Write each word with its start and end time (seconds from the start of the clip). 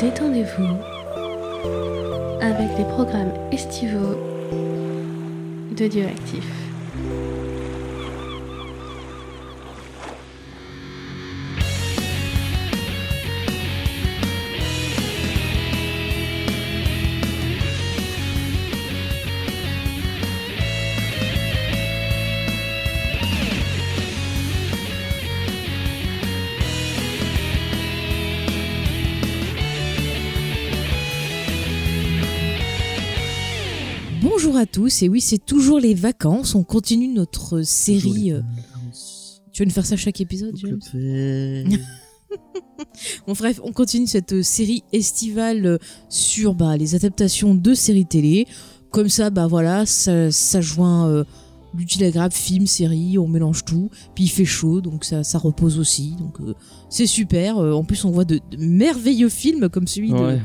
détendez-vous 0.00 0.76
avec 2.40 2.68
les 2.76 2.84
programmes 2.84 3.32
estivaux 3.50 4.16
de 5.72 5.86
Dieu 5.86 6.04
Actif. 6.04 6.65
Bonjour 34.56 34.70
à 34.70 34.72
tous, 34.72 35.02
et 35.02 35.10
oui, 35.10 35.20
c'est 35.20 35.44
toujours 35.44 35.78
les 35.78 35.92
vacances. 35.92 36.54
On 36.54 36.64
continue 36.64 37.08
notre 37.08 37.60
série. 37.60 38.32
euh, 38.32 38.40
Tu 39.52 39.60
vas 39.62 39.66
nous 39.66 39.70
faire 39.70 39.84
ça 39.84 39.98
chaque 39.98 40.18
épisode, 40.22 40.56
James 40.56 40.80
Bon, 43.26 43.34
bref, 43.34 43.60
on 43.62 43.72
continue 43.72 44.06
cette 44.06 44.32
euh, 44.32 44.42
série 44.42 44.82
estivale 44.94 45.66
euh, 45.66 45.78
sur 46.08 46.54
bah, 46.54 46.78
les 46.78 46.94
adaptations 46.94 47.54
de 47.54 47.74
séries 47.74 48.06
télé. 48.06 48.46
Comme 48.90 49.10
ça, 49.10 49.28
bah 49.28 49.46
voilà, 49.46 49.84
ça, 49.84 50.30
ça 50.32 50.62
joint 50.62 51.06
euh, 51.10 51.24
l'utile 51.76 52.04
agréable, 52.04 52.32
film, 52.32 52.66
série, 52.66 53.18
on 53.18 53.28
mélange 53.28 53.62
tout. 53.66 53.90
Puis 54.14 54.24
il 54.24 54.28
fait 54.30 54.46
chaud, 54.46 54.80
donc 54.80 55.04
ça, 55.04 55.22
ça 55.22 55.36
repose 55.36 55.78
aussi. 55.78 56.14
Donc 56.18 56.40
euh, 56.40 56.54
c'est 56.88 57.06
super. 57.06 57.58
En 57.58 57.84
plus, 57.84 58.06
on 58.06 58.10
voit 58.10 58.24
de, 58.24 58.40
de 58.50 58.56
merveilleux 58.56 59.28
films 59.28 59.68
comme 59.68 59.86
celui 59.86 60.08
de- 60.12 60.14
Ouais, 60.14 60.40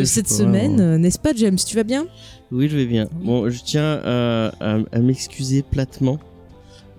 de, 0.00 0.04
cette 0.04 0.28
semaine, 0.28 0.96
n'est-ce 0.98 1.18
pas, 1.18 1.32
James? 1.34 1.56
Tu 1.56 1.74
vas 1.74 1.84
bien? 1.84 2.06
Oui, 2.52 2.68
je 2.68 2.76
vais 2.76 2.86
bien. 2.86 3.08
Bon, 3.22 3.48
je 3.50 3.60
tiens 3.62 4.00
à, 4.04 4.52
à- 4.60 4.78
à 4.92 4.98
m'excuser 5.00 5.62
platement 5.62 6.18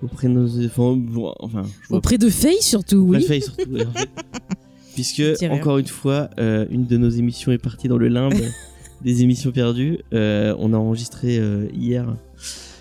auprès 0.02 0.28
de 0.28 0.34
nos. 0.34 0.64
Enfin, 0.66 0.94
bon, 0.96 1.32
enfin 1.40 1.62
je 1.82 1.88
vois 1.88 1.98
Auprès 1.98 2.18
de 2.18 2.28
Faye, 2.28 2.60
surtout, 2.60 3.06
pas 3.06 3.18
oui. 3.18 3.26
de 3.28 3.40
surtout. 3.40 3.70
ouais, 3.70 3.86
en 3.86 3.92
fait. 3.92 4.08
Puisque, 4.94 5.22
encore 5.50 5.78
une 5.78 5.86
fois, 5.86 6.28
euh, 6.40 6.66
une 6.70 6.84
de 6.84 6.96
nos 6.96 7.08
émissions 7.08 7.52
est 7.52 7.58
partie 7.58 7.86
dans 7.88 7.98
le 7.98 8.08
limbe 8.08 8.34
des 9.04 9.22
émissions 9.22 9.52
perdues. 9.52 9.98
Euh, 10.12 10.54
on 10.58 10.72
a 10.72 10.76
enregistré 10.76 11.38
euh, 11.38 11.66
hier 11.72 12.04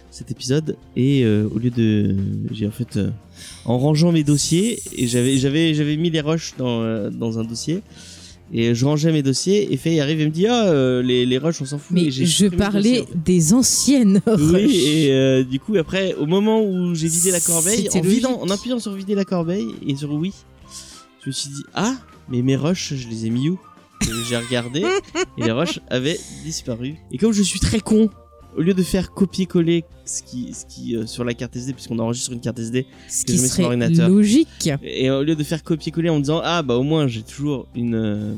cet 0.10 0.32
épisode 0.32 0.78
et 0.96 1.26
au 1.28 1.60
lieu 1.60 1.70
de. 1.70 2.16
J'ai 2.52 2.66
en 2.68 2.72
fait. 2.72 3.00
en 3.66 3.78
rangeant 3.78 4.12
mes 4.12 4.24
dossiers, 4.24 4.80
et 4.96 5.06
j'avais, 5.08 5.38
j'avais, 5.38 5.74
j'avais 5.76 5.96
mis 5.96 6.10
les 6.10 6.22
rushs 6.22 6.56
dans, 6.58 7.10
dans 7.12 7.38
un 7.38 7.44
dossier. 7.44 7.84
Et 8.54 8.74
je 8.74 8.86
rangeais 8.86 9.12
mes 9.12 9.24
dossiers 9.24 9.74
et 9.74 9.78
Faye 9.78 10.00
arrive 10.00 10.22
et 10.22 10.26
me 10.26 10.32
dit 10.32 10.48
Ah, 10.48 10.68
euh, 10.68 11.02
les, 11.02 11.26
les 11.26 11.38
rushs, 11.38 11.62
on 11.62 11.66
s'en 11.66 11.78
fout. 11.78 11.92
Mais 11.96 12.10
je 12.12 12.48
parlais 12.48 13.04
des 13.14 13.54
anciennes 13.54 14.22
Oui, 14.26 14.66
rushs. 14.66 14.76
et 14.86 15.12
euh, 15.12 15.44
du 15.44 15.60
coup, 15.60 15.76
après, 15.76 16.14
au 16.16 16.26
moment 16.26 16.62
où 16.64 16.96
j'ai 16.96 17.08
vidé 17.10 17.32
la 17.32 17.42
corbeille, 17.42 17.90
en, 17.94 18.02
vidant, 18.02 18.40
en 18.42 18.50
appuyant 18.50 18.80
sur 18.80 18.94
vider 18.94 19.16
la 19.16 19.26
corbeille 19.26 19.68
et 19.86 19.96
sur 19.96 20.14
oui, 20.14 20.32
je 21.24 21.30
me 21.30 21.34
suis 21.34 21.50
dit, 21.50 21.64
ah, 21.74 21.96
mais 22.30 22.42
mes 22.42 22.56
rushs, 22.56 22.94
je 22.96 23.08
les 23.10 23.26
ai 23.26 23.30
mis 23.30 23.50
où? 23.50 23.60
J'ai 24.30 24.38
regardé 24.38 24.86
et 25.38 25.44
les 25.44 25.52
rushs 25.52 25.80
avaient 25.90 26.20
disparu. 26.46 26.96
Et 27.12 27.18
comme 27.18 27.34
je 27.34 27.42
suis 27.44 27.60
très 27.60 27.80
con, 27.82 28.10
au 28.58 28.62
lieu 28.62 28.74
de 28.74 28.84
faire 28.84 29.12
copier-coller 29.12 29.86
ce 30.06 30.24
qui, 30.24 30.54
ce 30.54 30.66
qui 30.66 30.96
euh, 30.96 31.06
sur 31.06 31.24
la 31.24 31.34
carte 31.34 31.56
SD, 31.56 31.74
puisqu'on 31.74 32.00
enregistre 32.00 32.32
une 32.34 32.42
carte 32.42 32.58
SD, 32.60 32.86
Ce 33.08 33.24
que 33.24 33.32
qui 33.32 33.38
je 33.38 33.42
mets 33.44 33.48
sur 33.48 33.56
serait 33.58 33.64
l'ordinateur. 33.78 34.10
logique. 34.10 34.70
et 34.84 35.10
au 35.12 35.24
lieu 35.24 35.36
de 35.36 35.44
faire 35.44 35.64
copier-coller 35.64 36.10
en 36.10 36.16
me 36.16 36.22
disant, 36.22 36.42
ah, 36.44 36.62
bah 36.64 36.76
au 36.76 36.84
moins 36.84 37.08
j'ai 37.08 37.22
toujours 37.24 37.68
une. 37.76 37.96
euh, 37.96 38.34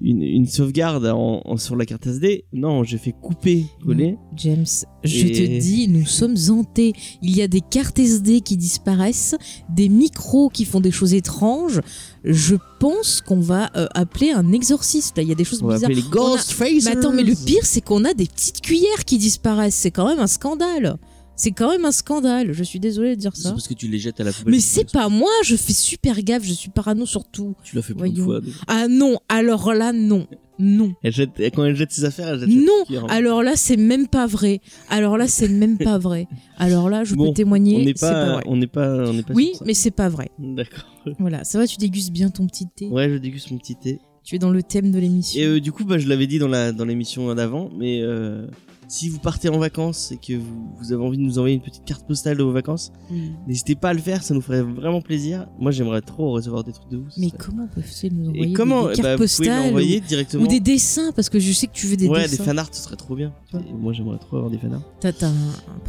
une, 0.00 0.22
une 0.22 0.46
sauvegarde 0.46 1.06
en, 1.06 1.42
en- 1.44 1.56
sur 1.56 1.76
la 1.76 1.86
carte 1.86 2.06
SD. 2.06 2.44
Non, 2.52 2.84
j'ai 2.84 2.98
fait 2.98 3.12
couper, 3.12 3.64
coller. 3.84 4.16
James, 4.36 4.64
je 5.04 5.26
te 5.26 5.58
dis, 5.58 5.88
nous 5.88 6.06
sommes 6.06 6.36
hantés. 6.50 6.92
Il 7.22 7.34
y 7.36 7.42
a 7.42 7.48
des 7.48 7.60
cartes 7.60 7.98
SD 7.98 8.40
qui 8.42 8.56
disparaissent, 8.56 9.34
des 9.70 9.88
micros 9.88 10.48
qui 10.50 10.64
font 10.64 10.80
des 10.80 10.90
choses 10.90 11.14
étranges. 11.14 11.80
Je 12.24 12.56
pense 12.80 13.20
qu'on 13.20 13.40
va 13.40 13.70
euh, 13.76 13.86
appeler 13.94 14.30
un 14.32 14.52
exorciste. 14.52 15.16
Là, 15.16 15.22
il 15.22 15.28
y 15.28 15.32
a 15.32 15.36
des 15.36 15.44
choses 15.44 15.62
On 15.62 15.66
va 15.68 15.74
bizarres. 15.74 15.90
appeler 15.90 16.02
les 16.02 16.08
On 16.08 16.34
a-. 16.34 16.36
Mais 16.84 16.96
attends, 16.98 17.12
mais 17.12 17.22
le 17.22 17.34
pire, 17.34 17.64
c'est 17.64 17.80
qu'on 17.80 18.04
a 18.04 18.14
des 18.14 18.26
petites 18.26 18.60
cuillères 18.60 19.04
qui 19.06 19.18
disparaissent. 19.18 19.76
C'est 19.76 19.90
quand 19.90 20.06
même 20.08 20.18
un 20.20 20.26
scandale. 20.26 20.98
C'est 21.36 21.50
quand 21.52 21.70
même 21.70 21.84
un 21.84 21.92
scandale. 21.92 22.52
Je 22.52 22.64
suis 22.64 22.80
désolée 22.80 23.14
de 23.14 23.20
dire 23.20 23.32
C'est 23.34 23.42
ça. 23.42 23.50
parce 23.50 23.68
que 23.68 23.74
tu 23.74 23.88
les 23.88 23.98
jettes 23.98 24.20
à 24.20 24.24
la 24.24 24.32
poubelle. 24.32 24.54
Mais 24.54 24.60
c'est 24.60 24.90
pas 24.90 25.08
moi, 25.08 25.30
je 25.44 25.54
fais 25.56 25.72
super 25.74 26.22
gaffe, 26.22 26.42
je 26.44 26.52
suis 26.52 26.70
parano 26.70 27.04
sur 27.06 27.24
tout. 27.24 27.54
Tu 27.62 27.76
l'as 27.76 27.82
fait 27.82 27.94
plein 27.94 28.08
de 28.10 28.20
fois. 28.20 28.40
Ah 28.68 28.88
non, 28.88 29.18
alors 29.28 29.74
là, 29.74 29.92
non. 29.92 30.26
Non. 30.58 30.94
Elle 31.02 31.12
jette, 31.12 31.32
quand 31.54 31.64
elle 31.66 31.76
jette 31.76 31.92
ses 31.92 32.06
affaires, 32.06 32.28
elle 32.28 32.40
jette 32.40 32.48
Non, 32.48 32.84
cuillère. 32.86 33.04
alors 33.10 33.42
là, 33.42 33.52
c'est 33.56 33.76
même 33.76 34.08
pas 34.08 34.26
vrai. 34.26 34.62
Alors 34.88 35.18
là, 35.18 35.28
c'est 35.28 35.48
même 35.48 35.76
pas 35.76 35.98
vrai. 35.98 36.26
Alors 36.56 36.88
là, 36.88 37.04
je 37.04 37.14
Bon, 37.14 37.28
peux 37.28 37.34
témoigner, 37.34 37.76
on 37.76 37.84
n'est 37.84 37.92
c'est 37.94 38.00
pas 38.06 38.12
pas, 38.12 38.32
vrai. 38.36 38.42
on 38.46 38.56
n'est 38.56 38.66
pas, 38.66 39.08
on 39.10 39.12
n'est 39.12 39.22
pas. 39.22 39.34
Oui, 39.34 39.52
mais 39.66 39.74
c'est 39.74 39.90
pas 39.90 40.08
vrai. 40.08 40.30
D'accord. 40.38 40.86
Voilà, 41.18 41.44
ça 41.44 41.58
va, 41.58 41.66
tu 41.66 41.76
dégustes 41.76 42.10
bien 42.10 42.30
ton 42.30 42.46
petit 42.46 42.64
thé. 42.74 42.86
Ouais, 42.88 43.10
je 43.10 43.16
déguste 43.18 43.50
mon 43.50 43.58
petit 43.58 43.76
thé. 43.76 44.00
Tu 44.24 44.36
es 44.36 44.38
dans 44.38 44.48
le 44.50 44.62
thème 44.62 44.90
de 44.90 44.98
l'émission. 44.98 45.38
Et 45.38 45.44
euh, 45.44 45.60
du 45.60 45.72
coup, 45.72 45.84
bah, 45.84 45.98
je 45.98 46.08
l'avais 46.08 46.26
dit 46.26 46.38
dans 46.38 46.48
la 46.48 46.72
dans 46.72 46.86
l'émission 46.86 47.32
d'avant, 47.34 47.68
mais 47.76 48.00
euh, 48.00 48.46
si 48.88 49.08
vous 49.08 49.18
partez 49.18 49.48
en 49.48 49.58
vacances 49.58 50.12
et 50.12 50.16
que 50.16 50.34
vous, 50.34 50.72
vous 50.78 50.92
avez 50.92 51.02
envie 51.02 51.16
de 51.18 51.22
nous 51.22 51.38
envoyer 51.38 51.56
une 51.56 51.62
petite 51.62 51.84
carte 51.84 52.06
postale 52.06 52.36
de 52.36 52.42
vos 52.42 52.52
vacances, 52.52 52.92
Oui. 53.10 53.32
n'hésitez 53.48 53.74
pas 53.74 53.88
à 53.90 53.92
le 53.94 53.98
faire, 54.00 54.22
ça 54.22 54.32
nous 54.34 54.40
ferait 54.40 54.62
vraiment 54.62 55.00
plaisir. 55.00 55.46
Moi, 55.58 55.70
j'aimerais 55.72 56.02
trop 56.02 56.30
recevoir 56.32 56.62
des 56.64 56.72
trucs 56.72 56.88
de 56.90 56.98
vous. 56.98 57.06
Mais 57.18 57.30
comment 57.36 57.66
peuvent-ils 57.66 58.14
nous 58.14 58.28
envoyer 58.30 58.50
et 58.50 58.52
comment 58.52 58.86
des, 58.86 58.92
Eh 58.92 58.96
cartes 58.96 59.02
bah, 59.02 59.14
pouvez 59.16 59.24
postales 59.24 59.74
ou, 59.74 60.00
directement. 60.06 60.44
ou 60.44 60.46
des 60.46 60.60
dessins 60.60 61.12
Parce 61.12 61.28
que 61.28 61.38
je 61.40 61.52
sais 61.52 61.66
que 61.66 61.72
tu 61.72 61.86
veux 61.86 61.96
des 61.96 62.06
ouais, 62.08 62.22
des 62.24 62.28
dessins. 62.30 62.44
fanarts, 62.44 62.68
ce 62.72 62.82
serait 62.82 62.96
trop 62.96 63.16
bien. 63.16 63.32
Ouais. 63.52 63.60
Moi, 63.76 63.92
j'aimerais 63.92 64.18
trop 64.18 64.36
avoir 64.36 64.50
des 64.50 64.58
fanarts. 64.58 64.82
T'as 65.00 65.10
un, 65.22 65.30
un 65.30 65.32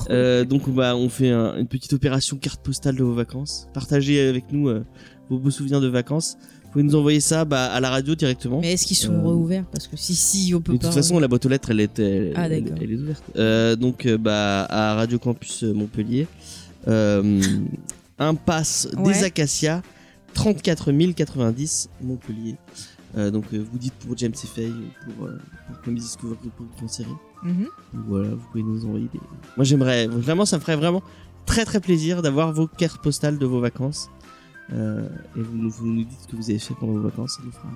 Euh, 0.10 0.46
donc 0.46 0.70
bah 0.70 0.96
on 0.96 1.10
fait 1.10 1.30
un- 1.32 1.58
une 1.58 1.68
petite 1.68 1.94
opération 1.94 2.38
carte 2.38 2.62
postale 2.64 2.96
de 2.96 3.04
vos 3.04 3.14
vacances. 3.14 3.68
Partagez 3.74 4.20
avec 4.28 4.52
nous 4.52 4.70
euh, 4.70 4.84
vos 5.30 5.38
beaux 5.38 5.52
souvenirs 5.52 5.82
de 5.82 5.88
vacances. 5.88 6.38
Vous 6.78 6.84
pouvez 6.84 6.94
nous 6.94 7.00
envoyer 7.00 7.20
ça 7.22 7.44
bah, 7.44 7.66
à 7.72 7.80
la 7.80 7.90
radio 7.90 8.14
directement. 8.14 8.60
Mais 8.62 8.74
est-ce 8.74 8.86
qu'ils 8.86 8.98
sont 8.98 9.12
euh, 9.14 9.28
réouverts 9.28 9.64
Parce 9.72 9.88
que 9.88 9.98
si, 9.98 10.14
si, 10.14 10.54
on 10.54 10.62
peut 10.62 10.74
Mais 10.74 10.78
de 10.78 10.84
pas. 10.84 10.90
toute 10.90 10.98
façon, 10.98 11.18
la 11.20 11.28
boîte 11.28 11.44
aux 11.48 11.50
lettres, 11.50 11.72
elle 11.72 11.80
est, 11.80 11.98
elle, 11.98 12.34
Ah, 12.36 12.48
elle- 12.48 12.64
d'accord. 12.66 12.78
elle 12.80 12.92
est 12.92 12.96
ouverte. 12.98 13.24
Euh, 13.36 13.76
donc, 13.76 14.06
euh, 14.06 14.16
bah, 14.20 14.66
à 14.70 14.94
Radio 14.94 15.18
Campus 15.18 15.64
Montpellier, 15.64 16.28
impasse 18.20 18.88
Ouais. 18.96 19.14
des 19.14 19.24
Acacias, 19.24 19.82
34 20.36 20.92
090 20.92 21.90
Montpellier. 22.02 22.56
Euh, 23.18 23.32
donc, 23.32 23.46
euh, 23.54 23.66
vous 23.72 23.80
dites 23.80 23.94
pour 23.96 24.16
James 24.18 24.34
ou 24.36 25.12
pour, 25.16 25.26
euh, 25.26 25.40
pour 25.68 25.82
Comedy 25.82 26.04
Discovery, 26.04 26.38
pour 26.56 26.68
une 26.82 26.90
série. 26.90 27.10
Mhm. 27.44 27.64
Donc 27.94 28.04
Voilà, 28.08 28.30
vous 28.30 28.44
pouvez 28.52 28.64
nous 28.64 28.86
envoyer 28.86 29.08
des. 29.12 29.20
Moi, 29.56 29.64
j'aimerais 29.64 30.06
vraiment, 30.08 30.46
ça 30.46 30.58
me 30.58 30.62
ferait 30.62 30.76
vraiment 30.76 31.02
très 31.48 31.66
très 31.66 31.80
plaisir 31.80 32.22
d'avoir 32.22 32.52
vos 32.54 32.68
cartes 32.68 33.02
postales 33.02 33.40
de 33.40 33.46
vos 33.48 33.62
vacances. 33.62 34.10
Euh, 34.74 35.08
et 35.38 35.42
vous, 35.42 35.58
nous- 35.58 35.70
vous 35.70 35.88
nous 35.88 36.04
dites 36.04 36.20
ce 36.22 36.28
que 36.28 36.36
vous 36.36 36.50
avez 36.50 36.60
fait 36.60 36.74
pendant 36.74 36.94
vos 36.94 37.02
vacances, 37.02 37.36
ça 37.38 37.42
nous 37.46 37.52
fera 37.52 37.70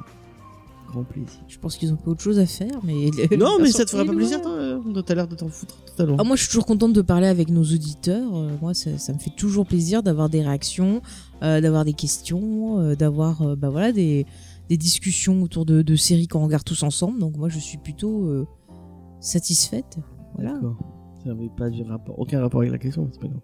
grand 0.92 1.04
plaisir. 1.04 1.40
Je 1.48 1.58
pense 1.58 1.78
qu'ils 1.78 1.94
ont 1.94 1.96
pas 1.96 2.12
autre 2.12 2.22
chose 2.22 2.38
à 2.38 2.46
faire, 2.46 2.80
mais. 2.84 3.10
Non, 3.38 3.60
mais 3.62 3.72
ça 3.72 3.86
te 3.86 3.92
fera 3.92 4.04
pas 4.04 4.12
plaisir, 4.14 4.42
toi 4.42 4.52
euh, 4.52 5.02
T'as 5.02 5.16
l'air 5.16 5.28
de 5.28 5.36
t'en 5.36 5.48
foutre 5.48 5.78
totalement. 5.86 6.18
Ah, 6.20 6.24
moi, 6.26 6.36
je 6.36 6.42
suis 6.42 6.50
toujours 6.50 6.66
contente 6.66 6.92
de 6.92 7.02
parler 7.02 7.28
avec 7.28 7.50
nos 7.50 7.64
auditeurs. 7.64 8.36
Euh, 8.36 8.50
moi, 8.62 8.74
ça, 8.74 8.98
ça 8.98 9.14
me 9.14 9.20
fait 9.20 9.34
toujours 9.38 9.66
plaisir 9.66 10.04
d'avoir 10.04 10.28
des 10.28 10.42
réactions, 10.42 11.02
euh, 11.44 11.62
d'avoir 11.62 11.86
des 11.86 11.94
questions, 11.94 12.94
d'avoir 12.96 13.56
bah, 13.56 13.70
voilà, 13.70 13.94
des, 13.94 14.26
des 14.68 14.76
discussions 14.78 15.42
autour 15.44 15.66
de, 15.66 15.82
de 15.82 15.96
séries 15.96 16.28
qu'on 16.28 16.44
regarde 16.44 16.66
tous 16.66 16.84
ensemble. 16.84 17.20
Donc, 17.20 17.38
moi, 17.38 17.48
je 17.48 17.60
suis 17.60 17.78
plutôt 17.78 18.46
satisfaite. 19.22 19.98
Voilà. 20.36 20.54
D'accord. 20.56 20.76
Ça 21.24 21.30
n'avait 21.30 21.50
pas 21.56 21.70
du 21.70 21.84
rapport, 21.84 22.18
aucun 22.20 22.42
rapport 22.42 22.62
avec 22.62 22.72
la 22.74 22.80
question, 22.80 23.08
c'est 23.14 23.22
pas 23.22 23.28
grave. 23.28 23.42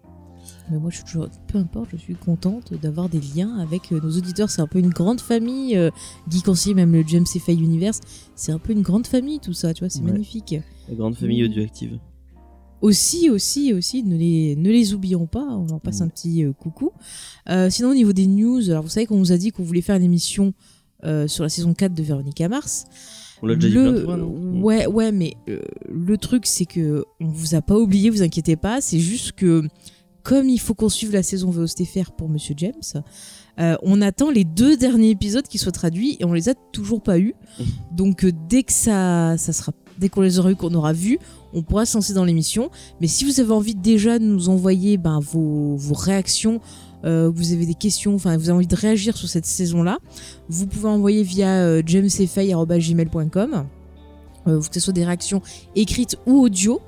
Mais 0.70 0.78
moi, 0.78 0.90
je 0.90 0.96
suis 0.96 1.04
toujours, 1.04 1.28
peu 1.46 1.58
importe, 1.58 1.88
je 1.92 1.96
suis 1.96 2.14
contente 2.14 2.72
d'avoir 2.74 3.08
des 3.08 3.20
liens 3.34 3.58
avec 3.58 3.90
euh, 3.92 4.00
nos 4.00 4.10
auditeurs. 4.10 4.50
C'est 4.50 4.60
un 4.60 4.66
peu 4.66 4.78
une 4.78 4.90
grande 4.90 5.20
famille. 5.20 5.76
Euh, 5.76 5.90
Guy 6.28 6.42
Conseiller, 6.42 6.74
même 6.74 6.92
le 6.92 7.02
James 7.06 7.24
et 7.34 7.38
Faye 7.38 7.58
Universe, 7.58 8.00
c'est 8.34 8.52
un 8.52 8.58
peu 8.58 8.72
une 8.72 8.82
grande 8.82 9.06
famille, 9.06 9.40
tout 9.40 9.52
ça. 9.54 9.72
Tu 9.72 9.80
vois, 9.80 9.90
c'est 9.90 10.00
Ouais. 10.00 10.12
magnifique. 10.12 10.54
La 10.88 10.94
grande 10.94 11.14
famille 11.16 11.42
audioactive. 11.44 11.98
Aussi, 12.80 13.28
aussi, 13.28 13.72
aussi, 13.72 14.04
ne 14.04 14.16
les, 14.16 14.54
ne 14.56 14.70
les 14.70 14.94
oublions 14.94 15.26
pas, 15.26 15.42
on 15.44 15.66
leur 15.66 15.80
passe 15.80 16.00
un 16.00 16.08
petit 16.08 16.44
euh, 16.44 16.52
coucou. 16.52 16.92
Euh, 17.48 17.70
sinon, 17.70 17.90
au 17.90 17.94
niveau 17.94 18.12
des 18.12 18.26
news, 18.28 18.70
alors 18.70 18.84
vous 18.84 18.88
savez 18.88 19.06
qu'on 19.06 19.18
nous 19.18 19.32
a 19.32 19.36
dit 19.36 19.50
qu'on 19.50 19.64
voulait 19.64 19.80
faire 19.80 19.96
une 19.96 20.04
émission 20.04 20.52
sur 21.28 21.44
la 21.44 21.48
saison 21.48 21.74
4 21.74 21.94
de 21.94 22.02
Véronica 22.02 22.48
Mars. 22.48 22.84
On 23.40 23.46
l'a 23.46 23.54
déjà 23.54 23.68
dit 23.68 23.74
Le- 23.74 23.82
plein 23.82 23.92
de 24.00 24.04
fois, 24.04 24.16
non 24.16 24.60
Ouais, 24.62 24.86
ouais, 24.88 25.12
mais 25.12 25.34
le 25.88 26.18
truc, 26.18 26.44
c'est 26.44 26.64
que 26.66 27.04
on 27.20 27.26
vous 27.28 27.54
a 27.54 27.62
pas 27.62 27.78
oublié, 27.78 28.10
vous 28.10 28.22
inquiétez 28.22 28.56
pas, 28.56 28.80
c'est 28.80 28.98
juste 28.98 29.30
que 29.32 29.62
comme 30.28 30.50
il 30.50 30.60
faut 30.60 30.74
qu'on 30.74 30.90
suive 30.90 31.12
la 31.12 31.22
saison 31.22 31.48
VOSTFR 31.48 32.10
pour 32.14 32.28
Monsieur 32.28 32.54
James, 32.58 32.82
euh, 33.58 33.76
on 33.82 34.02
attend 34.02 34.28
les 34.28 34.44
deux 34.44 34.76
derniers 34.76 35.08
épisodes 35.08 35.48
qui 35.48 35.56
soient 35.56 35.72
traduits 35.72 36.18
et 36.20 36.26
on 36.26 36.34
les 36.34 36.50
a 36.50 36.54
toujours 36.54 37.02
pas 37.02 37.18
eus. 37.18 37.34
Donc 37.92 38.26
euh, 38.26 38.32
dès 38.46 38.62
que 38.62 38.74
ça, 38.74 39.38
ça 39.38 39.54
sera, 39.54 39.72
dès 39.96 40.10
qu'on 40.10 40.20
les 40.20 40.38
aura 40.38 40.50
eu, 40.50 40.54
qu'on 40.54 40.74
aura 40.74 40.92
vu, 40.92 41.18
on 41.54 41.62
pourra 41.62 41.86
se 41.86 41.96
lancer 41.96 42.12
dans 42.12 42.26
l'émission. 42.26 42.70
Mais 43.00 43.06
si 43.06 43.24
vous 43.24 43.40
avez 43.40 43.52
envie 43.52 43.74
déjà 43.74 44.18
de 44.18 44.24
nous 44.24 44.50
envoyer 44.50 44.98
ben, 44.98 45.18
vos, 45.18 45.76
vos 45.76 45.94
réactions 45.94 46.60
euh, 47.06 47.30
vous 47.34 47.52
avez 47.54 47.64
des 47.64 47.74
questions, 47.74 48.14
enfin 48.14 48.36
vous 48.36 48.50
avez 48.50 48.56
envie 48.56 48.66
de 48.66 48.76
réagir 48.76 49.16
sur 49.16 49.30
cette 49.30 49.46
saison-là, 49.46 49.96
vous 50.50 50.66
pouvez 50.66 50.88
envoyer 50.88 51.22
via 51.22 51.80
jamesfay@gmail.com. 51.86 53.66
Que 54.44 54.60
ce 54.72 54.80
soit 54.80 54.92
des 54.92 55.06
réactions 55.06 55.40
écrites 55.74 56.18
ou 56.26 56.42
audio. 56.42 56.82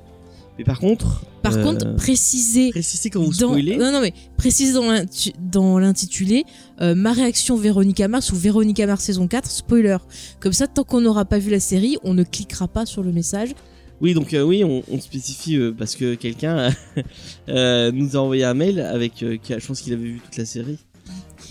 Mais 0.61 0.65
par 0.65 0.79
contre, 0.79 1.23
Par 1.43 1.57
euh, 1.57 1.62
contre, 1.62 1.87
quand 1.87 3.23
vous 3.23 3.31
dans, 3.31 3.49
spoilez. 3.49 3.79
non, 3.79 3.93
non, 3.93 4.03
mais 4.03 4.12
précisez 4.37 4.75
dans 4.75 5.79
l'intitulé 5.79 6.45
euh, 6.83 6.95
ma 6.95 7.15
réaction 7.15 7.57
Véronica 7.57 8.09
Mars 8.09 8.31
ou 8.31 8.37
Véronica 8.37 8.87
Mars 8.87 9.03
saison 9.03 9.27
4 9.27 9.51
spoiler. 9.51 9.97
Comme 10.39 10.53
ça, 10.53 10.67
tant 10.67 10.85
qu'on 10.85 11.01
n'aura 11.01 11.25
pas 11.25 11.39
vu 11.39 11.51
la 11.51 11.61
série, 11.61 11.97
on 12.05 12.12
ne 12.12 12.25
cliquera 12.25 12.69
pas 12.69 12.85
sur 12.85 13.03
le 13.03 13.11
message. 13.11 13.55
Oui, 14.03 14.12
donc 14.12 14.35
euh, 14.35 14.43
oui, 14.43 14.65
on, 14.65 14.83
on 14.91 15.01
spécifie 15.01 15.57
euh, 15.57 15.73
parce 15.73 15.97
que 15.97 16.15
quelqu'un 16.15 16.71
euh, 17.49 17.91
nous 17.91 18.17
a 18.17 18.21
envoyé 18.21 18.45
un 18.45 18.53
mail 18.53 18.79
avec, 18.81 19.15
je 19.21 19.67
pense 19.67 19.81
qu'il 19.81 19.95
avait 19.95 20.05
vu 20.05 20.21
toute 20.23 20.37
la 20.37 20.45
série. 20.45 20.77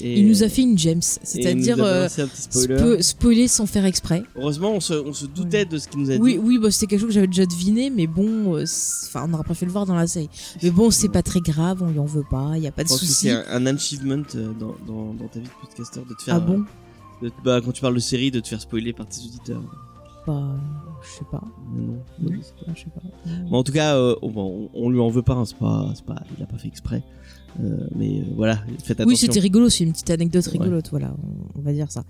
Et, 0.02 0.20
Il 0.20 0.28
nous 0.28 0.44
a 0.44 0.50
fait 0.50 0.62
une 0.62 0.78
James, 0.78 1.02
c'est-à-dire 1.02 1.78
euh, 1.84 2.08
spoiler. 2.08 2.76
spo- 2.78 3.02
spoiler 3.02 3.48
sans 3.48 3.66
faire 3.66 3.86
exprès. 3.86 4.24
Heureusement, 4.36 4.72
on 4.72 4.80
se, 4.80 4.94
on 4.94 5.14
se 5.14 5.26
doutait 5.26 5.66
de 5.66 5.78
ce 5.78 5.88
qu'il 5.88 6.00
nous 6.02 6.12
a 6.12 6.16
Oui, 6.16 6.34
dit. 6.34 6.38
oui, 6.40 6.58
bah, 6.58 6.72
c'était 6.72 6.88
quelque 6.88 7.00
chose 7.02 7.08
que 7.10 7.14
j'avais 7.16 7.28
déjà 7.28 7.46
deviné, 7.46 7.90
mais 7.90 8.08
bon, 8.08 8.56
euh, 8.56 8.64
enfin, 9.08 9.24
on 9.26 9.28
n'aurait 9.30 9.44
pas 9.44 9.54
fait 9.54 9.66
le 9.66 9.72
voir 9.72 9.86
dans 9.86 9.96
la 9.96 10.08
série. 10.08 10.30
Mais 10.64 10.72
bon, 10.72 10.90
c'est 10.92 11.10
pas 11.10 11.24
très 11.24 11.42
grave, 11.42 11.82
on 11.84 11.90
lui 11.92 12.00
en 12.00 12.06
veut 12.06 12.24
pas, 12.30 12.54
il 12.56 12.64
y 12.64 12.68
a 12.68 12.72
pas 12.72 12.84
de 12.84 12.88
Je 12.88 12.94
pense 12.94 13.02
que 13.02 13.06
souci. 13.06 13.28
c'est 13.28 13.32
un, 13.32 13.44
un 13.50 13.66
achievement 13.66 14.24
euh, 14.36 14.52
dans, 14.60 14.76
dans, 14.88 15.14
dans 15.14 15.28
ta 15.28 15.40
vie 15.40 15.46
de 15.46 15.52
podcaster 15.68 16.00
de 16.08 16.14
te 16.16 16.22
faire. 16.24 16.36
Ah 16.36 16.40
bon 16.40 16.64
euh, 17.24 17.28
de- 17.28 17.34
bah, 17.44 17.60
quand 17.64 17.72
tu 17.72 17.82
parles 17.82 17.96
de 17.96 18.00
série, 18.00 18.32
de 18.32 18.40
te 18.40 18.48
faire 18.48 18.62
spoiler 18.62 18.94
par 18.94 19.08
tes 19.08 19.20
auditeurs. 19.26 19.62
Bah, 20.28 20.44
je 21.02 21.18
sais 21.18 21.26
pas. 21.32 21.42
Non, 21.76 21.98
Oui. 22.24 22.38
non, 22.68 22.74
je 22.76 22.80
sais 22.82 22.86
pas. 22.94 23.02
Pas. 23.50 23.56
En 23.58 23.64
tout 23.64 23.72
cas, 23.72 23.96
euh, 23.96 24.16
on, 24.22 24.32
on, 24.36 24.70
on 24.74 24.90
lui 24.90 25.00
en 25.00 25.10
veut 25.10 25.22
pas, 25.24 25.34
hein, 25.34 25.46
c'est 25.46 25.58
pas, 25.58 25.92
pas, 26.06 26.22
il 26.38 26.44
a 26.44 26.46
pas 26.46 26.58
fait 26.58 26.68
exprès. 26.68 27.04
Euh, 27.62 27.88
mais 27.96 28.20
euh, 28.22 28.24
voilà, 28.36 28.56
faites 28.84 28.92
attention. 29.00 29.08
Oui, 29.10 29.18
c'était 29.18 29.40
rigolo, 29.40 29.70
c'est 29.70 29.84
une 29.84 29.92
petite 29.92 30.10
anecdote 30.12 30.46
Ouais. 30.46 30.52
rigolote, 30.54 30.90
voilà, 30.92 31.14
on, 31.56 31.60
on 31.60 31.62
va 31.62 31.74
dire 31.74 31.92
ça. 31.92 32.04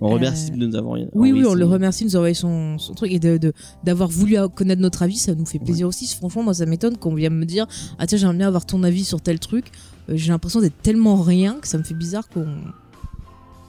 On 0.00 0.08
remercie 0.08 0.50
Euh, 0.52 0.56
de 0.56 0.66
nous 0.66 0.76
avoir. 0.76 0.98
Oui, 1.14 1.32
oui, 1.32 1.44
on 1.46 1.54
le 1.54 1.64
remercie 1.66 2.04
de 2.04 2.10
nous 2.10 2.16
envoyer 2.16 2.34
son, 2.34 2.78
son 2.78 2.94
truc 2.94 3.10
et 3.12 3.18
de 3.18 3.36
de- 3.36 3.52
d'avoir 3.82 4.08
voulu 4.08 4.36
connaître 4.54 4.80
notre 4.80 5.02
avis, 5.02 5.16
ça 5.16 5.34
nous 5.34 5.46
fait 5.46 5.58
plaisir 5.58 5.88
aussi. 5.88 6.06
Franchement, 6.14 6.42
moi, 6.44 6.54
ça 6.54 6.64
m'étonne 6.66 6.96
qu'on 6.96 7.14
vienne 7.14 7.34
me 7.34 7.44
dire 7.44 7.66
Ah, 7.98 8.06
tiens, 8.06 8.18
j'aimerais 8.18 8.36
bien 8.36 8.46
avoir 8.48 8.66
ton 8.66 8.82
avis 8.84 9.04
sur 9.04 9.20
tel 9.20 9.38
truc. 9.40 9.66
J'ai 10.08 10.30
l'impression 10.32 10.60
d'être 10.60 10.80
tellement 10.82 11.16
rien 11.16 11.54
que 11.60 11.66
ça 11.68 11.76
me 11.78 11.82
fait 11.82 11.94
bizarre 11.94 12.28
qu'on 12.28 12.46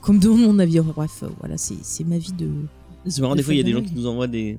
qu'on 0.02 0.12
me 0.14 0.20
demande 0.20 0.40
mon 0.42 0.58
avis. 0.60 0.78
Bref, 0.80 1.24
voilà, 1.40 1.56
c'est 1.58 2.04
ma 2.04 2.18
vie 2.18 2.32
de. 2.32 2.48
C'est 3.06 3.20
marrant, 3.20 3.34
des 3.34 3.42
fois, 3.42 3.54
il 3.54 3.58
y 3.58 3.60
a 3.60 3.64
des 3.64 3.72
gens 3.72 3.82
qui 3.82 3.94
nous 3.94 4.06
envoient 4.06 4.26
des. 4.28 4.58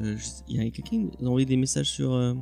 euh, 0.00 0.16
je 0.16 0.24
Il 0.48 0.56
y 0.56 0.60
a 0.60 0.62
quelqu'un 0.70 0.82
qui 0.90 0.98
nous 1.20 1.26
a 1.26 1.28
envoyé 1.28 1.46
des 1.46 1.56
messages 1.56 1.90
sur. 1.90 2.12
euh, 2.12 2.34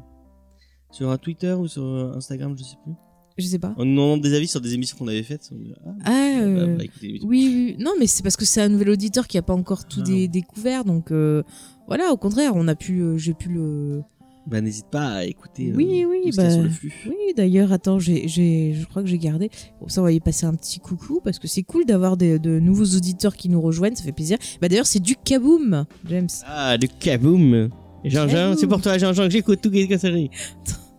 sur 0.93 1.09
un 1.11 1.19
Twitter 1.19 1.53
ou 1.53 1.69
sur 1.69 1.85
Instagram, 2.17 2.55
je 2.59 2.65
sais 2.65 2.77
plus. 2.85 2.93
Je 3.41 3.47
sais 3.47 3.59
pas. 3.59 3.75
Nous 3.79 3.85
demandant 3.85 4.17
des 4.19 4.35
avis 4.35 4.47
sur 4.47 4.61
des 4.61 4.75
émissions 4.75 4.97
qu'on 4.99 5.09
avait 5.09 5.23
faites. 5.23 5.49
On 5.53 5.57
dit, 5.57 5.73
Ah, 5.85 5.91
Ah, 6.05 6.11
bah, 6.11 6.11
euh, 6.43 6.77
bah, 6.77 6.85
oui, 7.03 7.21
oui. 7.25 7.77
Non, 7.79 7.93
mais 7.99 8.07
c'est 8.07 8.23
parce 8.23 8.37
que 8.37 8.45
c'est 8.45 8.61
un 8.61 8.69
nouvel 8.69 8.91
auditeur 8.91 9.27
qui 9.27 9.39
a 9.39 9.43
pas 9.43 9.55
encore 9.55 9.87
tout 9.89 10.01
Ah. 10.03 10.07
dé- 10.07 10.29
découvert. 10.29 10.85
Donc, 10.85 11.11
euh, 11.11 11.43
voilà, 11.89 12.13
au 12.13 12.17
contraire, 12.17 12.53
on 12.55 12.69
a 12.69 12.75
pu, 12.75 13.01
euh, 13.01 13.17
j'ai 13.19 13.35
pu 13.35 13.49
le. 13.49 14.03
Bah, 14.47 14.61
n'hésite 14.61 14.87
pas 14.91 15.07
à 15.17 15.25
écouter. 15.25 15.73
Oui, 15.77 16.05
oui, 16.09 16.21
tout 16.25 16.33
ce 16.33 16.37
qu'il 16.37 16.43
y 16.43 16.47
a 16.47 16.49
bah, 16.49 16.51
sur 16.55 16.63
le 16.63 16.71
flux. 16.71 16.93
Oui, 17.07 17.35
d'ailleurs, 17.37 17.73
attends, 17.73 17.99
j'ai, 17.99 18.27
je 18.27 18.87
crois 18.87 19.03
que 19.03 19.09
j'ai 19.09 19.19
gardé. 19.19 19.51
Pour 19.79 19.91
ça, 19.91 20.01
on 20.01 20.05
va 20.05 20.13
y 20.13 20.19
passer 20.21 20.47
un 20.47 20.55
petit 20.55 20.81
coucou 20.81 21.21
parce 21.23 21.39
que 21.39 21.47
c'est 21.47 21.63
cool 21.63 21.85
d'avoir 21.85 22.17
de 22.17 22.59
nouveaux 22.59 22.97
auditeurs 22.97 23.37
qui 23.37 23.49
nous 23.49 23.61
rejoignent, 23.61 23.95
ça 23.95 24.03
fait 24.03 24.13
plaisir. 24.13 24.39
Bah 24.61 24.69
d'ailleurs, 24.69 24.87
c'est 24.87 24.99
du 25.01 25.15
kaboom, 25.15 25.85
James. 26.09 26.29
Ah, 26.47 26.77
le 26.81 26.89
kaboom 26.89 27.69
Jean-Jean, 28.05 28.55
c'est 28.57 28.67
pour 28.67 28.81
toi, 28.81 28.97
Jean-Jean, 28.97 29.25
que 29.27 29.31
j'écoute 29.31 29.61
tout 29.63 29.71
les 29.71 29.99
série. 29.99 30.31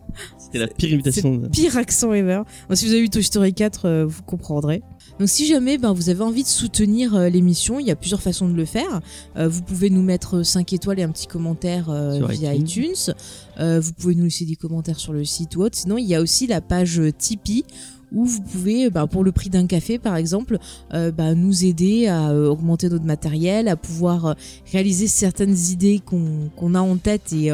C'était 0.51 0.65
la 0.65 0.73
pire 0.73 0.91
imitation. 0.91 1.41
Pire 1.49 1.77
accent 1.77 2.11
ever. 2.13 2.41
Si 2.73 2.85
vous 2.85 2.91
avez 2.91 3.01
vu 3.01 3.09
Toy 3.09 3.23
Story 3.23 3.53
4, 3.53 3.85
euh, 3.85 4.05
vous 4.05 4.21
comprendrez. 4.23 4.83
Donc 5.17 5.29
si 5.29 5.45
jamais 5.45 5.77
ben, 5.77 5.93
vous 5.93 6.09
avez 6.09 6.23
envie 6.23 6.43
de 6.43 6.47
soutenir 6.49 7.15
euh, 7.15 7.29
l'émission, 7.29 7.79
il 7.79 7.87
y 7.87 7.91
a 7.91 7.95
plusieurs 7.95 8.21
façons 8.21 8.49
de 8.49 8.53
le 8.53 8.65
faire. 8.65 8.99
Euh, 9.37 9.47
vous 9.47 9.61
pouvez 9.61 9.89
nous 9.89 10.01
mettre 10.01 10.43
5 10.43 10.73
étoiles 10.73 10.99
et 10.99 11.03
un 11.03 11.11
petit 11.11 11.27
commentaire 11.27 11.89
via 12.29 12.53
iTunes. 12.53 12.91
iTunes. 12.91 13.79
Vous 13.79 13.93
pouvez 13.93 14.15
nous 14.15 14.25
laisser 14.25 14.45
des 14.45 14.57
commentaires 14.57 14.99
sur 14.99 15.13
le 15.13 15.23
site 15.23 15.55
ou 15.55 15.61
autre. 15.61 15.77
Sinon, 15.77 15.97
il 15.97 16.05
y 16.05 16.15
a 16.15 16.21
aussi 16.21 16.47
la 16.47 16.59
page 16.59 17.01
Tipeee 17.17 17.63
où 18.11 18.25
vous 18.25 18.41
pouvez, 18.41 18.89
ben, 18.89 19.07
pour 19.07 19.23
le 19.23 19.31
prix 19.31 19.49
d'un 19.49 19.67
café 19.67 19.97
par 19.97 20.15
exemple, 20.15 20.57
euh, 20.93 21.11
ben, 21.11 21.35
nous 21.35 21.65
aider 21.65 22.07
à 22.07 22.29
euh, 22.29 22.49
augmenter 22.49 22.89
notre 22.89 23.05
matériel, 23.05 23.67
à 23.67 23.75
pouvoir 23.75 24.25
euh, 24.25 24.33
réaliser 24.71 25.07
certaines 25.07 25.57
idées 25.71 26.01
qu'on 26.05 26.75
a 26.75 26.81
en 26.81 26.97
tête 26.97 27.33
et 27.33 27.51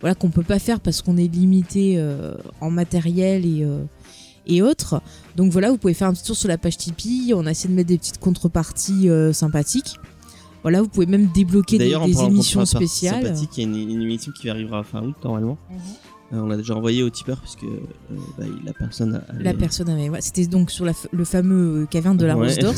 voilà 0.00 0.14
qu'on 0.14 0.30
peut 0.30 0.42
pas 0.42 0.58
faire 0.58 0.80
parce 0.80 1.02
qu'on 1.02 1.16
est 1.16 1.32
limité 1.32 1.94
euh, 1.98 2.34
en 2.60 2.70
matériel 2.70 3.46
et 3.46 3.62
euh, 3.64 3.82
et 4.46 4.60
autres. 4.62 5.00
Donc 5.36 5.50
voilà, 5.52 5.70
vous 5.70 5.78
pouvez 5.78 5.94
faire 5.94 6.08
un 6.08 6.12
petit 6.12 6.24
tour 6.24 6.36
sur 6.36 6.48
la 6.48 6.58
page 6.58 6.76
Tipeee. 6.76 7.32
On 7.34 7.46
a 7.46 7.50
essayé 7.50 7.70
de 7.70 7.74
mettre 7.74 7.88
des 7.88 7.96
petites 7.98 8.18
contreparties 8.18 9.08
euh, 9.08 9.32
sympathiques. 9.32 9.94
Voilà, 10.62 10.82
vous 10.82 10.88
pouvez 10.88 11.06
même 11.06 11.28
débloquer 11.34 11.78
des, 11.78 11.92
émissions 11.92 12.64
spéciales. 12.64 13.22
sympathique, 13.22 13.50
Il 13.56 13.60
y 13.62 13.64
a 13.64 13.68
une, 13.68 13.90
une 13.90 14.02
émission 14.02 14.32
qui 14.32 14.48
arrivera 14.50 14.82
fin 14.82 15.02
août 15.02 15.14
normalement. 15.24 15.58
Euh, 16.32 16.38
on 16.40 16.46
l'a 16.46 16.56
déjà 16.56 16.74
envoyé 16.74 17.02
au 17.02 17.10
tipeur 17.10 17.38
puisque 17.40 17.64
euh, 17.64 17.80
bah, 18.38 18.44
la 18.64 18.72
personne 18.72 19.14
a. 19.14 19.24
La 19.42 19.52
personne 19.54 19.88
avait. 19.90 20.08
ouais, 20.08 20.20
C'était 20.22 20.46
donc 20.46 20.70
sur 20.70 20.84
la 20.86 20.92
le 21.12 21.24
fameux 21.24 21.86
caverne 21.90 22.16
de 22.16 22.24
la 22.24 22.36
Ouais. 22.36 22.48
Rose 22.48 22.58
d'Or. 22.58 22.74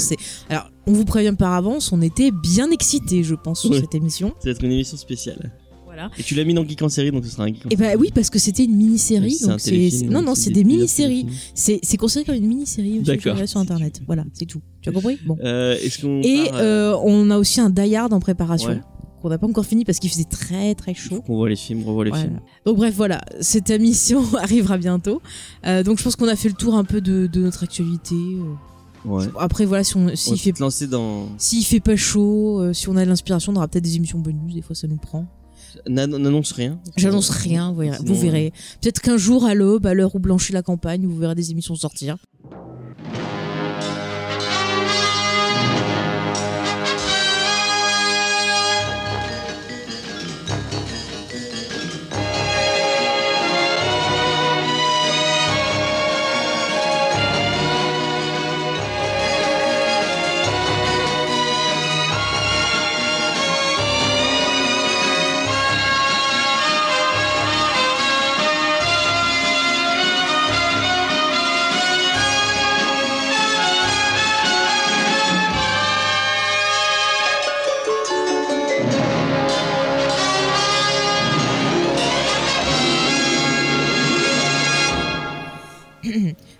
Alors 0.48 0.70
on 0.86 0.92
vous 0.92 1.04
prévient 1.04 1.34
par 1.36 1.52
avance, 1.52 1.92
on 1.92 2.02
était 2.02 2.30
bien 2.32 2.70
excités, 2.70 3.22
je 3.22 3.34
pense, 3.36 3.60
sur 3.60 3.70
Ouais. 3.70 3.80
cette 3.80 3.94
émission. 3.94 4.30
Ça 4.40 4.46
va 4.46 4.50
être 4.52 4.64
une 4.64 4.72
émission 4.72 4.96
spéciale. 4.96 5.52
Voilà. 5.96 6.10
Et 6.18 6.22
tu 6.22 6.34
l'as 6.34 6.44
mis 6.44 6.52
dans 6.52 6.66
Geek 6.66 6.82
en 6.82 6.88
série, 6.90 7.10
donc 7.10 7.24
ce 7.24 7.30
sera 7.30 7.44
un 7.44 7.46
Geek 7.48 7.64
en 7.66 7.68
Et 7.70 7.76
bah 7.76 7.86
série. 7.86 7.96
oui, 7.98 8.10
parce 8.14 8.28
que 8.30 8.38
c'était 8.38 8.64
une 8.64 8.76
mini-série. 8.76 9.38
Donc 9.46 9.60
c'est 9.60 9.90
non 10.04 10.20
non, 10.22 10.34
c'est 10.34 10.50
des 10.50 10.64
mini-séries. 10.64 11.26
C'est 11.54 11.96
considéré 11.96 12.26
comme 12.26 12.34
une 12.36 12.46
mini-série. 12.48 13.02
sur 13.46 13.60
internet. 13.60 14.02
Voilà, 14.06 14.24
c'est 14.34 14.46
tout. 14.46 14.60
Tu 14.82 14.90
as 14.90 14.92
compris? 14.92 15.18
Bon. 15.26 15.36
Euh, 15.42 15.76
qu'on. 16.00 16.20
Et 16.22 16.44
part, 16.50 16.58
euh, 16.60 16.92
euh, 16.92 16.98
on 17.04 17.30
a 17.30 17.38
aussi 17.38 17.60
un 17.60 17.70
Die 17.70 17.96
Hard 17.96 18.12
en 18.12 18.20
préparation 18.20 18.68
Ouais. 18.70 18.80
qu'on 19.22 19.30
n'a 19.30 19.38
pas 19.38 19.46
encore 19.46 19.64
fini 19.64 19.84
parce 19.84 19.98
qu'il 19.98 20.10
faisait 20.10 20.24
très 20.24 20.74
très 20.74 20.92
chaud. 20.94 21.22
qu'on 21.22 21.36
voit 21.36 21.48
les 21.48 21.56
films, 21.56 21.82
revoit 21.84 22.04
les 22.04 22.10
Voilà. 22.10 22.24
films. 22.26 22.40
Donc 22.66 22.76
bref, 22.76 22.94
voilà, 22.94 23.22
cette 23.40 23.70
émission 23.70 24.22
arrivera 24.38 24.76
bientôt. 24.78 25.22
Euh, 25.66 25.82
donc 25.82 25.98
je 25.98 26.04
pense 26.04 26.14
qu'on 26.16 26.28
a 26.28 26.36
fait 26.36 26.48
le 26.48 26.54
tour 26.54 26.74
un 26.76 26.84
peu 26.84 27.00
de, 27.00 27.26
de 27.26 27.40
notre 27.40 27.64
actualité. 27.64 28.14
Ouais. 29.04 29.24
Après 29.38 29.64
voilà, 29.64 29.82
si 29.84 29.96
on 29.96 30.06
On 30.08 30.16
s'il 30.16 30.38
fait 30.38 30.52
te 30.52 30.60
lancer 30.60 30.86
dans. 30.86 31.28
s'il 31.38 31.64
fait 31.64 31.80
pas 31.80 31.96
chaud, 31.96 32.60
euh, 32.60 32.72
si 32.72 32.88
on 32.88 32.96
a 32.96 33.04
de 33.04 33.08
l'inspiration, 33.08 33.52
on 33.52 33.56
aura 33.56 33.68
peut-être 33.68 33.84
des 33.84 33.96
émissions 33.96 34.18
bonus. 34.18 34.54
Des 34.54 34.62
fois, 34.62 34.74
ça 34.76 34.86
nous 34.88 34.96
prend. 34.96 35.26
N'an- 35.88 36.06
N'annonce 36.06 36.52
rien. 36.52 36.78
J'annonce 36.96 37.30
rien, 37.30 37.72
vous. 37.72 37.82
Sinon, 37.82 37.96
vous 38.04 38.14
verrez. 38.20 38.52
Peut-être 38.80 39.00
qu'un 39.00 39.16
jour 39.16 39.44
à 39.44 39.54
l'aube, 39.54 39.86
à 39.86 39.94
l'heure 39.94 40.14
où 40.14 40.18
blanchit 40.18 40.52
la 40.52 40.62
campagne, 40.62 41.06
vous 41.06 41.16
verrez 41.16 41.34
des 41.34 41.50
émissions 41.50 41.74
sortir. 41.74 42.16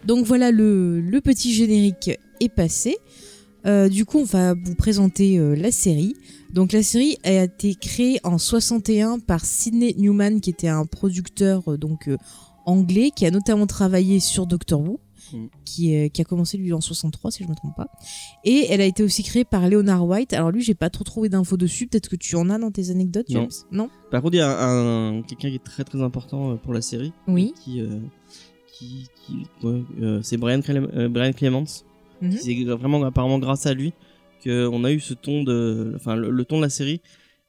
Donc 0.06 0.25
voilà, 0.26 0.50
le, 0.50 1.00
le 1.00 1.20
petit 1.20 1.52
générique 1.52 2.10
est 2.40 2.48
passé. 2.48 2.96
Euh, 3.66 3.88
du 3.88 4.04
coup, 4.04 4.18
on 4.20 4.25
va 4.25 4.54
vous 4.54 4.75
présenter 4.76 5.38
euh, 5.38 5.56
la 5.56 5.72
série. 5.72 6.14
Donc 6.52 6.72
la 6.72 6.82
série 6.84 7.18
a 7.25 7.42
été 7.44 7.75
créée 7.75 8.20
en 8.22 8.38
61 8.38 9.18
par 9.18 9.44
Sidney 9.44 9.94
Newman, 9.98 10.40
qui 10.40 10.50
était 10.50 10.68
un 10.68 10.86
producteur 10.86 11.72
euh, 11.72 11.76
donc 11.76 12.08
anglais, 12.64 13.10
qui 13.14 13.26
a 13.26 13.30
notamment 13.32 13.66
travaillé 13.66 14.20
sur 14.20 14.46
Doctor 14.46 14.80
Who, 14.80 15.00
Mm. 15.32 15.46
qui, 15.64 15.92
a 16.20 16.25
commencé 16.25 16.56
lui 16.56 16.72
en 16.72 16.80
63 16.80 17.32
si 17.32 17.42
je 17.42 17.48
me 17.48 17.56
trompe 17.56 17.75
pas. 17.76 17.88
Et 18.44 18.66
elle 18.70 18.80
a 18.80 18.84
été 18.84 19.02
aussi 19.02 19.25
créée 19.25 19.44
par 19.44 19.68
Leonard 19.68 20.06
White. 20.06 20.32
Alors 20.32 20.52
lui, 20.52 20.62
j'ai 20.62 20.75
pas 20.76 20.88
trop 20.88 21.02
trouvé 21.02 21.28
d'infos 21.28 21.56
dessus. 21.56 21.88
Peut-être 21.88 22.08
que 22.08 22.14
tu 22.14 22.36
en 22.36 22.48
as 22.48 22.60
dans 22.60 22.70
tes 22.70 22.90
anecdotes, 22.90 23.28
Non. 23.30 23.40
James? 23.40 23.50
Non? 23.72 23.90
Par 24.12 24.22
contre, 24.22 24.34
il 24.34 24.38
y 24.38 24.40
a 24.42 24.56
un, 24.56 25.16
un- 25.18 25.22
quelqu'un 25.22 25.48
qui 25.48 25.56
est 25.56 25.64
très 25.64 25.82
très 25.82 26.00
important 26.00 26.56
pour 26.58 26.72
la 26.72 26.80
série. 26.80 27.12
Oui. 27.26 27.54
Qui. 27.64 27.82
qui, 28.72 29.08
qui 29.26 29.47
euh, 29.64 30.21
c'est 30.23 30.37
Brian, 30.37 30.61
Clem- 30.61 30.88
euh, 30.95 31.09
Brian 31.09 31.33
Clements. 31.33 31.64
Mhm. 32.23 32.33
C'est 32.33 32.64
vraiment 32.64 33.02
apparemment 33.04 33.38
grâce 33.38 33.66
à 33.66 33.75
lui 33.75 33.92
qu'on 34.45 34.85
a 34.85 34.92
eu 34.92 35.00
ce 35.00 35.14
ton 35.14 35.42
de. 35.45 35.92
Enfin, 35.97 36.16
le, 36.16 36.30
le 36.30 36.45
ton 36.45 36.56
de 36.59 36.62
la 36.62 36.68
série 36.71 37.00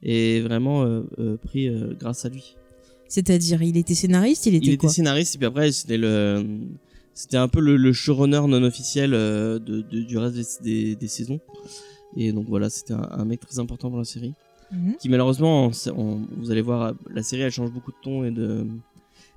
est 0.02 0.40
vraiment 0.40 0.82
euh, 0.84 1.36
pris 1.42 1.68
grâce 1.98 2.24
à 2.24 2.28
lui. 2.28 2.56
C'est-à-dire, 3.08 3.62
il 3.62 3.76
était 3.76 3.94
scénariste, 3.94 4.46
il 4.46 4.54
était 4.56 4.66
Il 4.66 4.72
était 4.74 4.88
scénariste 4.88 5.34
et 5.34 5.38
puis 5.38 5.46
après 5.46 5.72
c'était 5.72 5.96
le 5.96 6.44
c'était 7.14 7.36
un 7.38 7.48
peu 7.48 7.60
le, 7.60 7.76
le 7.76 7.92
showrunner 7.92 8.42
non 8.46 8.62
officiel 8.62 9.10
de, 9.12 9.58
de- 9.58 10.02
du 10.02 10.18
reste 10.18 10.62
des, 10.62 10.84
des, 10.90 10.96
des 10.96 11.08
saisons. 11.08 11.40
Et 12.16 12.32
donc 12.32 12.46
voilà, 12.48 12.68
c'était 12.70 12.94
un, 12.94 13.08
un 13.10 13.24
mec 13.24 13.40
très 13.40 13.58
important 13.58 13.88
pour 13.88 13.98
la 13.98 14.04
série. 14.04 14.34
Mhm. 14.70 14.96
Qui 15.00 15.08
malheureusement, 15.08 15.68
on- 15.68 15.90
on- 15.96 16.20
vous 16.36 16.50
allez 16.50 16.60
voir, 16.60 16.92
la 17.12 17.22
série 17.22 17.42
elle 17.42 17.50
change 17.50 17.72
beaucoup 17.72 17.90
de 17.92 17.96
ton 18.02 18.24
et 18.24 18.30
de. 18.30 18.66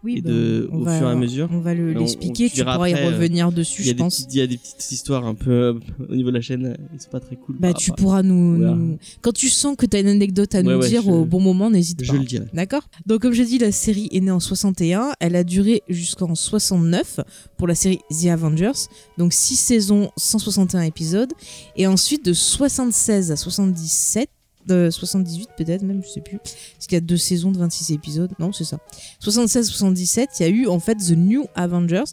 Oui, 0.04 0.16
Et 0.18 0.22
bah, 0.22 0.32
de- 0.32 0.68
au 0.72 0.84
va- 0.84 0.98
fur 0.98 1.08
et 1.08 1.12
à 1.12 1.16
mesure. 1.16 1.48
On 1.52 1.60
va 1.60 1.74
le- 1.76 1.94
l'expliquer, 1.94 2.46
on- 2.46 2.56
tu 2.56 2.62
pourras 2.64 2.90
y 2.90 2.94
après, 2.94 3.06
euh, 3.06 3.10
revenir 3.12 3.52
dessus, 3.52 3.84
je 3.84 3.92
pense. 3.94 4.26
il 4.32 4.36
y 4.36 4.42
a 4.42 4.48
des 4.48 4.58
petites 4.58 4.92
histoires 4.92 5.26
un 5.28 5.36
peu 5.36 5.52
euh, 5.52 5.74
au 6.10 6.16
niveau 6.16 6.30
de 6.32 6.36
la 6.36 6.42
chaîne, 6.42 6.66
euh, 6.66 6.74
ils 6.94 7.00
sont 7.00 7.10
pas 7.12 7.20
très 7.20 7.36
cool. 7.36 7.56
Bah, 7.60 7.72
tu 7.74 7.92
pourras 7.92 8.24
nous, 8.24 8.58
Voilà. 8.58 8.74
nous- 8.74 8.98
Quand 9.22 9.32
tu 9.32 9.48
sens 9.50 9.76
que 9.78 9.86
tu 9.86 9.96
as 9.98 10.00
une 10.00 10.08
anecdote 10.08 10.56
à 10.56 10.60
Ouais, 10.62 10.64
nous 10.74 10.80
ouais, 10.82 10.88
dire 10.90 11.04
je- 11.04 11.10
au 11.12 11.26
bon 11.26 11.40
moment, 11.40 11.70
n'hésite 11.70 12.04
Je 12.04 12.12
pas. 12.12 12.18
le 12.18 12.26
dirai. 12.26 12.46
D'accord? 12.54 12.82
Donc, 13.06 13.22
comme 13.22 13.34
j'ai 13.34 13.46
dit, 13.46 13.60
la 13.60 13.72
série 13.72 14.10
est 14.12 14.22
née 14.22 14.32
en 14.32 14.40
61. 14.40 15.12
Elle 15.20 15.36
a 15.36 15.44
duré 15.44 15.84
jusqu'en 15.88 16.34
69 16.34 17.20
pour 17.58 17.68
la 17.68 17.76
série 17.76 18.00
The 18.10 18.26
Avengers. 18.28 18.88
Donc, 19.20 19.34
6 19.34 19.56
saisons, 19.56 20.10
161 20.18 20.82
épisodes. 20.82 21.32
Et 21.76 21.86
ensuite, 21.86 22.26
de 22.26 22.34
76 22.34 23.32
à 23.32 23.36
77, 23.36 24.30
de 24.68 24.90
78 24.92 25.50
peut-être 25.58 25.82
même, 25.84 26.02
je 26.04 26.10
sais 26.10 26.22
plus. 26.22 26.38
Parce 26.38 26.88
qu'il 26.88 26.96
y 26.96 26.98
a 26.98 27.02
deux 27.02 27.18
saisons 27.18 27.52
de 27.52 27.58
26 27.58 27.92
épisodes. 27.94 28.32
Non, 28.40 28.52
c'est 28.54 28.64
ça. 28.64 28.78
76-77, 29.24 30.28
il 30.40 30.44
y 30.44 30.46
a 30.46 30.50
eu 30.50 30.68
en 30.68 30.80
fait 30.80 30.96
The 30.96 31.12
New 31.18 31.46
Avengers, 31.56 32.04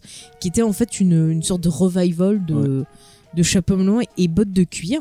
qui 0.41 0.49
était 0.49 0.63
en 0.63 0.73
fait 0.73 1.01
une, 1.01 1.31
une 1.31 1.43
sorte 1.43 1.61
de 1.63 1.69
revival 1.69 2.45
de, 2.45 2.85
de 3.35 3.43
chapeau 3.43 3.77
melon 3.77 4.01
et 4.17 4.29
bottes 4.29 4.53
de 4.53 4.65
cuir. 4.65 5.01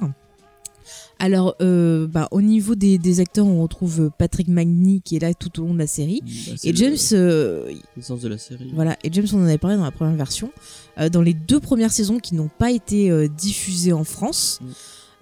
Alors, 1.19 1.55
euh, 1.61 2.05
bah, 2.07 2.27
au 2.29 2.43
niveau 2.43 2.75
des, 2.75 2.99
des 2.99 3.19
acteurs, 3.19 3.47
on 3.47 3.63
retrouve 3.63 4.11
Patrick 4.19 4.47
Magny 4.47 5.01
qui 5.01 5.15
est 5.15 5.19
là 5.19 5.33
tout 5.33 5.59
au 5.59 5.65
long 5.65 5.73
de 5.73 5.79
la 5.79 5.87
série. 5.87 6.21
Bah, 6.23 6.53
Et 6.63 6.71
le- 6.71 6.77
James, 6.77 6.95
euh, 7.13 7.71
l'essence 7.95 8.21
de 8.21 8.27
la 8.27 8.37
série. 8.37 8.71
voilà, 8.75 8.95
et 9.03 9.09
James, 9.11 9.25
on 9.33 9.37
en 9.39 9.45
avait 9.45 9.57
parlé 9.57 9.77
dans 9.77 9.83
la 9.83 9.89
première 9.91 10.15
version. 10.15 10.51
Euh, 10.99 11.09
dans 11.09 11.23
les 11.23 11.33
deux 11.33 11.59
premières 11.59 11.91
saisons 11.91 12.19
qui 12.19 12.35
n'ont 12.35 12.51
pas 12.59 12.71
été 12.71 13.09
euh, 13.09 13.27
diffusées 13.27 13.93
en 13.93 14.03
France, 14.03 14.59
Mm. 14.61 14.65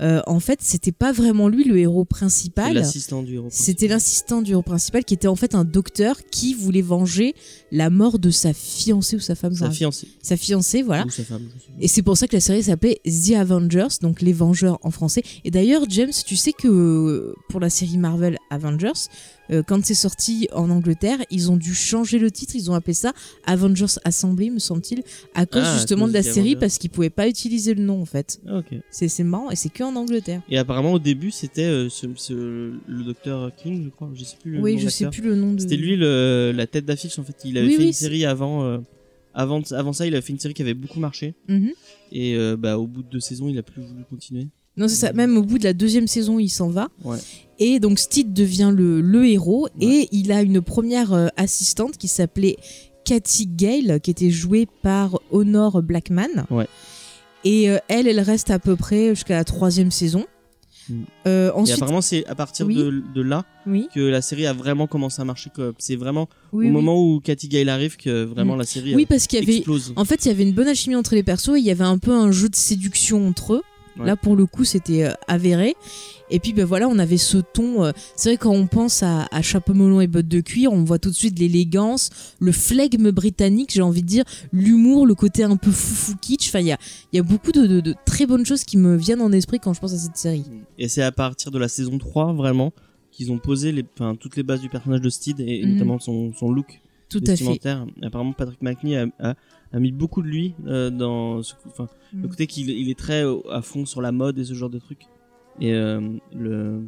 Euh, 0.01 0.21
en 0.27 0.39
fait, 0.39 0.59
c'était 0.61 0.91
pas 0.91 1.11
vraiment 1.11 1.47
lui 1.47 1.63
le 1.63 1.77
héros 1.77 2.05
principal. 2.05 2.73
l'assistant 2.73 3.23
du 3.23 3.35
héros. 3.35 3.47
C'était 3.49 3.87
l'assistant 3.87 4.41
du 4.41 4.51
héros 4.51 4.61
principal 4.61 5.05
qui 5.05 5.13
était 5.13 5.27
en 5.27 5.35
fait 5.35 5.55
un 5.55 5.63
docteur 5.63 6.17
qui 6.31 6.53
voulait 6.53 6.81
venger 6.81 7.33
la 7.71 7.89
mort 7.89 8.19
de 8.19 8.29
sa 8.29 8.53
fiancée 8.53 9.15
ou 9.15 9.19
sa 9.19 9.35
femme. 9.35 9.55
Sa 9.55 9.71
fiancée. 9.71 10.07
sa 10.21 10.37
fiancée, 10.37 10.81
voilà. 10.81 11.05
Ou 11.05 11.09
sa 11.09 11.23
femme, 11.23 11.47
je 11.55 11.61
sais 11.61 11.71
pas. 11.71 11.83
Et 11.83 11.87
c'est 11.87 12.01
pour 12.01 12.17
ça 12.17 12.27
que 12.27 12.35
la 12.35 12.41
série 12.41 12.63
s'appelait 12.63 12.99
The 13.05 13.35
Avengers, 13.35 13.99
donc 14.01 14.21
les 14.21 14.33
Vengeurs 14.33 14.79
en 14.83 14.91
français. 14.91 15.23
Et 15.45 15.51
d'ailleurs, 15.51 15.83
James, 15.89 16.11
tu 16.25 16.35
sais 16.35 16.51
que 16.51 16.67
euh, 16.67 17.35
pour 17.49 17.59
la 17.59 17.69
série 17.69 17.97
Marvel 17.97 18.37
Avengers, 18.49 19.07
euh, 19.51 19.63
quand 19.63 19.83
c'est 19.85 19.93
sorti 19.93 20.47
en 20.53 20.69
Angleterre, 20.69 21.17
ils 21.31 21.51
ont 21.51 21.57
dû 21.57 21.73
changer 21.73 22.19
le 22.19 22.31
titre. 22.31 22.55
Ils 22.55 22.69
ont 22.71 22.73
appelé 22.73 22.93
ça 22.93 23.13
Avengers 23.45 23.85
Assembly, 24.03 24.49
me 24.51 24.59
semble-t-il, 24.59 25.03
à 25.33 25.45
cause 25.45 25.61
Ah, 25.65 25.73
à 25.73 25.77
justement 25.77 26.05
cause 26.05 26.13
de 26.13 26.17
la 26.17 26.23
série 26.23 26.39
Avengers. 26.39 26.55
parce 26.59 26.77
qu'ils 26.77 26.89
pouvaient 26.89 27.09
pas 27.09 27.27
utiliser 27.27 27.73
le 27.73 27.83
nom 27.83 28.01
en 28.01 28.05
fait. 28.05 28.39
Ah. 28.47 28.61
C'est 28.91 29.23
marrant 29.23 29.51
et 29.51 29.55
c'est 29.55 29.69
que 29.69 29.83
en 29.83 29.95
Angleterre. 29.95 30.41
Et 30.49 30.57
apparemment 30.57 30.93
au 30.93 30.99
début 30.99 31.31
c'était 31.31 31.63
euh, 31.65 31.89
ce, 31.89 32.07
ce- 32.15 32.73
le 32.87 33.03
docteur 33.03 33.51
King, 33.55 33.83
je 33.85 33.89
crois. 33.89 34.09
Je 34.15 34.23
sais 34.23 34.37
plus. 34.41 34.51
Le 34.53 34.61
oui, 34.61 34.73
nom 34.73 34.79
je 34.79 34.85
de 34.85 34.89
sais 34.89 35.09
plus 35.09 35.21
le 35.21 35.35
nom 35.35 35.53
de. 35.53 35.59
C'était 35.61 35.77
lui 35.77 35.95
le, 35.95 36.51
la 36.55 36.67
tête 36.67 36.85
d'affiche 36.85 37.17
en 37.19 37.23
fait. 37.23 37.35
Il 37.45 37.57
avait 37.57 37.67
Oui, 37.67 37.73
fait 37.73 37.79
oui, 37.81 37.87
une 37.87 37.93
série 37.93 38.25
avant. 38.25 38.63
euh, 38.63 38.77
avant, 39.37 39.61
avant 39.71 39.91
ça, 39.91 40.07
il 40.07 40.15
a 40.15 40.21
fait 40.21 40.31
une 40.31 40.39
série 40.39 40.53
qui 40.53 40.61
avait 40.61 40.73
beaucoup 40.73 40.99
marché. 41.01 41.33
Mhm. 41.49 41.71
Et 42.13 42.37
bah, 42.57 42.77
au 42.79 42.87
bout 42.87 43.03
de 43.03 43.09
deux 43.09 43.19
saisons, 43.19 43.49
il 43.49 43.57
a 43.57 43.63
plus 43.63 43.81
voulu 43.81 44.03
continuer. 44.09 44.47
Non, 44.77 44.87
c'est 44.87 44.95
ça. 44.95 45.13
Même 45.13 45.37
au 45.37 45.41
bout 45.43 45.57
de 45.57 45.63
la 45.63 45.73
deuxième 45.73 46.07
saison, 46.07 46.37
il 46.39 46.49
s'en 46.49 46.69
va. 46.69 46.89
Ouais. 47.03 47.17
Et 47.59 47.79
donc 47.79 47.99
Steed 47.99 48.33
devient 48.33 48.73
le, 48.75 48.99
le 49.01 49.25
héros 49.27 49.67
Ouais. 49.79 49.85
et 49.87 50.09
il 50.11 50.31
a 50.31 50.41
une 50.41 50.61
première 50.61 51.13
euh, 51.13 51.27
assistante 51.37 51.97
qui 51.97 52.07
s'appelait 52.09 52.57
Cathy 53.05 53.47
Gale, 53.47 53.99
qui 54.01 54.11
était 54.11 54.31
jouée 54.31 54.67
par 54.81 55.19
Honor 55.31 55.81
Blackman. 55.81 56.45
Ouais. 56.49 56.67
Et 57.45 57.69
euh, 57.69 57.77
elle, 57.87 58.07
elle 58.07 58.19
reste 58.19 58.51
à 58.51 58.59
peu 58.59 58.75
près 58.75 59.09
jusqu'à 59.15 59.35
la 59.35 59.43
troisième 59.45 59.91
saison. 59.91 60.25
Mm. 60.89 61.01
Euh, 61.27 61.51
Et 61.65 61.71
apparemment, 61.71 62.01
c'est 62.01 62.25
à 62.27 62.35
partir 62.35 62.65
Oui. 62.67 62.75
de, 62.75 63.01
de 63.13 63.21
là 63.21 63.45
oui, 63.65 63.87
que 63.95 63.99
la 64.01 64.21
série 64.21 64.45
a 64.45 64.53
vraiment 64.53 64.85
commencé 64.87 65.21
à 65.21 65.25
marcher. 65.25 65.49
C'est 65.77 65.95
vraiment 65.95 66.27
oui, 66.51 66.67
au 66.67 66.71
moment 66.71 67.01
où 67.01 67.19
Cathy 67.21 67.47
Gale 67.47 67.69
arrive 67.69 67.95
que 67.97 68.23
vraiment 68.25 68.55
Mm. 68.55 68.59
la 68.59 68.65
série 68.65 68.95
Oui, 68.95 69.05
parce 69.05 69.27
qu'il 69.27 69.39
y 69.39 69.43
avait, 69.43 69.57
explose. 69.57 69.93
en 69.95 70.03
fait, 70.05 70.25
il 70.25 70.27
y 70.27 70.31
avait 70.31 70.43
une 70.43 70.53
bonne 70.53 70.67
alchimie 70.67 70.95
entre 70.95 71.15
les 71.15 71.23
persos 71.23 71.55
et 71.55 71.59
il 71.59 71.65
y 71.65 71.71
avait 71.71 71.83
un 71.85 71.97
peu 71.99 72.11
un 72.11 72.31
jeu 72.31 72.49
de 72.49 72.55
séduction 72.55 73.25
entre 73.27 73.53
eux. 73.53 73.61
Ouais. 73.97 74.05
Là, 74.05 74.15
pour 74.15 74.35
le 74.35 74.45
coup, 74.45 74.63
c'était 74.65 75.05
euh, 75.05 75.11
avéré. 75.27 75.75
Et 76.29 76.39
puis, 76.39 76.53
ben 76.53 76.65
voilà, 76.65 76.87
on 76.89 76.97
avait 76.99 77.17
ce 77.17 77.37
ton. 77.37 77.83
euh, 77.85 77.91
c'est 78.15 78.29
vrai, 78.29 78.37
quand 78.37 78.51
on 78.51 78.67
pense 78.67 79.03
à, 79.03 79.27
à 79.31 79.41
chapeau 79.41 79.73
melon 79.73 80.01
et 80.01 80.07
bottes 80.07 80.27
de 80.27 80.41
cuir, 80.41 80.73
on 80.73 80.83
voit 80.83 80.97
tout 80.99 81.09
de 81.09 81.15
suite 81.15 81.37
l'élégance, 81.39 82.09
le 82.39 82.51
flegme 82.51 83.11
britannique, 83.11 83.69
j'ai 83.71 83.81
envie 83.83 84.01
de 84.01 84.07
dire, 84.07 84.23
l'humour, 84.51 85.05
le 85.05 85.13
côté 85.15 85.43
un 85.43 85.55
peu 85.55 85.71
foufou 85.71 86.15
kitsch. 86.19 86.47
Enfin, 86.49 86.59
il 86.59 86.67
y 86.67 86.71
a, 86.71 86.77
y 87.13 87.19
a 87.19 87.23
beaucoup 87.23 87.51
de, 87.51 87.67
de- 87.67 87.79
de 87.81 87.93
très 88.05 88.25
bonnes 88.25 88.45
choses 88.45 88.63
qui 88.63 88.77
me 88.77 88.95
viennent 88.97 89.21
en 89.21 89.31
esprit 89.31 89.59
quand 89.59 89.73
je 89.73 89.79
pense 89.79 89.93
à 89.93 89.97
cette 89.97 90.17
série. 90.17 90.43
Et 90.79 90.87
c'est 90.89 91.03
à 91.03 91.11
partir 91.11 91.51
de 91.51 91.59
la 91.59 91.67
saison 91.67 91.97
3 91.97 92.33
vraiment 92.33 92.73
qu'ils 93.11 93.31
ont 93.31 93.37
posé 93.37 93.71
les, 93.71 93.85
enfin, 93.93 94.15
toutes 94.19 94.35
les 94.35 94.43
bases 94.43 94.59
du 94.61 94.67
personnage 94.69 95.01
de 95.01 95.09
Steed 95.09 95.39
et 95.39 95.63
Mhm. 95.65 95.73
notamment 95.73 95.99
son, 95.99 96.33
son 96.33 96.51
look 96.51 96.81
Tout 97.07 97.23
à 97.27 97.35
fait. 97.35 97.61
Apparemment, 98.03 98.33
Patrick 98.33 98.61
McNee 98.61 98.97
a, 98.97 99.05
a, 99.19 99.35
a 99.75 99.79
mis 99.79 99.91
beaucoup 99.91 100.21
de 100.21 100.27
lui 100.27 100.53
euh, 100.67 100.89
dans 100.89 101.43
ce, 101.43 101.53
enfin, 101.67 101.87
le 102.13 102.19
Mhm. 102.23 102.29
côté 102.29 102.47
qu'il 102.47 102.69
il 102.69 102.89
est 102.89 102.97
très 102.97 103.23
euh, 103.25 103.37
à 103.51 103.61
fond 103.61 103.85
sur 103.85 104.01
la 104.01 104.11
mode 104.11 104.37
et 104.39 104.45
ce 104.45 104.53
genre 104.53 104.69
de 104.69 104.79
trucs. 104.79 105.03
Et 105.59 105.73
euh, 105.73 106.01
le, 106.35 106.81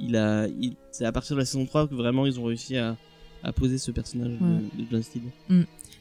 il 0.00 0.16
a, 0.16 0.46
il- 0.48 0.76
c'est 0.90 1.04
à 1.04 1.12
partir 1.12 1.36
de 1.36 1.40
la 1.40 1.44
saison 1.46 1.64
3 1.66 1.86
que 1.88 1.94
vraiment 1.94 2.26
ils 2.26 2.38
ont 2.40 2.44
réussi 2.44 2.76
à, 2.76 2.96
à 3.42 3.52
poser 3.52 3.78
ce 3.78 3.90
personnage 3.90 4.32
de, 4.32 4.82
de 4.82 4.86
John 4.90 5.02
Steed. 5.02 5.22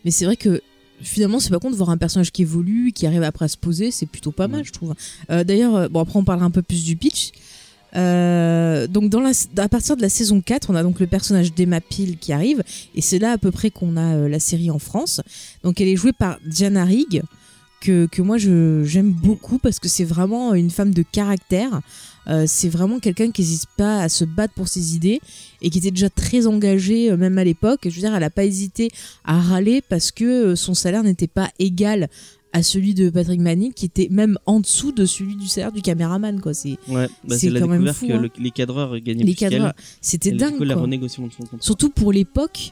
Mais 0.06 0.12
c'est 0.12 0.26
vrai 0.26 0.36
que 0.38 0.62
finalement, 1.02 1.40
c'est 1.40 1.50
pas 1.50 1.60
con 1.60 1.72
de 1.72 1.76
voir 1.76 1.90
un 1.90 1.98
personnage 1.98 2.32
qui 2.32 2.44
évolue, 2.44 2.92
qui 2.94 3.06
arrive 3.08 3.24
après 3.24 3.46
à 3.46 3.48
se 3.48 3.58
poser, 3.58 3.92
c'est 3.92 4.06
plutôt 4.06 4.32
pas 4.32 4.48
mal, 4.48 4.64
je 4.64 4.72
trouve. 4.72 4.94
Euh, 5.30 5.44
D'ailleurs, 5.44 5.90
bon, 5.90 6.00
après, 6.02 6.18
on 6.20 6.24
parlera 6.24 6.46
un 6.46 6.52
peu 6.52 6.62
plus 6.62 6.84
du 6.86 6.96
pitch. 6.96 7.32
Euh, 7.96 8.88
donc, 8.88 9.14
à 9.58 9.70
partir 9.70 9.96
de 9.96 10.02
la 10.02 10.10
saison 10.10 10.42
4, 10.42 10.70
on 10.70 10.76
a 10.76 10.84
donc 10.84 11.00
le 11.00 11.08
personnage 11.08 11.54
d'Emma 11.54 11.82
Peel 11.82 12.18
qui 12.18 12.34
arrive, 12.34 12.64
et 12.96 13.02
c'est 13.02 13.20
là 13.20 13.32
à 13.32 13.38
peu 13.38 13.52
près 13.52 13.70
qu'on 13.70 13.98
a 13.98 14.16
euh, 14.16 14.30
la 14.30 14.40
série 14.40 14.72
en 14.72 14.80
France. 14.80 15.22
Donc, 15.64 15.80
elle 15.82 15.88
est 15.88 15.96
jouée 15.96 16.14
par 16.14 16.38
Diana 16.46 16.86
Rigg, 16.86 17.22
que, 17.82 18.06
que 18.06 18.22
moi 18.22 18.38
j'aime 18.38 19.12
beaucoup 19.12 19.58
parce 19.58 19.78
que 19.78 19.90
c'est 19.90 20.06
vraiment 20.06 20.54
une 20.54 20.70
femme 20.70 20.94
de 20.94 21.04
caractère. 21.04 21.82
Euh, 22.30 22.46
c'est 22.48 22.70
vraiment 22.70 23.00
quelqu'un 23.00 23.30
qui 23.32 23.42
n'hésite 23.42 23.68
pas 23.76 24.00
à 24.00 24.08
se 24.08 24.24
battre 24.24 24.54
pour 24.54 24.70
ses 24.70 24.96
idées 24.96 25.20
et 25.62 25.70
qui 25.70 25.80
était 25.80 25.92
déjà 25.92 26.10
très 26.10 26.48
engagée, 26.48 27.14
même 27.18 27.38
à 27.38 27.44
l'époque. 27.44 27.82
Je 27.84 27.90
veux 27.90 28.00
dire, 28.00 28.14
elle 28.14 28.22
n'a 28.22 28.30
pas 28.30 28.46
hésité 28.46 28.90
à 29.26 29.38
râler 29.38 29.82
parce 29.82 30.12
que 30.12 30.56
son 30.56 30.74
salaire 30.74 31.04
n'était 31.04 31.28
pas 31.28 31.50
égal 31.60 32.08
à 32.54 32.64
celui 32.64 32.94
de 32.94 33.10
Patrick 33.10 33.42
Manning, 33.42 33.74
qui 33.74 33.86
était 33.86 34.08
même 34.12 34.38
en 34.46 34.60
dessous 34.60 34.92
de 34.92 35.06
celui 35.06 35.36
du 35.36 35.48
salaire 35.48 35.72
du 35.72 35.82
caméraman. 35.82 36.40
Quoi. 36.40 36.54
C'est, 36.54 36.78
Ouais, 36.88 37.08
bah, 37.28 37.38
C'est 37.38 37.52
quand 37.52 37.68
même 37.68 37.92
fou, 37.94 38.08
que 38.08 38.14
hein. 38.14 38.22
le- 38.22 38.30
les 38.40 38.52
cadreurs 38.52 38.98
gagnaient 39.00 39.24
les 39.24 39.34
cadres, 39.36 39.74
c'était 40.02 40.32
dingue. 40.32 40.54
Du 40.54 40.58
coup, 40.60 40.64
la 40.64 40.76
quoi. 40.76 40.84
renégociation 40.84 41.28
de 41.28 41.32
son 41.34 41.40
contrat. 41.44 41.58
Surtout 41.62 41.90
pour 41.90 42.12
l'époque 42.14 42.72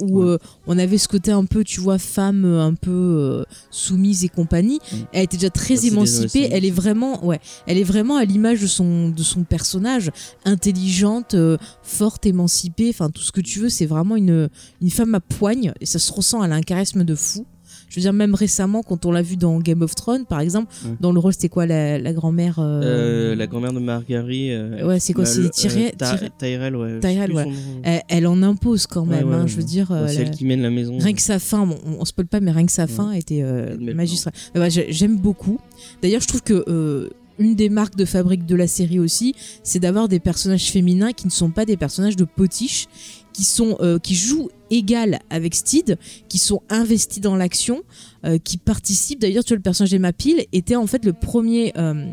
où 0.00 0.20
Ouais. 0.22 0.26
euh, 0.26 0.38
on 0.66 0.78
avait 0.78 0.96
ce 0.96 1.06
côté 1.06 1.32
un 1.32 1.44
peu, 1.44 1.64
tu 1.64 1.80
vois, 1.80 1.98
femme 1.98 2.46
euh, 2.46 2.62
un 2.62 2.72
peu 2.72 2.90
euh, 2.90 3.44
soumise 3.70 4.24
et 4.24 4.28
compagnie. 4.30 4.78
Elle 5.12 5.24
était 5.24 5.36
déjà 5.36 5.50
très 5.50 5.74
Bah, 5.74 5.80
émancipée. 5.84 6.48
Elle 6.50 6.64
est 6.64 6.70
vraiment, 6.70 7.22
ouais, 7.26 7.40
elle 7.66 7.76
est 7.76 7.82
vraiment 7.84 8.16
à 8.16 8.24
l'image 8.24 8.60
de 8.62 8.66
son 8.66 9.10
de 9.10 9.22
son 9.22 9.44
personnage, 9.44 10.10
intelligente, 10.56 11.34
euh, 11.34 11.56
forte, 11.82 12.26
émancipée. 12.26 12.88
Enfin, 12.90 13.10
tout 13.10 13.22
ce 13.22 13.32
que 13.32 13.40
tu 13.40 13.58
veux. 13.60 13.68
C'est 13.68 13.86
vraiment 13.86 14.16
une 14.16 14.48
une 14.80 14.90
femme 14.90 15.14
à 15.14 15.20
poigne 15.20 15.72
et 15.80 15.86
ça 15.86 15.98
se 15.98 16.12
ressent. 16.12 16.42
Elle 16.44 16.52
a 16.52 16.56
un 16.56 16.60
charisme 16.62 17.04
de 17.04 17.14
fou. 17.14 17.44
Je 17.92 17.96
veux 17.96 18.00
dire, 18.04 18.14
même 18.14 18.34
récemment, 18.34 18.82
quand 18.82 19.04
on 19.04 19.12
l'a 19.12 19.20
vu 19.20 19.36
dans 19.36 19.58
Game 19.60 19.82
of 19.82 19.94
Thrones, 19.94 20.24
par 20.24 20.40
exemple, 20.40 20.72
dans 21.00 21.12
le 21.12 21.18
rôle, 21.20 21.34
c'était 21.34 21.50
quoi 21.50 21.66
la, 21.66 21.98
la 21.98 22.12
grand-mère 22.14 22.58
euh, 22.58 22.80
Euh, 22.82 23.34
la 23.34 23.46
grand-mère 23.46 23.74
de 23.74 23.80
Marguerite. 23.80 24.52
euh, 24.52 24.86
Ouais, 24.86 24.98
c'est 24.98 25.12
quoi, 25.12 25.24
bah, 25.24 25.30
c'est 25.30 25.50
Tyri- 25.52 25.92
Tyrell, 26.38 26.74
ouais. 26.74 27.00
Tyrell, 27.00 27.32
ouais. 27.32 27.44
son 27.44 27.50
elle, 27.82 28.02
elle 28.08 28.26
en 28.26 28.42
impose 28.42 28.86
quand 28.86 29.04
même. 29.04 29.28
ouais, 29.28 29.34
hein, 29.34 29.46
je 29.46 29.56
veux 29.56 29.62
dire, 29.62 29.94
c'est 30.08 30.14
elle 30.22 30.30
qui 30.30 30.46
mène 30.46 30.62
la 30.62 30.70
maison. 30.70 30.96
Rien 30.98 31.12
que 31.12 31.20
sa 31.20 31.38
fin, 31.38 31.66
bon, 31.66 31.76
on, 31.84 32.00
on 32.00 32.04
spoil 32.06 32.26
pas, 32.26 32.40
mais 32.40 32.50
rien 32.50 32.64
que 32.64 32.72
sa 32.72 32.86
fin 32.86 33.12
était 33.12 33.44
magistrale. 33.78 34.32
Ouais, 34.54 34.70
j'ai- 34.70 34.90
J'aime 34.90 35.18
beaucoup. 35.18 35.58
D'ailleurs, 36.02 36.22
je 36.22 36.28
trouve 36.28 36.42
que 36.42 37.10
une 37.38 37.54
des 37.56 37.68
marques 37.70 37.96
de 37.96 38.04
fabrique 38.04 38.46
de 38.46 38.54
la 38.54 38.66
série 38.66 38.98
aussi, 39.00 39.34
c'est 39.64 39.80
d'avoir 39.80 40.06
des 40.06 40.20
personnages 40.20 40.70
féminins 40.70 41.12
qui 41.12 41.26
ne 41.26 41.32
sont 41.32 41.50
pas 41.50 41.64
des 41.64 41.76
personnages 41.76 42.14
de 42.14 42.24
potiches, 42.24 42.86
qui 43.32 43.44
sont 43.44 43.76
euh, 43.80 43.98
qui 43.98 44.14
jouent 44.14 44.50
égal 44.70 45.18
avec 45.30 45.54
Steed, 45.54 45.98
qui 46.28 46.38
sont 46.38 46.62
investis 46.68 47.20
dans 47.20 47.36
l'action, 47.36 47.82
euh, 48.24 48.38
qui 48.38 48.56
participent. 48.58 49.20
D'ailleurs, 49.20 49.44
tu 49.44 49.48
vois, 49.48 49.56
le 49.56 49.62
personnage 49.62 49.90
d'Emma 49.90 50.12
Peel 50.12 50.44
était 50.52 50.76
en 50.76 50.86
fait 50.86 51.04
le 51.04 51.12
premier. 51.12 51.72
euh, 51.76 52.06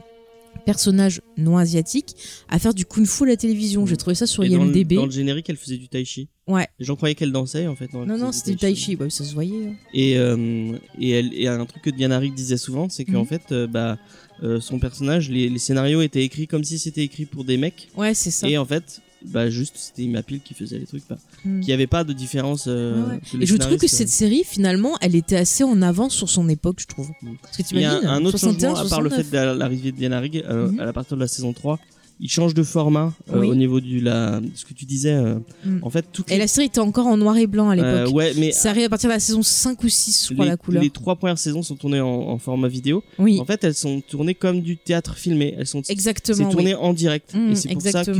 personnage 0.65 1.21
non 1.37 1.57
asiatique 1.57 2.15
à 2.47 2.59
faire 2.59 2.73
du 2.73 2.85
kung-fu 2.85 3.23
à 3.23 3.27
la 3.27 3.37
télévision. 3.37 3.85
J'ai 3.87 3.97
trouvé 3.97 4.13
ça 4.13 4.27
sur 4.27 4.43
Et 4.43 4.49
dans 4.49 4.57
le, 4.63 4.69
IMDb. 4.69 4.93
dans 4.95 5.05
le 5.05 5.11
générique, 5.11 5.49
elle 5.49 5.55
faisait 5.57 5.77
du 5.77 5.87
tai 5.87 6.05
chi. 6.05 6.27
Ouais. 6.47 6.67
Les 6.79 6.85
gens 6.85 6.95
croyaient 6.95 7.15
qu'elle 7.15 7.31
dansait 7.31 7.65
en 7.65 7.75
fait. 7.75 7.91
Non, 7.93 8.05
non, 8.05 8.31
c'était 8.31 8.51
du 8.51 8.57
tai 8.57 8.75
chi, 8.75 8.95
ouais, 8.95 9.09
ça 9.09 9.23
se 9.23 9.33
voyait. 9.33 9.67
hein. 9.69 9.73
Et, 9.93 10.17
euh, 10.17 10.73
et, 10.99 11.09
elle, 11.11 11.33
et 11.33 11.47
un 11.47 11.65
truc 11.65 11.81
que 11.81 11.89
Diana 11.89 12.19
Rigg 12.19 12.33
disait 12.35 12.57
souvent, 12.57 12.87
c'est 12.89 13.05
qu'en 13.05 13.21
Mhm. 13.21 13.25
fait, 13.27 13.41
euh, 13.51 13.67
bah, 13.67 13.97
euh, 14.43 14.59
son 14.59 14.79
personnage, 14.79 15.29
les, 15.29 15.49
les 15.49 15.59
scénarios 15.59 16.01
étaient 16.01 16.23
écrits 16.23 16.45
comme 16.45 16.63
si 16.63 16.77
c'était 16.77 17.03
écrit 17.03 17.25
pour 17.25 17.45
des 17.45 17.57
mecs. 17.57 17.87
Ouais, 17.97 18.13
c'est 18.13 18.31
ça. 18.31 18.47
Et 18.47 18.57
en 18.57 18.65
fait, 18.65 19.01
bah 19.25 19.49
juste 19.49 19.75
c'était 19.77 20.03
Peel 20.23 20.39
qui 20.41 20.53
faisait 20.53 20.79
les 20.79 20.85
trucs, 20.85 21.03
bah, 21.09 21.17
Mm. 21.45 21.59
qu'il 21.59 21.67
n'y 21.67 21.73
avait 21.73 21.87
pas 21.87 22.03
de 22.03 22.13
différence. 22.13 22.65
euh, 22.67 23.03
Ouais, 23.05 23.13
ouais. 23.33 23.41
Et 23.41 23.45
je 23.45 23.55
trouve 23.55 23.77
que 23.77 23.87
cette 23.87 24.09
série, 24.09 24.43
finalement, 24.45 24.97
elle 25.01 25.15
était 25.15 25.35
assez 25.37 25.63
en 25.63 25.81
avance 25.81 26.13
sur 26.13 26.29
son 26.29 26.47
époque, 26.49 26.77
je 26.79 26.87
trouve. 26.87 27.09
Mm. 27.21 27.29
Parce 27.41 27.57
que 27.57 27.63
Il 27.71 27.81
y 27.81 27.85
a 27.85 27.89
t'imagines, 27.91 28.07
un 28.09 28.25
autre 28.25 28.37
61, 28.37 28.69
changement, 28.75 28.85
à 28.85 28.89
part 28.89 29.01
le 29.01 29.09
69. 29.09 29.25
fait 29.25 29.37
de 29.37 29.45
la- 29.45 29.53
l'arrivée 29.55 29.91
de 29.91 29.97
Diana 29.97 30.19
Rigg, 30.19 30.43
euh, 30.47 30.69
Mhm. 30.69 30.79
à 30.79 30.93
partir 30.93 31.15
de 31.17 31.21
la 31.21 31.27
saison 31.27 31.53
3, 31.53 31.79
il 32.21 32.29
change 32.29 32.53
de 32.53 32.63
format 32.63 33.13
euh, 33.31 33.39
Oui. 33.39 33.47
au 33.49 33.55
niveau 33.55 33.79
du 33.79 34.01
la, 34.01 34.41
ce 34.55 34.65
que 34.65 34.73
tu 34.73 34.85
disais. 34.85 35.13
euh, 35.13 35.39
Mm. 35.65 35.79
En 35.83 35.89
fait, 35.89 36.05
toutes 36.11 36.29
Et 36.31 36.37
la 36.37 36.47
série 36.47 36.67
était 36.67 36.79
encore 36.79 37.07
en 37.07 37.15
noir 37.17 37.37
et 37.37 37.47
blanc 37.47 37.69
à 37.69 37.75
l'époque. 37.75 37.89
euh, 37.89 38.09
ouais, 38.09 38.33
mais 38.37 38.51
Ça 38.51 38.69
arrive 38.71 38.85
à 38.85 38.89
partir 38.89 39.09
de 39.09 39.13
la 39.13 39.19
saison 39.19 39.41
5 39.41 39.81
ou 39.83 39.89
6, 39.89 40.27
je 40.29 40.33
crois, 40.33 40.45
les, 40.45 40.51
la 40.51 40.57
couleur. 40.57 40.83
les 40.83 40.89
trois 40.89 41.15
premières 41.15 41.37
saisons 41.37 41.61
sont 41.63 41.75
tournées 41.75 42.01
en, 42.01 42.07
en 42.07 42.37
format 42.37 42.67
vidéo. 42.67 43.03
Oui, 43.17 43.39
En 43.39 43.45
fait, 43.45 43.63
elles 43.63 43.73
sont 43.75 44.01
tournées 44.01 44.35
comme 44.35 44.61
du 44.61 44.77
théâtre 44.77 45.15
filmé. 45.15 45.55
Elles 45.57 45.65
sont 45.67 45.81
c'est 45.83 45.93
exactement. 45.93 46.49
tourné 46.49 46.75
oui. 46.75 46.79
en 46.81 46.93
direct. 46.93 47.33
Mm, 47.33 47.51
et 47.51 47.55
c'est 47.55 47.69
pour 47.69 47.81
ça 47.81 48.03
que 48.05 48.11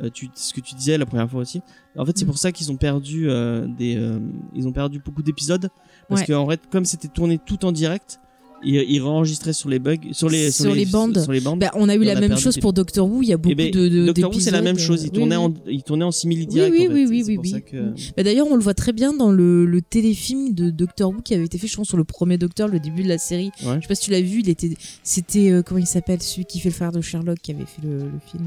euh, 0.00 0.10
tu, 0.14 0.28
ce 0.34 0.52
que 0.54 0.60
tu 0.60 0.74
disais 0.74 0.96
la 0.96 1.06
première 1.06 1.28
fois 1.30 1.40
aussi. 1.40 1.60
En 1.96 2.06
fait, 2.06 2.16
c'est 2.16 2.24
Mm. 2.24 2.28
pour 2.28 2.38
ça 2.38 2.52
qu'ils 2.52 2.70
ont 2.72 2.76
perdu 2.76 3.28
euh, 3.28 3.66
des, 3.66 3.96
euh, 3.96 4.18
ils 4.54 4.66
ont 4.66 4.72
perdu 4.72 5.00
beaucoup 5.04 5.22
d'épisodes 5.22 5.68
parce 6.08 6.20
Ouais. 6.22 6.26
que 6.28 6.32
en 6.32 6.48
fait, 6.48 6.60
comme 6.70 6.84
c'était 6.84 7.08
tourné 7.08 7.38
tout 7.44 7.64
en 7.64 7.72
direct, 7.72 8.20
ils, 8.64 8.74
ils 8.76 9.00
réenregistraient 9.00 9.52
sur 9.52 9.68
les 9.68 9.78
bugs, 9.78 9.96
sur 10.12 10.28
les 10.28 10.50
Sur 10.50 10.74
les 10.74 10.86
bandes. 10.86 11.18
sur 11.22 11.32
les 11.32 11.40
bandes. 11.40 11.60
Bah, 11.60 11.70
on 11.74 11.88
a 11.88 11.94
eu 11.94 12.02
la 12.04 12.16
a 12.16 12.20
même 12.20 12.36
chose 12.38 12.58
pour 12.58 12.72
Doctor 12.72 13.08
Who. 13.08 13.22
Il 13.22 13.28
y 13.28 13.32
a 13.32 13.36
beaucoup 13.36 13.52
Eh 13.52 13.54
ben, 13.54 13.70
de, 13.70 13.88
de 13.88 14.06
Doctor 14.06 14.32
Who, 14.32 14.40
c'est 14.40 14.50
la 14.50 14.62
même 14.62 14.78
chose. 14.78 15.04
Ils 15.04 15.10
tournaient, 15.10 15.36
oui, 15.36 15.42
en, 15.44 15.50
oui. 15.66 15.74
ils 15.76 15.82
tournaient 15.82 16.04
en 16.04 16.10
simili 16.10 16.46
direct. 16.46 16.72
oui, 16.72 16.86
en 16.86 16.90
fait. 16.90 16.94
oui, 16.94 17.06
oui, 17.08 17.38
oui, 17.38 17.52
oui. 17.54 17.62
que- 17.62 17.94
Bah, 18.16 18.22
D'ailleurs, 18.22 18.46
on 18.50 18.56
le 18.56 18.62
voit 18.62 18.74
très 18.74 18.92
bien 18.92 19.12
dans 19.12 19.30
le, 19.30 19.64
le 19.66 19.80
téléfilm 19.82 20.54
de 20.54 20.70
Doctor 20.70 21.10
Who 21.10 21.22
qui 21.22 21.34
avait 21.34 21.44
été 21.44 21.58
fait, 21.58 21.66
je 21.68 21.76
pense, 21.76 21.88
sur 21.88 21.96
le 21.96 22.04
premier 22.04 22.38
Docteur, 22.38 22.68
le 22.68 22.80
début 22.80 23.02
de 23.02 23.08
la 23.08 23.18
série. 23.18 23.50
Ouais. 23.64 23.76
Je 23.76 23.82
sais 23.82 23.88
pas 23.88 23.94
si 23.94 24.04
tu 24.04 24.10
l'as 24.10 24.20
vu, 24.20 24.40
il 24.40 24.48
était, 24.48 24.70
c'était 25.02 25.50
euh, 25.50 25.62
comment 25.62 25.80
il 25.80 25.86
s'appelle, 25.86 26.22
celui 26.22 26.44
qui 26.44 26.58
fait 26.60 26.68
le 26.70 26.74
frère 26.74 26.92
de 26.92 27.00
Sherlock, 27.00 27.38
qui 27.40 27.52
avait 27.52 27.64
fait 27.66 27.82
le, 27.82 27.98
le 27.98 28.18
film? 28.30 28.44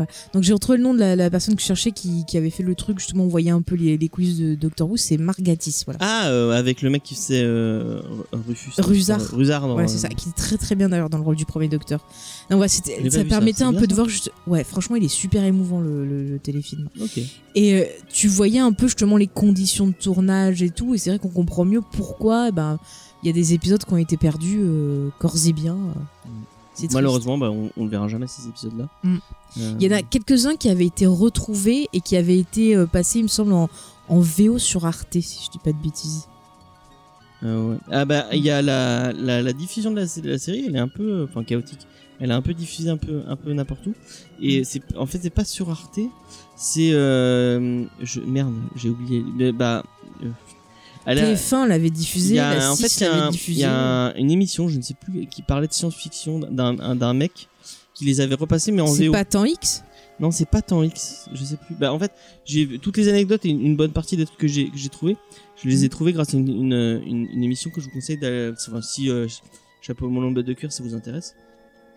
Ouais. 0.00 0.06
Donc 0.34 0.42
j'ai 0.42 0.52
retrouvé 0.52 0.78
le 0.78 0.84
nom 0.84 0.94
de 0.94 0.98
la, 0.98 1.14
la 1.16 1.30
personne 1.30 1.54
que 1.54 1.60
je 1.62 1.66
cherchais 1.66 1.92
qui, 1.92 2.24
qui 2.26 2.36
avait 2.36 2.50
fait 2.50 2.62
le 2.62 2.74
truc 2.74 2.98
justement. 2.98 3.24
On 3.24 3.28
voyait 3.28 3.50
un 3.50 3.62
peu 3.62 3.74
les, 3.76 3.96
les 3.96 4.08
quiz 4.08 4.38
de 4.38 4.54
Doctor 4.54 4.88
Who, 4.90 4.96
c'est 4.96 5.16
voilà. 5.84 5.98
Ah, 6.00 6.28
euh, 6.28 6.52
avec 6.52 6.82
le 6.82 6.90
mec 6.90 7.02
qui 7.02 7.14
faisait 7.14 7.42
euh, 7.44 8.00
Rufus. 8.32 8.72
Rusard. 8.78 9.20
euh, 9.20 9.36
Rusard. 9.36 9.62
dans- 9.62 9.72
Voilà, 9.74 9.88
c'est 9.88 9.98
ça, 9.98 10.08
qui 10.08 10.28
est 10.28 10.32
très 10.36 10.56
très 10.56 10.74
bien 10.74 10.88
d'ailleurs 10.88 11.10
dans 11.10 11.18
le 11.18 11.24
rôle 11.24 11.36
du 11.36 11.44
premier 11.46 11.68
Docteur. 11.68 12.00
Donc 12.50 12.56
voilà, 12.56 12.68
c'était, 12.68 12.96
J'ai 12.98 13.04
pas 13.04 13.10
ça 13.10 13.18
ça, 13.18 13.24
permettait 13.24 13.58
c'est 13.58 13.64
un 13.64 13.72
peu 13.74 13.86
de 13.86 13.90
ça 13.92 13.96
voir 13.96 14.08
juste. 14.08 14.32
Ouais, 14.46 14.64
franchement, 14.64 14.96
il 14.96 15.04
est 15.04 15.08
super 15.08 15.44
émouvant 15.44 15.80
le, 15.80 16.04
le- 16.04 16.24
le 16.28 16.38
téléfilm. 16.38 16.88
Et 17.54 17.74
euh, 17.74 17.84
tu 18.12 18.28
voyais 18.28 18.58
un 18.60 18.72
peu 18.72 18.86
justement 18.86 19.16
les 19.16 19.26
conditions 19.26 19.86
de 19.88 19.92
tournage 19.92 20.62
et 20.62 20.70
tout, 20.70 20.94
et 20.94 20.98
c'est 20.98 21.10
vrai 21.10 21.18
qu'on 21.18 21.28
comprend 21.28 21.64
mieux 21.64 21.80
pourquoi 21.92 22.50
ben 22.50 22.78
il 23.22 23.26
y 23.26 23.30
a 23.30 23.32
des 23.34 23.52
épisodes 23.52 23.84
qui 23.84 23.92
ont 23.92 23.98
été 23.98 24.16
perdus 24.16 24.60
corps 25.18 25.36
et 25.46 25.52
bien. 25.52 25.74
euh. 25.74 26.28
Malheureusement, 26.92 27.36
bah, 27.38 27.50
on, 27.50 27.70
on 27.76 27.84
le 27.84 27.90
verra 27.90 28.08
jamais 28.08 28.26
ces 28.26 28.48
épisodes-là. 28.48 28.88
Mm. 29.02 29.16
Euh, 29.58 29.74
Il 29.80 29.86
y 29.86 29.92
en 29.92 29.96
a 29.96 30.02
quelques-uns 30.02 30.56
qui 30.56 30.68
avaient 30.68 30.86
été 30.86 31.06
retrouvés 31.06 31.88
et 31.92 32.00
qui 32.00 32.16
avaient 32.16 32.38
été 32.38 32.76
euh, 32.76 32.86
passés, 32.86 33.18
il 33.18 33.24
me 33.24 33.28
semble, 33.28 33.52
en, 33.52 33.68
en 34.08 34.20
VO 34.20 34.58
sur 34.58 34.86
Arte, 34.86 35.20
si 35.20 35.44
je 35.44 35.50
dis 35.50 35.58
pas 35.58 35.72
de 35.72 35.82
bêtises. 35.82 36.26
euh, 37.42 37.72
ouais. 37.72 37.76
Ah 37.90 38.04
bah 38.04 38.26
il 38.32 38.42
y 38.42 38.50
a 38.50 38.62
la, 38.62 39.12
la, 39.12 39.42
la 39.42 39.52
diffusion 39.52 39.90
de 39.90 39.96
la, 39.96 40.06
de 40.06 40.30
la 40.30 40.38
série, 40.38 40.64
elle 40.68 40.76
est 40.76 40.80
un 40.80 40.88
peu, 40.88 41.24
enfin 41.28 41.42
chaotique. 41.44 41.86
Elle 42.20 42.30
est 42.30 42.34
un 42.34 42.42
peu 42.42 42.52
diffusée 42.54 42.90
un 42.90 42.98
peu, 42.98 43.22
un 43.26 43.36
peu 43.36 43.52
n'importe 43.52 43.86
où. 43.86 43.90
Mm. 43.90 43.94
Et 44.42 44.64
c'est, 44.64 44.82
en 44.96 45.06
fait, 45.06 45.18
c'est 45.22 45.30
pas 45.30 45.44
sur 45.44 45.70
Arte. 45.70 45.98
C'est, 46.54 46.90
je, 46.92 48.20
merde, 48.26 48.54
j'ai 48.76 48.90
oublié. 48.90 49.52
Bah, 49.52 49.82
elle 51.06 51.18
a- 51.18 51.32
TF1 51.34 51.66
l'avait 51.66 51.90
diffusé, 51.90 52.34
y 52.34 52.38
a, 52.38 52.54
la 52.54 52.72
en 52.72 52.76
6 52.76 52.82
fait, 52.82 53.00
il 53.00 53.02
y 53.02 53.06
a, 53.06 53.10
l'avait 53.10 53.22
un- 53.22 53.26
il 53.28 53.32
diffusé. 53.32 53.60
y 53.60 53.64
a 53.64 53.72
un- 54.06 54.14
une 54.14 54.30
émission, 54.30 54.68
je 54.68 54.76
ne 54.76 54.82
sais 54.82 54.94
plus, 54.94 55.26
qui 55.26 55.42
parlait 55.42 55.66
de 55.68 55.72
science-fiction 55.72 56.38
d'un, 56.40 56.78
un- 56.80 56.96
d'un 56.96 57.14
mec 57.14 57.48
qui 57.94 58.04
les 58.04 58.20
avait 58.20 58.34
repassés 58.34 58.72
mais 58.72 58.82
en 58.82 58.86
C'est 58.86 59.06
VO. 59.06 59.12
pas 59.12 59.24
temps 59.24 59.44
X? 59.44 59.82
Non, 60.18 60.30
c'est 60.30 60.48
pas 60.48 60.60
tant 60.60 60.82
X, 60.82 61.28
je 61.32 61.42
sais 61.44 61.56
plus. 61.56 61.74
Bah 61.74 61.92
en 61.94 61.98
fait, 61.98 62.12
j'ai 62.44 62.78
toutes 62.78 62.98
les 62.98 63.08
anecdotes 63.08 63.44
et 63.46 63.48
une, 63.48 63.60
une 63.64 63.76
bonne 63.76 63.92
partie 63.92 64.16
des 64.18 64.26
trucs 64.26 64.38
que 64.38 64.46
j'ai 64.48 64.68
que 64.70 64.76
j'ai 64.76 64.90
trouvé, 64.90 65.16
je 65.62 65.68
les 65.68 65.84
ai 65.86 65.88
trouvés 65.88 66.12
grâce 66.12 66.34
à 66.34 66.36
une, 66.36 66.48
une, 66.48 67.02
une- 67.06 67.26
une 67.32 67.42
émission 67.42 67.70
que 67.70 67.80
je 67.80 67.86
vous 67.86 67.92
conseille 67.92 68.18
d'aller 68.18 68.52
enfin, 68.52 68.82
si 68.82 69.08
euh, 69.08 69.26
chapeau 69.80 70.10
mon 70.10 70.20
lambeau 70.20 70.42
de 70.42 70.52
cœur 70.52 70.72
ça 70.72 70.82
vous 70.82 70.94
intéresse. 70.94 71.34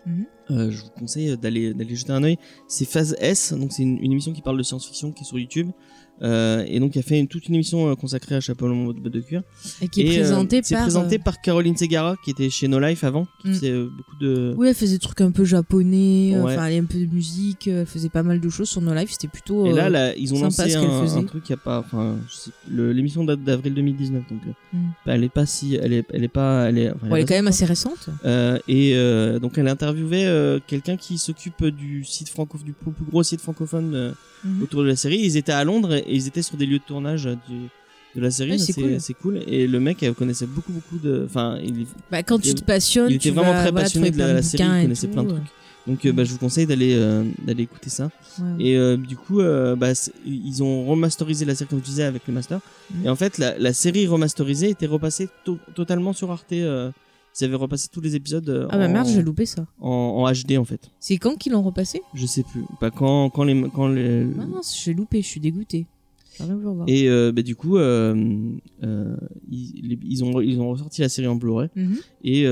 Mhm. 0.06 0.26
Euh, 0.52 0.72
je 0.72 0.82
vous 0.84 0.90
conseille 0.98 1.38
d'aller 1.38 1.74
d'aller 1.74 1.96
jeter 1.96 2.12
un 2.14 2.24
œil. 2.24 2.38
C'est 2.70 2.86
Phase 2.86 3.16
S, 3.20 3.52
donc 3.54 3.72
c'est 3.74 3.84
une, 3.84 3.98
une 4.02 4.12
émission 4.14 4.32
qui 4.32 4.42
parle 4.42 4.58
de 4.58 4.64
science-fiction 4.64 5.12
qui 5.12 5.24
est 5.24 5.28
sur 5.28 5.38
YouTube. 5.38 5.72
Euh, 6.22 6.64
et 6.68 6.80
donc 6.80 6.96
il 6.96 7.00
a 7.00 7.02
fait 7.02 7.20
une, 7.20 7.28
toute 7.28 7.48
une 7.50 7.56
émission 7.56 7.90
euh, 7.90 7.96
consacrée 7.96 8.36
à 8.36 8.40
Chapeau 8.40 8.68
mon 8.68 8.94
de 8.94 9.20
cuir. 9.20 9.42
et 9.82 9.88
qui 9.88 10.02
est 10.04 10.12
euh, 10.12 10.22
présenté 10.22 10.62
c'est 10.64 10.76
par. 10.76 10.84
présenté 10.84 11.16
euh, 11.16 11.24
par 11.24 11.42
Caroline 11.42 11.76
Segara 11.76 12.16
qui 12.24 12.30
était 12.32 12.50
chez 12.52 12.68
No 12.68 12.80
Life 12.80 13.04
avant, 13.04 13.28
qui 13.42 13.50
Mm. 13.50 13.54
faisait 13.54 13.74
beaucoup 13.84 14.16
de 14.22 14.54
Oui, 14.56 14.68
elle 14.70 14.76
faisait 14.76 14.94
des 14.94 15.00
trucs 15.00 15.20
un 15.22 15.32
peu 15.32 15.44
japonais, 15.44 16.34
Ouais. 16.38 16.54
enfin, 16.54 16.68
elle 16.68 16.80
un 16.82 16.86
peu 16.86 17.00
de 17.00 17.08
musique, 17.14 17.68
elle 17.68 17.86
faisait 17.88 18.10
pas 18.10 18.24
mal 18.24 18.40
de 18.40 18.50
choses 18.50 18.70
sur 18.70 18.80
nos 18.82 18.94
lives, 18.94 19.10
c'était 19.12 19.28
plutôt. 19.28 19.66
Et 19.66 19.74
là, 19.74 19.90
là, 19.90 20.16
ils 20.16 20.34
ont 20.34 20.40
lancé 20.42 20.76
un, 20.76 21.24
truc 21.24 21.44
qui 21.44 21.54
a 21.54 21.58
pas, 21.58 21.80
enfin, 21.80 22.18
l'émission 22.70 23.24
date 23.24 23.44
d'avril 23.44 23.74
2019, 23.74 24.24
donc 24.30 24.40
Mm. 24.72 24.78
elle 25.08 25.24
est 25.24 25.30
pas 25.30 25.46
si, 25.46 25.76
elle 25.76 25.94
est, 25.94 26.06
elle 26.14 26.24
est 26.24 26.28
pas, 26.30 26.70
elle 26.70 26.78
est, 26.78 26.92
enfin, 26.92 27.08
elle 27.12 27.22
est 27.22 27.26
quand 27.26 27.34
même 27.36 27.48
assez 27.48 27.66
récente. 27.66 28.10
et 28.68 28.94
donc 29.42 29.58
elle 29.58 29.68
a 29.68 29.72
interviewé 29.72 30.60
quelqu'un 30.68 30.96
qui 30.96 31.18
s'occupe 31.18 31.66
du 31.66 32.04
site 32.06 32.30
franco, 32.30 32.58
du 32.64 32.74
plus 32.74 32.92
gros 33.10 33.24
site 33.24 33.42
francophone 33.42 33.94
euh, 33.96 34.12
Mhm. 34.46 34.64
autour 34.64 34.82
de 34.84 34.88
la 34.90 34.98
série. 34.98 35.20
Ils 35.24 35.38
étaient 35.38 35.54
à 35.54 35.64
Londres 35.64 36.02
et 36.08 36.16
ils 36.16 36.28
étaient 36.28 36.42
sur 36.42 36.58
des 36.58 36.66
lieux 36.66 36.80
de 36.80 36.84
tournage 36.84 37.26
euh, 37.28 37.36
du, 37.50 37.70
de 38.16 38.22
la 38.22 38.32
série. 38.32 38.52
Ouais, 38.52 39.00
c'est 39.00 39.14
cool. 39.16 39.42
Et 39.48 39.68
le 39.68 39.80
mec 39.80 40.04
euh, 40.04 40.14
connaissait 40.14 40.46
beaucoup, 40.46 40.72
beaucoup 40.72 40.98
de, 40.98 41.24
enfin, 41.26 41.58
il, 41.64 41.86
Bah, 42.12 42.22
quand 42.24 42.40
tu 42.40 42.54
te 42.54 42.64
passionnes, 42.64 43.10
il 43.10 43.16
était 43.16 43.30
tu 43.30 43.36
vraiment 43.36 43.54
vas, 43.54 43.62
très 43.62 43.72
voilà, 43.72 43.86
passionné 43.86 44.12
de 44.12 44.18
la, 44.18 44.42
série. 44.42 44.64
Il 44.64 44.82
connaissait 44.84 45.08
tout, 45.08 45.14
plein 45.14 45.24
de 45.24 45.30
trucs. 45.30 45.44
Donc, 45.86 46.06
euh, 46.06 46.14
bah, 46.14 46.24
je 46.24 46.32
vous 46.32 46.38
conseille 46.38 46.66
d'aller, 46.66 46.94
euh, 46.96 47.26
d'aller 47.46 47.64
écouter 47.64 47.90
ça. 47.90 48.10
Ouais. 48.40 48.66
Et 48.68 48.78
euh, 48.78 48.96
du 48.96 49.18
coup, 49.18 49.40
bah, 49.40 49.92
ils 50.26 50.64
ont 50.64 50.86
remasterisé 50.86 51.44
la 51.46 51.56
série 51.56 51.70
comme 51.70 51.80
je 51.80 51.84
disais 51.86 52.04
avec 52.04 52.22
le 52.28 52.34
master. 52.34 52.60
Mhm. 52.94 53.06
Et 53.06 53.10
en 53.10 53.16
fait, 53.16 53.38
la, 53.38 53.58
la 53.58 53.74
série 53.74 54.08
remasterisée 54.08 54.70
était 54.70 54.86
repassée 54.88 55.28
to- 55.44 55.60
totalement 55.76 56.14
sur 56.14 56.32
Arte. 56.32 56.52
ils 56.52 57.44
avaient 57.46 57.56
repassé 57.56 57.88
tous 57.92 58.00
les 58.00 58.16
épisodes 58.16 58.68
Ah 58.70 58.78
bah 58.78 58.86
en, 58.86 58.90
merde, 58.94 59.08
j'ai 59.08 59.22
loupé 59.24 59.46
ça. 59.46 59.66
en, 59.82 59.90
en 59.90 60.32
HD 60.32 60.58
en 60.58 60.64
fait. 60.66 60.90
C'est 61.00 61.18
quand 61.18 61.36
qu'ils 61.36 61.52
l'ont 61.52 61.64
repassé? 61.64 62.02
Je 62.14 62.26
sais 62.28 62.44
plus. 62.44 62.64
Pas 62.80 62.92
quand 62.92 63.30
quand 63.32 63.44
les 63.44 63.60
quand 63.74 63.88
les 63.88 64.24
Mince, 64.24 64.80
j'ai 64.86 64.94
loupé, 64.94 65.22
je 65.22 65.28
suis 65.28 65.40
dégoûté. 65.42 65.86
Voir. 66.40 66.86
et 66.88 67.08
euh, 67.10 67.32
bah, 67.32 67.42
du 67.44 67.56
coup 67.56 67.78
euh, 67.78 68.16
euh, 68.84 69.16
ils, 69.52 70.24
ont 70.24 70.42
ils 70.42 70.60
ont 70.60 70.70
ressorti 70.70 71.02
la 71.02 71.10
série 71.10 71.28
en 71.28 71.36
Blu-ray 71.36 71.70
Mhm. 71.76 71.98
et 72.24 72.46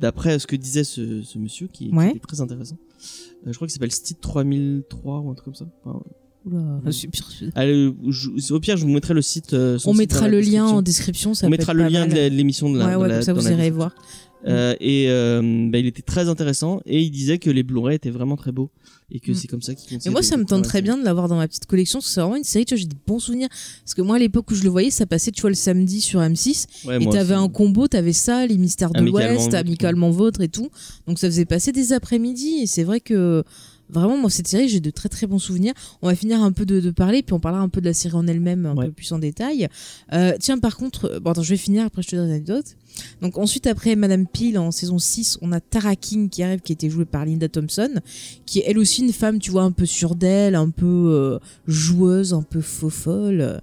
d'après 0.00 0.38
ce 0.38 0.46
que 0.46 0.56
disait 0.56 0.84
ce, 0.84 1.22
ce 1.22 1.38
monsieur 1.38 1.66
qui, 1.68 1.88
qui 1.90 1.94
Ouais. 1.96 2.10
était 2.10 2.18
très 2.18 2.40
intéressant. 2.40 2.76
je 3.46 3.52
crois 3.52 3.66
qu'il 3.68 3.72
s'appelle 3.74 3.92
Steve 3.92 4.16
3003 4.20 5.20
ou 5.20 5.30
un 5.30 5.34
truc 5.34 5.44
comme 5.46 5.54
ça. 5.54 5.66
Enfin, 5.84 6.00
Oula, 6.46 6.80
super. 6.92 7.20
allez, 7.56 7.92
je- 8.08 8.52
au 8.54 8.60
pire, 8.60 8.76
je 8.76 8.84
vous 8.86 8.90
mettrai 8.92 9.12
le 9.14 9.22
site. 9.22 9.54
On 9.84 9.92
mettra 9.94 10.28
le 10.28 10.40
lien 10.40 10.64
en 10.66 10.82
description. 10.82 11.34
Ça 11.34 11.46
On 11.46 11.50
mettra 11.50 11.74
le 11.74 11.84
lien 11.88 12.06
mal. 12.06 12.14
de 12.30 12.34
l'émission 12.34 12.70
de 12.72 12.78
la. 12.78 12.86
Ouais, 12.86 12.92
de 12.94 12.98
ouais, 12.98 13.08
la- 13.08 13.14
comme 13.16 13.22
ça 13.24 13.32
vous 13.34 13.48
irez 13.50 13.70
voir. 13.70 13.94
Euh, 14.46 14.74
et 14.80 15.06
euh, 15.10 15.68
bah, 15.68 15.78
il 15.78 15.86
était 15.86 16.02
très 16.02 16.28
intéressant 16.28 16.80
et 16.86 17.02
il 17.02 17.10
disait 17.10 17.38
que 17.38 17.50
les 17.50 17.64
Blu-ray 17.64 17.96
étaient 17.96 18.10
vraiment 18.10 18.36
très 18.36 18.52
beaux 18.52 18.70
et 19.10 19.18
que 19.18 19.32
Mm. 19.32 19.34
c'est 19.34 19.48
comme 19.48 19.62
ça 19.62 19.74
qu'il 19.74 19.92
Et 19.92 19.96
conseille 19.96 20.12
moi, 20.12 20.22
ça 20.22 20.36
me 20.36 20.44
tente 20.44 20.62
très 20.64 20.80
bien 20.80 20.96
de 20.96 21.04
l'avoir 21.04 21.26
dans 21.28 21.36
ma 21.36 21.48
petite 21.48 21.66
collection. 21.66 21.98
parce 21.98 22.06
que 22.06 22.12
C'est 22.14 22.20
vraiment 22.20 22.36
une 22.36 22.44
série, 22.44 22.64
tu 22.64 22.74
vois, 22.74 22.80
j'ai 22.80 22.86
des 22.86 22.96
bons 23.06 23.18
souvenirs. 23.18 23.48
Parce 23.84 23.94
que 23.94 24.02
moi, 24.02 24.16
à 24.16 24.18
l'époque 24.20 24.48
où 24.50 24.54
je 24.54 24.62
le 24.62 24.68
voyais, 24.70 24.90
ça 24.90 25.06
passait, 25.06 25.32
tu 25.32 25.40
vois, 25.40 25.50
le 25.50 25.56
samedi 25.56 26.00
sur 26.00 26.20
M6. 26.20 26.36
série. 26.54 26.66
Ouais, 26.98 27.02
et 27.02 27.08
t'avais 27.08 27.34
un 27.34 27.48
combo, 27.48 27.88
t'avais 27.88 28.12
ça, 28.12 28.46
les 28.46 28.58
mystères 28.58 28.90
de 28.92 29.00
l'Ouest, 29.02 29.54
amicalement 29.54 30.10
vôtre 30.10 30.40
et 30.40 30.48
tout. 30.48 30.68
Donc 31.08 31.18
ça 31.18 31.26
faisait 31.26 31.44
passer 31.46 31.72
des 31.72 31.92
après-midi. 31.92 32.58
Et 32.62 32.66
c'est 32.66 32.84
vrai 32.84 33.00
que 33.00 33.42
vraiment, 33.90 34.18
moi, 34.18 34.28
cette 34.30 34.46
série, 34.48 34.68
j'ai 34.68 34.80
de 34.80 34.90
très 34.90 35.08
très 35.08 35.26
bons 35.26 35.38
souvenirs. 35.38 35.72
On 36.02 36.06
va 36.08 36.14
finir 36.14 36.42
un 36.42 36.52
peu 36.52 36.66
de, 36.66 36.78
de 36.78 36.90
parler, 36.90 37.22
puis 37.22 37.32
on 37.32 37.40
parlera 37.40 37.62
un 37.62 37.70
peu 37.70 37.80
de 37.80 37.86
la 37.86 37.94
série 37.94 38.14
en 38.14 38.26
elle-même, 38.26 38.66
un 38.66 38.74
Ouais. 38.76 38.86
peu 38.86 38.92
plus 38.92 39.10
en 39.12 39.18
détail. 39.18 39.68
Euh, 40.12 40.34
tiens, 40.38 40.58
par 40.58 40.76
contre, 40.76 41.06
euh, 41.14 41.20
bon, 41.20 41.30
attends, 41.30 41.42
je 41.42 41.48
vais 41.50 41.56
finir, 41.56 41.86
après 41.86 42.02
je 42.02 42.08
te 42.08 42.16
donne 42.16 42.28
l'anecdote. 42.28 42.76
Donc 43.20 43.38
ensuite, 43.38 43.66
après 43.66 43.96
Madame 43.96 44.26
Peel, 44.26 44.58
en 44.58 44.70
saison 44.70 44.98
6, 44.98 45.38
on 45.42 45.52
a 45.52 45.60
Tara 45.60 45.96
King 45.96 46.28
qui 46.28 46.42
arrive, 46.42 46.60
qui 46.60 46.72
était 46.72 46.90
jouée 46.90 47.04
par 47.04 47.24
Linda 47.24 47.48
Thompson, 47.48 48.00
qui 48.46 48.60
est 48.60 48.64
elle 48.66 48.78
aussi 48.78 49.02
une 49.02 49.12
femme, 49.12 49.38
tu 49.38 49.50
vois, 49.50 49.62
un 49.62 49.72
peu 49.72 49.86
sûre 49.86 50.14
d'elle, 50.14 50.54
un 50.54 50.70
peu 50.70 50.86
euh, 50.86 51.38
joueuse, 51.66 52.34
un 52.34 52.42
peu 52.42 52.60
faux 52.60 52.90
folle. 52.90 53.60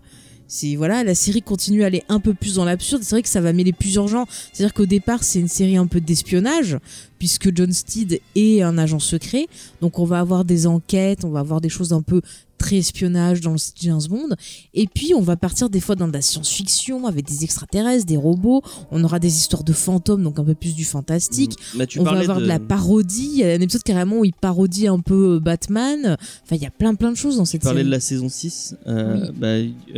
C'est 0.47 0.75
voilà, 0.75 1.03
la 1.03 1.15
série 1.15 1.41
continue 1.41 1.83
à 1.83 1.87
aller 1.87 2.03
un 2.07 2.19
peu 2.19 2.33
plus 2.33 2.55
dans 2.55 2.65
l'absurde. 2.65 3.01
C'est 3.03 3.15
vrai 3.15 3.23
que 3.23 3.29
ça 3.29 3.41
va 3.41 3.51
mêler 3.51 3.73
plusieurs 3.73 4.07
genres. 4.07 4.27
C'est-à-dire 4.53 4.73
qu'au 4.73 4.85
départ, 4.85 5.23
c'est 5.23 5.39
une 5.39 5.47
série 5.47 5.77
un 5.77 5.87
peu 5.87 5.99
d'espionnage, 5.99 6.77
puisque 7.25 7.49
John 7.55 7.73
Steed 7.73 8.21
est 8.35 8.61
un 8.61 8.77
agent 8.77 8.99
secret. 8.99 9.47
Donc 9.81 9.97
on 9.97 10.05
va 10.05 10.19
avoir 10.19 10.45
des 10.45 10.67
enquêtes, 10.67 11.25
on 11.25 11.29
va 11.31 11.39
avoir 11.39 11.59
des 11.59 11.69
choses 11.69 11.91
un 11.91 12.03
peu 12.03 12.21
très 12.57 12.77
espionnage 12.77 13.41
dans 13.41 13.51
le 13.51 13.57
style 13.57 13.89
James 13.89 14.01
Bond. 14.09 14.29
Et 14.73 14.87
puis 14.87 15.13
on 15.13 15.19
va 15.21 15.35
partir 15.35 15.69
des 15.69 15.81
fois 15.81 15.95
dans 15.95 16.07
de 16.07 16.13
la 16.13 16.21
science-fiction 16.21 17.05
avec 17.05 17.25
des 17.27 17.43
extraterrestres, 17.43 18.05
des 18.05 18.15
robots. 18.15 18.61
On 18.91 19.03
aura 19.03 19.19
des 19.19 19.35
histoires 19.37 19.63
de 19.65 19.73
fantômes, 19.73 20.23
donc 20.23 20.39
un 20.39 20.43
peu 20.45 20.53
plus 20.53 20.73
du 20.73 20.85
fantastique. 20.85 21.57
Mm. 21.73 21.77
Bah, 21.79 21.85
tu 21.85 21.99
on 21.99 22.03
va 22.03 22.11
parlais 22.11 22.23
avoir 22.23 22.39
de... 22.39 22.45
la 22.45 22.59
parodie. 22.59 23.29
Il 23.33 23.37
y 23.39 23.43
a 23.43 23.47
un 23.47 23.59
épisode 23.59 23.83
carrément 23.83 24.19
où 24.19 24.25
il 24.25 24.31
parodie 24.33 24.87
un 24.87 24.99
peu 24.99 25.35
euh, 25.35 25.39
Batman. 25.41 26.15
Enfin, 26.43 26.55
il 26.55 26.61
y 26.61 26.65
a 26.65 26.69
plein 26.71 26.95
plein 26.95 27.11
de 27.11 27.17
choses 27.17 27.35
dans 27.37 27.43
Tu 27.43 27.49
cette 27.51 27.63
parlais 27.63 27.79
série. 27.79 27.87
de 27.87 27.91
la 27.91 27.99
saison 27.99 28.29
6 28.29 28.75
euh, 28.87 29.19
Oui. 29.19 29.31
bah, 29.35 29.47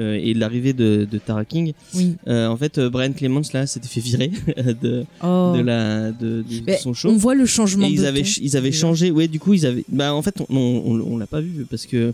euh, 0.02 0.20
et 0.20 0.34
de 0.34 0.40
l'arrivée 0.40 0.74
de, 0.74 1.08
de 1.10 1.18
Tara 1.20 1.46
King. 1.46 1.74
Oui. 1.94 2.16
Euh, 2.28 2.48
en 2.48 2.58
fait, 2.58 2.80
Brian 2.80 3.14
Clements 3.14 3.42
là 3.54 3.68
s'était 3.68 3.88
fait 3.88 4.02
virer 4.02 4.32
de, 4.82 5.06
Oh. 5.24 5.54
de 5.56 5.62
la 5.62 6.12
de, 6.12 6.42
de 6.42 6.46
Mais 6.66 6.78
son 6.78 6.94
show. 6.96 7.10
On 7.18 7.20
voit 7.20 7.36
le 7.36 7.46
changement 7.46 7.88
Et 7.88 7.92
ils 7.92 8.02
de 8.02 8.06
avaient, 8.06 8.22
ton, 8.22 8.30
ils 8.42 8.56
avaient 8.58 8.70
déjà. 8.70 8.82
changé, 8.82 9.12
ouais, 9.12 9.28
du 9.28 9.40
coup, 9.40 9.54
ils 9.54 9.66
avaient, 9.66 9.84
bah, 9.90 10.14
en 10.14 10.22
fait, 10.22 10.36
on, 10.50 10.56
on, 10.56 11.02
on 11.14 11.18
l'a 11.18 11.28
pas 11.28 11.42
vu 11.42 11.66
parce 11.70 11.86
que 11.86 12.14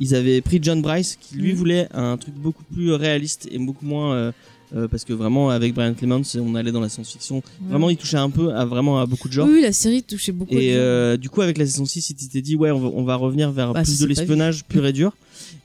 ils 0.00 0.14
avaient 0.14 0.40
pris 0.40 0.58
John 0.62 0.80
Bryce 0.82 1.16
qui 1.20 1.36
lui 1.36 1.52
Mhm. 1.52 1.58
voulait 1.58 1.88
un 1.92 2.16
truc 2.16 2.34
beaucoup 2.34 2.64
plus 2.72 2.92
réaliste 2.92 3.48
et 3.50 3.58
beaucoup 3.58 3.84
moins, 3.86 4.14
euh, 4.14 4.32
euh, 4.76 4.88
parce 4.88 5.04
que 5.04 5.12
vraiment, 5.12 5.50
avec 5.50 5.72
Brian 5.74 5.94
Clements, 5.94 6.22
on 6.36 6.54
allait 6.56 6.72
dans 6.72 6.80
la 6.80 6.88
science-fiction. 6.88 7.42
Vraiment, 7.68 7.90
il 7.90 7.96
touchait 7.96 8.16
un 8.16 8.30
peu 8.30 8.52
à 8.54 8.64
vraiment 8.64 8.98
à 9.00 9.06
beaucoup 9.06 9.28
de 9.28 9.32
genres. 9.34 9.46
Oui, 9.48 9.60
la 9.62 9.72
série 9.72 10.02
touchait 10.02 10.32
beaucoup. 10.32 10.54
de 10.54 10.58
Et 10.60 10.70
gens. 10.72 10.78
euh, 10.78 11.16
du 11.16 11.28
coup, 11.30 11.42
avec 11.42 11.58
la 11.58 11.66
saison 11.66 11.84
6, 11.84 12.10
ils 12.10 12.14
s'étaient 12.22 12.42
dit, 12.42 12.56
ouais, 12.56 12.70
on 12.72 12.80
va, 12.80 12.88
on 12.94 13.04
va 13.04 13.14
revenir 13.16 13.50
vers 13.52 13.72
Bah, 13.72 13.82
plus 13.82 14.00
de 14.00 14.06
l'espionnage 14.06 14.64
pur 14.64 14.84
et 14.86 14.92
dur. 14.92 15.12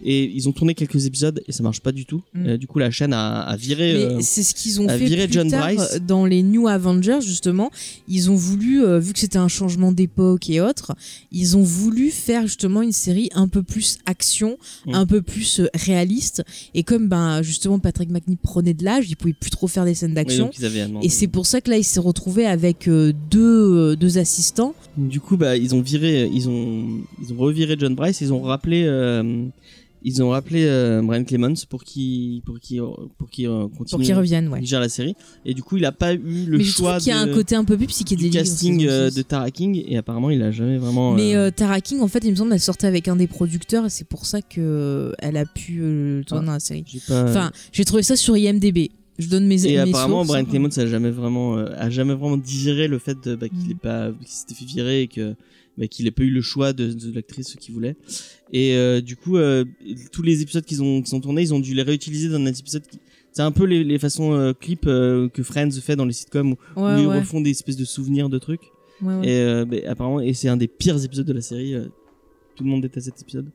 Et 0.04 0.24
ils 0.34 0.48
ont 0.48 0.52
tourné 0.54 0.76
quelques 0.76 1.06
épisodes 1.06 1.42
et 1.48 1.52
ça 1.52 1.62
marche 1.64 1.82
pas 1.82 1.92
du 1.92 2.06
tout. 2.06 2.22
Mm. 2.34 2.46
Euh, 2.48 2.58
du 2.58 2.68
coup, 2.68 2.80
la 2.80 2.90
chaîne 2.92 3.12
a, 3.14 3.42
a 3.42 3.56
viré. 3.58 3.96
Euh, 4.06 4.20
c'est 4.22 4.44
ce 4.44 4.54
qu'ils 4.56 4.80
ont 4.80 4.88
a 4.88 4.98
fait 4.98 5.06
viré 5.06 5.26
plus 5.28 5.34
John 5.34 5.50
tard 5.52 5.62
Bryce. 5.74 5.96
euh, 5.96 6.00
dans 6.00 6.26
les 6.26 6.42
New 6.44 6.68
Avengers 6.68 7.20
justement. 7.22 7.70
Ils 8.08 8.32
ont 8.32 8.36
voulu, 8.36 8.84
euh, 8.84 9.00
vu 9.00 9.14
que 9.14 9.20
c'était 9.20 9.38
un 9.38 9.48
changement 9.50 9.92
d'époque 9.92 10.50
et 10.50 10.62
autres, 10.62 10.94
ils 11.32 11.58
ont 11.58 11.64
voulu 11.64 12.12
faire 12.12 12.44
justement 12.44 12.82
une 12.82 12.92
série 12.94 13.30
un 13.34 13.48
peu 13.48 13.62
plus 13.64 13.98
action, 14.06 14.58
Mm. 14.86 14.94
un 14.94 15.06
peu 15.06 15.22
plus 15.22 15.62
réaliste. 15.74 16.44
Et 16.74 16.84
comme 16.84 17.08
ben 17.10 17.42
justement 17.42 17.80
Patrick 17.80 18.10
McNee 18.10 18.38
prenait 18.42 18.74
de 18.74 18.86
l'âge, 18.86 19.06
il 19.10 19.16
pouvait 19.16 19.34
plus 19.34 19.50
trop 19.50 19.68
faire 19.68 19.84
des 19.86 19.94
scènes 19.96 20.14
d'action. 20.14 20.50
Et 21.02 21.10
c'est 21.10 21.28
pour 21.28 21.46
ça 21.46 21.60
que 21.62 21.70
là, 21.70 21.78
il 21.78 21.84
s'est 21.84 22.00
retrouvé 22.00 22.46
avec 22.46 22.88
deux, 22.88 23.96
deux 23.96 24.18
assistants. 24.18 24.74
Du 24.98 25.20
coup, 25.20 25.38
bah, 25.38 25.58
ils 25.58 25.76
ont 25.76 25.82
viré, 25.82 26.30
ils 26.34 26.48
ont, 26.50 26.86
ils 27.22 27.34
ont 27.34 27.38
reviré 27.38 27.76
John 27.78 27.96
Bryce. 27.96 28.22
Ils 28.22 28.32
ont 28.34 28.42
rappelé, 28.42 28.84
ils 30.04 30.24
ont 30.24 30.30
rappelé 30.30 30.64
euh, 30.66 31.02
Brian 31.04 31.24
Clements 31.24 31.54
pour 31.70 31.84
qu'il, 31.84 32.42
pour 32.44 32.60
qu'il, 32.60 32.82
pour 33.18 33.30
qu'il 33.30 33.48
euh, 33.48 33.68
continue. 33.68 33.86
Pour 33.90 34.00
qu'ils 34.02 34.14
reviennent, 34.14 34.48
ouais. 34.48 34.60
qu'il 34.60 34.68
gère 34.68 34.80
la 34.80 34.88
série. 34.90 35.16
Et 35.46 35.54
du 35.54 35.62
coup, 35.62 35.78
il 35.78 35.86
a 35.86 35.92
pas 35.92 36.14
eu 36.14 36.46
le 36.48 36.58
Mais 36.58 36.64
je 36.64 36.72
choix 36.72 36.98
qu'il 37.00 37.10
y 37.10 37.12
a 37.12 37.26
de- 37.26 37.32
un 37.32 37.34
côté 37.34 37.56
un 37.56 37.66
peu 37.66 37.76
plus 37.76 37.86
du 37.88 37.94
psychédélique. 37.94 38.34
dans 38.34 38.40
casting 38.40 38.86
euh, 38.88 39.12
de 39.12 39.22
Tara 39.22 39.52
King. 39.52 39.84
Et 39.88 39.98
apparemment, 39.98 40.30
il 40.30 40.42
a 40.42 40.52
jamais 40.52 40.78
vraiment. 40.78 41.14
Mais 41.14 41.36
euh, 41.36 41.52
Tara 41.52 41.82
King, 41.82 42.00
en 42.00 42.08
fait, 42.08 42.24
il 42.24 42.32
me 42.32 42.36
semble, 42.36 42.54
elle 42.54 42.60
sortait 42.60 42.88
avec 42.88 43.08
un 43.08 43.16
des 43.18 43.28
producteurs 43.28 43.86
et 43.86 43.90
c'est 43.90 44.08
pour 44.08 44.26
ça 44.26 44.42
que 44.42 45.14
elle 45.20 45.36
a 45.38 45.46
pu 45.46 45.80
euh, 45.82 46.24
tourner 46.24 46.46
dans 46.46 46.54
la 46.54 46.60
série. 46.60 46.86
pas. 47.08 47.30
Enfin, 47.30 47.52
j'ai 47.72 47.84
trouvé 47.86 48.04
ça 48.04 48.16
sur 48.16 48.38
IMDb. 48.38 48.90
Je 49.18 49.28
donne 49.28 49.48
mes 49.48 49.66
et 49.66 49.72
mes 49.72 49.78
apparemment, 49.80 50.24
sources. 50.24 50.28
Brian 50.30 50.46
Clements 50.46 50.70
a 50.78 50.86
jamais 50.88 51.12
vraiment, 51.12 51.58
a 51.58 51.90
jamais 51.90 52.14
vraiment 52.14 52.38
digéré 52.38 52.88
le 52.88 53.00
fait 53.00 53.18
bah, 53.28 53.50
qu'il 53.50 53.68
Mm. 53.68 53.72
ait 53.72 53.76
pas, 53.76 54.12
qu'il 54.12 54.28
s'était 54.30 54.54
fait 54.56 54.64
virer 54.64 55.02
et 55.02 55.08
que, 55.10 55.36
bah, 55.80 55.88
qu'il 55.88 56.06
ait 56.06 56.12
pas 56.12 56.24
eu 56.24 56.30
le 56.30 56.42
choix 56.42 56.74
de, 56.74 56.92
de 56.94 57.12
l'actrice 57.16 57.56
qu'il 57.56 57.74
voulait. 57.74 57.96
Et 58.54 58.76
euh, 58.76 59.02
du 59.02 59.16
coup, 59.16 59.38
euh, 59.38 59.66
tous 60.12 60.22
les 60.22 60.42
épisodes 60.44 60.66
qu'ils 60.66 60.84
ont, 60.84 61.02
qu'ils 61.02 61.16
ont 61.16 61.22
tournés, 61.22 61.42
ils 61.42 61.54
ont 61.54 61.60
dû 61.60 61.74
les 61.74 61.82
réutiliser 61.84 62.30
dans 62.30 62.36
un 62.36 62.46
épisode. 62.46 62.84
Qui... 62.86 63.00
C'est 63.32 63.42
un 63.44 63.52
peu 63.52 63.64
les, 63.66 63.84
les 63.84 63.98
façons 64.00 64.34
euh, 64.34 64.54
clips 64.54 64.86
euh, 64.88 65.30
que 65.30 65.42
Friends 65.44 65.72
fait 65.82 65.96
dans 65.96 66.06
les 66.06 66.14
sitcoms 66.14 66.52
où, 66.54 66.58
Ouais, 66.82 66.96
où 66.96 67.00
ils 67.00 67.08
ouais, 67.08 67.20
refont 67.20 67.42
des 67.42 67.52
espèces 67.52 67.78
de 67.78 67.86
souvenirs 67.86 68.28
de 68.30 68.38
trucs. 68.40 68.64
ouais, 69.02 69.16
ouais. 69.16 69.28
Et 69.28 69.40
euh, 69.42 69.66
bah, 69.66 69.78
apparemment, 69.88 70.20
et 70.20 70.34
c'est 70.34 70.50
un 70.50 70.58
des 70.58 70.68
pires 70.68 71.04
épisodes 71.04 71.26
de 71.28 71.34
la 71.34 71.42
série. 71.42 71.74
euh, 71.76 71.86
tout 72.56 72.66
le 72.66 72.72
monde 72.72 72.82
déteste 72.82 73.06
cet 73.08 73.22
épisode. 73.22 73.46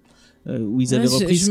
Euh, 0.47 0.59
où 0.59 0.83
ils 0.83 0.89
Ouais, 0.91 0.97
avaient 0.97 1.07
je- 1.07 1.13
repris 1.13 1.37
je 1.37 1.45
ce 1.47 1.51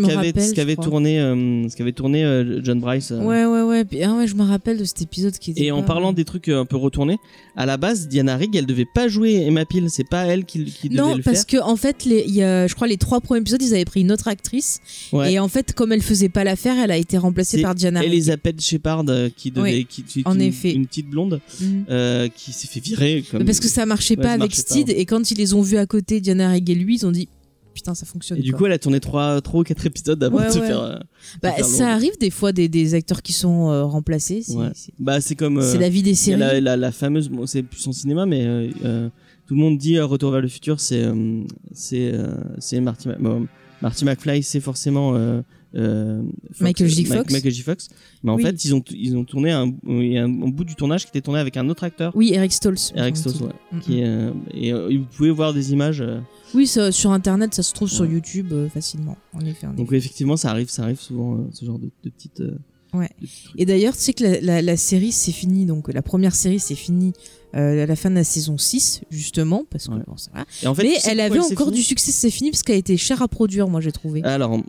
qu'avait 0.53 0.75
ce 0.75 0.81
tourné 0.81 1.19
euh, 1.19 1.67
ce 1.67 1.75
qu'avait 1.75 1.93
tourné 1.93 2.23
euh, 2.23 2.61
John 2.63 2.79
Bryce 2.79 3.09
euh. 3.11 3.23
Ouais, 3.23 3.43
ouais, 3.43 3.63
ouais. 3.63 3.85
Puis, 3.85 4.03
ah 4.03 4.13
ouais, 4.13 4.27
je 4.27 4.35
me 4.35 4.43
rappelle 4.43 4.77
de 4.77 4.83
cet 4.83 5.01
épisode 5.01 5.35
qui 5.39 5.49
était. 5.49 5.63
et 5.63 5.71
en 5.71 5.81
parlant 5.81 6.13
des 6.13 6.25
trucs 6.25 6.47
euh, 6.47 6.59
un 6.61 6.65
peu 6.65 6.77
retournés 6.77 7.17
à 7.55 7.65
la 7.65 7.77
base 7.77 8.07
Diana 8.07 8.35
Rigg 8.37 8.55
elle 8.55 8.67
devait 8.67 8.85
pas 8.85 9.07
jouer 9.07 9.45
Emma 9.47 9.65
Peel 9.65 9.89
c'est 9.89 10.07
pas 10.07 10.25
elle 10.27 10.45
qui, 10.45 10.65
qui 10.65 10.89
devait 10.89 11.01
Non, 11.01 11.15
le 11.15 11.23
parce 11.23 11.37
faire 11.45 11.47
que 11.47 11.65
en 11.65 11.75
fait, 11.75 12.05
les, 12.05 12.23
y 12.27 12.43
a, 12.43 12.67
je 12.67 12.75
crois 12.75 12.85
les 12.87 12.97
trois 12.97 13.19
premiers 13.19 13.41
épisodes, 13.41 13.63
ils 13.63 13.73
avaient 13.73 13.83
pris 13.83 14.01
une 14.01 14.11
autre 14.11 14.27
actrice. 14.27 14.79
Ouais. 15.11 15.33
Et 15.33 15.39
en 15.39 15.47
fait, 15.47 15.73
comme 15.73 15.91
elle 15.91 16.03
faisait 16.03 16.29
pas 16.29 16.43
l'affaire, 16.43 16.75
elle 16.77 16.91
a 16.91 16.97
été 16.97 17.17
remplacée 17.17 17.63
par 17.63 17.73
Diana. 17.73 18.01
Rigg. 18.01 18.11
Elizabeth 18.11 18.61
Shepard 18.61 19.05
qui 19.35 19.49
devait 19.49 19.61
Oui, 19.73 19.85
qui, 19.89 20.03
qui- 20.03 20.21
en 20.25 20.35
une, 20.35 20.41
effet. 20.41 20.71
une 20.71 20.85
petite 20.85 21.09
blonde 21.09 21.41
Mhm. 21.61 22.29
qui 22.35 22.53
s'est 22.53 22.67
fait 22.67 22.79
virer 22.79 23.23
comme 23.31 23.43
parce 23.43 23.59
que 23.59 23.67
ça 23.67 23.87
marchait 23.87 24.17
Ouais, 24.17 24.21
pas 24.23 24.27
ça 24.29 24.33
avec. 24.35 24.53
Steed 24.53 24.91
et 24.91 25.05
quand 25.05 25.31
ils 25.31 25.37
les 25.39 25.55
ont 25.55 25.63
vus 25.63 25.77
à 25.77 25.87
côté, 25.87 26.21
Diana 26.21 26.49
Rigg 26.49 26.69
et 26.69 26.75
lui, 26.75 26.97
ils 26.97 27.05
ont 27.07 27.11
dit 27.11 27.27
putain, 27.73 27.93
ça 27.95 28.05
fonctionne. 28.05 28.37
et 28.37 28.41
du 28.41 28.51
quoi. 28.51 28.59
coup 28.59 28.65
elle 28.67 28.71
a 28.73 28.79
tourné 28.79 28.99
trois 28.99 29.41
trois 29.41 29.61
ou 29.61 29.63
quatre 29.63 29.85
épisodes 29.85 30.21
avant 30.23 30.37
Ouais, 30.37 30.47
de 30.47 30.51
se 30.51 30.59
ouais. 30.59 30.67
faire 30.67 30.81
euh, 30.81 30.95
bah, 31.41 31.51
faire 31.53 31.65
ça 31.65 31.89
arrive 31.93 32.17
des 32.19 32.29
fois 32.29 32.51
des, 32.51 32.67
des 32.69 32.93
acteurs 32.93 33.21
qui 33.21 33.33
sont 33.33 33.69
euh, 33.69 33.83
remplacés. 33.83 34.41
C'est 34.43 34.55
Ouais. 34.55 34.69
bah 34.99 35.19
c'est 35.21 35.35
comme 35.35 35.57
euh, 35.59 35.61
c'est 35.71 35.77
la 35.79 35.89
vie 35.89 36.03
des 36.03 36.15
séries. 36.15 36.39
la, 36.39 36.59
la, 36.61 36.77
la 36.77 36.91
fameuse 36.91 37.29
bon, 37.29 37.45
c'est 37.45 37.63
plus 37.63 37.79
son 37.79 37.91
cinéma 37.91 38.25
mais 38.25 38.45
euh, 38.45 38.69
euh, 38.85 39.09
tout 39.47 39.55
le 39.55 39.59
monde 39.61 39.77
dit 39.77 39.97
euh, 39.97 40.05
Retour 40.05 40.31
vers 40.31 40.41
le 40.41 40.47
futur 40.47 40.79
c'est 40.79 41.03
euh, 41.03 41.41
c'est 41.73 42.11
euh, 42.13 42.35
c'est 42.59 42.79
Marty 42.79 43.09
bon, 43.19 43.47
Marty 43.81 44.05
McFly 44.05 44.43
c'est 44.43 44.59
forcément 44.61 45.15
euh, 45.15 45.41
euh, 45.75 46.21
Fox, 46.51 46.61
Michael 46.61 46.87
J. 46.87 47.05
Fox. 47.05 47.33
Michael 47.33 47.51
J. 47.51 47.61
Fox 47.63 47.89
mais 48.23 48.31
en 48.31 48.35
Oui. 48.35 48.43
fait 48.43 48.63
ils 48.63 48.75
ont 48.75 48.83
ils 48.91 49.17
ont 49.17 49.23
tourné 49.25 49.51
un, 49.51 49.73
un, 49.87 50.15
un 50.23 50.47
bout 50.47 50.63
du 50.65 50.75
tournage 50.75 51.03
qui 51.03 51.09
était 51.09 51.21
tourné 51.21 51.39
avec 51.39 51.57
un 51.57 51.67
autre 51.67 51.83
acteur 51.83 52.15
Oui, 52.15 52.31
Eric 52.33 52.53
Stoltz. 52.53 52.93
Eric. 52.95 53.17
Stoltz 53.17 53.41
ouais, 53.41 53.49
Mhm. 53.71 53.79
qui 53.81 54.03
euh, 54.03 54.31
et 54.53 54.71
euh, 54.71 54.89
vous 54.99 55.05
pouvez 55.17 55.31
voir 55.31 55.51
des 55.53 55.73
images 55.73 56.01
euh, 56.01 56.19
Oui, 56.53 56.67
ça, 56.67 56.91
sur 56.91 57.11
internet, 57.11 57.53
ça 57.53 57.63
se 57.63 57.73
trouve 57.73 57.89
sur. 57.89 58.05
YouTube 58.05 58.51
euh, 58.51 58.69
facilement. 58.69 59.17
En 59.33 59.41
effet. 59.45 59.67
en 59.67 59.73
donc 59.73 59.91
effectivement 59.93 60.37
ça 60.37 60.49
arrive 60.51 60.69
ça 60.69 60.83
arrive 60.83 60.99
souvent 60.99 61.35
euh, 61.35 61.47
ce 61.51 61.65
genre 61.65 61.79
de, 61.79 61.89
de 62.03 62.09
petites 62.09 62.41
euh, 62.41 62.57
Ouais. 62.93 63.09
de. 63.19 63.27
Et 63.57 63.65
d'ailleurs, 63.65 63.95
tu 63.95 64.01
sais 64.01 64.13
que 64.13 64.23
la, 64.23 64.39
la- 64.41 64.61
la 64.61 64.77
série 64.77 65.11
c'est 65.11 65.31
fini, 65.31 65.65
donc 65.65 65.91
la 65.91 66.03
première 66.03 66.35
série 66.35 66.59
c'est 66.59 66.75
fini 66.75 67.13
à 67.53 67.85
la 67.85 67.95
fin 67.95 68.09
de 68.09 68.15
la 68.15 68.23
saison 68.23 68.57
6, 68.57 69.01
justement, 69.11 69.63
parce 69.69 69.87
que 69.87 69.93
Ouais. 69.93 70.01
bon, 70.07 70.17
ça 70.17 70.31
va. 70.33 70.43
et 70.63 70.67
en 70.67 70.73
fait 70.73 70.83
Mais 70.83 70.93
tu 70.95 71.01
sais 71.01 71.11
elle 71.11 71.19
avait 71.19 71.39
encore 71.39 71.71
du 71.71 71.83
succès, 71.83 72.11
c'est 72.11 72.31
fini 72.31 72.49
parce 72.49 72.63
qu'elle 72.63 72.77
était 72.77 72.97
chère 72.97 73.21
à 73.21 73.27
produire, 73.27 73.67
moi 73.67 73.79
j'ai 73.81 73.91
trouvé. 73.91 74.23
alors 74.23 74.59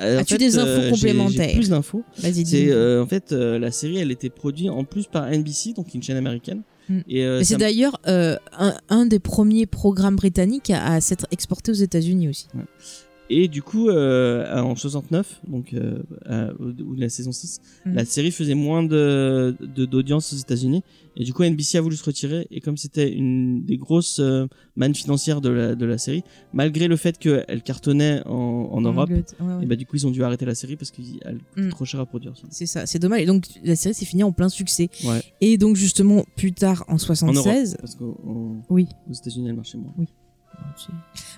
As-tu 0.00 0.36
des 0.38 0.58
infos 0.58 0.90
complémentaires 0.90 1.48
j'ai 1.48 1.54
plus 1.54 1.68
d'infos 1.68 2.02
Vas-y, 2.18 2.42
dis. 2.44 2.72
en 2.72 3.06
fait 3.06 3.30
la 3.32 3.70
série, 3.72 3.98
elle 3.98 4.10
était 4.12 4.30
produite 4.30 4.68
en 4.70 4.84
plus 4.84 5.06
par 5.06 5.28
NBC, 5.30 5.72
donc 5.74 5.94
une 5.94 6.02
chaîne 6.02 6.16
américaine. 6.16 6.62
Mm. 6.88 6.98
Et 7.08 7.24
euh, 7.24 7.42
c'est 7.42 7.56
d'ailleurs 7.56 8.00
euh, 8.06 8.36
un, 8.52 8.74
un 8.88 9.06
des 9.06 9.18
premiers 9.18 9.66
programmes 9.66 10.16
britanniques 10.16 10.70
à, 10.70 10.94
à 10.94 11.00
s'être 11.00 11.26
exporté 11.30 11.70
aux 11.70 11.74
États-Unis 11.74 12.28
aussi. 12.28 12.48
Et 13.30 13.48
du 13.48 13.62
coup, 13.62 13.88
euh, 13.88 14.46
en 14.60 14.76
69, 14.76 15.40
donc 15.48 15.72
euh, 15.72 15.98
euh, 16.26 16.52
ou 16.60 16.94
de 16.94 17.00
la 17.00 17.08
saison 17.08 17.32
6, 17.32 17.60
Mm. 17.86 17.94
la 17.94 18.04
série 18.04 18.30
faisait 18.30 18.54
moins 18.54 18.82
de 18.82 19.56
de- 19.60 19.84
d'audience 19.86 20.32
aux 20.32 20.36
États-Unis. 20.36 20.82
Et 21.16 21.22
du 21.24 21.32
coup, 21.32 21.44
NBC 21.44 21.78
a 21.78 21.80
voulu 21.80 21.96
se 21.96 22.04
retirer. 22.04 22.46
Et 22.50 22.60
comme 22.60 22.76
c'était 22.76 23.10
une 23.12 23.64
des 23.64 23.76
grosses 23.76 24.18
euh, 24.18 24.46
mannes 24.76 24.94
financières 24.96 25.40
de 25.40 25.48
la 25.48 25.74
de 25.74 25.86
la 25.86 25.96
série, 25.98 26.22
malgré 26.52 26.88
le 26.88 26.96
fait 26.96 27.18
qu'elle 27.18 27.62
cartonnait 27.62 28.20
en, 28.26 28.68
en 28.72 28.80
Europe, 28.80 29.08
Angleterre, 29.10 29.38
ouais, 29.40 29.54
ouais. 29.54 29.62
et 29.62 29.66
bah 29.66 29.76
du 29.76 29.86
coup 29.86 29.96
ils 29.96 30.06
ont 30.06 30.10
dû 30.10 30.22
arrêter 30.24 30.44
la 30.44 30.54
série 30.56 30.76
parce 30.76 30.90
qu'elle 30.90 31.04
coûte 31.54 31.64
Mm. 31.64 31.68
trop 31.70 31.84
cher 31.84 32.00
à 32.00 32.06
produire. 32.06 32.34
C'est 32.50 32.66
ça, 32.66 32.84
c'est 32.86 32.98
dommage. 32.98 33.20
Et 33.22 33.26
donc 33.26 33.46
la 33.62 33.76
série 33.76 33.94
s'est 33.94 34.04
finie 34.06 34.24
en 34.24 34.32
plein 34.32 34.48
succès. 34.48 34.90
Ouais. 35.04 35.22
Et 35.40 35.56
donc 35.56 35.76
justement 35.76 36.24
plus 36.36 36.52
tard 36.52 36.84
en 36.88 36.94
En 36.94 36.98
76, 36.98 37.68
Europe, 37.70 37.80
parce 37.80 37.94
qu'aux 37.94 38.56
oui, 38.70 38.88
aux 39.08 39.12
États-Unis 39.14 39.48
elle 39.48 39.54
marchait 39.56 39.78
moins. 39.78 39.94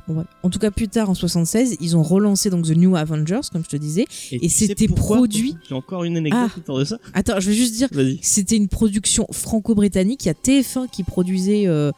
Bon, 0.08 0.14
ouais. 0.14 0.24
En 0.42 0.50
tout 0.50 0.58
cas, 0.58 0.70
plus 0.70 0.88
tard, 0.88 1.10
en 1.10 1.14
76, 1.14 1.76
ils 1.80 1.96
ont 1.96 2.02
relancé 2.02 2.48
donc 2.48 2.64
The 2.66 2.76
New 2.76 2.94
Avengers, 2.96 3.40
comme 3.52 3.64
je 3.64 3.68
te 3.68 3.76
disais. 3.76 4.06
Et 4.30 4.48
c'était 4.48 4.86
produit- 4.88 5.56
J'ai 5.68 5.74
encore 5.74 6.04
une 6.04 6.16
anecdote 6.16 6.50
Ah. 6.54 6.58
autour 6.58 6.78
de 6.78 6.84
ça. 6.84 6.98
Attends, 7.12 7.40
je 7.40 7.48
vais 7.50 7.56
juste 7.56 7.74
dire, 7.74 7.88
c'était 8.22 8.56
une 8.56 8.68
production 8.68 9.26
franco-britannique. 9.32 10.24
Il 10.24 10.28
y 10.28 10.30
a 10.30 10.34
TF1 10.34 10.86
qui 10.88 11.02
produisait 11.02 11.66
euh, 11.66 11.90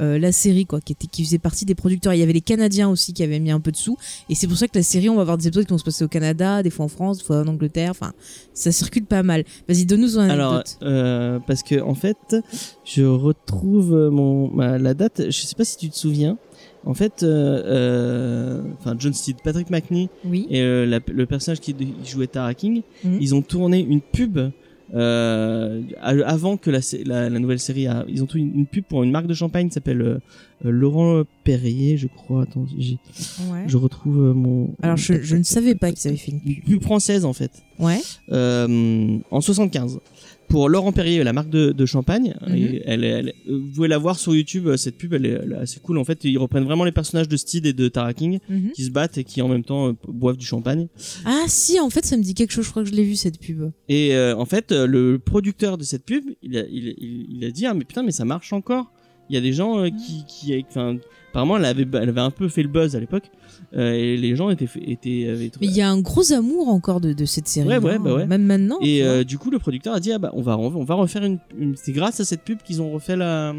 euh, 0.00 0.18
la 0.18 0.32
série, 0.32 0.64
quoi, 0.64 0.80
qui, 0.80 0.92
était, 0.94 1.06
qui 1.06 1.22
faisait 1.22 1.38
partie 1.38 1.66
des 1.66 1.74
producteurs. 1.74 2.14
Il 2.14 2.20
y 2.20 2.22
avait 2.22 2.32
les 2.32 2.40
Canadiens 2.40 2.88
aussi 2.88 3.12
qui 3.12 3.22
avaient 3.22 3.38
mis 3.40 3.50
un 3.50 3.60
peu 3.60 3.70
de 3.70 3.76
sous. 3.76 3.98
Et 4.30 4.34
c'est 4.34 4.46
pour 4.46 4.56
ça 4.56 4.66
que 4.66 4.78
la 4.78 4.82
série, 4.82 5.10
on 5.10 5.16
va 5.16 5.20
avoir 5.22 5.36
des 5.36 5.46
épisodes 5.46 5.66
qui 5.66 5.72
vont 5.72 5.78
se 5.78 5.84
passer 5.84 6.02
au 6.04 6.08
Canada, 6.08 6.62
des 6.62 6.70
fois 6.70 6.86
en 6.86 6.88
France, 6.88 7.18
des 7.18 7.24
fois 7.24 7.40
en 7.42 7.46
Angleterre. 7.46 7.90
Enfin, 7.90 8.12
ça 8.54 8.72
circule 8.72 9.04
pas 9.04 9.22
mal. 9.22 9.44
Vas-y, 9.68 9.84
donne-nous 9.84 10.14
une 10.18 10.30
Alors, 10.30 10.54
anecdote. 10.54 10.78
euh, 10.82 11.38
parce 11.46 11.62
que 11.62 11.78
en 11.82 11.94
fait, 11.94 12.36
je 12.86 13.02
retrouve 13.02 14.08
mon 14.10 14.56
la 14.56 14.94
date. 14.94 15.24
Je 15.26 15.30
sais 15.42 15.54
pas 15.54 15.66
si 15.66 15.76
tu 15.76 15.90
te 15.90 15.96
souviens. 15.98 16.38
En 16.86 16.94
fait, 16.94 17.22
euh, 17.22 17.62
euh, 17.64 18.62
enfin 18.78 18.96
John 18.98 19.12
Steed, 19.12 19.36
Patrick 19.44 19.68
McNee 19.70 20.08
oui. 20.24 20.46
et 20.50 20.60
euh, 20.62 20.86
la- 20.86 21.00
le 21.12 21.26
personnage 21.26 21.60
qui 21.60 21.74
jouait 22.06 22.26
Tara 22.26 22.54
King, 22.54 22.82
Mhm. 23.04 23.18
ils 23.20 23.34
ont 23.34 23.42
tourné 23.42 23.80
une 23.80 24.00
pub 24.00 24.38
euh, 24.94 25.82
avant 26.02 26.56
que 26.56 26.70
la, 26.70 26.80
la, 27.04 27.28
la 27.30 27.38
nouvelle 27.38 27.60
série. 27.60 27.86
a- 27.86 28.04
ils 28.08 28.22
ont 28.22 28.26
tourné 28.26 28.44
une, 28.46 28.60
une 28.60 28.66
pub 28.66 28.84
pour 28.84 29.02
une 29.02 29.10
marque 29.10 29.26
de 29.26 29.34
champagne 29.34 29.68
qui 29.68 29.74
s'appelle 29.74 30.00
euh, 30.02 30.18
Laurent 30.64 31.22
Perrier, 31.44 31.96
je 31.96 32.06
crois. 32.08 32.42
Attends, 32.42 32.66
Ouais. 33.50 33.64
je 33.66 33.76
retrouve 33.76 34.34
mon. 34.34 34.70
Alors, 34.82 34.96
je, 34.96 35.20
je 35.22 35.36
ne 35.36 35.42
savais 35.44 35.74
pas 35.74 35.92
qu'ils 35.92 36.08
avaient 36.08 36.16
fait 36.16 36.32
une 36.32 36.40
Une 36.44 36.60
pub 36.62 36.82
française 36.82 37.24
en 37.24 37.32
fait. 37.32 37.50
Ouais. 37.78 38.00
euh, 38.32 39.18
en 39.30 39.40
75 39.40 40.00
pour 40.50 40.68
Laurent 40.68 40.92
Perrier 40.92 41.24
la 41.24 41.32
marque 41.32 41.48
de, 41.48 41.72
de 41.72 41.86
champagne 41.86 42.34
Mhm. 42.46 42.54
Et 42.56 42.82
elle, 42.84 43.04
elle 43.04 43.28
euh, 43.48 43.58
vous 43.58 43.68
pouvez 43.74 43.88
la 43.88 43.96
voir 43.98 44.18
sur 44.18 44.34
YouTube 44.34 44.66
euh, 44.66 44.76
cette 44.76 44.98
pub 44.98 45.14
elle 45.14 45.24
est, 45.24 45.30
elle 45.42 45.54
assez 45.54 45.80
cool 45.80 45.96
en 45.98 46.04
fait 46.04 46.24
ils 46.24 46.36
reprennent 46.36 46.64
vraiment 46.64 46.84
les 46.84 46.92
personnages 46.92 47.28
de 47.28 47.36
Steed 47.36 47.64
et 47.66 47.72
de 47.72 47.88
Tara 47.88 48.12
King 48.12 48.38
Mhm. 48.48 48.72
qui 48.74 48.84
se 48.84 48.90
battent 48.90 49.16
et 49.16 49.24
qui 49.24 49.40
en 49.40 49.48
même 49.48 49.64
temps 49.64 49.88
euh, 49.88 49.92
boivent 50.08 50.36
du 50.36 50.44
champagne 50.46 50.88
Ah, 51.24 51.44
si, 51.46 51.80
en 51.80 51.88
fait, 51.88 52.04
ça 52.04 52.16
me 52.16 52.22
dit 52.22 52.34
quelque 52.34 52.52
chose. 52.52 52.64
Je 52.66 52.70
crois 52.70 52.82
que 52.82 52.90
je 52.90 52.94
l'ai 52.94 53.04
vu 53.04 53.16
cette 53.16 53.38
pub. 53.40 53.70
et 53.88 54.14
euh, 54.14 54.36
en 54.36 54.44
fait 54.44 54.72
le 54.72 55.18
producteur 55.18 55.78
de 55.78 55.84
cette 55.84 56.04
pub 56.04 56.24
il 56.42 56.58
a, 56.58 56.62
il, 56.70 56.94
il, 56.98 57.26
il 57.36 57.44
a 57.44 57.50
dit 57.50 57.64
ah 57.66 57.72
mais 57.74 57.84
putain 57.84 58.02
mais 58.02 58.12
ça 58.12 58.24
marche 58.24 58.52
encore 58.52 58.92
il 59.30 59.34
y 59.34 59.38
a 59.38 59.40
des 59.40 59.52
gens 59.52 59.78
euh, 59.78 59.88
qui 59.90 60.24
qui 60.28 60.64
enfin 60.68 60.96
apparemment 61.30 61.56
elle 61.58 61.64
avait 61.64 61.86
elle 61.94 62.08
avait 62.08 62.20
un 62.20 62.32
peu 62.32 62.48
fait 62.48 62.62
le 62.64 62.68
buzz 62.68 62.96
à 62.96 63.00
l'époque 63.00 63.30
euh, 63.76 63.92
et 63.92 64.16
les 64.16 64.34
gens 64.36 64.50
étaient 64.50 64.68
étaient 64.84 65.28
avaient 65.28 65.50
Mais 65.60 65.66
il 65.68 65.76
y 65.76 65.80
a 65.80 65.88
un 65.90 66.00
gros 66.00 66.32
amour 66.32 66.68
encore 66.68 67.00
de, 67.00 67.12
de 67.12 67.24
cette 67.24 67.46
série. 67.48 67.68
Ouais, 67.68 67.78
ouais, 67.78 67.98
bah 67.98 68.14
ouais. 68.14 68.26
Même 68.26 68.42
maintenant. 68.44 68.78
Et 68.82 69.04
euh, 69.04 69.22
du 69.24 69.38
coup, 69.38 69.50
le 69.50 69.58
producteur 69.58 69.94
a 69.94 70.00
dit 70.00 70.12
ah 70.12 70.18
bah 70.18 70.30
on 70.34 70.42
va 70.42 70.58
on 70.58 70.84
va 70.84 70.94
refaire 70.94 71.24
une, 71.24 71.38
une- 71.58 71.76
c'est 71.76 71.92
grâce 71.92 72.18
à 72.20 72.24
cette 72.24 72.42
pub 72.42 72.58
qu'ils 72.62 72.82
ont 72.82 72.90
refait 72.90 73.16
la 73.16 73.54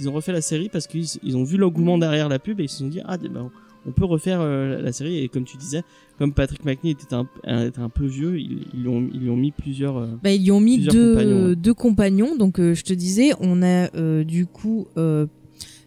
ils 0.00 0.08
ont 0.08 0.12
refait 0.12 0.32
la 0.32 0.40
série 0.42 0.68
parce 0.68 0.86
qu'ils 0.86 1.06
ils 1.22 1.36
ont 1.36 1.44
vu 1.44 1.56
l'engouement 1.56 1.96
derrière 1.98 2.28
la 2.28 2.38
pub 2.38 2.60
et 2.60 2.64
ils 2.64 2.68
se 2.68 2.78
sont 2.78 2.88
dit 2.88 3.00
ah 3.04 3.16
ben, 3.18 3.50
on 3.88 3.92
peut 3.92 4.04
refaire 4.04 4.40
euh, 4.40 4.82
la 4.82 4.90
série 4.92 5.18
et 5.18 5.28
comme 5.28 5.44
tu 5.44 5.56
disais 5.56 5.82
comme 6.18 6.32
Patrick 6.32 6.64
McNee 6.64 6.90
était 6.90 7.14
un, 7.14 7.28
un- 7.44 7.66
était 7.66 7.78
un 7.80 7.88
peu 7.88 8.04
vieux 8.04 8.38
ils, 8.40 8.66
ils 8.74 8.80
lui 8.82 8.88
ont 8.88 9.08
ils 9.14 9.20
lui 9.20 9.30
ont 9.30 9.36
mis 9.36 9.52
plusieurs 9.52 9.96
euh, 9.96 10.06
Bah, 10.24 10.32
ils 10.32 10.42
y 10.42 10.50
ont 10.50 10.58
mis 10.60 10.78
deux 10.80 11.12
compagnons, 11.12 11.14
compagnons, 11.14 11.48
ouais. 11.50 11.56
deux 11.56 11.74
compagnons. 11.74 12.36
Donc, 12.36 12.58
euh, 12.58 12.74
je 12.74 12.82
te 12.82 12.92
disais, 12.92 13.30
on 13.40 13.62
a 13.62 14.24
du 14.24 14.46
coup 14.46 14.86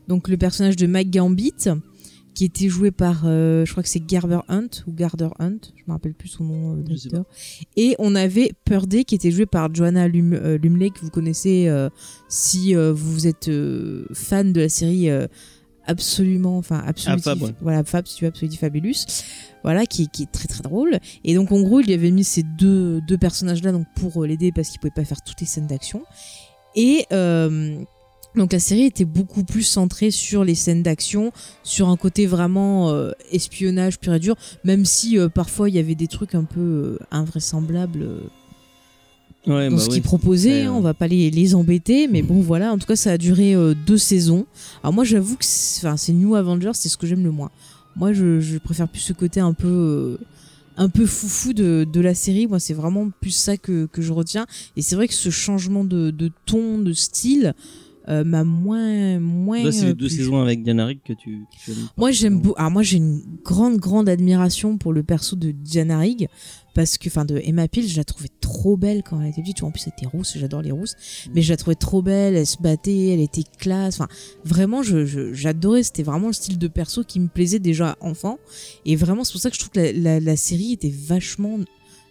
donc 0.07 0.27
le 0.27 0.37
personnage 0.37 0.75
de 0.75 0.87
Mike 0.87 1.11
Gambit 1.11 1.53
qui 2.39 2.45
était 2.45 2.69
joué 2.69 2.89
par, 2.91 3.23
euh, 3.25 3.65
je 3.65 3.71
crois 3.71 3.83
que 3.83 3.89
c'est 3.89 3.99
Garber 3.99 4.39
Hunt 4.47 4.69
ou 4.87 4.93
Garder 4.93 5.27
Hunt, 5.39 5.57
je 5.75 5.83
me 5.85 5.91
rappelle 5.91 6.13
plus 6.13 6.29
son 6.29 6.45
nom 6.45 6.77
euh, 6.77 6.83
d'acteur. 6.83 7.25
Et 7.75 7.97
on 7.99 8.15
avait 8.15 8.53
Purday 8.63 9.03
qui 9.03 9.13
était 9.15 9.29
joué 9.29 9.45
par 9.45 9.75
Joanna 9.75 10.07
Lum 10.07 10.31
euh, 10.31 10.57
Lumley 10.57 10.89
que 10.91 11.01
vous 11.01 11.09
connaissez 11.09 11.69
si 12.29 12.75
vous 12.75 13.27
êtes 13.27 13.51
fan 14.13 14.53
de 14.53 14.61
la 14.61 14.69
série. 14.69 15.09
absolument 15.85 16.57
enfin 16.57 16.81
absolument 16.87 17.21
Ah, 17.25 17.33
ouais. 17.35 17.55
voilà 17.59 17.83
Fab 17.83 18.07
si 18.07 18.15
tu 18.15 18.23
veux 18.23 18.29
Absolutely 18.29 18.55
Fabulous 18.55 19.05
voilà 19.63 19.85
qui, 19.85 20.07
qui 20.07 20.23
est 20.23 20.31
très 20.31 20.47
très 20.47 20.61
drôle 20.63 20.97
et 21.25 21.35
donc 21.35 21.51
en 21.51 21.59
gros 21.59 21.81
il 21.81 21.89
y 21.89 21.93
avait 21.93 22.11
mis 22.11 22.23
ces 22.23 22.43
deux, 22.43 23.01
deux 23.01 23.17
personnages 23.17 23.63
là 23.63 23.73
donc 23.73 23.85
pour 23.97 24.23
l'aider 24.23 24.53
parce 24.53 24.69
qu'il 24.69 24.79
pouvait 24.79 24.93
pas 24.95 25.03
faire 25.03 25.21
toutes 25.23 25.41
les 25.41 25.45
scènes 25.47 25.67
d'action 25.67 26.03
et 26.73 27.05
donc 28.35 28.53
la 28.53 28.59
série 28.59 28.83
était 28.83 29.05
beaucoup 29.05 29.43
plus 29.43 29.63
centrée 29.63 30.11
sur 30.11 30.43
les 30.43 30.55
scènes 30.55 30.83
d'action 30.83 31.31
sur 31.63 31.89
un 31.89 31.97
côté 31.97 32.27
vraiment 32.27 32.89
euh, 32.91 33.11
espionnage 33.31 33.99
pur 33.99 34.13
et 34.13 34.19
dur 34.19 34.35
même 34.63 34.85
si 34.85 35.17
euh, 35.17 35.29
parfois 35.29 35.67
il 35.69 35.75
y 35.75 35.79
avait 35.79 35.95
des 35.95 36.07
trucs 36.07 36.35
un 36.35 36.43
peu 36.43 36.59
euh, 36.59 36.99
invraisemblables 37.11 38.05
ouais, 39.47 39.69
dans 39.69 39.75
bah 39.77 39.81
ce 39.81 39.87
oui, 39.87 39.93
qu'ils 39.95 40.03
proposaient. 40.03 40.63
hein, 40.63 40.73
on 40.73 40.81
va 40.81 40.93
pas 40.93 41.07
les, 41.07 41.31
les 41.31 41.55
embêter, 41.55 42.07
mais 42.07 42.21
bon, 42.21 42.39
voilà. 42.41 42.71
En 42.71 42.77
tout 42.77 42.85
cas, 42.87 42.95
ça 42.95 43.11
a 43.11 43.17
duré 43.17 43.55
deux 43.87 43.97
saisons. 43.97 44.45
Alors 44.83 44.93
moi, 44.93 45.03
j'avoue 45.03 45.35
que 45.35 45.45
c'est 45.45 46.13
New 46.13 46.35
Avengers, 46.35 46.71
c'est 46.73 46.89
ce 46.89 46.97
que 46.97 47.07
j'aime 47.07 47.23
le 47.23 47.31
moins. 47.31 47.49
Moi, 47.95 48.13
je, 48.13 48.39
je 48.39 48.57
préfère 48.59 48.87
plus 48.87 48.99
ce 49.01 49.13
côté 49.13 49.39
un 49.39 49.53
peu 49.53 50.17
un 50.77 50.87
peu 50.87 51.05
foufou 51.05 51.51
de, 51.53 51.85
de 51.91 51.99
la 51.99 52.13
série. 52.13 52.47
Moi, 52.47 52.59
c'est 52.59 52.73
vraiment 52.73 53.09
plus 53.21 53.31
ça 53.31 53.57
que, 53.57 53.85
que 53.87 54.01
je 54.01 54.13
retiens. 54.13 54.45
Et 54.77 54.81
c'est 54.81 54.95
vrai 54.95 55.07
que 55.07 55.13
ce 55.13 55.29
changement 55.29 55.83
de, 55.83 56.09
de 56.11 56.31
ton, 56.45 56.77
de 56.79 56.93
style, 56.93 57.53
euh, 58.09 58.23
m'a 58.23 58.43
moins 58.43 59.19
moins. 59.19 59.61
Toi, 59.61 59.71
c'est 59.71 59.83
euh, 59.85 59.87
les 59.89 59.93
deux 59.93 60.07
plu. 60.07 60.15
saisons 60.17 60.41
avec 60.41 60.63
Diana 60.63 60.85
Rigg 60.85 60.99
que 61.05 61.13
tu, 61.13 61.45
que 61.51 61.63
tu 61.65 61.71
aimes 61.71 61.87
Moi, 61.97 62.11
j'aime 62.11 62.39
beaucoup. 62.41 62.55
Alors 62.59 62.71
moi, 62.71 62.83
j'ai 62.83 62.97
une 62.97 63.21
grande 63.43 63.77
grande 63.77 64.09
admiration 64.09 64.77
pour 64.77 64.93
le 64.93 65.03
perso 65.03 65.35
de 65.35 65.51
Diana 65.51 65.99
Rigg 65.99 66.27
parce 66.75 66.97
que, 66.97 67.09
enfin, 67.09 67.25
de 67.25 67.41
Emma 67.43 67.67
Peel, 67.67 67.87
je 67.87 67.97
la 67.97 68.03
trouvais 68.03 68.29
trop 68.41 68.77
belle 68.77 69.03
quand 69.03 69.19
elle 69.21 69.29
était 69.29 69.41
petite. 69.41 69.57
Tu 69.57 69.61
vois, 69.61 69.69
En 69.69 69.71
plus, 69.71 69.83
elle 69.87 69.93
était 69.97 70.05
rousse. 70.07 70.37
J'adore 70.37 70.61
les 70.61 70.71
rousses, 70.71 70.95
mais 71.35 71.41
je 71.41 71.51
la 71.51 71.57
trouvais 71.57 71.75
trop 71.75 72.01
belle. 72.01 72.35
Elle 72.35 72.45
se 72.47 72.57
battait, 72.61 73.07
elle 73.09 73.19
était 73.19 73.43
classe. 73.59 73.99
Enfin, 73.99 74.07
vraiment, 74.45 74.81
je 74.83 75.05
je- 75.05 75.33
j'adorais. 75.33 75.83
C'était 75.83 76.03
vraiment 76.03 76.27
le 76.27 76.33
style 76.33 76.57
de 76.57 76.67
perso 76.67 77.03
qui 77.03 77.19
me 77.19 77.27
plaisait 77.27 77.59
déjà 77.59 77.97
enfant. 78.01 78.37
Et 78.85 78.95
vraiment, 78.95 79.23
c'est 79.23 79.33
pour 79.33 79.41
ça 79.41 79.49
que 79.49 79.55
je 79.55 79.59
trouve 79.59 79.71
que 79.71 79.79
la, 79.79 79.91
la, 79.91 80.19
la 80.19 80.35
série 80.35 80.71
était 80.73 80.93
vachement 80.95 81.57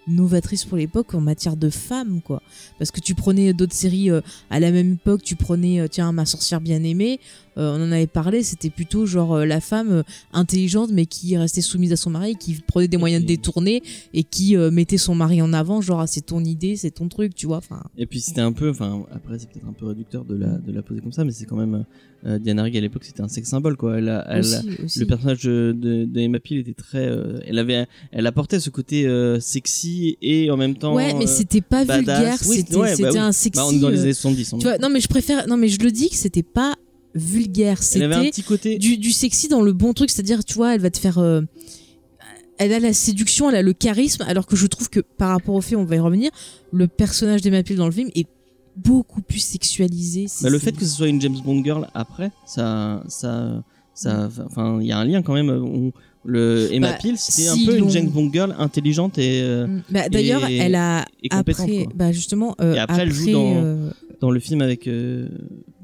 novatrice 0.08 0.64
pour 0.64 0.76
l'époque 0.76 1.14
en 1.14 1.20
matière 1.20 1.56
de 1.56 1.70
femmes 1.70 2.20
quoi. 2.22 2.42
Parce 2.78 2.90
que 2.90 3.00
tu 3.00 3.14
prenais 3.14 3.52
d'autres 3.52 3.74
séries 3.74 4.10
euh, 4.10 4.20
à 4.50 4.60
la 4.60 4.70
même 4.70 4.94
époque 4.94 5.22
tu 5.22 5.36
prenais 5.36 5.80
euh, 5.80 5.88
tiens 5.88 6.12
ma 6.12 6.26
sorcière 6.26 6.60
bien 6.60 6.82
aimée 6.82 7.20
euh, 7.20 7.47
on 7.58 7.82
en 7.82 7.92
avait 7.92 8.06
parlé 8.06 8.42
c'était 8.42 8.70
plutôt 8.70 9.06
genre 9.06 9.34
euh, 9.34 9.44
la 9.46 9.60
femme 9.60 9.90
euh, 9.90 10.02
intelligente 10.32 10.90
mais 10.92 11.06
qui 11.06 11.36
restait 11.36 11.60
soumise 11.60 11.92
à 11.92 11.96
son 11.96 12.10
mari 12.10 12.36
qui 12.36 12.54
prenait 12.66 12.88
des 12.88 12.96
moyens 12.96 13.22
de 13.22 13.28
détourner 13.28 13.82
et 14.14 14.22
qui 14.24 14.56
euh, 14.56 14.70
mettait 14.70 14.98
son 14.98 15.14
mari 15.14 15.42
en 15.42 15.52
avant 15.52 15.80
genre 15.80 16.00
ah, 16.00 16.06
c'est 16.06 16.20
ton 16.26 16.44
idée 16.44 16.76
c'est 16.76 16.90
ton 16.90 17.08
truc 17.08 17.34
tu 17.34 17.46
vois 17.46 17.58
enfin 17.58 17.82
Et 17.96 18.06
puis 18.06 18.20
c'était 18.20 18.40
un 18.40 18.52
peu, 18.52 18.70
enfin 18.70 19.04
après 19.12 19.38
c'est 19.38 19.48
peut-être 19.50 19.68
un 19.68 19.72
peu 19.72 19.86
réducteur 19.86 20.24
de 20.24 20.36
la, 20.36 20.58
de 20.58 20.72
la 20.72 20.82
poser 20.82 21.00
comme 21.00 21.12
ça, 21.12 21.24
mais 21.24 21.32
c'est 21.32 21.46
quand 21.46 21.56
même 21.56 21.84
euh, 22.26 22.38
Diana 22.38 22.62
Rigg 22.64 22.76
à 22.76 22.80
l'époque 22.80 23.04
c'était 23.04 23.20
un 23.22 23.28
sex 23.28 23.48
symbole 23.48 23.76
quoi. 23.76 23.98
Elle 23.98 24.08
a, 24.08 24.24
elle 24.30 24.38
a- 24.54 24.58
aussi, 24.58 24.68
aussi. 24.84 24.98
le 25.00 25.06
personnage 25.06 25.42
de, 25.44 25.74
de, 25.78 26.04
de 26.04 26.20
Emma 26.20 26.40
Peel 26.40 26.58
était 26.58 26.74
très, 26.74 27.06
euh, 27.06 27.38
elle 27.46 27.58
avait, 27.58 27.86
elle 28.12 28.26
apportait 28.26 28.58
ce 28.60 28.70
côté 28.70 29.06
euh, 29.06 29.38
sexy 29.40 30.16
et 30.22 30.50
en 30.50 30.56
même 30.56 30.76
temps. 30.76 30.94
ouais 30.94 31.14
mais 31.14 31.24
euh, 31.24 31.28
c'était 31.28 31.60
pas 31.60 31.84
badass. 31.84 32.16
vulgaire 32.16 32.38
Oui, 32.48 32.56
c'était 32.56 32.76
ouais, 32.76 32.96
bah 33.00 33.08
oui. 33.12 33.18
un 33.18 33.32
sexy 33.32 33.56
bah, 33.60 33.66
on 33.68 33.72
est 33.72 33.78
dans 33.78 33.88
les 33.88 33.98
euh, 33.98 34.02
années 34.02 34.12
70. 34.14 34.52
on- 34.52 34.58
tu 34.58 34.66
vois 34.66 34.78
non 34.78 34.88
mais 34.90 35.00
je 35.00 35.08
préfère 35.08 35.46
non 35.48 35.56
mais 35.56 35.68
je 35.68 35.78
le 35.80 35.90
dis 35.90 36.08
que 36.10 36.16
c'était 36.16 36.42
pas 36.42 36.74
vulgaire 37.18 37.82
c'était 37.82 38.08
petit 38.08 38.42
côté. 38.42 38.78
du, 38.78 38.96
du 38.96 39.12
sexy 39.12 39.48
dans 39.48 39.62
le 39.62 39.72
bon 39.72 39.92
truc, 39.92 40.10
c'est-à-dire, 40.10 40.44
tu 40.44 40.54
vois, 40.54 40.74
elle 40.74 40.80
va 40.80 40.90
te 40.90 40.98
faire. 40.98 41.18
euh, 41.18 41.42
elle 42.58 42.72
a 42.72 42.80
la 42.80 42.92
séduction, 42.92 43.48
elle 43.50 43.56
a 43.56 43.62
le 43.62 43.72
charisme, 43.72 44.24
alors 44.26 44.46
que 44.46 44.56
je 44.56 44.66
trouve 44.66 44.90
que 44.90 45.00
par 45.00 45.30
rapport 45.30 45.54
au 45.54 45.60
fait, 45.60 45.76
on 45.76 45.84
va 45.84 45.96
y 45.96 46.00
revenir, 46.00 46.30
le 46.72 46.88
personnage 46.88 47.40
d'Emma 47.42 47.62
Peel 47.62 47.76
dans 47.76 47.86
le 47.86 47.92
film 47.92 48.10
est 48.16 48.26
beaucoup 48.76 49.22
plus 49.22 49.38
sexualisé. 49.38 50.26
Bah, 50.42 50.50
le 50.50 50.58
fait 50.58 50.72
que 50.72 50.84
ce 50.84 50.90
soit 50.96 51.06
une 51.08 51.20
James 51.20 51.36
Bond 51.44 51.62
girl 51.62 51.88
après, 51.94 52.30
ça, 52.46 53.04
ça, 53.08 53.62
ça, 53.94 54.28
enfin, 54.46 54.78
il 54.80 54.86
y 54.88 54.92
a 54.92 54.98
un 54.98 55.04
lien 55.04 55.22
quand 55.22 55.34
même. 55.34 55.50
On- 55.50 55.92
le 56.24 56.68
Emma 56.74 56.90
Bah, 56.92 56.98
Peel, 57.00 57.16
c'était 57.16 57.42
si 57.42 57.48
un 57.48 57.64
peu 57.64 57.78
une 57.78 57.88
James 57.90 58.08
Bond 58.10 58.30
girl 58.32 58.54
intelligente 58.58 59.16
et 59.18 59.40
euh, 59.40 59.66
Mm. 59.68 59.82
Bah, 59.90 60.08
D'ailleurs, 60.08 60.44
elle 60.44 60.74
a 60.74 61.04
et 61.22 61.28
après, 61.30 61.86
bah 61.94 62.10
justement, 62.12 62.54
euh, 62.60 62.74
Et 62.74 62.78
après, 62.78 63.02
elle 63.02 63.12
joue 63.12 63.30
dans- 63.30 63.54
euh, 63.64 63.90
dans 64.20 64.30
le 64.32 64.40
film 64.40 64.60
avec. 64.60 64.88
euh, 64.88 65.28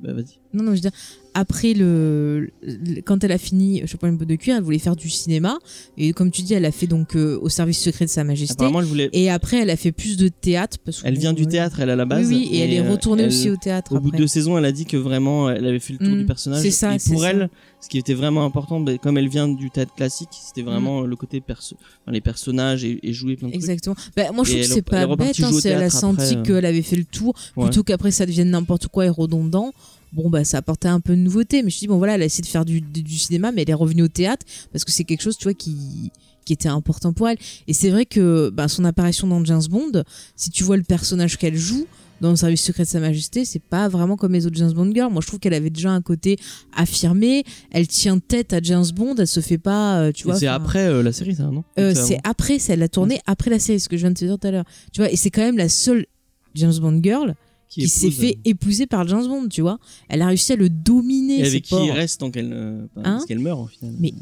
bah 0.03 0.13
vas-y. 0.13 0.39
non, 0.53 0.65
non, 0.65 0.71
je 0.73 0.75
veux 0.75 0.81
dire, 0.81 0.91
après 1.35 1.75
le, 1.75 2.51
le- 2.63 3.01
quand 3.03 3.23
elle 3.25 3.33
a 3.33 3.39
fini 3.39 3.83
Chapeau 3.87 4.07
une 4.07 4.17
botte 4.17 4.29
de 4.29 4.37
cuir, 4.37 4.57
elle 4.57 4.63
voulait 4.63 4.79
faire 4.79 4.95
du 4.97 5.11
cinéma 5.11 5.59
et 5.99 6.13
comme 6.13 6.31
tu 6.31 6.43
dis, 6.43 6.55
elle 6.55 6.65
a 6.65 6.71
fait 6.71 6.87
donc 6.87 7.17
euh, 7.17 7.39
au 7.43 7.49
service 7.49 7.81
secret 7.81 8.05
de 8.05 8.11
Sa 8.11 8.23
Majesté. 8.25 8.65
Elle 8.65 8.85
voulait. 8.85 9.11
Et 9.13 9.31
après, 9.31 9.59
elle 9.59 9.71
a 9.71 9.77
fait 9.77 9.93
plus 9.93 10.17
de 10.17 10.29
théâtre 10.29 10.79
parce 10.85 11.03
que 11.03 11.07
Elle 11.09 11.19
vient 11.19 11.33
du 11.33 11.47
théâtre, 11.47 11.81
elle 11.81 11.91
à 11.91 11.97
la 11.97 12.05
base. 12.05 12.29
Oui, 12.29 12.47
oui, 12.51 12.57
et, 12.57 12.61
elle 12.61 12.73
est 12.73 12.81
euh, 12.81 12.91
retournée 12.91 13.23
elle- 13.25 13.29
aussi 13.29 13.51
au 13.51 13.57
théâtre. 13.57 13.95
Au 13.95 14.01
bout 14.01 14.11
de 14.11 14.17
deux 14.17 14.27
saisons, 14.27 14.57
elle 14.59 14.65
a 14.65 14.73
dit 14.73 14.85
que 14.87 14.97
vraiment, 14.97 15.51
elle 15.51 15.67
avait 15.67 15.79
fait 15.81 15.93
le 15.95 15.99
tour 15.99 16.09
Mm, 16.15 16.19
du 16.21 16.25
personnage. 16.27 16.63
c'est 16.63 16.71
ça, 16.71 16.95
Et 16.95 16.99
pour 17.05 17.21
ça. 17.21 17.31
elle, 17.31 17.51
ce 17.81 17.89
qui 17.89 17.99
était 17.99 18.15
vraiment 18.15 18.45
important, 18.45 18.79
bah, 18.81 18.97
comme 18.99 19.19
elle 19.19 19.29
vient 19.29 19.49
du 19.49 19.71
théâtre 19.71 19.95
classique, 19.95 20.29
c'était 20.33 20.63
vraiment 20.63 21.03
le 21.03 21.17
côté 21.17 21.41
perso, 21.41 21.77
enfin, 22.03 22.13
les 22.13 22.21
personnages 22.21 22.85
et, 22.85 23.01
et 23.03 23.13
jouer 23.13 23.37
plein 23.37 23.49
de 23.49 23.53
trucs. 23.55 23.63
Exactement. 23.65 23.97
Bah, 24.17 24.31
moi, 24.33 24.45
je 24.45 24.53
Et 24.53 24.55
trouve 24.61 24.69
que 24.69 24.75
c'est 24.75 24.83
pas 24.83 25.07
bête. 25.17 25.41
hein, 25.43 25.51
elle 25.65 25.83
a 25.83 25.91
senti 25.91 26.37
euh. 26.37 26.43
qu'elle 26.43 26.65
avait 26.65 26.83
fait 26.83 26.97
le 26.97 27.05
tour, 27.05 27.35
plutôt 27.59 27.83
qu'après 27.83 28.11
ça 28.13 28.25
devienne 28.25 28.51
n'importe 28.51 28.87
quoi 28.89 29.07
et 29.07 29.09
redondant. 29.09 29.73
Bon, 30.15 30.31
bah, 30.31 30.45
ça 30.45 30.59
apportait 30.59 30.89
un 30.89 31.01
peu 31.01 31.15
de 31.15 31.21
nouveauté. 31.21 31.63
Mais 31.63 31.71
je 31.71 31.79
dis, 31.79 31.87
bon, 31.87 31.99
voilà, 31.99 32.15
elle 32.15 32.23
a 32.23 32.25
essayé 32.25 32.43
de 32.43 32.49
faire 32.49 32.65
du, 32.65 32.81
du, 32.81 33.03
du 33.03 33.19
cinéma, 33.19 33.53
mais 33.53 33.63
elle 33.63 33.71
est 33.71 33.75
revenue 33.75 34.03
au 34.03 34.09
théâtre 34.09 34.47
parce 34.73 34.85
que 34.85 34.93
c'est 34.93 35.05
quelque 35.05 35.23
chose, 35.23 35.37
tu 35.37 35.45
vois, 35.45 35.55
qui, 35.55 36.13
qui 36.45 36.53
était 36.53 36.69
important 36.69 37.13
pour 37.13 37.29
elle. 37.29 37.39
Et 37.67 37.73
c'est 37.73 37.91
vrai 37.91 38.07
que 38.07 38.51
bah, 38.51 38.69
son 38.69 38.85
apparition 38.85 39.27
dans 39.27 39.45
James 39.45 39.63
Bond, 39.69 40.05
si 40.37 40.51
tu 40.51 40.65
vois 40.65 40.77
le 40.77 40.85
personnage 40.85 41.37
qu'elle 41.37 41.57
joue, 41.57 41.87
dans 42.21 42.31
le 42.31 42.37
service 42.37 42.63
secret 42.63 42.85
de 42.85 42.89
Sa 42.89 43.01
Majesté, 43.01 43.45
c'est 43.45 43.63
pas 43.63 43.89
vraiment 43.89 44.17
comme 44.17 44.33
les 44.33 44.47
autres 44.47 44.57
James 44.57 44.73
Bond 44.73 44.93
girls. 44.95 45.13
Moi, 45.13 45.21
je 45.21 45.27
trouve 45.27 45.41
qu'elle 45.41 45.53
avait 45.53 45.69
déjà 45.69 45.91
un 45.91 46.01
côté 46.01 46.39
affirmé. 46.75 47.45
Elle 47.71 47.89
tient 47.89 48.19
tête 48.19 48.53
à 48.53 48.61
James 48.63 48.87
Bond. 48.95 49.17
Elle 49.19 49.27
se 49.27 49.41
fait 49.41 49.59
pas, 49.59 49.99
euh, 49.99 50.13
tu 50.13 50.25
vois. 50.25 50.37
c'est 50.39 50.47
après 50.47 50.87
euh, 50.87 51.03
la 51.03 51.13
série, 51.13 51.35
ça, 51.35 51.45
non? 51.45 51.65
euh, 51.79 51.93
c'est 51.95 52.19
après, 52.25 52.59
c'est 52.59 52.75
elle 52.75 52.83
a 52.83 52.89
tourné 52.89 53.21
après 53.27 53.51
la 53.51 53.59
série, 53.59 53.81
ce 53.81 53.89
que 53.89 53.97
je 53.97 54.03
viens 54.03 54.11
de 54.11 54.17
te 54.17 54.25
dire 54.25 54.39
tout 54.39 54.47
à 54.47 54.53
l'heure. 54.53 54.65
Tu 54.93 55.01
vois, 55.01 55.11
et 55.11 55.17
c'est 55.17 55.31
quand 55.31 55.43
même 55.43 55.59
la 55.59 55.69
seule 55.69 56.07
James 56.55 56.75
Bond 56.81 57.01
girl 57.03 57.35
qui, 57.83 57.89
s'est 57.89 58.11
fait 58.11 58.39
épouser 58.45 58.87
par 58.87 59.07
James 59.09 59.27
Bond, 59.27 59.49
tu 59.49 59.61
vois. 59.63 59.79
Elle 60.09 60.23
a 60.23 60.27
réussi 60.29 60.53
à 60.53 60.57
le 60.57 60.69
dominer. 60.69 61.41
Et 61.41 61.47
avec 61.47 61.65
qui 61.65 61.75
il 61.75 61.91
reste 61.91 62.21
tant 62.21 62.31
qu'elle 62.31 62.53
euh, 62.53 62.87
Hein 62.97 63.03
parce 63.03 63.27
qu'elle 63.27 63.39
meurt 63.41 63.61
au 63.61 63.67
final. 63.67 63.95
Mais- 64.01 64.15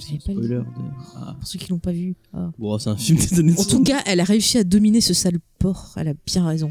c'est 0.00 0.20
spoiler 0.20 0.48
de. 0.48 0.62
Ah. 1.16 1.36
Pour 1.38 1.46
ceux 1.48 1.58
qui 1.58 1.70
l'ont 1.70 1.78
pas 1.78 1.92
vu. 1.92 2.16
Ah. 2.32 2.50
Bon, 2.58 2.76
c'est 2.78 2.90
un 2.90 2.96
film 2.96 3.16
des 3.18 3.38
années 3.38 3.52
En 3.52 3.56
tout 3.56 3.62
60. 3.62 3.86
cas, 3.86 4.00
elle 4.06 4.18
a 4.20 4.24
réussi 4.24 4.58
à 4.58 4.64
dominer 4.64 5.00
ce 5.00 5.14
sale 5.14 5.38
porc. 5.58 5.92
Elle 5.96 6.08
a 6.08 6.14
bien 6.26 6.44
raison. 6.46 6.70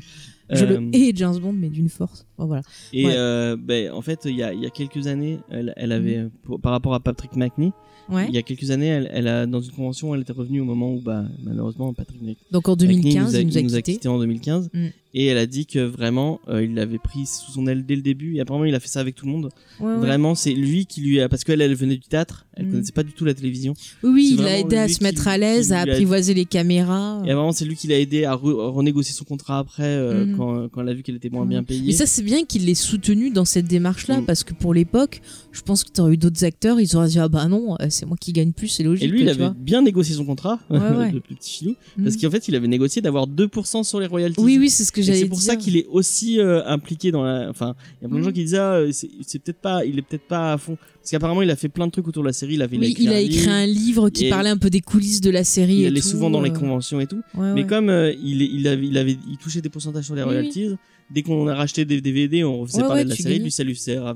Je 0.49 0.65
Euh, 0.65 0.79
le 0.81 0.89
hais 0.95 1.13
James 1.15 1.37
Bond, 1.39 1.53
mais 1.53 1.69
d'une 1.69 1.87
force. 1.87 2.25
Bon, 2.37 2.47
voilà. 2.47 2.63
Et 2.91 3.05
Ouais. 3.05 3.13
euh, 3.15 3.55
ben, 3.57 3.91
en 3.93 4.01
fait, 4.01 4.19
il 4.25 4.35
y 4.35 4.43
a, 4.43 4.53
il 4.53 4.61
y 4.61 4.65
a 4.65 4.69
quelques 4.69 5.07
années, 5.07 5.39
elle, 5.49 5.73
elle 5.77 5.93
avait, 5.93 6.17
euh, 6.17 6.29
pour- 6.43 6.59
par 6.59 6.73
rapport 6.73 6.93
à 6.93 6.99
Patrick 6.99 7.35
McNee, 7.37 7.67
Mm. 7.69 7.71
Ouais. 8.09 8.25
il 8.27 8.35
y 8.35 8.37
a 8.37 8.41
quelques 8.41 8.71
années, 8.71 8.87
elle, 8.87 9.09
elle 9.13 9.27
a, 9.27 9.45
dans 9.45 9.61
une 9.61 9.71
convention, 9.71 10.13
elle 10.13 10.21
était 10.21 10.33
revenue 10.33 10.59
au 10.59 10.65
moment 10.65 10.93
où, 10.93 10.99
bah, 10.99 11.23
malheureusement, 11.41 11.93
Patrick 11.93 12.21
Donc 12.51 12.67
en 12.67 12.73
McNee 12.73 13.01
2015, 13.01 13.31
nous 13.31 13.35
a, 13.35 13.59
il 13.59 13.65
nous 13.65 13.75
a 13.75 13.81
quittés 13.81 14.07
en 14.07 14.19
2015. 14.19 14.69
Mm. 14.73 14.87
Et 15.15 15.27
elle 15.27 15.37
a 15.37 15.45
dit 15.45 15.65
que 15.65 15.79
vraiment, 15.79 16.39
euh, 16.49 16.63
il 16.63 16.73
l'avait 16.73 16.97
pris 16.97 17.25
sous 17.27 17.51
son 17.51 17.67
aile 17.67 17.85
dès 17.85 17.95
le 17.95 18.01
début. 18.01 18.35
Et 18.35 18.41
apparemment, 18.41 18.65
il 18.65 18.73
a 18.73 18.79
fait 18.79 18.87
ça 18.87 18.99
avec 18.99 19.15
tout 19.15 19.25
le 19.25 19.31
monde. 19.31 19.49
Ouais. 19.79 19.95
Vraiment, 19.97 20.33
c'est 20.33 20.53
lui 20.53 20.85
qui 20.85 21.01
lui 21.01 21.21
a, 21.21 21.29
parce 21.29 21.43
qu'elle, 21.43 21.61
elle 21.61 21.75
venait 21.75 21.97
du 21.97 22.07
théâtre. 22.07 22.45
Elle 22.55 22.67
Mm. 22.67 22.71
connaissait 22.71 22.91
pas 22.91 23.03
du 23.03 23.13
tout 23.13 23.25
la 23.25 23.33
télévision. 23.33 23.73
Oui, 24.03 24.27
c'est 24.27 24.33
il 24.35 24.39
a 24.39 24.43
vraiment 24.43 24.67
aidé 24.67 24.77
à 24.77 24.87
se 24.87 25.03
mettre 25.03 25.27
à 25.27 25.37
l'aise, 25.37 25.73
à 25.73 25.79
apprivoiser 25.81 26.33
les 26.33 26.45
caméras. 26.45 27.21
Et 27.25 27.33
vraiment, 27.33 27.51
c'est 27.51 27.65
lui 27.65 27.75
qui 27.75 27.87
l'a 27.87 27.99
aidé 27.99 28.25
à 28.25 28.33
re- 28.35 28.69
renégocier 28.71 29.13
son 29.13 29.25
contrat 29.25 29.59
après, 29.59 29.83
euh, 29.83 30.25
Mm. 30.25 30.37
quand, 30.37 30.69
quand 30.69 30.81
elle 30.81 30.89
a 30.89 30.93
vu 30.93 31.03
qu'elle 31.03 31.15
était 31.15 31.29
moins 31.29 31.45
Mm. 31.45 31.49
bien 31.49 31.63
payée. 31.63 31.83
Mais 31.87 31.93
ça, 31.93 32.05
c'est 32.05 32.21
bien 32.23 32.45
qu'il 32.45 32.65
l'ait 32.65 32.73
soutenu 32.75 33.29
dans 33.31 33.45
cette 33.45 33.65
démarche-là, 33.65 34.21
Mm. 34.21 34.25
parce 34.25 34.43
que 34.43 34.53
pour 34.53 34.73
l'époque, 34.73 35.21
je 35.51 35.61
pense 35.61 35.83
que 35.83 35.91
t'aurais 35.91 36.13
eu 36.13 36.17
d'autres 36.17 36.43
acteurs, 36.45 36.79
ils 36.79 36.95
auraient 36.95 37.07
dit 37.07 37.19
ah 37.19 37.27
bah 37.27 37.47
non, 37.47 37.75
euh, 37.79 37.87
c'est 37.89 38.05
moi 38.05 38.17
qui 38.19 38.31
gagne 38.33 38.51
plus, 38.51 38.67
c'est 38.67 38.83
logique. 38.83 39.03
Et 39.05 39.07
lui, 39.07 39.19
il 39.21 39.25
tu 39.25 39.29
avait 39.29 39.39
vois. 39.45 39.55
bien 39.57 39.81
négocié 39.81 40.15
son 40.15 40.25
contrat, 40.25 40.59
Ouais, 40.69 40.77
ouais. 40.97 41.11
le 41.11 41.19
petit 41.21 41.57
filou, 41.59 41.75
Mm. 41.97 42.03
parce 42.03 42.17
qu'en 42.17 42.29
fait, 42.31 42.47
il 42.47 42.55
avait 42.55 42.67
négocié 42.67 43.01
d'avoir 43.01 43.27
2% 43.27 43.83
sur 43.83 43.99
les 43.99 44.07
royalties. 44.07 44.39
Oui, 44.41 44.57
oui, 44.59 44.69
c'est 44.69 44.83
ce 44.83 44.91
que 44.91 45.01
j'allais 45.01 45.17
c'est 45.19 45.23
dire. 45.25 45.29
pour 45.29 45.41
ça 45.41 45.55
qu'il 45.55 45.75
est 45.77 45.87
aussi 45.89 46.39
euh, 46.39 46.63
impliqué 46.67 47.11
dans 47.11 47.23
la. 47.23 47.49
Enfin, 47.49 47.75
il 47.99 48.03
y 48.03 48.05
a 48.05 48.09
plein 48.09 48.17
de 48.17 48.21
Mm. 48.21 48.25
gens 48.25 48.31
qui 48.31 48.43
disaient, 48.43 48.57
ah, 48.59 48.81
c'est 48.91 49.09
c'est 49.25 49.39
peut-être 49.39 49.59
pas, 49.59 49.85
il 49.85 49.97
est 49.97 50.01
peut-être 50.03 50.27
pas 50.27 50.53
à 50.53 50.57
fond, 50.57 50.77
parce 50.99 51.11
qu'apparemment, 51.11 51.41
il 51.41 51.49
a 51.49 51.55
fait 51.55 51.69
plein 51.69 51.87
de 51.87 51.91
trucs 51.91 52.07
autour 52.07 52.23
de 52.23 52.27
la 52.27 52.33
série. 52.33 52.42
Il 52.51 52.62
avait, 52.62 52.77
Oui, 52.77 52.95
il 52.99 53.10
a 53.10 53.19
écrit 53.19 53.38
livre, 53.39 53.49
un 53.51 53.65
livre 53.65 54.10
qui 54.10 54.29
parlait 54.29 54.49
un 54.49 54.58
peu 54.58 54.69
des 54.69 54.82
coulisses 54.82 55.21
de 55.21 55.29
la 55.29 55.43
série. 55.43 55.75
il 55.77 55.84
et 55.84 55.88
allait 55.88 56.01
tout, 56.01 56.08
souvent 56.08 56.29
dans 56.29 56.41
les 56.41 56.49
euh, 56.51 56.53
conventions 56.53 56.99
et 56.99 57.08
tout. 57.08 57.21
ouais, 57.36 57.53
Mais 57.53 57.62
ouais. 57.62 57.67
comme 57.67 57.89
euh, 57.89 58.13
il, 58.23 58.41
il 58.41 58.67
avait, 58.67 58.88
il 58.88 58.97
avait, 58.97 59.17
il 59.29 59.38
touchait 59.38 59.62
des 59.62 59.69
pourcentages 59.69 60.06
sur 60.06 60.15
les 60.15 60.21
Oui, 60.23 60.27
royalties, 60.29 60.75
dès 61.13 61.21
qu'on 61.21 61.47
a 61.47 61.56
racheté 61.56 61.86
des 61.86 62.02
DVD, 62.02 62.43
on 62.43 62.60
refaisait 62.62 62.82
Ouais, 62.82 62.88
parler 62.88 63.02
ouais, 63.02 63.06
de 63.06 63.10
la 63.12 63.15
série. 63.15 63.39
Lui, 63.39 63.52
ça 63.52 63.63
lui, 63.63 63.76
ça 63.76 64.15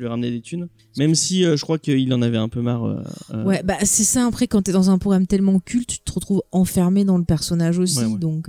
lui 0.00 0.06
ramenait 0.06 0.30
des 0.30 0.40
thunes. 0.40 0.68
Même 0.96 1.14
si 1.14 1.44
euh, 1.44 1.56
je 1.56 1.62
crois 1.62 1.78
qu'il 1.78 2.12
en 2.14 2.22
avait 2.22 2.36
un 2.38 2.48
peu 2.48 2.62
marre. 2.62 2.84
euh, 2.84 3.02
euh, 3.34 3.44
Ouais, 3.44 3.62
bah 3.62 3.76
c'est 3.84 4.04
ça. 4.04 4.26
Après, 4.26 4.46
quand 4.48 4.62
t'es 4.62 4.72
dans 4.72 4.90
un 4.90 4.98
programme 4.98 5.26
tellement 5.26 5.60
culte, 5.60 5.88
tu 5.90 5.98
te 6.00 6.12
retrouves 6.12 6.42
enfermé 6.52 7.04
dans 7.04 7.18
le 7.18 7.24
personnage 7.24 7.78
aussi. 7.78 7.98
Ouais. 8.04 8.18
Donc, 8.18 8.48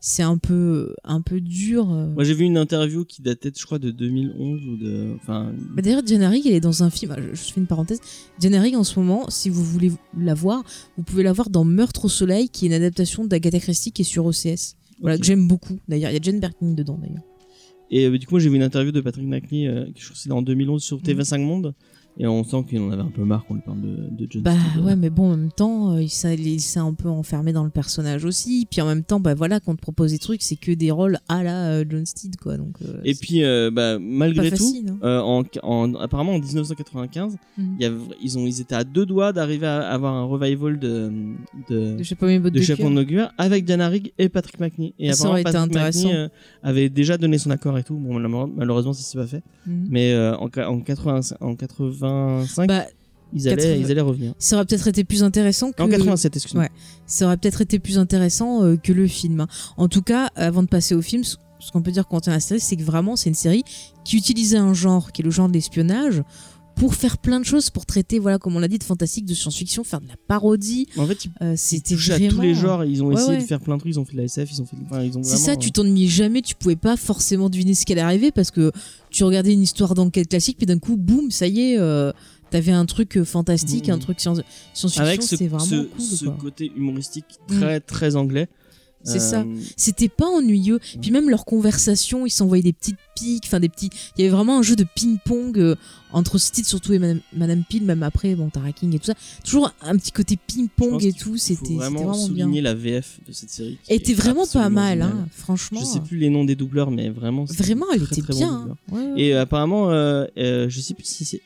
c'est 0.00 0.22
un 0.22 0.38
peu, 0.38 0.94
un 1.04 1.20
peu 1.20 1.40
dur. 1.40 1.86
Moi, 1.86 2.24
j'ai 2.24 2.34
vu 2.34 2.44
une 2.44 2.56
interview 2.58 3.04
qui 3.04 3.22
datait, 3.22 3.52
je 3.56 3.64
crois, 3.66 3.78
de 3.78 3.90
2011 3.90 4.60
ou 4.66 4.76
de. 4.76 5.14
Enfin, 5.16 5.52
Bah, 5.74 5.82
D'ailleurs, 5.82 6.02
Diana 6.02 6.28
Rigg, 6.28 6.46
elle 6.46 6.54
est 6.54 6.60
dans 6.60 6.82
un 6.82 6.90
film. 6.90 7.14
Je, 7.18 7.34
je 7.34 7.52
fais 7.52 7.60
une 7.60 7.66
parenthèse. 7.66 8.00
Diana 8.38 8.60
Rigg, 8.60 8.76
en 8.76 8.84
ce 8.84 8.98
moment, 8.98 9.26
si 9.28 9.50
vous 9.50 9.64
voulez 9.64 9.92
la 10.18 10.34
voir, 10.34 10.62
vous 10.96 11.02
pouvez 11.02 11.22
la 11.22 11.32
voir 11.32 11.50
dans 11.50 11.64
Meurtre 11.64 12.04
au 12.04 12.08
soleil, 12.08 12.48
qui 12.48 12.64
est 12.64 12.68
une 12.68 12.74
adaptation 12.74 13.24
d'Agatha 13.24 13.58
Christie 13.60 13.92
qui 13.92 14.02
est 14.02 14.04
sur 14.04 14.24
OCS. 14.26 14.76
Voilà, 15.00 15.18
que 15.18 15.24
j'aime 15.24 15.46
beaucoup. 15.48 15.78
D'ailleurs, 15.88 16.10
il 16.10 16.14
y 16.14 16.16
a 16.16 16.22
Jane 16.22 16.40
Birkin 16.40 16.72
dedans, 16.72 16.98
d'ailleurs. 17.00 17.22
Et 17.90 18.06
euh, 18.06 18.18
du 18.18 18.26
coup, 18.26 18.34
moi, 18.34 18.40
j'ai 18.40 18.48
vu 18.48 18.56
une 18.56 18.62
interview 18.62 18.92
de 18.92 19.00
Patrick 19.00 19.26
McNee, 19.26 19.68
euh, 19.68 19.84
que 19.84 19.98
je 19.98 20.04
crois 20.04 20.14
que 20.14 20.18
c'était 20.18 20.32
en 20.32 20.42
2011 20.42 20.82
sur 20.82 21.00
TV5 21.00 21.40
Monde. 21.40 21.74
Et 22.16 22.26
on 22.28 22.44
sent 22.44 22.64
qu'il 22.68 22.80
en 22.80 22.90
avait 22.92 23.02
un 23.02 23.10
peu 23.10 23.24
marre 23.24 23.44
qu'on 23.44 23.54
lui 23.54 23.62
parle 23.62 23.80
de, 23.80 24.08
de 24.10 24.26
John 24.30 24.42
Bah 24.42 24.52
ouais, 24.82 24.94
mais 24.94 25.10
bon, 25.10 25.32
en 25.32 25.36
même 25.36 25.50
temps, 25.50 25.94
euh, 25.96 26.02
il 26.02 26.08
s'est 26.08 26.78
un 26.78 26.94
peu 26.94 27.08
enfermé 27.08 27.52
dans 27.52 27.64
le 27.64 27.70
personnage 27.70 28.24
aussi. 28.24 28.68
Puis 28.70 28.80
en 28.80 28.86
même 28.86 29.02
temps, 29.02 29.18
bah 29.18 29.34
voilà, 29.34 29.58
quand 29.58 29.72
on 29.72 29.76
te 29.76 29.80
propose 29.80 30.12
des 30.12 30.18
trucs, 30.18 30.42
c'est 30.42 30.54
que 30.54 30.70
des 30.70 30.92
rôles 30.92 31.18
à 31.28 31.42
la 31.42 31.70
euh, 31.70 31.84
John 31.88 32.06
Steed, 32.06 32.36
quoi. 32.36 32.56
Donc, 32.56 32.76
euh, 32.84 33.00
Et 33.04 33.14
puis, 33.14 33.42
euh, 33.42 33.70
bah, 33.72 33.98
malgré 33.98 34.50
tout, 34.50 34.56
facile, 34.58 34.90
hein. 34.90 34.98
euh, 35.02 35.20
en, 35.20 35.42
en- 35.64 35.94
apparemment 35.96 36.34
en 36.34 36.38
1995, 36.38 37.36
Mhm. 37.58 37.76
il 37.78 37.82
y 37.82 37.84
avait- 37.86 37.96
ils, 38.22 38.38
ont, 38.38 38.46
ils 38.46 38.60
étaient 38.60 38.74
à 38.76 38.84
deux 38.84 39.06
doigts 39.06 39.32
d'arriver 39.32 39.66
à 39.66 39.80
avoir 39.90 40.14
un 40.14 40.24
revival 40.24 40.78
de, 40.78 41.10
de, 41.68 41.96
de 41.96 42.02
Je 42.02 42.08
sais 42.08 42.14
pas 42.14 42.26
mes 42.26 42.38
bottes 42.38 42.52
de 42.54 42.58
de, 42.60 42.64
Chef 42.64 42.76
cuir. 42.76 42.86
on 42.86 42.90
Noguer 42.90 43.26
avec 43.38 43.64
Diana 43.64 43.88
Rigg 43.88 44.12
et 44.18 44.28
Patrick 44.28 44.60
McNee. 44.60 44.94
Et 45.00 45.12
Ça 45.12 45.28
aurait 45.28 45.40
été 45.40 45.50
apparemment, 45.50 45.72
Patrick 45.72 45.96
intéressant. 45.96 46.08
McNee 46.08 46.28
avait 46.62 46.88
déjà 46.90 47.18
donné 47.18 47.38
son 47.38 47.50
accord 47.50 47.76
et 47.76 47.82
tout. 47.82 47.96
Bon, 47.96 48.18
malheureusement, 48.54 48.92
ça 48.92 49.02
s'est 49.02 49.18
pas 49.18 49.26
fait. 49.26 49.42
Mhm. 49.66 49.86
Mais 49.90 50.16
en, 50.16 50.48
qua- 50.48 50.68
en, 50.70 50.80
80, 50.80 51.20
en 51.40 51.56
85, 52.04 52.68
Bah, 52.68 52.84
ils, 53.32 53.48
allaient, 53.48 53.56
80 53.56 53.74
ils 53.80 53.90
allaient 53.90 54.00
revenir. 54.00 54.34
ça 54.38 54.56
aurait 54.56 54.64
peut-être 54.64 54.88
été 54.88 55.04
plus 55.04 55.22
intéressant 55.22 55.72
que. 55.72 55.82
En 55.82 55.88
87, 55.88 56.36
excuse-moi. 56.36 56.64
Ouais. 56.64 56.70
ça 57.06 57.26
aurait 57.26 57.36
peut-être 57.36 57.60
été 57.60 57.78
plus 57.78 57.98
intéressant 57.98 58.62
euh, 58.64 58.76
que 58.76 58.92
le 58.92 59.06
film. 59.06 59.46
En 59.76 59.88
tout 59.88 60.02
cas, 60.02 60.30
avant 60.36 60.62
de 60.62 60.68
passer 60.68 60.94
au 60.94 61.02
film, 61.02 61.24
ce 61.24 61.36
qu'on 61.72 61.82
peut 61.82 61.90
dire 61.90 62.06
quand 62.06 62.28
on 62.28 62.30
la 62.30 62.40
série, 62.40 62.60
c'est 62.60 62.76
que 62.76 62.82
vraiment, 62.82 63.16
c'est 63.16 63.30
une 63.30 63.34
série 63.34 63.64
qui 64.04 64.16
utilisait 64.16 64.58
un 64.58 64.74
genre 64.74 65.12
qui 65.12 65.22
est 65.22 65.24
le 65.24 65.30
genre 65.30 65.48
de 65.48 65.54
l'espionnage 65.54 66.22
pour 66.76 66.94
faire 66.94 67.18
plein 67.18 67.38
de 67.40 67.44
choses, 67.44 67.70
pour 67.70 67.86
traiter, 67.86 68.18
voilà, 68.18 68.38
comme 68.38 68.56
on 68.56 68.58
l'a 68.58 68.68
dit, 68.68 68.78
de 68.78 68.84
fantastique, 68.84 69.24
de 69.26 69.34
science-fiction, 69.34 69.84
faire 69.84 70.00
de 70.00 70.08
la 70.08 70.16
parodie. 70.28 70.86
En 70.96 71.06
fait, 71.06 71.26
Euh, 71.40 71.54
C'était 71.56 71.94
vraiment. 71.94 72.26
à 72.26 72.30
tous 72.30 72.40
les 72.40 72.54
genres. 72.54 72.84
Ils 72.84 73.02
ont 73.02 73.06
Ouais, 73.08 73.14
essayé 73.14 73.30
ouais. 73.36 73.42
de 73.42 73.46
faire 73.46 73.60
plein 73.60 73.74
de 73.76 73.80
trucs. 73.80 73.92
Ils 73.94 73.98
ont 74.00 74.04
fait 74.04 74.12
de 74.12 74.18
la 74.18 74.24
SF, 74.24 74.50
ils 74.52 74.62
ont 74.62 74.66
fait. 74.66 74.76
Enfin, 74.84 75.02
ils 75.02 75.16
ont 75.16 75.22
C'est 75.22 75.36
ça, 75.36 75.56
tu 75.56 75.70
t'ennuyais 75.72 76.08
jamais, 76.08 76.42
tu 76.42 76.54
pouvais 76.54 76.76
pas 76.76 76.96
forcément 76.96 77.48
deviner 77.50 77.74
ce 77.74 77.84
qui 77.86 77.92
allait 77.92 78.00
arriver 78.02 78.32
parce 78.32 78.50
que 78.50 78.72
tu 79.10 79.24
regardais 79.24 79.52
une 79.52 79.62
histoire 79.62 79.94
d'enquête 79.94 80.28
classique, 80.28 80.56
puis 80.58 80.66
d'un 80.66 80.78
coup, 80.78 80.96
boum, 80.96 81.30
ça 81.30 81.46
y 81.46 81.60
est, 81.60 81.78
euh, 81.78 82.12
t'avais 82.50 82.72
un 82.72 82.86
truc 82.86 83.16
euh, 83.16 83.24
fantastique, 83.24 83.88
un 83.88 83.98
truc 83.98 84.20
science- 84.20 84.40
science-fiction, 84.74 85.02
avec 85.04 85.22
ce, 85.22 85.36
c'est 85.36 85.46
vraiment 85.48 85.64
ce, 85.64 85.84
cool. 85.84 86.00
ce 86.00 86.24
quoi. 86.24 86.36
côté 86.40 86.72
humoristique 86.76 87.24
très 87.48 87.80
très 87.80 88.16
anglais. 88.16 88.48
C'est 89.04 89.16
Euh, 89.16 89.20
ça. 89.20 89.44
C'était 89.76 90.08
pas 90.08 90.26
ennuyeux. 90.26 90.80
Puis 91.00 91.10
même 91.10 91.28
leur 91.30 91.44
conversation, 91.44 92.26
ils 92.26 92.30
s'envoyaient 92.30 92.62
des 92.62 92.72
petites 92.72 92.96
piques, 93.14 93.44
enfin 93.46 93.60
des 93.60 93.68
petits. 93.68 93.90
Il 94.16 94.22
y 94.22 94.24
avait 94.26 94.34
vraiment 94.34 94.58
un 94.58 94.62
jeu 94.62 94.76
de 94.76 94.84
ping-pong 94.94 95.58
euh, 95.58 95.76
entre 96.12 96.38
Steve 96.38 96.64
surtout 96.64 96.92
et 96.94 96.98
Madame, 96.98 97.20
Madame 97.36 97.64
Peel, 97.68 97.84
même 97.84 98.02
après, 98.02 98.34
bon, 98.34 98.48
Tara 98.48 98.72
King 98.72 98.94
et 98.94 98.98
tout 98.98 99.06
ça. 99.06 99.14
Toujours 99.44 99.72
un 99.82 99.96
petit 99.96 100.10
côté 100.12 100.36
ping-pong 100.36 101.04
et 101.04 101.12
tout. 101.12 101.36
C'était 101.36 101.60
c'était 101.64 101.74
vraiment, 101.74 102.00
vraiment 102.04 102.28
bien. 102.28 102.44
souligner 102.46 102.60
la 102.62 102.74
VF 102.74 103.20
de 103.28 103.32
cette 103.32 103.50
série. 103.50 103.78
Elle 103.88 103.96
était 103.96 104.14
vraiment 104.14 104.46
pas 104.46 104.68
mal, 104.70 105.02
hein, 105.02 105.28
franchement. 105.32 105.80
Je 105.80 105.84
sais 105.86 106.00
plus 106.00 106.16
les 106.18 106.30
noms 106.30 106.44
des 106.44 106.54
doubleurs, 106.56 106.90
mais 106.90 107.10
vraiment. 107.10 107.44
Vraiment, 107.44 107.86
elle 107.92 108.02
très, 108.02 108.14
était 108.16 108.22
très 108.22 108.34
bien. 108.34 108.52
hein. 108.70 108.76
Ouais, 108.90 109.00
ouais. 109.12 109.20
Et 109.22 109.34
euh, 109.34 109.42
apparemment, 109.42 109.90
euh, 109.90 110.24
euh, 110.38 110.68
je 110.68 110.80
sais 110.80 110.94
plus 110.94 111.04
si 111.04 111.24
c'est. 111.24 111.42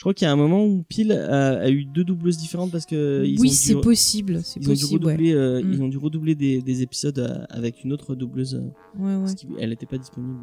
Je 0.00 0.02
crois 0.04 0.14
qu'il 0.14 0.24
y 0.24 0.28
a 0.28 0.32
un 0.32 0.36
moment 0.36 0.64
où 0.64 0.82
Peel 0.88 1.12
a, 1.12 1.58
a 1.60 1.68
eu 1.68 1.84
deux 1.84 2.04
doubleuses 2.04 2.38
différentes 2.38 2.70
parce 2.70 2.86
que 2.86 3.22
ils 3.22 3.38
oui, 3.38 3.50
ont 3.50 3.52
c'est 3.52 3.74
possible. 3.74 4.40
C'est 4.42 4.58
ils 4.58 4.70
ont 4.70 4.72
dû 4.72 4.80
possible, 4.80 5.04
ouais. 5.04 5.12
redoubler, 5.12 5.32
euh, 5.34 5.62
Mm. 5.62 5.72
ils 5.74 5.82
ont 5.82 5.88
dû 5.88 5.98
redoubler 5.98 6.34
des, 6.34 6.62
des 6.62 6.80
épisodes 6.80 7.18
euh, 7.18 7.44
avec 7.50 7.84
une 7.84 7.92
autre 7.92 8.14
doubleuse 8.14 8.54
euh, 8.54 8.60
Ouais, 8.98 9.12
ouais. 9.14 9.18
parce 9.20 9.34
qu'elle 9.34 9.68
n'était 9.68 9.84
pas 9.84 9.98
disponible. 9.98 10.38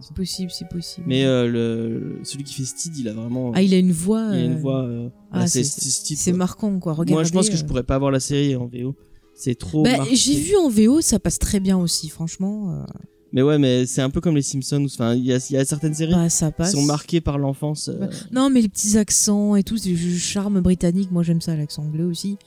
C'est 0.00 0.14
possible, 0.16 0.50
c'est 0.50 0.68
possible. 0.70 1.06
Mais 1.06 1.26
euh, 1.26 1.46
le, 1.46 2.20
celui 2.22 2.44
qui 2.44 2.54
fait 2.54 2.64
Steed, 2.64 2.96
il 2.96 3.06
a 3.08 3.12
vraiment. 3.12 3.52
Ah, 3.54 3.60
il 3.60 3.74
a 3.74 3.78
une 3.78 3.92
voix. 3.92 4.28
il 4.32 4.36
a 4.38 4.44
une 4.46 4.58
voix. 4.58 4.88
ah, 5.32 5.40
bah, 5.40 5.46
c'est- 5.48 6.32
marquant, 6.32 6.78
quoi. 6.78 6.94
Regardez, 6.94 7.12
Moi, 7.12 7.24
je 7.24 7.32
pense 7.32 7.50
que 7.50 7.56
je 7.58 7.64
pourrais 7.66 7.82
pas 7.84 7.98
voir 7.98 8.10
la 8.10 8.20
série 8.20 8.56
en 8.56 8.64
VO. 8.68 8.96
C'est 9.34 9.54
trop. 9.54 9.82
Bah, 9.82 9.98
j'ai 10.14 10.34
vu 10.40 10.56
en 10.56 10.70
VO, 10.70 11.02
ça 11.02 11.18
passe 11.18 11.38
très 11.38 11.60
bien 11.60 11.76
aussi, 11.76 12.08
franchement. 12.08 12.86
Mais 13.34 13.42
ouais, 13.42 13.58
mais 13.58 13.84
c'est 13.84 14.00
un 14.00 14.08
peu 14.10 14.20
comme 14.22 14.36
les 14.36 14.42
Simpsons. 14.42 14.84
Enfin, 14.86 15.14
il 15.14 15.24
y 15.24 15.32
a, 15.32 15.44
il 15.50 15.52
y 15.54 15.56
a 15.58 15.64
certaines 15.64 15.92
séries 15.92 16.14
bah, 16.14 16.30
ça 16.30 16.50
qui 16.52 16.66
sont 16.70 16.82
marquées 16.82 17.20
par 17.20 17.36
l'enfance. 17.36 17.88
euh, 17.88 17.98
Ouais. 17.98 18.08
Non, 18.32 18.48
mais 18.48 18.60
les 18.62 18.68
petits 18.70 18.96
accents 18.96 19.56
et 19.56 19.62
tout, 19.64 19.76
c'est 19.76 19.90
le 19.90 20.16
charme 20.16 20.60
britannique. 20.60 21.10
Moi, 21.10 21.22
j'aime 21.24 21.40
ça, 21.42 21.54
l'accent 21.56 21.82
anglais 21.82 22.04
aussi. 22.04 22.38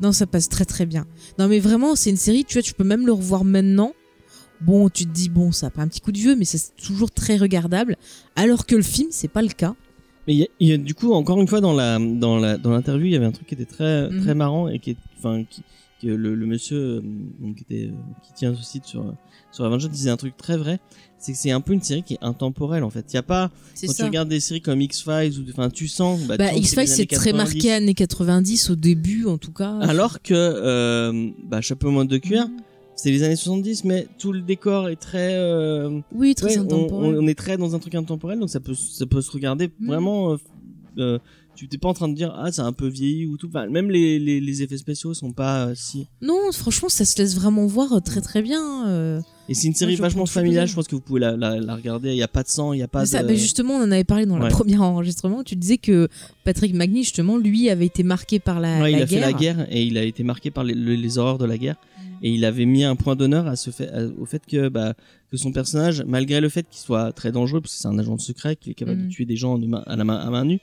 Non, 0.00 0.12
ça 0.12 0.26
passe 0.26 0.48
très 0.48 0.64
très 0.64 0.86
bien. 0.86 1.06
Non, 1.38 1.46
mais 1.46 1.58
vraiment, 1.60 1.94
c'est 1.94 2.08
une 2.10 2.16
série, 2.16 2.44
tu 2.46 2.54
vois, 2.54 2.62
tu 2.62 2.72
peux 2.74 2.84
même 2.84 3.04
le 3.06 3.12
revoir 3.12 3.44
maintenant. 3.44 3.92
Bon, 4.62 4.88
tu 4.88 5.04
te 5.04 5.10
dis, 5.10 5.28
bon, 5.28 5.52
ça 5.52 5.66
a 5.66 5.70
pas 5.70 5.82
un 5.82 5.88
petit 5.88 6.00
coup 6.00 6.10
de 6.12 6.18
vieux, 6.18 6.36
mais 6.36 6.44
c'est 6.46 6.74
toujours 6.82 7.10
très 7.10 7.36
regardable. 7.36 7.96
Alors 8.34 8.64
que 8.66 8.76
le 8.76 8.82
film, 8.82 9.08
c'est 9.10 9.28
pas 9.28 9.42
le 9.42 9.48
cas. 9.48 9.74
Mais 10.26 10.34
il 10.34 10.38
y 10.40 10.42
a- 10.44 10.48
il 10.60 10.68
y, 10.68 10.72
a 10.72 10.76
du 10.78 10.94
coup 10.94 11.12
encore 11.14 11.40
une 11.40 11.48
fois 11.48 11.60
dans 11.62 11.72
la 11.72 11.98
dans 11.98 12.38
la 12.38 12.58
dans 12.58 12.70
l'interview, 12.70 13.06
il 13.06 13.12
y 13.12 13.16
avait 13.16 13.24
un 13.24 13.32
truc 13.32 13.46
qui 13.46 13.54
était 13.54 13.64
très 13.64 14.10
Mhm. 14.10 14.20
très 14.22 14.34
marrant 14.34 14.68
et 14.68 14.78
qui 14.78 14.90
est 14.90 14.96
enfin 15.18 15.44
qui, 15.48 15.62
que 16.00 16.08
le, 16.08 16.34
le 16.34 16.46
monsieur 16.46 16.78
euh, 16.78 17.00
donc, 17.40 17.56
qui 17.56 17.62
était 17.64 17.88
euh, 17.88 17.94
qui 18.22 18.32
tient 18.32 18.54
ce 18.54 18.62
site 18.62 18.84
sur 18.86 19.14
sur 19.52 19.64
Avengers 19.64 19.88
disait 19.88 20.10
un 20.10 20.16
truc 20.16 20.36
très 20.36 20.56
vrai, 20.56 20.78
c'est 21.18 21.32
que 21.32 21.38
c'est 21.38 21.50
un 21.50 21.60
peu 21.60 21.72
une 21.72 21.82
série 21.82 22.02
qui 22.02 22.14
est 22.14 22.22
intemporelle 22.22 22.82
en 22.84 22.90
fait. 22.90 23.04
Il 23.12 23.14
y 23.14 23.18
a 23.18 23.22
pas 23.22 23.50
quand 23.80 23.88
ça. 23.92 23.94
tu 23.94 24.02
regardes 24.04 24.28
des 24.28 24.40
séries 24.40 24.60
comme 24.60 24.80
X-Files 24.80 25.38
ou 25.38 25.42
enfin 25.50 25.68
tu 25.70 25.88
sens 25.88 26.20
bah, 26.26 26.36
Bah, 26.36 26.52
X-Files, 26.54 26.80
les 26.80 26.86
c'est 26.86 27.06
très 27.06 27.32
90. 27.32 27.36
marqué 27.36 27.72
années 27.72 27.94
90 27.94 28.70
au 28.70 28.76
début, 28.76 29.26
en 29.26 29.38
tout 29.38 29.52
cas. 29.52 29.76
Alors 29.80 30.22
que 30.22 30.34
euh, 30.34 31.30
bah 31.44 31.60
chapeau 31.60 31.90
monde 31.90 32.08
de 32.08 32.18
cuir, 32.18 32.46
Mhm. 32.48 32.56
c'est 32.96 33.10
les 33.10 33.22
années 33.22 33.36
70 33.36 33.84
mais 33.84 34.06
tout 34.18 34.32
le 34.32 34.40
décor 34.40 34.88
est 34.88 34.96
très 34.96 35.34
euh, 35.34 36.00
Oui, 36.12 36.34
très 36.34 36.52
Ouais, 36.52 36.58
intemporel. 36.58 37.16
on- 37.16 37.24
on 37.24 37.26
est 37.26 37.34
très 37.38 37.56
dans 37.56 37.74
un 37.74 37.78
truc 37.78 37.94
intemporel, 37.94 38.38
donc 38.38 38.50
ça 38.50 38.60
peut, 38.60 38.74
ça 38.74 39.04
peut 39.06 39.20
se 39.20 39.30
regarder 39.32 39.68
Mm. 39.80 39.86
vraiment. 39.86 40.32
euh, 40.32 40.36
euh, 40.98 41.18
tu 41.60 41.68
t'es 41.68 41.76
pas 41.78 41.88
en 41.88 41.94
train 41.94 42.08
de 42.08 42.14
dire 42.14 42.32
ah 42.36 42.50
c'est 42.50 42.62
un 42.62 42.72
peu 42.72 42.88
vieilli 42.88 43.26
ou 43.26 43.36
tout. 43.36 43.48
Enfin, 43.48 43.66
même 43.68 43.90
les, 43.90 44.18
les, 44.18 44.40
les 44.40 44.62
effets 44.62 44.78
spéciaux 44.78 45.12
sont 45.12 45.32
pas 45.32 45.66
euh, 45.66 45.72
si. 45.76 46.06
Non, 46.22 46.38
franchement, 46.52 46.88
ça 46.88 47.04
se 47.04 47.18
laisse 47.20 47.34
vraiment 47.34 47.66
voir 47.66 47.92
euh, 47.92 48.00
très 48.00 48.20
très 48.22 48.40
bien. 48.42 48.88
euh. 48.88 49.20
Et 49.48 49.54
c'est 49.54 49.66
une 49.66 49.74
série 49.74 49.96
vachement 49.96 50.26
familiale. 50.26 50.68
Je 50.68 50.74
pense 50.74 50.86
que 50.86 50.94
vous 50.94 51.00
pouvez 51.00 51.20
la, 51.20 51.36
la, 51.36 51.58
la 51.58 51.74
regarder. 51.74 52.10
Il 52.10 52.16
y 52.16 52.22
a 52.22 52.28
pas 52.28 52.42
de 52.44 52.48
sang, 52.48 52.72
il 52.72 52.78
y 52.78 52.82
a 52.82 52.88
pas 52.88 53.00
Mais 53.00 53.06
ça, 53.06 53.22
de. 53.22 53.28
bah, 53.28 53.34
justement, 53.34 53.74
on 53.74 53.82
en 53.82 53.90
avait 53.90 54.04
parlé 54.04 54.24
dans 54.24 54.38
le 54.38 54.48
premier 54.48 54.78
enregistrement. 54.78 55.42
Tu 55.42 55.56
disais 55.56 55.76
que 55.78 56.08
Patrick 56.44 56.72
Magny, 56.74 57.02
justement, 57.04 57.36
lui, 57.36 57.68
avait 57.68 57.86
été 57.86 58.02
marqué 58.04 58.38
par 58.38 58.60
la, 58.60 58.80
Ouais, 58.80 58.90
la 58.92 58.98
il 58.98 59.02
a 59.02 59.06
guerre. 59.06 59.08
fait 59.08 59.20
la 59.20 59.32
guerre 59.32 59.66
et 59.70 59.82
il 59.84 59.98
a 59.98 60.04
été 60.04 60.22
marqué 60.22 60.50
par 60.50 60.64
les, 60.64 60.74
le- 60.74 60.94
les 60.94 61.18
horreurs 61.18 61.38
de 61.38 61.44
la 61.46 61.58
guerre. 61.58 61.76
Et 62.22 62.30
il 62.32 62.44
avait 62.44 62.66
mis 62.66 62.84
un 62.84 62.96
point 62.96 63.16
d'honneur 63.16 63.46
à 63.48 63.56
ce 63.56 63.70
fait, 63.70 63.88
à- 63.88 64.06
au 64.20 64.24
fait 64.26 64.42
que, 64.46 64.68
bah, 64.68 64.94
que 65.32 65.36
son 65.36 65.52
personnage, 65.52 66.04
malgré 66.06 66.40
le 66.40 66.48
fait 66.48 66.66
qu'il 66.70 66.78
soit 66.80 67.12
très 67.12 67.32
dangereux, 67.32 67.60
parce 67.60 67.74
que 67.74 67.80
c'est 67.80 67.88
un 67.88 67.98
agent 67.98 68.18
secret 68.18 68.56
qui 68.56 68.70
est 68.70 68.74
capable 68.74 69.06
de 69.06 69.08
tuer 69.10 69.24
des 69.24 69.36
gens 69.36 69.58
de 69.58 69.66
main- 69.66 69.82
à 69.86 69.96
la 69.96 70.04
main, 70.04 70.16
à 70.16 70.30
main 70.30 70.44
nue, 70.44 70.60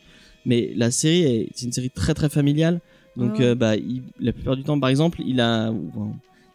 mais 0.47 0.73
la 0.75 0.89
série, 0.89 1.21
est- 1.21 1.49
c'est 1.53 1.65
une 1.67 1.71
série 1.71 1.91
très 1.91 2.15
très 2.15 2.29
familiale. 2.29 2.81
Donc, 3.15 3.33
Ah 3.35 3.39
ouais. 3.39 3.45
euh, 3.45 3.55
bah, 3.55 3.75
il- 3.75 4.01
la 4.19 4.33
plupart 4.33 4.55
du 4.57 4.63
temps, 4.63 4.79
par 4.79 4.89
exemple, 4.89 5.21
il 5.25 5.39
a, 5.41 5.71
bon, 5.71 6.13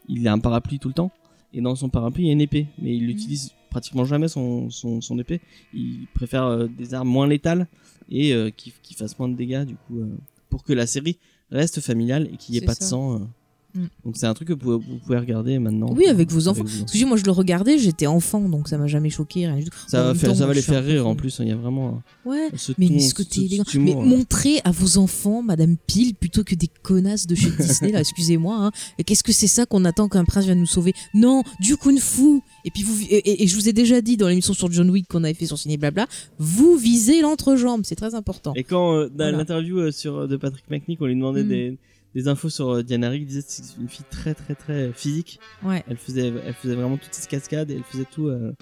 il 0.09 0.27
a 0.27 0.33
un 0.33 0.39
parapluie 0.41 0.79
tout 0.81 0.89
le 0.89 0.95
temps. 0.95 1.11
Et 1.55 1.61
dans 1.61 1.75
son 1.77 1.89
parapluie, 1.89 2.25
il 2.25 2.27
y 2.27 2.31
a 2.31 2.33
une 2.33 2.41
épée. 2.41 2.67
Mais 2.81 2.97
il 2.97 3.09
utilise 3.11 3.53
pratiquement 3.71 4.05
jamais 4.05 4.29
son, 4.29 4.71
son, 4.71 5.01
son 5.01 5.19
épée. 5.19 5.41
Il 5.75 6.07
préfère 6.15 6.45
euh, 6.45 6.67
des 6.67 6.95
armes 6.95 7.09
moins 7.09 7.27
létales 7.27 7.67
et 8.11 8.33
euh, 8.33 8.51
qui, 8.51 8.73
qui 8.83 8.95
fassent 8.95 9.19
moins 9.19 9.29
de 9.29 9.37
dégâts, 9.37 9.65
du 9.65 9.75
coup, 9.75 9.99
euh, 10.01 10.07
pour 10.51 10.63
que 10.65 10.73
la 10.73 10.87
série 10.87 11.19
reste 11.51 11.81
familiale 11.81 12.29
et 12.33 12.37
qu'il 12.37 12.53
n'y 12.53 12.59
ait 12.59 12.61
C'est 12.61 12.67
pas 12.67 12.75
ça. 12.75 12.85
de 12.85 12.91
sang. 12.91 13.29
Mm. 13.75 13.85
Donc 14.05 14.17
c'est 14.17 14.27
un 14.27 14.35
truc 14.35 14.49
que 14.49 14.53
vous 14.53 14.59
pouvez, 14.59 14.77
vous 14.77 14.99
pouvez 15.05 15.19
regarder 15.19 15.59
maintenant. 15.59 15.93
Oui, 15.97 16.07
avec 16.07 16.31
vos 16.31 16.49
enfants. 16.49 16.61
Avec 16.63 16.79
Parce 16.81 16.93
que 16.93 17.05
moi, 17.07 17.17
je 17.17 17.25
le 17.25 17.31
regardais, 17.31 17.79
j'étais 17.79 18.07
enfant, 18.07 18.41
donc 18.49 18.69
ça 18.69 18.77
m'a 18.79 18.87
jamais 18.87 19.09
choqué, 19.11 19.47
rien 19.47 19.57
du 19.57 19.65
tout. 19.65 19.71
Ça 19.89 20.03
va, 20.03 20.09
même 20.09 20.17
faire, 20.17 20.29
temps, 20.31 20.35
ça 20.35 20.41
moi, 20.41 20.47
va 20.49 20.53
je 20.53 20.59
les 20.59 20.63
faire 20.63 20.85
rire 20.85 21.07
en 21.07 21.15
plus. 21.17 21.39
Il 21.41 21.49
y 21.49 21.53
a 21.53 21.57
vraiment 21.57 22.03
Ouais. 22.27 22.49
ce 22.57 22.73
Mais, 22.79 22.89
ton, 22.89 22.93
mais 22.95 23.01
ce 23.01 23.15
côté 23.15 23.49
ce- 23.67 23.79
Mais 23.79 23.93
humour. 23.93 24.05
montrez 24.05 24.61
à 24.65 24.71
vos 24.71 24.99
enfants, 24.99 25.43
Madame 25.43 25.77
Pile, 25.87 26.15
plutôt 26.15 26.45
que 26.45 26.55
des 26.55 26.69
connasses 26.83 27.27
de 27.27 27.35
chez 27.35 27.51
Disney, 27.59 27.93
là, 27.93 28.01
excusez-moi. 28.01 28.57
Hein. 28.67 28.71
Qu'est-ce 29.07 29.25
que 29.25 29.33
c'est 29.33 29.47
ça 29.47 29.65
qu'on 29.67 29.85
attend 29.85 30.09
qu'un 30.09 30.25
prince 30.25 30.45
vienne 30.45 30.61
nous 30.61 30.67
sauver? 30.67 30.93
Non, 31.15 31.43
du 31.61 31.77
kung 31.77 31.99
fu. 31.99 32.41
Et 32.65 32.71
puis 32.71 32.83
vous, 32.83 33.01
et, 33.09 33.17
et- 33.17 33.43
et 33.45 33.47
je 33.47 33.55
vous 33.57 33.69
ai 33.69 33.73
déjà 33.73 34.01
dit 34.01 34.17
dans 34.17 34.29
l'émission 34.29 34.53
sur 34.55 34.71
John 34.71 34.91
Wick 34.91 35.09
qu'on 35.09 35.25
avait 35.25 35.35
fait 35.35 35.47
sur 35.47 35.59
Ciné 35.59 35.77
Blabla, 35.77 36.07
vous 36.39 36.77
visez 36.77 37.21
l'entrejambe, 37.23 37.83
c'est 37.85 37.95
très 37.97 38.15
important. 38.15 38.53
Et 38.55 38.65
quand 38.65 38.95
euh, 38.95 39.09
dans 39.09 39.15
Voilà. 39.17 39.39
l'interview 39.39 39.79
euh, 39.79 39.91
sur 39.91 40.29
de 40.29 40.37
Patrick 40.37 40.65
McNee, 40.71 40.97
on 41.01 41.07
lui 41.07 41.15
demandait 41.17 41.43
Mm. 41.45 41.49
des, 41.49 41.79
des 42.15 42.29
infos 42.29 42.51
sur 42.51 42.69
euh, 42.71 42.83
Diana 42.83 43.15
il 43.15 43.25
disait 43.27 43.41
que 43.43 43.47
c'est 43.49 43.63
une 43.81 43.89
fille 43.89 44.05
très 44.11 44.35
très 44.35 44.55
très 44.55 44.93
physique. 44.93 45.41
Ouais. 45.65 45.83
Elle 45.89 45.97
faisait, 45.97 46.33
elle 46.47 46.55
faisait 46.55 46.75
vraiment 46.75 46.97
toutes 46.97 47.15
ces 47.15 47.27
cascades 47.27 47.71
et 47.71 47.75
elle 47.77 47.85
faisait 47.85 48.07
tout. 48.11 48.27
euh, 48.29 48.53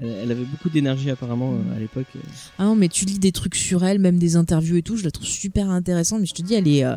elle, 0.00 0.08
elle 0.08 0.30
avait 0.32 0.44
beaucoup 0.44 0.70
d'énergie 0.70 1.10
apparemment 1.10 1.52
euh, 1.54 1.76
à 1.76 1.78
l'époque. 1.78 2.06
euh. 2.16 2.20
Ah 2.58 2.64
non, 2.64 2.74
mais 2.76 2.88
tu 2.88 3.04
lis 3.04 3.18
des 3.18 3.32
trucs 3.32 3.54
sur 3.56 3.84
elle, 3.84 3.98
même 3.98 4.18
des 4.18 4.36
interviews 4.36 4.76
et 4.76 4.82
tout, 4.82 4.96
je 4.96 5.04
la 5.04 5.10
trouve 5.10 5.26
super 5.26 5.68
intéressante. 5.70 6.20
Mais 6.20 6.26
je 6.26 6.34
te 6.34 6.42
dis, 6.42 6.54
elle 6.54 6.68
est, 6.68 6.84
euh, 6.84 6.94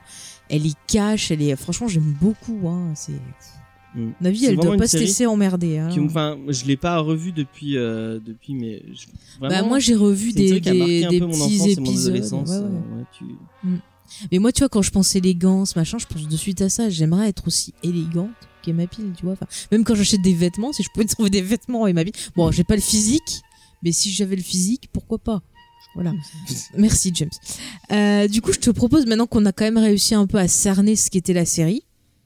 elle 0.50 0.66
est 0.66 0.78
cash, 0.88 1.30
elle 1.32 1.42
est, 1.42 1.56
franchement, 1.56 1.88
j'aime 1.88 2.16
beaucoup. 2.22 2.68
Hein. 2.70 2.94
C'est, 2.96 3.14
Mm. 3.96 4.10
Navi, 4.22 4.40
C'est 4.40 4.46
elle 4.48 4.56
doit 4.56 4.76
pas 4.76 4.88
se 4.88 4.98
laisser 4.98 5.28
emmerder. 5.28 5.78
hein. 5.78 5.88
Qui- 5.90 6.00
Enfin, 6.00 6.36
je 6.48 6.66
l'ai 6.66 6.78
pas 6.78 6.98
revu 6.98 7.32
depuis, 7.32 7.78
euh, 7.78 8.20
depuis, 8.26 8.56
mais 8.56 8.82
je- 8.92 9.06
Bah, 9.40 9.62
moi, 9.62 9.78
j'ai 9.78 9.94
revu 9.94 10.32
des, 10.34 10.60
des, 10.60 11.04
un 11.06 11.10
des 11.12 11.20
peu 11.20 11.28
mon 11.28 11.32
petits 11.34 11.60
enfance 11.62 11.68
et 11.68 11.76
mon 11.80 11.86
épisodes. 11.86 12.12
adolescence. 12.14 12.50
Ouais, 12.50 12.56
ouais. 12.58 12.64
euh, 12.64 12.98
ouais, 12.98 13.04
tu- 13.16 13.70
Mais 14.32 14.40
moi, 14.40 14.52
tu 14.52 14.60
vois, 14.60 14.70
quand 14.70 14.82
je 14.82 14.92
pense 14.92 15.16
élégance, 15.16 15.76
machin, 15.76 15.98
je 15.98 16.06
pense 16.06 16.28
de 16.28 16.38
suite 16.38 16.62
à 16.62 16.70
ça. 16.70 16.90
J'aimerais 16.90 17.30
être 17.30 17.48
aussi 17.48 17.74
élégante 17.84 18.32
qu'Emma 18.62 18.88
Peel, 18.88 19.12
tu 19.16 19.24
vois. 19.24 19.34
Enfin, 19.34 19.48
même 19.72 19.84
quand 19.84 19.96
j'achète 19.96 20.22
des 20.22 20.34
vêtements, 20.34 20.74
si 20.74 20.84
je 20.84 20.90
pouvais 20.94 21.06
trouver 21.08 21.30
des 21.30 21.42
vêtements 21.42 21.88
Emma 21.88 22.04
Peel. 22.04 22.14
Bon, 22.36 22.52
j'ai 22.52 22.64
pas 22.64 22.76
le 22.76 22.82
physique, 22.82 23.42
mais 23.82 23.92
si 23.92 24.12
j'avais 24.12 24.36
le 24.36 24.42
physique, 24.42 24.90
pourquoi 24.92 25.20
pas? 25.20 25.42
Voilà. 25.96 26.14
Merci, 26.78 27.12
James. 27.14 27.30
Euh, 27.92 28.28
du 28.28 28.42
coup, 28.42 28.52
je 28.54 28.60
te 28.60 28.72
propose, 28.72 29.06
maintenant 29.06 29.28
qu'on 29.28 29.46
a 29.46 29.52
quand 29.52 29.66
même 29.66 29.78
réussi 29.78 30.16
un 30.16 30.26
peu 30.26 30.38
à 30.38 30.48
cerner 30.48 30.96
ce 30.96 31.10
qu'était 31.10 31.34
la 31.34 31.46
série, 31.46 31.84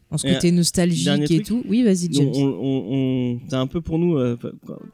en 0.10 0.18
ce 0.18 0.26
côté 0.28 0.52
nostalgique 0.52 1.32
et 1.32 1.42
tout. 1.44 1.64
Oui, 1.68 1.84
vas-y, 1.84 2.08
James. 2.14 2.30
on, 2.34 2.42
on, 2.46 2.94
on- 3.36 3.40
c'est 3.50 3.56
un 3.56 3.68
peu 3.68 3.82
pour 3.82 4.00
nous. 4.00 4.18
euh, 4.18 4.38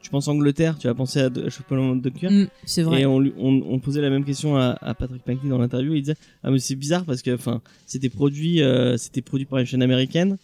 tu 0.02 0.10
penses 0.10 0.26
Angleterre, 0.28 0.76
tu 0.78 0.86
vas 0.88 0.94
penser 0.94 1.20
à, 1.20 1.30
de- 1.30 1.44
à 1.44 1.50
Chocolat 1.50 1.94
de 1.94 2.08
cuir. 2.10 2.30
Mm, 2.32 2.46
c'est 2.64 2.82
vrai. 2.82 3.02
Et 3.02 3.06
on, 3.06 3.78
posait 3.78 4.00
la 4.00 4.10
même 4.10 4.24
question 4.24 4.56
à, 4.56 4.76
à 4.80 4.94
Patrick 4.94 5.22
Pankey 5.22 5.48
dans 5.48 5.58
l'interview. 5.58 5.94
Il 5.94 6.00
disait 6.02 6.16
ah 6.42 6.50
mais 6.50 6.58
c'est 6.58 6.74
bizarre 6.74 7.04
parce 7.04 7.22
que 7.22 7.36
c'était 7.86 8.08
produit 8.08 8.60
euh, 8.62 8.96
c'était 8.96 9.22
produit 9.22 9.46
par 9.46 9.58
une 9.60 9.66
chaîne 9.66 9.82
américaine. 9.82 10.36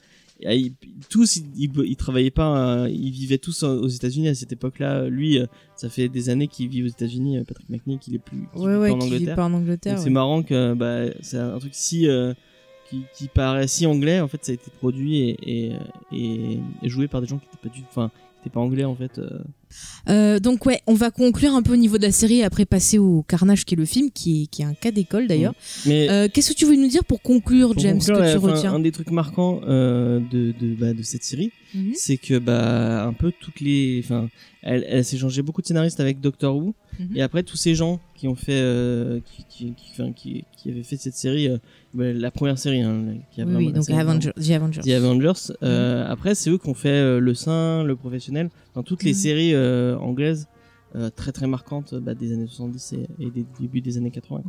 Et, 0.43 0.47
euh, 0.49 0.55
ils- 0.55 0.73
tous 1.11 1.37
ils, 1.39 1.45
ils, 1.57 1.71
ils 1.87 1.97
travaillaient 1.97 2.31
pas, 2.31 2.85
euh, 2.85 2.89
ils 2.89 3.11
vivaient 3.11 3.39
tous 3.39 3.63
aux 3.65 3.89
États-Unis 3.89 4.29
à 4.29 4.35
cette 4.35 4.53
époque-là. 4.53 5.09
Lui, 5.09 5.39
ça 5.77 5.89
fait 5.89 6.09
des 6.09 6.29
années 6.31 6.47
qu'il 6.49 6.69
vit 6.69 6.83
aux 6.83 6.87
États-Unis. 6.87 7.39
Patrick 7.47 7.69
McNee, 7.69 7.99
qu'il 7.99 8.15
est 8.15 8.19
plus 8.19 8.47
qu'il 8.55 8.63
Ouais, 8.63 8.75
vit 8.75 8.79
ouais, 8.81 8.89
pas 8.91 8.95
en 8.95 8.99
qui 9.01 9.09
vit 9.09 9.15
Angleterre. 9.17 9.37
pas 9.37 9.45
en 9.47 9.53
Angleterre. 9.53 9.99
C'est 9.99 10.05
ouais. 10.05 10.11
marrant 10.11 10.43
que 10.43 10.75
bah, 10.75 11.13
c'est 11.23 11.39
un 11.39 11.59
truc 11.59 11.73
si 11.75 12.07
qui, 13.15 13.29
paraît 13.29 13.69
si 13.69 13.87
anglais. 13.87 14.21
En 14.21 14.29
fait, 14.29 14.45
ça 14.45 14.53
a 14.53 14.55
été 14.55 14.71
produit 14.79 15.37
et, 15.43 16.61
joué 16.83 17.09
par 17.09 17.21
des 17.21 17.27
gens 17.27 17.39
qui 17.39 17.47
étaient 17.47 17.69
pas 17.69 17.75
du, 17.75 17.83
enfin, 17.89 18.11
qui 18.43 18.51
pas 18.51 18.61
anglais 18.61 18.85
en 18.85 18.95
fait. 18.95 19.19
euh. 19.19 19.41
Euh, 20.09 20.39
donc 20.41 20.67
ouais, 20.67 20.81
on 20.87 20.95
va 20.95 21.11
conclure 21.11 21.55
un 21.55 21.63
peu 21.63 21.73
au 21.75 21.77
niveau 21.77 21.99
de 21.99 22.03
la 22.03 22.13
série 22.13 22.39
et 22.39 22.45
après 22.45 22.65
passer 22.65 22.99
au 22.99 23.23
Carnage 23.23 23.65
qui 23.65 23.75
est 23.75 23.77
le 23.77 23.85
film, 23.85 24.11
qui 24.11 24.43
est, 24.43 24.47
qui 24.47 24.63
est 24.63 24.65
un 24.65 24.75
cas 24.75 24.91
d'école 24.91 25.27
d'ailleurs. 25.27 25.55
Mais 25.87 26.09
Euh, 26.11 26.29
Qu'est-ce 26.33 26.51
que 26.53 26.57
tu 26.59 26.65
veux 26.67 26.77
nous 26.77 26.89
dire 26.89 27.05
pour 27.05 27.23
conclure, 27.23 27.73
pour 27.73 27.83
James, 27.83 27.99
conclure, 27.99 28.17
que 28.19 28.31
tu 28.33 28.37
enfin, 28.39 28.53
retiens 28.53 28.75
un 28.75 28.81
des 28.81 28.93
trucs 28.93 29.11
marquants 29.11 29.61
euh, 29.69 30.21
de, 30.31 30.53
de, 30.59 30.75
bah, 30.75 30.93
de 30.95 31.03
cette 31.03 31.25
série, 31.25 31.53
Mhm. 31.75 31.93
c'est 31.95 32.17
que 32.17 32.39
bah 32.39 33.05
un 33.07 33.13
peu 33.13 33.31
toutes 33.39 33.61
les, 33.61 34.01
enfin, 34.03 34.29
elle, 34.63 34.85
elle 34.89 35.05
s'est 35.05 35.19
changé 35.19 35.41
beaucoup 35.43 35.63
de 35.63 35.67
scénaristes 35.69 36.01
avec 36.01 36.21
Doctor 36.21 36.57
Who 36.57 36.75
Mhm. 36.99 37.17
et 37.17 37.23
après 37.23 37.45
tous 37.45 37.57
ces 37.57 37.75
gens 37.77 38.01
qui 38.17 38.27
ont 38.27 38.35
fait, 38.35 38.61
qui, 39.25 39.45
qui, 39.49 39.65
qui, 39.75 39.85
enfin, 39.93 40.13
qui, 40.13 40.45
qui 40.59 40.71
avaient 40.71 40.83
fait 40.83 40.97
cette 40.97 41.15
série, 41.15 41.49
bah, 41.95 42.13
la 42.13 42.31
première 42.33 42.59
série, 42.59 42.81
hein, 42.83 43.05
qui 43.33 43.41
a 43.41 43.45
Oui, 43.45 43.55
oui, 43.67 43.73
donc 43.73 43.89
Avenger, 43.89 44.33
The 44.37 44.51
Avengers. 44.51 44.81
The 44.83 44.89
Avengers. 44.91 45.53
Mhm. 45.63 46.07
Après, 46.09 46.35
c'est 46.35 46.51
eux 46.51 46.59
qui 46.59 46.69
ont 46.69 46.75
fait 46.75 47.21
Le 47.21 47.35
Saint, 47.35 47.85
Le 47.85 47.95
Professionnel, 47.97 48.51
dans 48.75 48.83
toutes 48.83 49.03
les 49.03 49.13
Mhm. 49.13 49.17
séries 49.19 49.55
euh, 49.55 49.99
anglaises 49.99 50.47
euh, 50.97 51.09
très 51.09 51.31
très 51.31 51.47
marquantes 51.47 51.95
bah, 51.95 52.15
des 52.15 52.33
années 52.33 52.47
70 52.49 52.95
et, 52.95 53.07
et 53.25 53.31
des 53.31 53.45
débuts 53.61 53.81
des 53.81 53.97
années 53.97 54.11
80. 54.11 54.43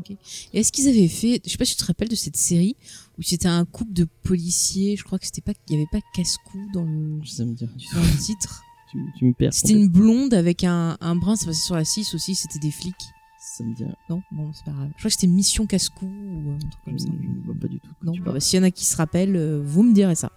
Et 0.54 0.60
Est-ce 0.60 0.72
qu'ils 0.72 0.88
avaient 0.88 1.08
fait, 1.08 1.40
je 1.46 1.52
sais 1.52 1.58
pas 1.58 1.66
si 1.66 1.76
tu 1.76 1.82
te 1.82 1.86
rappelles 1.86 2.10
de 2.10 2.16
cette 2.16 2.36
série 2.38 2.76
où 3.20 3.22
c'était 3.22 3.48
un 3.48 3.64
couple 3.66 3.94
de 3.94 4.08
policiers, 4.24 4.96
je 4.98 5.04
crois 5.04 5.20
que 5.20 5.26
c'était 5.26 5.42
pas, 5.42 5.54
il 5.70 5.74
y 5.74 5.78
avait 5.78 5.90
pas 5.92 6.00
casse-cou 6.16 6.58
dans 6.74 6.84
le, 6.84 7.20
Ça 7.26 7.46
me 7.46 7.54
dit, 7.54 7.68
tu, 7.78 7.96
dans 7.96 8.02
le 8.02 8.18
titre. 8.20 8.64
tu, 8.92 8.98
tu 9.20 9.26
me 9.26 9.34
perds. 9.34 9.54
C'était 9.54 9.74
une 9.74 9.88
blonde 9.88 10.34
avec 10.34 10.64
un, 10.64 10.98
un 11.00 11.16
brun, 11.16 11.36
ça 11.36 11.46
passait 11.46 11.62
sur 11.62 11.76
la 11.76 11.86
6 11.86 12.16
aussi, 12.16 12.34
c'était 12.34 12.60
des 12.60 12.72
flics. 12.72 12.96
Ça 13.40 13.64
me 13.64 13.76
dit. 13.76 13.84
Non, 14.10 14.22
bon, 14.32 14.52
c'est 14.54 14.66
pas 14.66 14.72
grave. 14.72 14.90
Je 14.96 14.98
crois 15.00 15.10
que 15.10 15.14
c'était 15.14 15.28
Mission 15.28 15.66
Casse-Cou 15.68 16.06
ou 16.08 16.52
un 16.52 16.58
truc 16.58 16.72
je 16.86 16.90
comme 16.92 17.00
ça. 17.00 17.08
ne 17.10 17.44
vois 17.46 17.56
pas 17.60 17.68
du 17.68 17.80
tout. 17.80 17.90
Non, 18.04 18.14
bah, 18.24 18.32
bah, 18.34 18.40
s'il 18.40 18.58
y 18.58 18.60
en 18.60 18.66
a 18.66 18.72
qui 18.72 18.86
se 18.86 18.96
rappellent, 18.98 19.36
euh, 19.36 19.62
vous 19.64 19.84
me 19.84 19.94
direz 19.94 20.16
ça. 20.16 20.32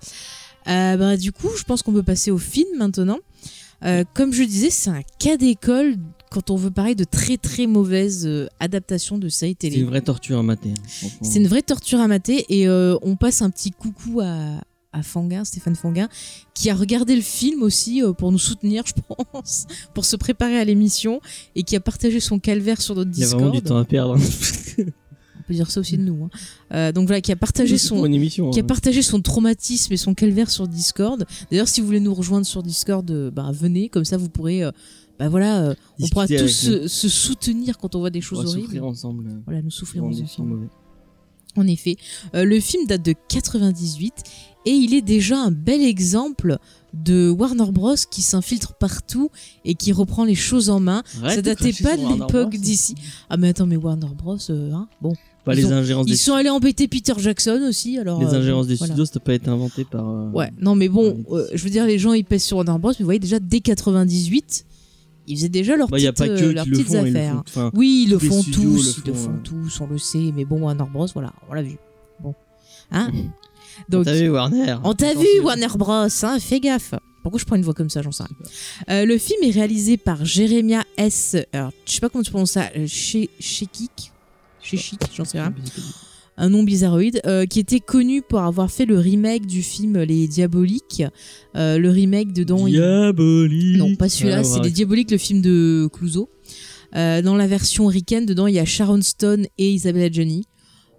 Euh, 0.69 0.97
bah, 0.97 1.17
du 1.17 1.31
coup, 1.33 1.49
je 1.57 1.65
pense 1.65 1.83
qu'on 1.83 1.93
peut 1.93 2.03
passer 2.03 2.31
au 2.31 2.39
film 2.39 2.69
maintenant. 2.79 3.19
Euh, 3.85 4.05
comme 4.15 4.33
je 4.33 4.43
disais, 4.45 4.71
c'est 4.71 4.91
un 4.91 5.03
cas 5.19 5.37
d'école 5.37 5.97
quand 6.31 6.51
on 6.51 6.57
veut 6.57 6.71
parler 6.71 6.95
de 6.95 7.05
très 7.05 7.37
très 7.37 7.67
mauvaises 7.67 8.27
euh, 8.27 8.47
adaptations 8.59 9.19
de 9.19 9.29
séries 9.29 9.53
C'est 9.61 9.69
télé. 9.71 9.81
une 9.81 9.87
vraie 9.87 10.01
torture 10.01 10.39
à 10.39 10.43
mater. 10.43 10.71
hein. 10.71 11.09
C'est 11.23 11.39
une 11.39 11.47
vraie 11.47 11.63
torture 11.63 12.01
à 12.01 12.09
mater 12.09 12.45
et 12.49 12.67
euh, 12.67 12.97
on 13.03 13.15
passe 13.17 13.43
un 13.43 13.51
petit 13.51 13.71
coucou 13.71 14.21
à, 14.21 14.61
à 14.93 15.03
Fanguin, 15.03 15.45
Stéphane 15.45 15.77
Fanguin, 15.77 16.09
qui 16.55 16.71
a 16.71 16.75
regardé 16.75 17.15
le 17.15 17.23
film 17.23 17.63
aussi 17.63 18.03
euh, 18.03 18.13
pour 18.13 18.33
nous 18.33 18.39
soutenir, 18.39 18.85
je 18.87 18.95
pense, 19.33 19.67
pour 19.93 20.05
se 20.05 20.17
préparer 20.17 20.59
à 20.59 20.65
l'émission 20.65 21.21
et 21.55 21.63
qui 21.63 21.77
a 21.77 21.81
partagé 21.81 22.19
son 22.21 22.39
calvaire 22.41 22.81
sur 22.81 22.95
notre 22.97 23.11
Il 23.15 23.21
y 23.21 23.25
a 23.25 23.29
vraiment 23.29 23.51
Discord. 23.51 23.63
du 23.63 23.69
temps 23.69 23.77
à 23.79 23.85
perdre. 23.85 24.19
On 25.45 25.49
peut 25.49 25.55
dire 25.55 25.71
ça 25.71 25.81
aussi 25.81 25.99
de 25.99 26.03
nous. 26.03 26.25
hein. 26.25 26.31
Euh, 26.73 26.93
donc 26.93 27.07
voilà, 27.07 27.21
qui 27.21 27.31
a 27.33 27.37
partagé 27.37 27.77
son, 27.77 28.05
émission. 28.07 28.51
qui 28.51 28.61
a 28.61 28.63
hein. 28.63 28.67
partagé 28.67 29.03
son 29.03 29.21
traumatisme 29.21 29.93
et 29.93 29.97
son 29.99 30.15
calvaire 30.15 30.51
sur 30.51 30.67
Discord. 30.67 31.27
D'ailleurs, 31.51 31.69
si 31.69 31.81
vous 31.81 31.87
voulez 31.87 32.01
nous 32.01 32.15
rejoindre 32.15 32.47
sur 32.47 32.63
Discord, 32.63 33.09
euh, 33.11 33.31
bah, 33.31 33.51
venez, 33.53 33.89
comme 33.91 34.05
ça 34.07 34.17
vous 34.17 34.29
pourrez, 34.31 34.65
euh, 34.65 34.71
bah 35.19 35.29
voilà, 35.29 35.61
euh, 35.63 35.75
on 36.01 36.09
pourra 36.09 36.27
tous 36.27 36.49
se, 36.49 36.89
se 36.89 37.09
soutenir 37.09 37.77
quand 37.79 37.95
on 37.95 38.01
voit 38.01 38.11
des 38.11 38.21
choses 38.23 38.57
horribles. 38.57 38.81
ensemble. 38.81 39.29
euh, 39.29 39.41
Voilà, 39.45 39.61
nous 39.63 39.71
souffrir 39.71 40.03
devant 40.03 40.11
des 40.15 40.25
films 40.25 40.53
ensemble. 40.53 40.69
En 41.57 41.67
effet, 41.69 41.97
Euh, 42.35 42.45
le 42.45 42.59
film 42.59 42.85
date 42.87 43.05
de 43.05 43.15
98 43.29 44.13
et 44.67 44.71
il 44.73 44.93
est 44.93 45.03
déjà 45.03 45.39
un 45.39 45.53
bel 45.53 45.83
exemple 45.83 46.59
de 46.95 47.31
Warner 47.31 47.71
Bros 47.71 47.95
qui 48.11 48.23
s'infiltre 48.23 48.75
partout 48.75 49.31
et 49.65 49.75
qui 49.77 49.93
reprend 49.93 50.25
les 50.25 50.35
choses 50.35 50.69
en 50.69 50.81
main. 50.81 51.05
Arrête 51.23 51.37
ça 51.37 51.43
datait 51.43 51.73
pas 51.81 51.97
de 51.97 52.13
l'époque 52.13 52.57
d'ici. 52.57 52.97
Ah 53.31 53.37
mais 53.37 53.49
attends, 53.51 53.67
mais 53.67 53.77
Warner 53.77 54.09
Bros, 54.17 54.37
hein, 54.51 54.89
bon. 55.01 55.13
Pas 55.45 55.53
Ils 55.55 55.59
les 55.59 55.67
ont- 55.67 55.73
ingérences 55.73 56.07
Ils 56.09 56.13
des 56.13 56.17
sont 56.17 56.33
allés 56.35 56.49
embêter 56.49 56.89
Peter 56.89 57.13
Jackson 57.19 57.61
aussi, 57.69 57.99
alors. 57.99 58.19
Les 58.21 58.27
euh, 58.35 58.39
ingérences 58.39 58.67
des 58.67 58.77
voilà. 58.77 58.93
studios, 58.95 59.05
ça 59.05 59.13
n'a 59.17 59.21
pas 59.21 59.35
été 59.35 59.49
inventé 59.49 59.85
par. 59.85 60.09
euh, 60.09 60.31
Ouais, 60.31 60.51
non 60.61 60.75
mais 60.75 60.89
bon, 60.89 61.23
euh, 61.33 61.47
je 61.53 61.63
veux 61.65 61.71
dire, 61.71 61.85
les 61.87 61.99
gens 61.99 62.13
ils 62.15 62.25
pèsent 62.25 62.45
sur 62.45 62.57
Warner 62.57 62.79
Bros, 62.79 62.91
mais 62.93 62.97
vous 63.01 63.05
voyez 63.05 63.21
déjà 63.21 63.39
dès 63.41 63.61
98, 63.61 64.65
ils 65.27 65.37
faisaient 65.37 65.49
déjà 65.51 65.77
leurs 65.77 65.89
Bah, 65.89 65.99
a 65.99 66.01
petites, 66.01 66.17
pas 66.17 66.29
que 66.29 66.45
leurs 66.45 66.65
petites 66.65 66.87
font, 66.87 67.05
ils 67.05 67.13
le 67.13 67.19
affaires. 67.21 67.43
font. 67.47 67.71
Oui, 67.75 68.05
ils 68.07 68.11
le 68.11 68.19
font 68.19 68.43
tous, 68.43 68.53
le 68.97 69.03
ils 69.05 69.09
le 69.09 69.15
font, 69.15 69.39
tous, 69.45 69.81
on 69.83 69.87
le 69.87 69.99
sait, 69.99 70.33
mais 70.35 70.45
bon, 70.47 70.61
Warner 70.63 70.85
Bros, 70.91 71.07
voilà, 71.13 71.33
on 71.51 71.55
l'a 71.55 71.63
vu. 71.63 71.77
Bon. 72.21 72.35
Hein 72.91 73.11
Donc, 73.91 74.05
T'as 74.07 74.15
vu 74.15 74.31
Warner 74.31 74.77
on 74.85 74.95
t'a 74.95 75.13
vu. 75.15 75.27
Warner 75.43 75.67
Bros, 75.77 75.93
hein, 76.23 76.39
fais 76.41 76.61
gaffe. 76.61 76.95
Pourquoi 77.23 77.39
je 77.41 77.45
prends 77.45 77.57
une 77.57 77.63
voix 77.63 77.75
comme 77.75 77.91
ça, 77.91 78.03
j'en 78.03 78.13
sais 78.13 78.23
rien. 78.25 78.37
Euh, 78.91 79.05
le 79.07 79.17
film 79.19 79.43
est 79.43 79.51
réalisé 79.51 79.97
par 79.97 80.25
Jeremiah 80.25 80.85
S. 80.99 81.37
Alors, 81.53 81.71
je 81.87 81.93
sais 81.93 82.01
pas 82.01 82.09
comment 82.11 82.23
tu 82.23 82.31
prononces 82.31 82.53
ça, 82.53 82.69
chez 82.87 83.31
Shekik, 83.41 84.13
Shekik, 84.65 85.01
j'en 85.15 85.25
sais 85.25 85.41
rien. 85.41 85.55
un 86.37 86.49
nom 86.49 86.65
bizarroïde, 86.65 87.21
euh, 87.27 87.47
qui 87.47 87.61
était 87.61 87.79
connu 87.79 88.21
pour 88.23 88.41
avoir 88.41 88.69
fait 88.71 88.87
le 88.87 88.99
remake 88.99 89.47
du 89.47 89.63
film 89.63 89.99
Les 90.01 90.27
Diaboliques. 90.27 91.05
Euh, 91.55 91.79
le 91.79 91.91
remake 91.91 92.33
dedans, 92.33 92.67
il- 92.67 92.73
Diabolique. 92.75 93.77
non 93.77 93.95
pas 93.95 94.09
celui-là, 94.09 94.39
Ah, 94.41 94.45
c'est. 94.45 94.61
Les 94.61 94.71
Diaboliques, 94.71 95.11
le 95.13 95.19
film 95.19 95.41
de 95.43 95.89
Clouseau. 95.93 96.29
Euh, 96.97 97.23
dans 97.23 97.37
la 97.37 97.47
version 97.47 97.87
ricaine, 97.87 98.27
dedans, 98.27 98.47
il 98.49 98.55
y 98.55 98.59
a 98.59 98.65
Sharon 98.65 99.01
Stone 99.03 99.47
et 99.59 99.71
Isabella 99.73 100.11
Johnny. 100.11 100.45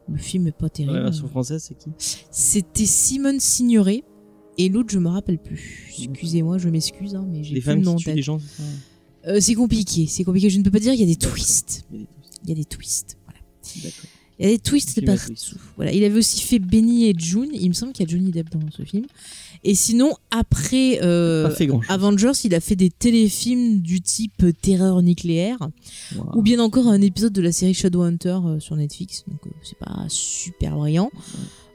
Le 0.10 0.18
film 0.18 0.48
est 0.48 0.52
pas 0.52 0.66
La 0.66 0.70
terrible. 0.70 1.02
version 1.04 1.28
française, 1.28 1.66
c'est 1.68 1.76
qui? 1.78 1.90
C'était 2.32 2.86
Simone 2.86 3.40
Signoret 3.40 4.04
et 4.58 4.70
l'autre, 4.70 4.90
je 4.92 5.00
me 5.00 5.10
rappelle 5.10 5.40
plus. 5.40 5.90
Excusez-moi, 6.02 6.58
je 6.60 6.70
m'excuse, 6.70 7.16
hein, 7.16 7.26
mais 7.30 7.44
j'ai 7.44 7.60
plus 7.60 7.76
le 7.76 7.82
nom 7.82 7.94
en 7.94 7.98
tête. 7.98 8.18
gens, 8.22 8.40
c'est 8.40 8.64
Euh, 9.32 9.40
c'est 9.42 9.56
compliqué, 9.56 10.06
c'est 10.08 10.24
compliqué. 10.24 10.50
Je 10.52 10.60
ne 10.60 10.64
peux 10.64 10.70
pas 10.72 10.80
dire. 10.80 10.94
Il 10.94 11.00
y 11.00 11.04
a 11.04 11.08
des 11.08 11.16
twists. 11.16 11.86
Il 11.92 12.50
y 12.50 12.52
a 12.52 12.56
des 12.56 12.64
twists. 12.66 13.18
Il 14.38 14.46
y 14.46 14.50
a 14.50 14.52
des 14.52 14.60
twists. 14.60 15.00
De 15.00 15.06
partout. 15.06 15.28
twist. 15.28 15.56
Voilà, 15.78 15.94
il 15.94 16.04
avait 16.04 16.18
aussi 16.18 16.42
fait 16.42 16.60
Benny 16.60 17.10
et 17.10 17.14
June. 17.18 17.50
Il 17.54 17.70
me 17.70 17.74
semble 17.74 17.94
qu'il 17.94 18.06
y 18.06 18.10
a 18.10 18.12
Johnny 18.12 18.32
Depp 18.32 18.50
dans 18.52 18.60
ce 18.70 18.84
film. 18.84 19.06
Et 19.64 19.74
sinon, 19.74 20.14
après 20.30 21.00
euh. 21.02 21.50
Avengers, 21.90 22.34
il 22.44 22.54
a 22.54 22.60
fait 22.60 22.76
des 22.76 22.92
téléfilms 22.92 23.80
du 23.80 24.02
type 24.02 24.44
euh, 24.44 24.52
Terreur 24.52 25.02
nucléaire, 25.02 25.58
ou 26.36 26.42
bien 26.42 26.60
encore 26.60 26.88
un 26.88 27.02
épisode 27.02 27.34
de 27.34 27.42
la 27.42 27.52
série 27.52 27.74
Shadowhunter 27.74 28.38
euh, 28.46 28.60
sur 28.60 28.76
Netflix. 28.76 29.24
Donc 29.28 29.40
euh, 29.48 29.50
c'est 29.64 29.80
pas 29.80 30.06
super 30.08 30.76
brillant. 30.76 31.10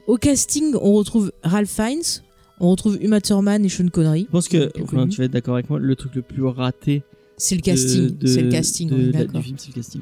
Au 0.07 0.17
casting, 0.17 0.73
on 0.81 0.93
retrouve 0.93 1.33
Ralph 1.43 1.69
Fiennes, 1.69 2.23
on 2.61 2.69
retrouve 2.69 2.97
Uma 3.01 3.19
Thurman 3.19 3.65
et 3.65 3.69
Sean 3.69 3.89
Connery. 3.89 4.21
Je 4.27 4.31
pense 4.31 4.47
que, 4.47 4.71
enfin, 4.81 5.07
tu 5.07 5.17
vas 5.17 5.25
être 5.25 5.31
d'accord 5.31 5.55
avec 5.55 5.69
moi, 5.69 5.79
le 5.79 5.95
truc 5.95 6.15
le 6.15 6.21
plus 6.21 6.45
raté 6.45 7.03
C'est 7.43 7.55
le 7.55 7.61
casting. 7.61 8.15
C'est 8.25 8.41
le 8.43 8.49
casting, 8.51 8.89
de- 8.89 8.95
on 8.95 8.99
est 8.99 9.03
de- 9.07 9.11
d'accord. 9.11 9.41
du 9.41 9.45
film, 9.47 9.57
c'est 9.57 9.69
le 9.69 9.73
casting. 9.73 10.01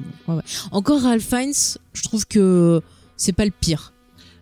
Encore 0.72 1.00
Ralph 1.02 1.22
Fiennes, 1.26 1.52
je 1.94 2.02
trouve 2.02 2.26
que 2.26 2.80
c'est 3.16 3.32
pas 3.32 3.44
le 3.44 3.50
pire. 3.58 3.92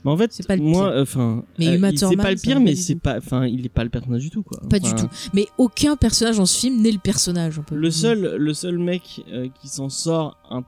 Mais 0.04 0.10
en 0.12 0.16
fait, 0.16 0.32
C'est 0.32 0.46
pas 0.46 0.56
le 0.56 0.62
moi, 0.62 1.00
enfin, 1.00 1.44
Mais 1.58 1.68
euh, 1.68 1.90
il- 1.92 1.98
c'est 1.98 2.16
pas 2.16 2.30
le 2.30 2.36
pire, 2.36 2.60
mais 2.60 2.74
c'est 2.76 2.94
pas, 2.96 3.18
enfin, 3.18 3.46
il 3.46 3.64
est 3.66 3.68
pas 3.68 3.82
le 3.84 3.90
personnage 3.90 4.22
du 4.22 4.30
tout, 4.30 4.42
quoi. 4.42 4.60
Pas 4.68 4.78
Enfin, 4.80 4.94
du 4.94 5.02
tout. 5.02 5.08
Mais 5.34 5.46
aucun 5.58 5.96
personnage 5.96 6.36
dans 6.36 6.46
ce 6.46 6.58
film 6.58 6.80
n'est 6.80 6.92
le 6.92 6.98
personnage. 6.98 7.58
on 7.58 7.62
peut 7.62 7.74
Le 7.74 7.90
seul, 7.90 8.36
le 8.36 8.54
seul 8.54 8.78
mec 8.78 9.02
euh, 9.32 9.48
qui 9.60 9.68
s'en 9.68 9.88
sort 9.88 10.36
un 10.50 10.62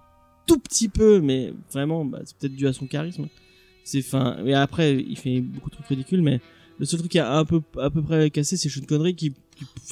tout 0.46 0.58
petit 0.58 0.88
peu, 0.88 1.20
mais 1.20 1.52
vraiment, 1.72 2.04
bah, 2.04 2.20
c'est 2.24 2.36
peut-être 2.36 2.56
dû 2.56 2.66
à 2.66 2.72
son 2.72 2.86
charisme. 2.86 3.26
C'est 3.84 4.02
fin. 4.02 4.36
Mais 4.44 4.54
après, 4.54 4.96
il 4.96 5.16
fait 5.16 5.40
beaucoup 5.40 5.70
de 5.70 5.74
trucs 5.76 5.86
ridicules, 5.86 6.22
mais 6.22 6.40
le 6.78 6.86
seul 6.86 6.98
truc 6.98 7.12
qui 7.12 7.18
a 7.20 7.32
un 7.36 7.44
peu, 7.44 7.60
à 7.80 7.88
peu 7.90 8.02
près 8.02 8.30
cassé, 8.30 8.56
c'est 8.56 8.68
Sean 8.68 8.80
Connery 8.86 9.14
qui, 9.14 9.32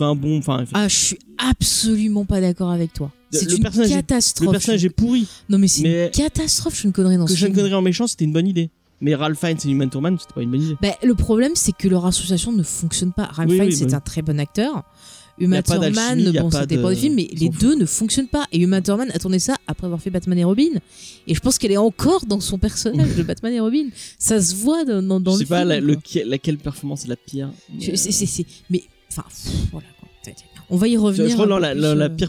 un 0.00 0.14
bon, 0.14 0.38
enfin, 0.38 0.64
Ah, 0.74 0.88
je 0.88 0.94
suis 0.96 1.18
absolument 1.38 2.24
pas 2.24 2.40
d'accord 2.40 2.70
avec 2.70 2.92
toi. 2.92 3.10
Le- 3.32 3.38
C'est 3.38 3.46
le 3.46 3.56
une 3.56 3.62
personnage 3.62 3.90
est- 3.90 3.94
catastrophe. 3.94 4.46
le 4.46 4.52
personnage 4.52 4.84
est 4.84 4.90
pourri. 4.90 5.26
Non, 5.48 5.58
mais 5.58 5.68
c'est 5.68 5.82
mais 5.82 6.04
une 6.06 6.10
catastrophe, 6.10 6.76
Sean 6.76 6.90
Connery 6.92 7.16
dans 7.18 7.24
que 7.26 7.32
ce 7.32 7.36
Sean 7.36 7.46
film. 7.46 7.56
Connery 7.56 7.74
en 7.74 7.82
méchant, 7.82 8.06
c'était 8.06 8.24
une 8.24 8.32
bonne 8.32 8.46
idée. 8.48 8.70
Mais 9.00 9.14
Ralph 9.14 9.38
Fiennes 9.38 9.58
et 9.64 9.68
Human 9.68 9.88
Thurman, 9.88 10.16
c'était 10.18 10.34
pas 10.34 10.42
une 10.42 10.50
bonne 10.50 10.62
idée. 10.62 10.76
Bah, 10.82 10.94
le 11.04 11.14
problème, 11.14 11.52
c'est 11.54 11.72
que 11.76 11.86
leur 11.88 12.04
association 12.06 12.52
ne 12.52 12.62
fonctionne 12.62 13.12
pas. 13.12 13.26
Ralph 13.26 13.50
Oui, 13.50 13.56
Fiennes, 13.56 13.68
oui, 13.68 13.76
c'est 13.76 13.84
oui. 13.84 13.94
un 13.94 14.00
très 14.00 14.22
bon 14.22 14.40
acteur. 14.40 14.82
Uma 15.40 15.62
pas 15.62 15.78
Thurman, 15.78 16.32
bon, 16.32 16.50
pas 16.50 16.58
ça 16.60 16.66
dépend 16.66 16.88
de- 16.88 16.94
des 16.94 17.00
films, 17.00 17.14
mais 17.14 17.28
ils 17.30 17.38
les 17.38 17.48
deux 17.48 17.76
ne 17.76 17.86
fonctionnent 17.86 18.26
pas. 18.26 18.44
Et 18.50 18.58
Uma 18.58 18.80
Thurman 18.80 19.08
a 19.14 19.18
tourné 19.20 19.38
ça 19.38 19.54
après 19.68 19.84
avoir 19.84 20.00
fait 20.00 20.10
Batman 20.10 20.36
et 20.36 20.42
Robin. 20.42 20.80
Et 21.28 21.34
je 21.36 21.38
pense 21.40 21.58
qu'elle 21.58 21.70
est 21.70 21.76
encore 21.76 22.26
dans 22.26 22.40
son 22.40 22.58
personnage 22.58 23.14
de 23.14 23.22
Batman 23.22 23.52
et 23.52 23.60
Robin. 23.60 23.84
Ça 24.18 24.40
se 24.42 24.56
voit 24.56 24.84
dans, 24.84 25.00
dans, 25.00 25.20
dans 25.20 25.34
je 25.34 25.38
le 25.40 25.44
sais 25.44 25.48
pas 25.48 25.58
film, 25.58 25.68
la- 25.68 25.78
quoi. 25.78 25.86
lequel- 25.86 26.28
laquelle 26.28 26.58
performance 26.58 27.04
est 27.04 27.08
la 27.08 27.14
pire. 27.16 27.50
mais, 27.72 27.84
Je- 27.84 27.90
euh, 27.92 28.44
Mais, 28.70 28.82
enfin, 29.10 29.24
pff, 29.28 29.52
voilà. 29.72 29.86
quoi. 29.98 30.08
On 30.70 30.76
va 30.76 30.86
y 30.86 30.98
revenir. 30.98 31.30
je 31.30 31.34
crois 31.34 31.46
non, 31.46 31.56
la, 31.56 31.72
la, 31.72 31.94
la 31.94 32.04
euh, 32.04 32.08
pire. 32.10 32.28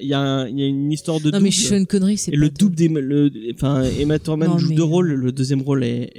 Il 0.00 0.08
y, 0.08 0.14
a 0.14 0.48
y 0.48 0.66
une 0.66 0.90
histoire 0.90 1.20
de 1.20 1.26
Non, 1.26 1.38
double. 1.38 1.44
mais 1.44 1.50
Sean 1.52 1.84
Connery, 1.84 2.16
c'est 2.18 2.32
et 2.32 2.36
le 2.36 2.50
double 2.50 2.74
des. 2.74 2.88
Le, 2.88 3.30
enfin, 3.54 3.84
Emma 4.00 4.18
Thurman 4.18 4.48
Non, 4.48 4.58
joue 4.58 4.74
deux 4.74 4.82
rôles. 4.82 5.12
Le 5.12 5.30
deuxième 5.30 5.62
rôle 5.62 5.84
est. 5.84 6.10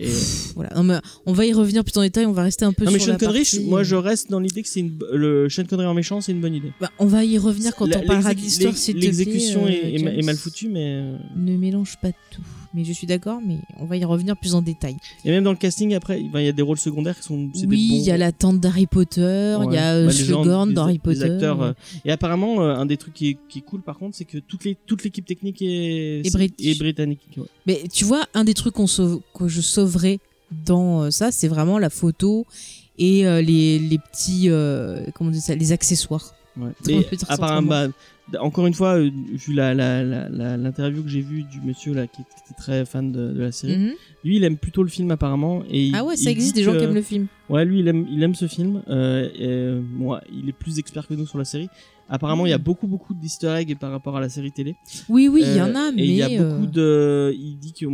Voilà. 0.56 0.70
Non, 0.78 0.84
mais 0.84 0.96
on 1.26 1.34
va 1.34 1.46
y 1.46 1.52
revenir 1.52 1.84
plus 1.84 1.98
en 1.98 2.04
détail. 2.04 2.26
On 2.26 2.32
va 2.32 2.44
rester 2.44 2.64
un 2.64 2.72
peu 2.72 2.86
Non 2.86 2.92
mais 2.92 3.00
sur 3.00 3.08
Sean 3.08 3.14
la 3.14 3.18
Connery, 3.20 3.40
partie- 3.40 3.66
moi 3.66 3.84
je 3.84 3.96
reste 3.96 4.32
dans 4.32 4.40
l'idée 4.40 4.62
que 4.64 4.70
c'est 4.70 4.80
une 4.80 4.98
le 5.12 5.50
Sean 5.50 5.66
Connery 5.66 5.88
en 5.88 5.94
méchant, 5.94 6.22
c'est 6.22 6.32
une 6.32 6.40
bonne 6.40 6.56
idée. 6.56 6.72
Bah, 6.80 6.90
on 7.00 7.06
va 7.06 7.26
y 7.26 7.38
revenir 7.38 7.76
quand 7.76 7.94
on 7.94 8.02
parlera 8.06 8.34
de 8.34 8.40
l'histoire. 8.40 8.74
L'exécution 8.96 9.66
euh, 9.66 9.70
est, 9.70 9.96
est 10.20 10.24
mal 10.26 10.38
foutue, 10.38 10.70
mais 10.70 10.86
euh, 11.02 11.18
Ne 11.36 11.58
mélange 11.58 11.98
pas 12.02 12.12
tout. 12.32 12.42
Mais 12.74 12.84
je 12.84 12.94
suis 12.94 13.08
d'accord, 13.08 13.40
mais 13.46 13.58
on 13.80 13.86
va 13.86 13.98
y 13.98 14.04
revenir 14.06 14.36
plus 14.38 14.56
en 14.56 14.62
détail. 14.62 14.96
et 15.26 15.32
même 15.32 15.44
dans 15.44 15.52
le 15.52 15.58
casting 15.58 15.94
après, 15.96 16.22
il 16.22 16.42
y 16.42 16.48
a 16.48 16.52
des 16.52 16.62
rôles 16.62 16.78
secondaires 16.78 17.18
qui 17.18 17.24
sont. 17.24 17.50
Oui, 17.68 17.90
il 17.94 18.02
y 18.02 18.12
a 18.12 18.18
la 18.18 18.32
tante 18.32 18.60
d'Harry 18.60 18.86
Potter, 18.88 19.58
il 19.68 19.74
y 19.74 19.78
a 19.78 19.94
euh, 19.96 20.06
Bah, 20.08 20.12
Slughorn 20.12 20.74
d'Harry 20.74 21.00
Potter. 21.00 21.24
acteurs, 21.24 21.62
euh, 21.62 21.74
Et 22.06 22.12
apparemment, 22.12 22.62
euh, 22.62 22.76
un 22.76 22.86
des 22.86 22.98
trucs 22.98 23.14
qui 23.14 23.30
est, 23.30 23.38
qui 23.50 23.60
est 23.60 23.62
cool 23.62 23.82
par 23.82 23.98
contre, 23.98 24.16
c'est 24.18 24.26
que 24.26 24.38
toute 24.38 24.64
les 24.66 24.76
toute 24.86 25.04
l'équipe 25.04 25.26
technique 25.26 25.62
est, 25.62 26.22
Et 26.26 26.72
est 26.72 26.78
britannique. 26.80 27.22
ouais. 27.38 27.44
Mais 27.66 27.84
tu 27.92 28.06
vois, 28.06 28.26
un 28.34 28.44
des 28.44 28.54
trucs 28.54 28.74
qu'on 28.76 28.88
sauve, 28.88 29.22
que 29.34 29.48
je 29.48 29.62
sauverais 29.62 30.20
dans 30.66 31.10
ça, 31.12 31.32
c'est 31.32 31.48
vraiment 31.48 31.78
la 31.80 31.90
photo 31.90 32.46
et 33.00 33.24
les, 33.24 33.78
les 33.80 33.98
petits, 34.00 34.50
euh, 34.50 35.06
comment 35.14 35.30
on 35.30 35.34
dit 35.34 35.42
ça, 35.42 35.54
les 35.56 35.72
accessoires. 35.72 36.34
Ouais. 36.60 36.72
Apparemment, 37.30 37.68
bah, 37.68 37.88
encore 38.40 38.68
une 38.68 38.74
fois, 38.74 38.98
euh, 38.98 39.10
vu 39.32 39.54
la 39.54 39.74
la- 39.74 40.04
la- 40.04 40.58
l'interview 40.58 41.02
que 41.04 41.10
j'ai 41.10 41.22
vue 41.22 41.44
du 41.44 41.62
monsieur 41.62 41.94
là 41.94 42.08
qui 42.08 42.22
était 42.22 42.54
très 42.58 42.86
fan 42.86 43.12
de, 43.12 43.32
de 43.32 43.40
la 43.42 43.52
série, 43.52 43.78
Mhm. 43.78 43.92
Lui 44.28 44.38
il 44.38 44.44
aime 44.44 44.58
plutôt 44.58 44.84
le 44.84 44.90
film 44.90 45.10
apparemment. 45.12 45.64
Et 45.72 45.92
Ah 45.94 46.04
ouais, 46.04 46.16
il- 46.16 46.18
ça 46.24 46.30
il 46.30 46.34
existe 46.34 46.56
des 46.56 46.64
gens 46.64 46.74
que- 46.74 46.78
qui 46.80 46.84
aiment 46.84 46.94
le 46.94 47.02
film. 47.02 47.28
Ouais, 47.50 47.64
lui, 47.64 47.80
il 47.80 47.88
aime, 47.88 48.06
il 48.12 48.22
aime 48.24 48.36
ce 48.36 48.46
film. 48.48 48.84
Euh, 48.90 49.30
euh, 49.40 49.82
moi, 49.82 50.20
il 50.34 50.50
est 50.50 50.54
plus 50.54 50.80
expert 50.80 51.08
que 51.08 51.14
nous 51.14 51.26
sur 51.26 51.38
la 51.38 51.46
série. 51.46 51.70
Apparemment, 52.10 52.46
il 52.46 52.50
y 52.50 52.54
a 52.54 52.58
Mm. 52.58 52.62
beaucoup, 52.62 52.88
beaucoup 52.88 53.14
d'easter 53.14 53.48
eggs 53.58 53.78
par 53.78 53.92
rapport 53.92 54.16
à 54.18 54.22
la 54.22 54.28
série 54.30 54.52
télé. 54.52 54.76
Oui, 55.10 55.28
oui, 55.30 55.44
il 55.46 55.56
y 55.56 55.60
Euh, 55.60 55.66
en 55.66 55.76
a, 55.76 55.92
mais 55.94 56.04
Et 56.04 56.06
il 56.06 56.16
y 56.16 56.24
a 56.24 56.30
euh, 56.30 56.52
beaucoup 56.60 56.66
de. 56.72 57.34
Il 57.38 57.58
dit 57.58 57.72
que 57.74 57.86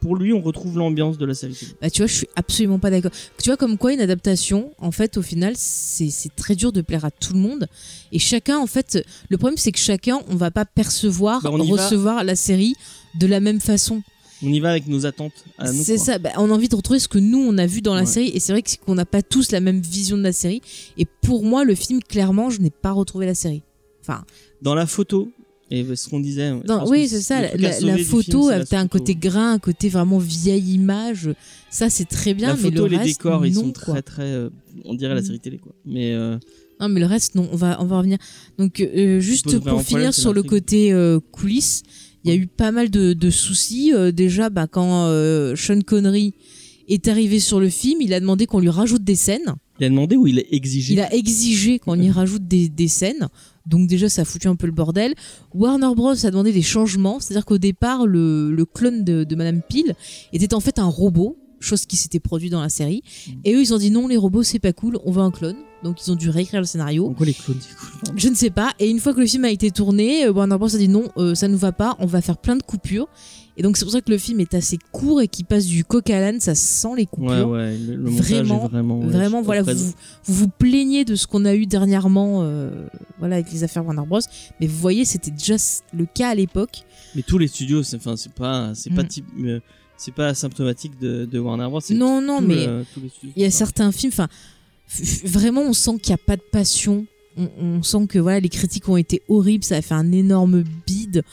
pour 0.00 0.16
lui, 0.16 0.32
on 0.32 0.40
retrouve 0.40 0.76
l'ambiance 0.78 1.18
de 1.18 1.24
la 1.26 1.34
série 1.34 1.54
télé. 1.54 1.72
Bah, 1.80 1.90
tu 1.90 2.02
vois, 2.02 2.06
je 2.08 2.14
suis 2.14 2.26
absolument 2.36 2.78
pas 2.80 2.90
d'accord. 2.90 3.10
Tu 3.42 3.48
vois, 3.50 3.56
comme 3.56 3.78
quoi 3.78 3.92
une 3.92 4.00
adaptation, 4.00 4.70
en 4.78 4.90
fait, 4.92 5.16
au 5.18 5.22
final, 5.22 5.54
c'est 5.56 6.34
très 6.36 6.54
dur 6.56 6.70
de 6.72 6.80
plaire 6.80 7.04
à 7.04 7.10
tout 7.10 7.32
le 7.32 7.40
monde. 7.40 7.66
Et 8.12 8.18
chacun, 8.20 8.58
en 8.58 8.66
fait, 8.66 9.04
le 9.28 9.36
problème, 9.38 9.56
c'est 9.58 9.72
que 9.72 9.78
chacun, 9.80 10.20
on 10.28 10.36
va 10.36 10.50
pas 10.52 10.64
percevoir, 10.64 11.42
Bah, 11.42 11.50
on 11.52 11.60
y 11.60 11.68
va. 11.70 11.82
recevoir 11.84 12.22
la 12.24 12.36
série 12.36 12.74
de 13.20 13.26
la 13.26 13.40
même 13.40 13.60
façon. 13.60 14.02
On 14.44 14.52
y 14.52 14.60
va 14.60 14.70
avec 14.70 14.86
nos 14.86 15.06
attentes 15.06 15.32
à 15.58 15.72
nous. 15.72 15.82
C'est 15.82 15.96
ça, 15.98 16.18
bah, 16.18 16.30
on 16.36 16.50
a 16.50 16.54
envie 16.54 16.68
de 16.68 16.76
retrouver 16.76 16.98
ce 17.00 17.08
que 17.08 17.18
nous, 17.18 17.38
on 17.38 17.56
a 17.58 17.66
vu 17.66 17.80
dans 17.80 17.94
la 17.94 18.00
Ouais. 18.02 18.06
série. 18.06 18.28
Et 18.34 18.40
c'est 18.40 18.52
vrai 18.52 18.62
qu'on 18.84 18.94
n'a 18.94 19.06
pas 19.06 19.22
tous 19.22 19.50
la 19.52 19.60
même 19.60 19.80
vision 19.80 20.16
de 20.18 20.22
la 20.22 20.32
série. 20.32 20.60
Et 20.98 21.06
pour 21.22 21.44
moi, 21.44 21.64
le 21.64 21.74
film, 21.74 22.00
clairement, 22.02 22.50
je 22.50 22.60
n'ai 22.60 22.70
pas 22.70 22.92
retrouvé 22.92 23.26
la 23.26 23.34
série. 23.34 23.62
Enfin, 24.02 24.24
Dans 24.62 24.74
la 24.74 24.86
photo, 24.86 25.30
et 25.70 25.84
ce 25.96 26.08
qu'on 26.10 26.20
disait. 26.20 26.52
oui, 26.88 27.08
c'est 27.08 27.22
ça. 27.22 27.40
La, 27.56 27.80
la- 27.80 27.98
photo, 27.98 28.50
t'as 28.68 28.78
un 28.80 28.86
côté 28.88 29.14
grain, 29.14 29.52
un 29.54 29.58
côté 29.58 29.88
vraiment 29.88 30.18
vieille 30.18 30.74
image. 30.74 31.30
Ça, 31.70 31.88
c'est 31.88 32.04
très 32.04 32.34
bien. 32.34 32.48
La 32.48 32.54
mais 32.54 32.60
photo, 32.60 32.82
le 32.84 32.88
les 32.90 32.96
reste, 32.98 33.08
décors, 33.18 33.46
ils 33.46 33.54
non, 33.54 33.60
sont 33.62 33.72
quoi. 33.72 33.94
très, 33.94 34.02
très. 34.02 34.22
euh, 34.24 34.50
on 34.84 34.94
dirait 34.94 35.14
la 35.14 35.22
Mm. 35.22 35.24
série 35.24 35.40
télé, 35.40 35.58
quoi. 35.58 35.72
Mais 35.86 36.12
euh, 36.12 36.36
Non, 36.80 36.88
mais 36.88 37.00
le 37.00 37.06
reste, 37.06 37.34
non, 37.34 37.48
on 37.52 37.56
va, 37.56 37.78
on 37.80 37.86
va 37.86 37.98
revenir. 37.98 38.18
Donc, 38.58 38.80
euh, 38.80 39.20
juste 39.20 39.58
pour 39.60 39.80
finir 39.82 40.12
sur 40.12 40.32
le 40.34 40.42
côté 40.42 40.92
coulisses, 41.32 41.82
il 42.24 42.30
y 42.30 42.32
a 42.32 42.36
eu 42.36 42.46
pas 42.46 42.72
mal 42.72 42.90
de, 42.90 43.12
de 43.12 43.30
soucis. 43.30 43.92
Euh, 43.92 44.10
déjà, 44.12 44.50
bah, 44.50 44.66
quand 44.66 45.06
euh, 45.06 45.54
Sean 45.56 45.80
Connery 45.80 46.34
est 46.88 47.08
arrivé 47.08 47.38
sur 47.38 47.60
le 47.60 47.68
film, 47.68 48.00
il 48.00 48.14
a 48.14 48.20
demandé 48.20 48.46
qu'on 48.46 48.60
lui 48.60 48.70
rajoute 48.70 49.04
des 49.04 49.14
scènes. 49.14 49.54
il 49.78 49.86
a 49.86 49.88
demandé 49.88 50.16
ou 50.16 50.26
il 50.26 50.38
a 50.38 50.42
exigé 50.50 50.94
Il 50.94 51.00
a 51.00 51.12
exigé 51.14 51.78
qu'on 51.78 52.00
y 52.00 52.10
rajoute 52.10 52.46
des, 52.48 52.68
des 52.68 52.88
scènes. 52.88 53.28
Donc 53.66 53.88
déjà, 53.88 54.08
ça 54.08 54.22
a 54.22 54.24
foutu 54.24 54.48
un 54.48 54.56
peu 54.56 54.66
le 54.66 54.72
bordel. 54.72 55.14
Warner 55.54 55.94
Bros 55.94 56.12
a 56.26 56.30
demandé 56.30 56.52
des 56.52 56.62
changements. 56.62 57.20
C'est-à-dire 57.20 57.44
qu'au 57.46 57.58
départ, 57.58 58.06
le, 58.06 58.52
le 58.52 58.64
clone 58.64 59.04
de, 59.04 59.24
de 59.24 59.36
Madame 59.36 59.60
Peel 59.66 59.94
était 60.32 60.54
en 60.54 60.60
fait 60.60 60.78
un 60.78 60.84
robot, 60.86 61.36
chose 61.64 61.86
qui 61.86 61.96
s'était 61.96 62.20
produit 62.20 62.50
dans 62.50 62.60
la 62.60 62.68
série. 62.68 63.02
Mm. 63.26 63.30
Et 63.44 63.54
eux, 63.54 63.60
ils 63.60 63.74
ont 63.74 63.78
dit 63.78 63.90
non, 63.90 64.08
les 64.08 64.16
robots, 64.16 64.42
c'est 64.42 64.58
pas 64.58 64.72
cool, 64.72 64.98
on 65.04 65.10
veut 65.12 65.22
un 65.22 65.30
clone. 65.30 65.56
Donc 65.82 66.06
ils 66.06 66.10
ont 66.10 66.14
dû 66.16 66.30
réécrire 66.30 66.60
le 66.60 66.66
scénario. 66.66 67.08
Pourquoi 67.08 67.26
les 67.26 67.34
clones 67.34 67.58
cool, 67.78 67.90
pardon. 68.02 68.14
Je 68.18 68.28
ne 68.30 68.34
sais 68.34 68.48
pas. 68.50 68.72
Et 68.78 68.88
une 68.88 69.00
fois 69.00 69.12
que 69.12 69.20
le 69.20 69.26
film 69.26 69.44
a 69.44 69.50
été 69.50 69.70
tourné, 69.70 70.24
euh, 70.24 70.32
Warner 70.32 70.56
Bros 70.56 70.74
a 70.74 70.78
dit 70.78 70.88
non, 70.88 71.08
euh, 71.18 71.34
ça 71.34 71.46
nous 71.46 71.58
va 71.58 71.72
pas, 71.72 71.94
on 71.98 72.06
va 72.06 72.22
faire 72.22 72.38
plein 72.38 72.56
de 72.56 72.62
coupures. 72.62 73.06
Et 73.56 73.62
donc 73.62 73.76
c'est 73.76 73.84
pour 73.84 73.92
ça 73.92 74.00
que 74.00 74.10
le 74.10 74.16
film 74.18 74.40
est 74.40 74.54
assez 74.54 74.78
court 74.92 75.20
et 75.20 75.28
qui 75.28 75.44
passe 75.44 75.66
du 75.66 75.84
coq 75.84 76.08
à 76.10 76.18
l'âne, 76.20 76.40
ça 76.40 76.54
sent 76.56 76.88
les 76.96 77.06
coupures. 77.06 77.48
Ouais, 77.50 77.68
ouais, 77.72 77.76
le, 77.78 77.96
le 77.96 78.10
Vraiment, 78.10 78.66
vraiment. 78.66 78.98
ouais, 79.00 79.06
Vraiment, 79.08 79.42
voilà, 79.42 79.62
vous, 79.62 79.72
vous 79.74 79.94
vous 80.34 80.48
plaignez 80.48 81.04
de 81.04 81.14
ce 81.14 81.26
qu'on 81.28 81.44
a 81.44 81.54
eu 81.54 81.66
dernièrement, 81.66 82.40
euh, 82.42 82.86
voilà, 83.18 83.36
avec 83.36 83.52
les 83.52 83.62
affaires 83.62 83.84
Warner 83.84 84.02
Bros. 84.08 84.18
Mais 84.60 84.66
vous 84.66 84.78
voyez, 84.78 85.04
c'était 85.04 85.30
déjà 85.30 85.54
le 85.92 86.06
cas 86.06 86.30
à 86.30 86.34
l'époque. 86.34 86.82
Mais 87.14 87.22
tous 87.22 87.36
les 87.38 87.46
studios, 87.46 87.82
c'est 87.84 87.96
enfin 87.96 88.16
c'est 88.16 88.32
pas 88.32 88.72
c'est 88.74 88.90
pas 88.90 89.02
Mm. 89.04 89.08
type 89.08 89.26
euh, 89.44 89.60
c'est 89.96 90.14
pas 90.14 90.34
symptomatique 90.34 90.98
de, 91.00 91.24
de 91.24 91.38
Warner 91.38 91.68
Bros. 91.68 91.80
Non, 91.90 92.20
non, 92.20 92.40
mais 92.40 92.66
il 93.36 93.42
y 93.42 93.44
a 93.44 93.50
certains 93.50 93.92
films, 93.92 94.12
enfin, 94.12 94.28
vraiment, 95.24 95.62
on 95.62 95.72
sent 95.72 95.98
qu'il 96.02 96.10
n'y 96.10 96.20
a 96.20 96.24
pas 96.26 96.36
de 96.36 96.42
passion. 96.42 97.06
On, 97.36 97.48
on 97.60 97.82
sent 97.82 98.06
que 98.08 98.18
voilà, 98.18 98.38
les 98.40 98.48
critiques 98.48 98.88
ont 98.88 98.96
été 98.96 99.22
horribles, 99.28 99.64
ça 99.64 99.76
a 99.76 99.82
fait 99.82 99.94
un 99.94 100.12
énorme 100.12 100.62
bide. 100.86 101.24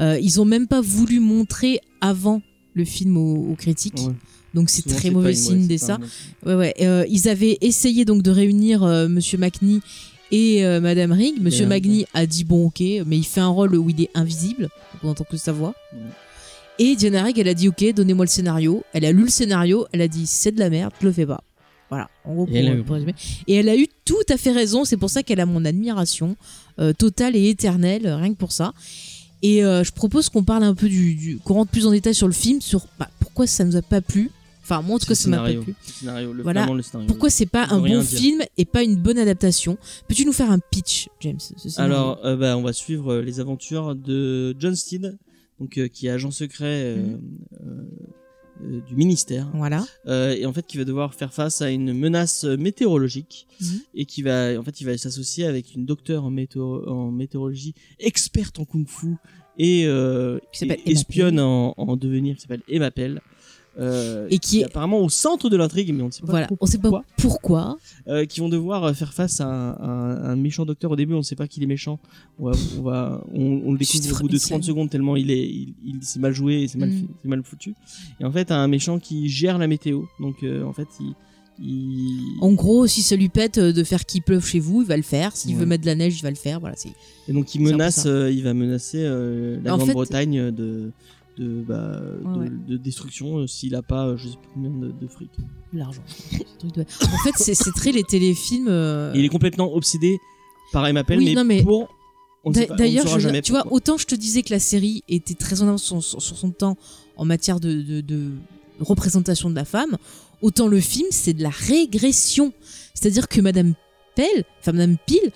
Euh, 0.00 0.18
ils 0.18 0.40
ont 0.40 0.46
même 0.46 0.66
pas 0.66 0.80
voulu 0.80 1.20
montrer 1.20 1.80
avant 2.00 2.40
le 2.72 2.84
film 2.86 3.18
aux, 3.18 3.52
aux 3.52 3.56
critiques. 3.56 3.98
Ouais. 3.98 4.14
Donc 4.54 4.70
c'est 4.70 4.86
très 4.88 5.10
mauvais 5.10 5.34
signe 5.34 5.66
c'est 5.68 5.78
ça. 5.78 5.98
Ouais, 6.46 6.54
ouais. 6.54 6.74
Euh, 6.80 7.04
ils 7.08 7.28
avaient 7.28 7.58
essayé 7.60 8.04
donc 8.04 8.22
de 8.22 8.30
réunir 8.30 8.82
euh, 8.82 9.06
Monsieur 9.06 9.38
Macni 9.38 9.80
et 10.30 10.64
euh, 10.64 10.80
Madame 10.80 11.12
Ring. 11.12 11.40
Monsieur 11.40 11.66
Magny 11.66 12.06
a 12.14 12.24
dit 12.24 12.44
bon 12.44 12.66
ok, 12.66 12.80
mais 12.80 13.18
il 13.18 13.24
fait 13.24 13.40
un 13.40 13.48
rôle 13.48 13.76
où 13.76 13.90
il 13.90 14.00
est 14.00 14.10
invisible, 14.14 14.62
donc 14.62 15.02
on 15.02 15.06
n'entend 15.08 15.24
que 15.24 15.36
sa 15.36 15.52
voix. 15.52 15.74
Ouais. 15.92 16.00
Et 16.82 16.96
Diana 16.96 17.22
Rigg, 17.24 17.38
elle 17.38 17.48
a 17.48 17.54
dit 17.54 17.68
ok, 17.68 17.92
donnez-moi 17.94 18.24
le 18.24 18.30
scénario. 18.30 18.82
Elle 18.94 19.04
a 19.04 19.12
lu 19.12 19.24
le 19.24 19.28
scénario, 19.28 19.86
elle 19.92 20.00
a 20.00 20.08
dit 20.08 20.26
c'est 20.26 20.50
de 20.50 20.58
la 20.58 20.70
merde, 20.70 20.92
je 21.00 21.06
le 21.06 21.12
fais 21.12 21.26
pas. 21.26 21.44
Voilà, 21.90 22.08
en 22.24 22.34
gros, 22.34 22.46
Et 22.50 22.82
pour, 22.82 22.96
elle 22.96 23.02
résumer. 23.02 23.14
Et 23.48 23.54
elle 23.56 23.68
a 23.68 23.76
eu 23.76 23.86
tout 24.04 24.14
à 24.30 24.36
fait 24.36 24.52
raison, 24.52 24.84
c'est 24.86 24.96
pour 24.96 25.10
ça 25.10 25.22
qu'elle 25.22 25.40
a 25.40 25.46
mon 25.46 25.64
admiration 25.64 26.36
euh, 26.78 26.92
totale 26.94 27.36
et 27.36 27.48
éternelle, 27.50 28.06
euh, 28.06 28.16
rien 28.16 28.32
que 28.32 28.38
pour 28.38 28.52
ça. 28.52 28.72
Et 29.42 29.62
euh, 29.64 29.84
je 29.84 29.92
propose 29.92 30.28
qu'on 30.30 30.42
parle 30.44 30.62
un 30.64 30.74
peu 30.74 30.88
du, 30.88 31.14
du 31.14 31.38
qu'on 31.38 31.54
rentre 31.54 31.70
plus 31.70 31.86
en 31.86 31.90
détail 31.90 32.14
sur 32.14 32.28
le 32.28 32.32
film, 32.32 32.60
sur 32.62 32.86
bah, 32.98 33.10
pourquoi 33.20 33.46
ça 33.46 33.64
nous 33.64 33.76
a 33.76 33.82
pas 33.82 34.00
plu. 34.00 34.30
Enfin, 34.62 34.82
moi 34.82 34.96
en 34.96 34.98
tout 35.00 35.06
cas, 35.06 35.14
ça 35.16 35.28
m'a 35.28 35.38
pas 35.38 35.52
plu. 35.52 35.74
scénario, 35.82 36.32
le, 36.32 36.42
Voilà. 36.44 36.64
le 36.66 36.80
scénario. 36.82 37.08
Pourquoi 37.08 37.28
c'est 37.28 37.46
pas 37.46 37.66
un 37.70 37.78
bon 37.80 37.86
dire. 37.86 38.04
film 38.04 38.40
et 38.56 38.64
pas 38.64 38.84
une 38.84 38.96
bonne 38.96 39.18
adaptation? 39.18 39.76
Peux-tu 40.08 40.24
nous 40.24 40.32
faire 40.32 40.50
un 40.50 40.60
pitch, 40.60 41.08
James 41.20 41.40
ce 41.40 41.80
Alors, 41.80 42.20
euh, 42.24 42.36
bah, 42.36 42.56
on 42.56 42.62
va 42.62 42.72
suivre 42.72 43.16
les 43.16 43.40
aventures 43.40 43.94
de 43.96 44.54
John 44.60 44.76
Steed, 44.76 45.18
donc 45.60 45.78
euh, 45.78 45.86
qui 45.88 46.06
est 46.06 46.10
agent 46.10 46.30
secret 46.30 46.82
euh, 46.96 46.96
Mhm. 46.96 47.20
euh, 47.62 48.80
du 48.86 48.94
ministère, 48.94 49.50
Voilà. 49.54 49.84
euh, 50.06 50.34
et 50.34 50.44
en 50.44 50.52
fait 50.52 50.66
qui 50.66 50.76
va 50.76 50.84
devoir 50.84 51.14
faire 51.14 51.32
face 51.32 51.62
à 51.62 51.70
une 51.70 51.94
menace 51.94 52.44
météorologique 52.44 53.46
Mhm. 53.60 53.80
et 53.94 54.04
qui 54.04 54.22
va, 54.22 54.58
en 54.58 54.62
fait, 54.62 54.80
il 54.80 54.84
va 54.84 54.96
s'associer 54.98 55.46
avec 55.46 55.74
une 55.74 55.86
docteure 55.86 56.24
en, 56.24 56.30
météo- 56.30 56.86
en 56.88 57.10
météorologie, 57.10 57.74
experte 57.98 58.58
en 58.58 58.64
kung-fu 58.66 59.14
et, 59.58 59.86
euh, 59.86 60.38
et 60.62 60.90
espionne 60.92 61.40
en, 61.40 61.74
en 61.76 61.96
devenir, 61.96 62.36
qui 62.36 62.42
s'appelle 62.42 62.62
Emma 62.68 62.90
Pell. 62.90 63.20
Euh, 63.78 64.26
Et 64.30 64.38
qui 64.38 64.60
est- 64.60 64.64
apparemment 64.64 64.98
au 64.98 65.08
centre 65.08 65.48
de 65.48 65.56
l'intrigue, 65.56 65.94
mais 65.94 66.02
on 66.02 66.06
ne 66.06 66.10
sait 66.10 66.22
pas 66.22 66.32
Voilà. 66.32 66.46
trop 66.46 66.56
On 66.60 66.66
sait 66.66 66.78
pas 66.78 66.88
pourquoi. 66.90 67.04
pourquoi. 67.18 67.78
Euh, 68.08 68.24
qui 68.26 68.40
vont 68.40 68.48
devoir 68.48 68.82
euh, 68.84 68.92
faire 68.92 69.12
face 69.14 69.40
à 69.40 69.46
un, 69.48 70.34
méchant 70.36 70.66
docteur. 70.66 70.90
Au 70.90 70.96
début, 70.96 71.14
on 71.14 71.18
ne 71.18 71.22
sait 71.22 71.36
pas 71.36 71.46
qu'il 71.46 71.62
est 71.62 71.66
méchant. 71.66 71.98
On, 72.38 72.46
va, 72.50 72.52
on, 72.78 72.82
va- 72.82 73.24
on, 73.32 73.62
on 73.66 73.72
le 73.72 73.78
découvre 73.78 74.16
au 74.16 74.22
bout 74.22 74.28
de 74.28 74.32
une 74.34 74.38
30 74.40 74.40
scène. 74.40 74.62
secondes 74.64 74.90
tellement 74.90 75.16
il 75.16 75.30
est, 75.30 75.48
il, 75.48 75.74
il 75.84 76.02
s'est 76.02 76.18
mal 76.18 76.32
joué, 76.32 76.62
et 76.62 76.68
c'est 76.68 76.78
mal, 76.78 76.90
Mm. 76.90 77.06
mal 77.24 77.42
foutu. 77.44 77.74
Et 78.20 78.24
en 78.24 78.32
fait, 78.32 78.50
un 78.50 78.66
méchant 78.66 78.98
qui 78.98 79.28
gère 79.28 79.56
la 79.56 79.68
météo. 79.68 80.02
Donc, 80.18 80.42
euh, 80.42 80.64
en 80.64 80.72
fait, 80.72 80.88
il, 80.98 81.14
il- 81.62 82.38
En 82.40 82.52
gros, 82.52 82.86
si 82.86 83.02
ça 83.02 83.16
lui 83.16 83.28
pète 83.28 83.58
de 83.58 83.84
faire 83.84 84.04
qu'il 84.04 84.22
pleuve 84.22 84.44
chez 84.44 84.58
vous, 84.60 84.82
il 84.82 84.88
va 84.88 84.96
le 84.96 85.02
faire. 85.02 85.36
S'il 85.36 85.52
Ouais. 85.54 85.60
veut 85.60 85.66
mettre 85.66 85.82
de 85.82 85.86
la 85.86 85.94
neige, 85.94 86.18
il 86.18 86.22
va 86.22 86.30
le 86.30 86.36
faire. 86.36 86.58
Voilà, 86.60 86.74
et 87.28 87.32
donc 87.32 87.54
il 87.54 87.60
menace, 87.62 88.04
euh, 88.06 88.30
il 88.32 88.42
va 88.42 88.52
menacer 88.54 88.98
euh, 89.02 89.56
la 89.62 89.72
fait- 89.72 89.76
Grande-Bretagne 89.78 90.50
de 90.50 90.90
de, 91.40 91.62
bah, 91.66 92.00
de, 92.00 92.38
Ouais. 92.40 92.48
de 92.68 92.76
destruction 92.76 93.38
euh, 93.38 93.46
s'il 93.46 93.74
a 93.74 93.82
pas, 93.82 94.06
euh, 94.08 94.16
je 94.16 94.28
sais 94.28 94.36
plus 94.36 94.48
combien 94.54 94.70
de, 94.70 94.92
de 94.92 95.06
fric. 95.08 95.30
L'argent. 95.72 96.02
En 96.66 97.18
fait, 97.24 97.54
c'est 97.54 97.72
très 97.72 97.92
les 97.92 98.02
téléfilms. 98.04 98.68
euh, 98.68 99.12
il 99.14 99.24
est 99.24 99.28
complètement 99.28 99.74
obsédé 99.74 100.18
par 100.72 100.86
Emma 100.86 101.02
Pell, 101.04 101.18
Oui, 101.18 101.24
mais, 101.26 101.34
non, 101.34 101.44
mais- 101.44 101.62
pour 101.62 101.88
D'ailleurs, 102.78 103.04
tu 103.42 103.52
vois, 103.52 103.66
autant 103.70 103.98
je 103.98 104.06
te 104.06 104.14
disais 104.14 104.42
que 104.42 104.50
la 104.50 104.58
série 104.60 105.02
était 105.08 105.34
très 105.34 105.60
en 105.60 105.68
avance 105.68 105.82
sur, 105.82 106.02
sur- 106.02 106.22
sur 106.22 106.38
son 106.38 106.50
temps 106.50 106.78
en 107.18 107.24
matière 107.26 107.60
de, 107.60 108.02
représentation 108.80 109.50
de 109.50 109.54
la 109.54 109.66
femme, 109.66 109.98
autant 110.40 110.66
le 110.66 110.80
film 110.80 111.06
c'est 111.10 111.34
de 111.34 111.42
la 111.42 111.50
régression. 111.50 112.52
C'est-à-dire 112.94 113.28
que 113.28 113.40
Madame 113.42 113.74
Pell, 114.16 114.44
enfin 114.60 114.72
Madame 114.72 114.96
Peel, 115.06 115.30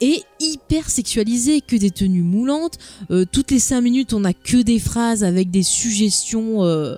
est 0.00 0.24
hyper 0.40 0.88
sexualisée, 0.88 1.60
que 1.60 1.76
des 1.76 1.90
tenues 1.90 2.22
moulantes. 2.22 2.78
Euh, 3.10 3.24
toutes 3.30 3.50
les 3.50 3.58
cinq 3.58 3.80
minutes, 3.82 4.12
on 4.12 4.24
a 4.24 4.32
que 4.32 4.62
des 4.62 4.78
phrases 4.78 5.24
avec 5.24 5.50
des 5.50 5.62
suggestions, 5.62 6.64
euh, 6.64 6.96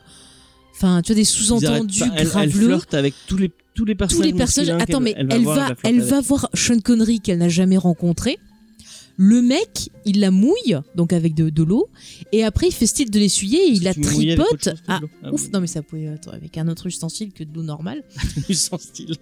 enfin, 0.74 1.03
tu 1.03 1.12
vois, 1.12 1.16
des 1.16 1.24
sous-entendus 1.24 2.00
pas. 2.00 2.07
Elle, 2.14 2.20
elle 2.22 2.26
graveleux. 2.26 2.66
flirte 2.66 2.94
avec 2.94 3.14
tous 3.26 3.36
les 3.36 3.50
tous 3.74 3.84
les 3.84 3.94
personnages. 3.94 4.26
Tous 4.26 4.32
les 4.32 4.38
personnages. 4.38 4.82
Attends, 4.82 5.00
mais 5.00 5.14
elle 5.16 5.44
va, 5.44 5.74
elle 5.82 6.00
va 6.00 6.20
voir 6.20 6.48
Sean 6.55 6.78
Connery 6.80 7.20
qu'elle 7.20 7.38
n'a 7.38 7.48
jamais 7.48 7.78
rencontré. 7.78 8.38
Le 9.16 9.42
mec, 9.42 9.90
il 10.05 10.20
la 10.20 10.30
mouille, 10.30 10.76
donc 10.96 11.12
avec 11.12 11.34
de, 11.34 11.50
de 11.50 11.62
l'eau, 11.62 11.88
et 12.32 12.44
après 12.44 12.68
il 12.68 12.72
fait 12.72 12.86
style 12.86 13.11
de 13.11 13.18
l'essuyer 13.18 13.59
et 13.59 13.70
il 13.70 13.82
la 13.82 13.94
tripote. 13.94 14.64
chose 14.64 14.74
Ah. 14.88 15.00
Ah 15.22 15.32
ouf, 15.32 15.42
oui. 15.42 15.50
non 15.53 15.61
mais 15.61 15.66
ça 15.66 15.82
pouvait 15.82 16.05
être 16.05 16.32
avec 16.32 16.57
un 16.57 16.66
autre 16.68 16.86
ustensile 16.86 17.30
que 17.32 17.44
de 17.44 17.55
l'eau 17.55 17.62
normale. 17.62 18.03
style. 18.50 19.16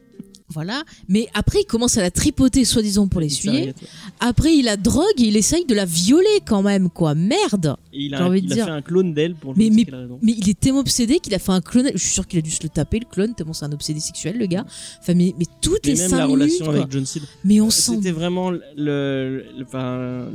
Voilà. 0.53 0.83
Mais 1.09 1.29
après 1.35 1.61
il 1.63 1.65
commence 1.65 1.97
à 1.99 2.03
la 2.03 2.11
tripoter 2.11 2.65
soi-disant 2.65 3.07
pour 3.09 3.21
l'essuyer. 3.21 3.73
Après 4.21 4.55
il 4.55 4.65
la 4.65 4.77
drogue 4.77 5.05
et 5.19 5.23
il 5.23 5.37
essaye 5.37 5.65
de 5.65 5.75
la 5.75 5.85
violer 5.85 6.27
quand 6.47 6.63
même, 6.63 6.91
quoi. 6.91 7.15
Merde. 7.15 7.77
Et 7.93 8.05
il 8.05 8.15
a, 8.15 8.27
envie 8.27 8.41
de 8.43 8.47
il 8.47 8.53
a 8.53 8.55
dire. 8.57 8.65
fait 8.67 8.71
un 8.71 8.83
clone 8.83 9.15
d'elle 9.15 9.35
pour 9.35 9.57
Mais- 9.57 9.71
mais-. 9.71 9.87
Mais 10.23 10.33
il 10.39 10.49
est 10.49 10.59
tellement 10.59 10.81
obsédé 10.81 11.19
qu'il 11.19 11.35
a 11.35 11.39
fait 11.39 11.53
un 11.53 11.61
clone. 11.61 11.91
Je 11.95 11.99
suis 11.99 12.13
sûr 12.13 12.27
qu'il 12.27 12.39
a 12.39 12.43
dû 12.43 12.51
se 12.51 12.63
le 12.63 12.69
taper, 12.69 13.01
le 13.01 13.07
clone, 13.11 13.35
tellement 13.35 13.53
c'est 13.53 13.65
un 13.65 13.73
obsédé 13.73 13.99
sexuel, 14.01 14.39
le 14.39 14.47
gars. 14.47 14.65
Enfin, 15.01 15.15
mais, 15.15 15.35
mais 15.39 15.47
toutes 15.61 15.87
Et 15.87 15.93
les 15.95 15.99
même 16.01 16.11
cinq 16.11 16.19
la 16.19 16.27
minutes, 16.27 16.41
relation 16.43 16.65
quoi. 16.67 16.75
avec 16.75 16.91
John 16.93 17.07
Cena. 17.07 17.25
Mais 17.45 17.61
on 17.61 17.71
sent 17.71 17.97
C'était 17.97 18.13
vraiment 18.13 18.51
le, 18.51 18.61
le, 18.77 19.45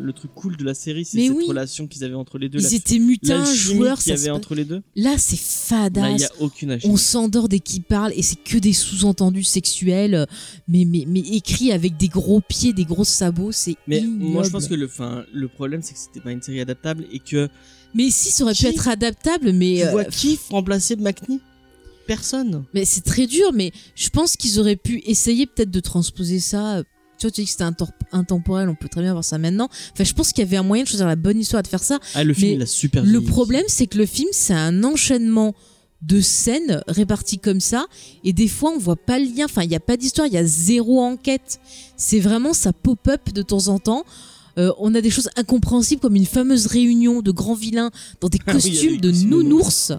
le- 0.01 0.13
truc 0.13 0.32
cool 0.36 0.57
de 0.57 0.63
la 0.63 0.74
série, 0.74 1.05
c'est 1.05 1.20
cette 1.28 1.36
oui. 1.36 1.45
relation 1.47 1.88
qu'ils 1.88 2.03
avaient 2.03 2.13
entre 2.16 2.38
les 2.38 2.49
deux. 2.49 2.59
Ils 2.59 2.63
la- 2.63 2.74
étaient 2.74 2.99
mutins, 2.99 3.43
joueurs, 3.45 3.99
qu'il 3.99 4.11
y 4.13 4.16
avait 4.16 4.30
entre 4.30 4.55
les 4.55 4.66
deux. 4.66 4.82
Là, 4.95 5.16
c'est 5.18 5.36
Là, 5.36 5.41
il 5.41 5.91
fadasse. 5.91 6.20
n'y 6.20 6.26
a 6.26 6.32
aucune 6.39 6.72
alchimie. 6.72 6.93
On 6.93 6.97
s'endort 6.97 7.49
dès 7.49 7.59
qu'ils 7.59 7.84
parlent 7.84 8.13
et 8.16 8.22
c'est 8.22 8.41
que 8.41 8.57
des 8.57 8.74
sous-entendus 8.74 9.43
sexuels, 9.43 10.04
euh, 10.13 10.25
mais, 10.67 10.85
mais, 10.85 11.05
mais 11.07 11.19
écrits 11.19 11.71
avec 11.71 11.97
des 11.97 12.07
gros 12.07 12.41
pieds, 12.41 12.73
des 12.73 12.85
gros 12.85 13.03
sabots, 13.03 13.51
c'est 13.51 13.75
Mais 13.87 13.99
ignoble. 13.99 14.23
moi, 14.23 14.43
je 14.43 14.49
pense 14.49 14.67
que 14.67 14.75
le, 14.75 15.47
problème, 15.47 15.81
c'est 15.81 15.93
que 15.93 15.99
c'était 15.99 16.19
pas 16.19 16.31
une 16.31 16.41
série 16.41 16.61
adaptable 16.61 17.05
et 17.11 17.19
que 17.19 17.49
Mais 17.93 18.09
si, 18.09 18.29
ça 18.29 18.43
aurait 18.43 18.53
Qui 18.53 18.63
pu 18.63 18.69
être 18.69 18.87
adaptable, 18.87 19.51
mais, 19.53 19.77
tu 19.77 19.87
euh, 19.87 19.91
vois 19.91 20.05
qui 20.05 20.39
remplacer 20.49 20.95
McNee? 20.95 21.39
Personne. 22.07 22.65
mais 22.75 22.85
c'est 22.85 23.03
très 23.03 23.25
dur, 23.25 23.51
mais 23.51 23.71
je 23.95 24.09
pense 24.09 24.37
qu'ils 24.37 24.59
auraient 24.59 24.75
pu 24.75 25.01
essayer 25.07 25.47
peut-être 25.47 25.71
de 25.71 25.79
transposer 25.79 26.39
ça. 26.39 26.83
Tu 27.17 27.25
vois, 27.25 27.31
tu 27.31 27.41
dis 27.41 27.45
que 27.45 27.51
c'était 27.51 27.63
intemporel, 28.11 28.69
on 28.69 28.75
peut 28.75 28.89
très 28.89 29.01
bien 29.01 29.13
voir 29.13 29.23
ça 29.23 29.39
maintenant. 29.39 29.69
Enfin, 29.93 30.03
je 30.03 30.13
pense 30.13 30.31
qu'il 30.31 30.43
y 30.43 30.47
avait 30.47 30.57
un 30.57 30.63
moyen 30.63 30.83
de 30.83 30.87
choisir 30.87 31.07
la 31.07 31.15
bonne 31.15 31.39
histoire 31.39 31.63
de 31.63 31.67
faire 31.67 31.81
ça. 31.81 31.97
Ah, 32.13 32.23
le 32.23 32.35
film, 32.35 32.53
il 32.53 32.61
a 32.61 32.67
super 32.67 33.03
Le 33.03 33.21
problème, 33.21 33.63
c'est 33.67 33.87
que 33.87 33.97
le 33.97 34.05
film, 34.05 34.29
c'est 34.33 34.53
un 34.53 34.83
enchaînement 34.83 35.55
de 36.07 36.21
scènes 36.21 36.83
réparties 36.87 37.39
comme 37.39 37.59
ça, 37.59 37.85
et 38.23 38.33
des 38.33 38.47
fois, 38.47 38.71
on 38.75 38.77
voit 38.77 38.95
pas 38.95 39.19
le 39.19 39.25
lien. 39.25 39.45
Enfin, 39.45 39.63
il 39.63 39.69
n'y 39.69 39.75
a 39.75 39.79
pas 39.79 39.97
d'histoire, 39.97 40.27
il 40.27 40.33
y 40.33 40.37
a 40.37 40.45
zéro 40.45 41.01
enquête. 41.01 41.59
C'est 41.97 42.19
vraiment 42.19 42.53
ça 42.53 42.73
pop-up 42.73 43.33
de 43.33 43.41
temps 43.41 43.67
en 43.69 43.79
temps. 43.79 44.03
Euh, 44.57 44.71
on 44.79 44.95
a 44.95 45.01
des 45.01 45.09
choses 45.09 45.29
incompréhensibles 45.35 46.01
comme 46.01 46.15
une 46.15 46.25
fameuse 46.25 46.67
réunion 46.67 47.21
de 47.21 47.31
grands 47.31 47.55
vilains 47.55 47.91
dans 48.21 48.29
des 48.29 48.39
Ah 48.45 48.53
oui, 48.55 48.61
costumes 48.61 48.97
de 49.01 49.11
nounours. 49.11 49.91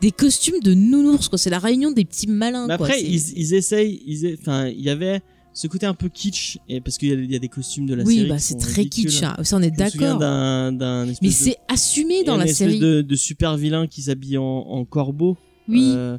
Des 0.00 0.12
costumes 0.12 0.60
de 0.62 0.72
nounours, 0.72 1.28
quoi. 1.28 1.36
C'est 1.38 1.50
la 1.50 1.58
réunion 1.58 1.90
des 1.90 2.06
petits 2.06 2.26
malins, 2.26 2.66
Mais 2.66 2.74
après, 2.74 3.02
ils, 3.02 3.38
ils 3.38 3.52
essayent, 3.54 4.00
ils, 4.06 4.38
enfin, 4.40 4.68
il 4.68 4.80
y 4.80 4.88
avait 4.88 5.20
ce 5.60 5.66
côté 5.66 5.84
un 5.84 5.92
peu 5.94 6.08
kitsch, 6.08 6.56
et 6.70 6.80
parce 6.80 6.96
qu'il 6.96 7.08
y, 7.08 7.12
a- 7.12 7.16
il 7.16 7.30
y 7.30 7.36
a 7.36 7.38
des 7.38 7.48
costumes 7.48 7.84
de 7.84 7.94
la 7.94 8.02
Oui, 8.04 8.16
série. 8.16 8.28
bah 8.30 8.36
qui 8.36 8.42
c'est 8.42 8.56
très 8.56 8.82
ridicules. 8.82 9.10
kitsch. 9.10 9.22
hein. 9.24 9.36
Ça, 9.42 9.56
on 9.58 9.62
est 9.62 9.70
d'accord. 9.70 10.18
Mais 11.22 11.30
c'est 11.30 11.56
assumé 11.68 12.24
dans 12.24 12.36
la 12.38 12.46
série. 12.46 12.78
de, 12.78 13.02
de 13.02 13.14
super 13.14 13.56
vilain 13.58 13.86
qui 13.86 14.00
s'habille 14.02 14.38
en, 14.38 14.44
en 14.44 14.84
corbeau. 14.86 15.36
Oui, 15.68 15.92
Euh, 15.94 16.16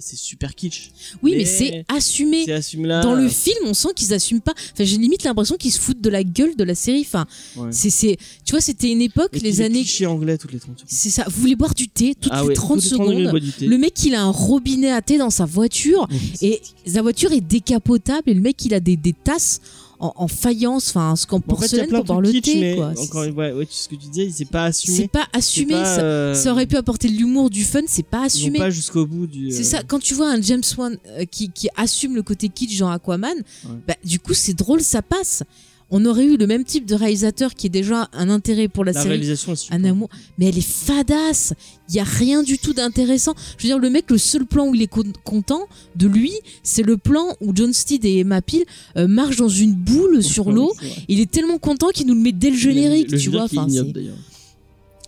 c'est, 0.00 0.16
super 0.16 0.54
kitsch. 0.54 0.90
oui, 1.22 1.32
mais, 1.32 1.38
mais 1.38 1.44
c'est 1.44 1.84
assumé. 1.88 2.44
C'est 2.46 2.52
assumé 2.52 2.88
là. 2.88 3.00
Dans 3.02 3.14
le 3.14 3.28
film, 3.28 3.58
on 3.66 3.74
sent 3.74 3.88
qu'ils 3.94 4.14
assument 4.14 4.40
pas. 4.40 4.52
Enfin, 4.72 4.84
j'ai 4.84 4.96
limite 4.96 5.22
l'impression 5.24 5.56
qu'ils 5.56 5.72
se 5.72 5.78
foutent 5.80 6.00
de 6.00 6.10
la 6.10 6.24
gueule 6.24 6.56
de 6.56 6.64
la 6.64 6.74
série. 6.74 7.02
Enfin, 7.06 7.26
Ouais. 7.56 7.68
c'est, 7.72 7.90
c'est, 7.90 8.16
tu 8.44 8.52
vois, 8.52 8.60
c'était 8.60 8.90
une 8.90 9.02
époque, 9.02 9.30
Et 9.34 9.40
les 9.40 9.60
années. 9.60 9.80
clichés 9.80 10.06
anglais 10.06 10.38
toutes 10.38 10.52
les 10.52 10.60
30 10.60 10.78
secondes. 10.78 10.88
C'est 10.90 11.10
ça. 11.10 11.24
Vous 11.28 11.40
voulez 11.40 11.56
boire 11.56 11.74
du 11.74 11.88
thé 11.88 12.14
toutes 12.20 12.32
ah 12.34 12.42
les 12.42 12.48
ouais, 12.48 12.54
30 12.54 12.80
toutes 12.80 12.90
les 12.90 12.96
30 12.96 13.08
minutes, 13.08 13.26
secondes. 13.28 13.68
Le 13.70 13.78
mec, 13.78 14.02
il 14.04 14.14
a 14.14 14.22
un 14.22 14.30
robinet 14.30 14.92
à 14.92 15.02
thé 15.02 15.18
dans 15.18 15.30
sa 15.30 15.44
voiture 15.44 16.08
et 16.42 16.60
sa 16.86 17.02
voiture 17.02 17.32
est 17.32 17.40
décapotable 17.40 18.30
et 18.30 18.34
le 18.34 18.40
mec, 18.40 18.64
il 18.64 18.74
a 18.74 18.80
des, 18.80 18.96
des 18.96 19.12
tasses 19.12 19.60
en, 20.00 20.12
en 20.16 20.28
faïence, 20.28 20.88
enfin, 20.88 21.14
ce 21.14 21.26
qu'en 21.26 21.38
Bon, 21.38 21.54
en 21.54 21.56
fait, 21.56 21.60
porcelaine 21.60 21.88
plein 21.88 21.98
pour 21.98 22.06
boire 22.06 22.20
le 22.22 22.32
kitsch, 22.32 22.44
thé, 22.44 22.74
quoi. 22.76 22.88
encore 22.98 23.24
fois, 23.24 23.52
ouais, 23.52 23.66
ce 23.70 23.88
que 23.88 23.94
tu 23.94 24.08
disais, 24.08 24.30
c'est 24.34 24.44
pas 24.50 24.64
assumé. 24.64 24.96
C'est 24.96 25.08
pas 25.08 25.26
assumé. 25.32 25.74
pas, 25.74 25.84
ça, 25.84 26.00
euh, 26.02 26.34
ça 26.34 26.52
aurait 26.52 26.66
pu 26.66 26.76
apporter 26.76 27.08
de 27.08 27.14
l'humour, 27.16 27.50
du 27.50 27.64
fun, 27.64 27.82
c'est 27.86 28.02
pas 28.02 28.16
ils 28.16 28.20
vont 28.20 28.26
assumé. 28.26 28.58
pas 28.58 28.70
jusqu'au 28.70 29.06
bout 29.06 29.26
du. 29.26 29.50
C'est 29.50 29.60
euh, 29.60 29.64
ça, 29.64 29.82
quand 29.82 29.98
tu 30.00 30.14
vois 30.14 30.30
un 30.32 30.40
James 30.40 30.62
Wan 30.76 30.96
euh, 31.06 31.24
qui, 31.30 31.50
qui 31.50 31.68
assume 31.76 32.14
le 32.16 32.22
côté 32.22 32.48
kitsch 32.48 32.74
genre 32.76 32.90
Aquaman, 32.90 33.34
Ouais. 33.36 33.70
bah, 33.86 33.94
du 34.04 34.18
coup 34.18 34.34
c'est 34.34 34.54
drôle, 34.54 34.80
ça 34.80 35.02
passe. 35.02 35.42
On 35.90 36.04
aurait 36.04 36.24
eu 36.24 36.36
le 36.36 36.46
même 36.46 36.64
type 36.64 36.86
de 36.86 36.94
réalisateur 36.94 37.54
qui 37.54 37.66
est 37.66 37.70
déjà 37.70 38.08
un 38.12 38.30
intérêt 38.30 38.68
pour 38.68 38.84
la, 38.84 38.92
La 38.92 39.00
série, 39.00 39.14
réalisation 39.14 39.52
est 39.52 39.56
super. 39.56 39.76
un 39.78 39.84
amour, 39.84 40.08
mais 40.38 40.46
elle 40.46 40.58
est 40.58 40.60
fadasse. 40.66 41.52
Il 41.88 41.96
y 41.96 42.00
a 42.00 42.04
rien 42.04 42.42
du 42.42 42.58
tout 42.58 42.72
d'intéressant. 42.72 43.34
Je 43.58 43.64
veux 43.64 43.68
dire, 43.68 43.78
le 43.78 43.90
mec, 43.90 44.10
le 44.10 44.18
seul 44.18 44.46
plan 44.46 44.68
où 44.68 44.74
il 44.74 44.82
est 44.82 44.86
con- 44.86 45.12
content 45.24 45.66
de 45.96 46.06
lui, 46.06 46.32
c'est 46.62 46.82
le 46.84 46.96
plan 46.96 47.34
où 47.40 47.52
John 47.54 47.72
Steed 47.72 48.04
et 48.04 48.18
Emma 48.18 48.40
Peel 48.40 48.64
euh, 48.96 49.08
marchent 49.08 49.36
dans 49.38 49.48
une 49.48 49.74
boule 49.74 50.22
sur 50.22 50.52
l'eau. 50.52 50.72
Il 51.08 51.18
est 51.20 51.30
tellement 51.30 51.58
content 51.58 51.88
qu'il 51.88 52.06
nous 52.06 52.14
le 52.14 52.20
met 52.20 52.32
dès 52.32 52.50
le 52.50 52.56
générique, 52.56 53.10
Le 53.10 53.18
tu 53.18 53.30
vois. 53.30 53.42
Enfin, 53.44 53.66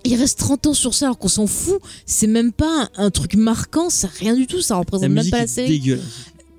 il 0.05 0.17
reste 0.17 0.41
30 0.41 0.67
ans 0.67 0.75
sur 0.75 0.95
ça 0.95 1.07
alors 1.07 1.19
qu'on 1.19 1.29
s'en 1.29 1.47
fout. 1.47 1.79
C'est 2.07 2.27
même 2.27 2.51
pas 2.51 2.91
un, 2.97 3.11
truc 3.11 3.37
marquant, 3.37 3.89
c'est 3.89 4.11
rien 4.11 4.35
du 4.35 4.49
tout. 4.49 4.61
Ça 4.61 4.75
représente 4.77 5.05
même 5.11 5.31
pas 5.31 5.39
la 5.39 5.47
série. 5.47 5.79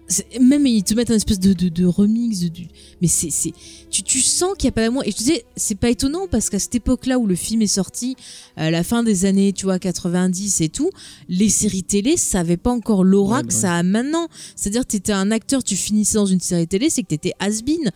C'est- 0.08 0.40
Même 0.40 0.68
ils 0.68 0.84
te 0.84 0.94
mettent 0.94 1.12
un 1.12 1.16
espèce 1.16 1.40
de, 1.40 1.54
de, 1.54 1.70
de 1.70 1.86
remix 1.86 2.40
de, 2.42 2.48
du- 2.50 2.68
mais 3.02 3.08
c'est 3.08 3.30
c'est 3.32 3.54
tu, 3.90 4.04
tu 4.04 4.20
sens 4.20 4.54
qu'il 4.58 4.66
y 4.66 4.70
a 4.70 4.72
pas 4.72 4.82
d'amour. 4.82 5.04
Et 5.06 5.12
je 5.12 5.16
te 5.16 5.20
disais 5.20 5.46
c'est 5.56 5.76
pas 5.76 5.90
étonnant 5.90 6.28
parce 6.30 6.50
qu'à 6.50 6.60
cette 6.60 6.76
époque-là 6.76 7.18
où 7.20 7.26
le 7.26 7.36
film 7.36 7.62
est 7.62 7.68
sorti 7.68 8.16
à 8.58 8.70
la 8.70 8.84
fin 8.84 9.02
des 9.04 9.26
années 9.26 9.54
tu 9.54 9.66
vois 9.66 9.80
90 9.80 10.62
et 10.62 10.70
tout 10.70 10.90
les 11.30 11.48
séries 11.50 11.84
télé 11.84 12.18
ça 12.18 12.42
avait 12.42 12.58
pas 12.58 12.72
encore 12.72 13.04
l'aura 13.04 13.38
Ouais, 13.38 13.42
que 13.44 13.48
bah 13.48 13.54
ça 13.54 13.74
a 13.76 13.84
maintenant. 13.84 14.28
C'est-à-dire 14.56 14.86
t'étais 14.86 15.14
un 15.14 15.32
acteur 15.32 15.64
tu 15.64 15.76
finissais 15.76 16.16
dans 16.16 16.26
une 16.26 16.42
série 16.42 16.68
télé 16.68 16.90
c'est 16.90 17.04
que 17.04 17.08
t'étais 17.08 17.34
has-been 17.40 17.92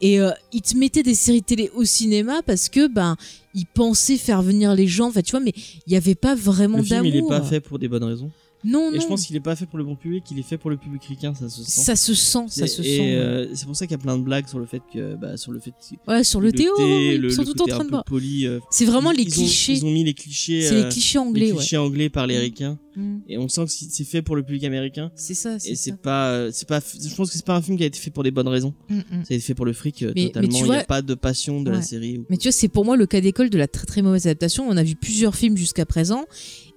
et 0.00 0.18
euh, 0.20 0.30
ils 0.52 0.62
te 0.62 0.76
mettaient 0.76 1.02
des 1.02 1.14
séries 1.14 1.42
télé 1.42 1.70
au 1.74 1.84
cinéma 1.84 2.40
parce 2.46 2.68
que 2.70 2.88
ben 2.88 3.16
ils 3.54 3.66
pensaient 3.66 4.16
faire 4.16 4.40
venir 4.42 4.74
les 4.74 4.86
gens. 4.86 5.08
Enfin 5.08 5.20
tu 5.22 5.32
vois 5.32 5.40
mais 5.40 5.52
il 5.86 5.92
y 5.92 5.96
avait 5.96 6.14
pas 6.14 6.34
vraiment 6.34 6.78
Le 6.78 6.84
film, 6.84 6.96
d'amour 7.02 7.12
il 7.12 7.18
est 7.18 7.28
pas 7.28 7.42
fait 7.42 7.60
pour 7.60 7.78
des 7.78 7.88
bonnes 7.88 8.04
raisons. 8.04 8.30
Non 8.64 8.90
Et 8.90 8.96
non 8.96 9.00
je 9.00 9.06
pense 9.06 9.26
qu'il 9.26 9.36
est 9.36 9.40
pas 9.40 9.56
fait 9.56 9.66
pour 9.66 9.78
le 9.78 9.84
bon 9.84 9.96
public, 9.96 10.24
il 10.30 10.38
est 10.38 10.42
fait 10.42 10.58
pour 10.58 10.70
le 10.70 10.76
public 10.76 11.02
ricain, 11.04 11.34
ça 11.34 11.48
se 11.48 11.62
sent. 11.62 11.80
ça 11.82 11.96
se 11.96 12.14
sent 12.14 12.44
ça 12.48 12.64
Et- 12.64 12.68
se 12.68 12.82
et, 12.82 12.84
sent 12.96 13.00
ouais. 13.00 13.14
euh, 13.16 13.54
c'est 13.54 13.66
pour 13.66 13.76
ça 13.76 13.86
qu'il 13.86 13.92
y 13.96 14.00
a 14.00 14.02
plein 14.02 14.18
de 14.18 14.22
blagues 14.22 14.46
sur 14.48 14.58
le 14.58 14.66
fait 14.66 14.82
que, 14.92 15.14
bah, 15.16 15.36
sur 15.36 15.52
le 15.52 15.60
fait 15.60 15.70
que 15.72 16.10
ouais 16.12 16.24
sur 16.24 16.40
le, 16.40 16.52
théo 16.52 16.74
thé, 16.76 16.82
oui, 16.84 17.18
le, 17.18 17.28
ils 17.28 17.32
sont 17.34 17.42
le 17.42 17.48
tout 17.52 17.62
en 17.62 17.66
train 17.66 17.84
de 17.84 18.02
poli. 18.04 18.46
euh, 18.46 18.60
C'est 18.70 18.84
vraiment 18.84 19.10
les 19.12 19.22
ils 19.22 19.30
ont- 19.30 19.42
clichés. 19.44 19.72
Ils 19.74 19.84
ont 19.84 19.90
mis 19.90 20.04
les 20.04 20.14
clichés. 20.14 20.62
C'est 20.62 20.74
euh, 20.74 20.84
les 20.84 20.88
clichés 20.90 21.18
anglais, 21.18 21.46
les 21.46 21.52
ouais. 21.52 21.58
clichés 21.58 21.76
anglais 21.76 22.08
par 22.10 22.26
les 22.26 22.36
Mm. 22.36 22.40
ricains. 22.40 22.78
Mm. 22.96 23.18
Et 23.28 23.38
on 23.38 23.48
sent 23.48 23.64
que 23.66 23.70
c'est 23.70 24.04
fait 24.04 24.20
pour 24.20 24.34
le 24.36 24.42
public 24.42 24.64
américain. 24.64 25.10
C'est 25.14 25.34
ça, 25.34 25.58
c'est 25.58 25.70
Et 25.70 25.74
c'est 25.76 25.96
pas, 25.96 26.30
euh, 26.30 26.50
c'est 26.52 26.66
pas, 26.68 26.80
je 26.80 27.14
pense 27.14 27.30
que 27.30 27.36
c'est 27.36 27.44
pas 27.44 27.54
un 27.56 27.62
film 27.62 27.76
qui 27.78 27.84
a 27.84 27.86
été 27.86 27.98
fait 27.98 28.10
pour 28.10 28.24
des 28.24 28.30
bonnes 28.32 28.48
raisons. 28.48 28.74
Mm, 28.88 28.96
mm. 28.96 29.02
Ça 29.10 29.16
a 29.30 29.34
été 29.34 29.40
fait 29.40 29.54
pour 29.54 29.64
le 29.64 29.72
fric 29.72 30.02
euh, 30.02 30.12
mais 30.16 30.26
totalement. 30.26 30.58
Il 30.58 30.64
n'y 30.64 30.76
a 30.76 30.84
pas 30.84 31.00
de 31.02 31.14
passion 31.14 31.62
de 31.62 31.70
la 31.70 31.82
série. 31.82 32.20
Mais 32.28 32.36
tu 32.36 32.48
vois, 32.48 32.52
c'est 32.52 32.68
pour 32.68 32.84
moi 32.84 32.96
le 32.96 33.06
cas 33.06 33.20
d'école 33.20 33.48
de 33.48 33.58
la 33.58 33.68
très 33.68 33.86
très 33.86 34.02
mauvaise 34.02 34.26
adaptation. 34.26 34.66
On 34.68 34.76
a 34.76 34.82
vu 34.82 34.96
plusieurs 34.96 35.34
films 35.36 35.56
jusqu'à 35.56 35.86
présent 35.86 36.24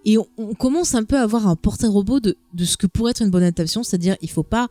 et 0.06 0.18
on, 0.18 0.54
commence 0.56 0.95
un 0.95 1.04
peu 1.04 1.18
à 1.18 1.22
avoir 1.22 1.47
un 1.47 1.56
portrait 1.56 1.88
robot 1.88 2.20
de, 2.20 2.36
ce 2.64 2.78
que 2.78 2.88
pourrait 2.88 3.12
être 3.12 3.22
une 3.22 3.30
bonne 3.30 3.43
adaptation. 3.43 3.84
C'est-à-dire, 3.84 4.18
il 4.22 4.30
faut 4.30 4.43
pas 4.43 4.68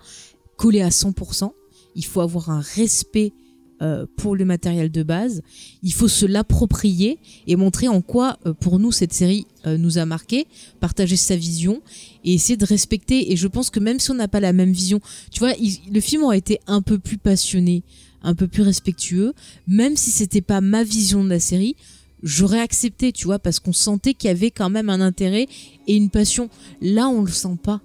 coller 0.56 0.82
à 0.82 0.90
100%. 0.90 1.50
Il 1.94 2.04
faut 2.04 2.20
avoir 2.20 2.50
un 2.50 2.60
respect 2.60 3.32
euh, 3.80 4.06
pour 4.16 4.36
le 4.36 4.44
matériel 4.44 4.90
de 4.90 5.02
base. 5.02 5.42
Il 5.82 5.92
faut 5.92 6.08
se 6.08 6.26
l'approprier 6.26 7.18
et 7.46 7.56
montrer 7.56 7.88
en 7.88 8.00
quoi, 8.02 8.38
euh, 8.46 8.52
pour 8.52 8.78
nous, 8.78 8.92
cette 8.92 9.12
série 9.12 9.46
euh, 9.66 9.78
nous 9.78 9.98
a 9.98 10.06
marqué, 10.06 10.46
partager 10.80 11.16
sa 11.16 11.34
vision 11.34 11.82
et 12.24 12.34
essayer 12.34 12.56
de 12.56 12.66
respecter. 12.66 13.32
Et 13.32 13.36
je 13.36 13.48
pense 13.48 13.70
que 13.70 13.80
même 13.80 13.98
si 13.98 14.10
on 14.10 14.14
n'a 14.14 14.28
pas 14.28 14.40
la 14.40 14.52
même 14.52 14.72
vision, 14.72 15.00
tu 15.30 15.40
vois, 15.40 15.54
le 15.58 16.00
film 16.00 16.22
aurait 16.22 16.38
été 16.38 16.60
un 16.66 16.82
peu 16.82 16.98
plus 16.98 17.18
passionné, 17.18 17.82
un 18.22 18.34
peu 18.34 18.46
plus 18.46 18.62
respectueux, 18.62 19.32
même 19.66 19.96
si 19.96 20.10
c'était 20.10 20.42
pas 20.42 20.60
ma 20.60 20.84
vision 20.84 21.24
de 21.24 21.30
la 21.30 21.40
série. 21.40 21.74
J'aurais 22.22 22.60
accepté, 22.60 23.12
tu 23.12 23.24
vois, 23.26 23.38
parce 23.38 23.58
qu'on 23.60 23.72
sentait 23.72 24.14
qu'il 24.14 24.28
y 24.28 24.30
avait 24.30 24.50
quand 24.50 24.70
même 24.70 24.88
un 24.90 25.00
intérêt 25.00 25.46
et 25.86 25.96
une 25.96 26.10
passion. 26.10 26.48
Là, 26.80 27.08
on 27.08 27.22
le 27.22 27.30
sent 27.30 27.56
pas. 27.62 27.80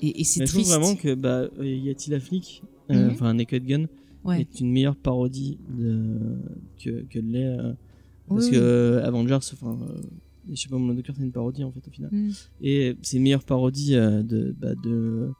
Et, 0.00 0.20
et 0.20 0.24
c'est 0.24 0.40
Mais 0.40 0.46
je 0.46 0.52
trouve 0.52 0.64
triste. 0.64 0.78
vraiment 0.78 0.96
que 0.96 1.14
bah, 1.14 1.48
euh, 1.58 1.66
Yati 1.66 2.10
la 2.10 2.18
flic, 2.20 2.62
euh, 2.90 3.06
Mhm. 3.06 3.10
enfin 3.12 3.34
Naked 3.34 3.64
Gun, 3.66 3.86
Ouais. 4.24 4.40
est 4.40 4.60
une 4.60 4.70
meilleure 4.72 4.96
parodie 4.96 5.58
de, 5.68 6.06
que, 6.82 7.02
que 7.10 7.18
l'est. 7.18 7.44
euh, 7.58 7.72
parce 8.28 8.46
Oui, 8.46 8.52
que 8.52 8.56
euh, 8.56 9.04
Avengers, 9.04 9.38
enfin, 9.52 9.76
euh, 9.82 10.00
je 10.50 10.60
sais 10.60 10.68
pas, 10.68 10.76
mon 10.78 10.94
c'est 10.96 11.22
une 11.22 11.32
parodie 11.32 11.64
en 11.64 11.70
fait 11.72 11.86
au 11.86 11.90
final. 11.90 12.10
Mm. 12.12 12.30
Et 12.62 12.96
c'est 13.02 13.16
une 13.18 13.24
meilleure 13.24 13.44
parodie 13.44 13.94
euh, 13.96 14.22
de, 14.22 14.54
bah, 14.58 14.74
de, 14.82 15.30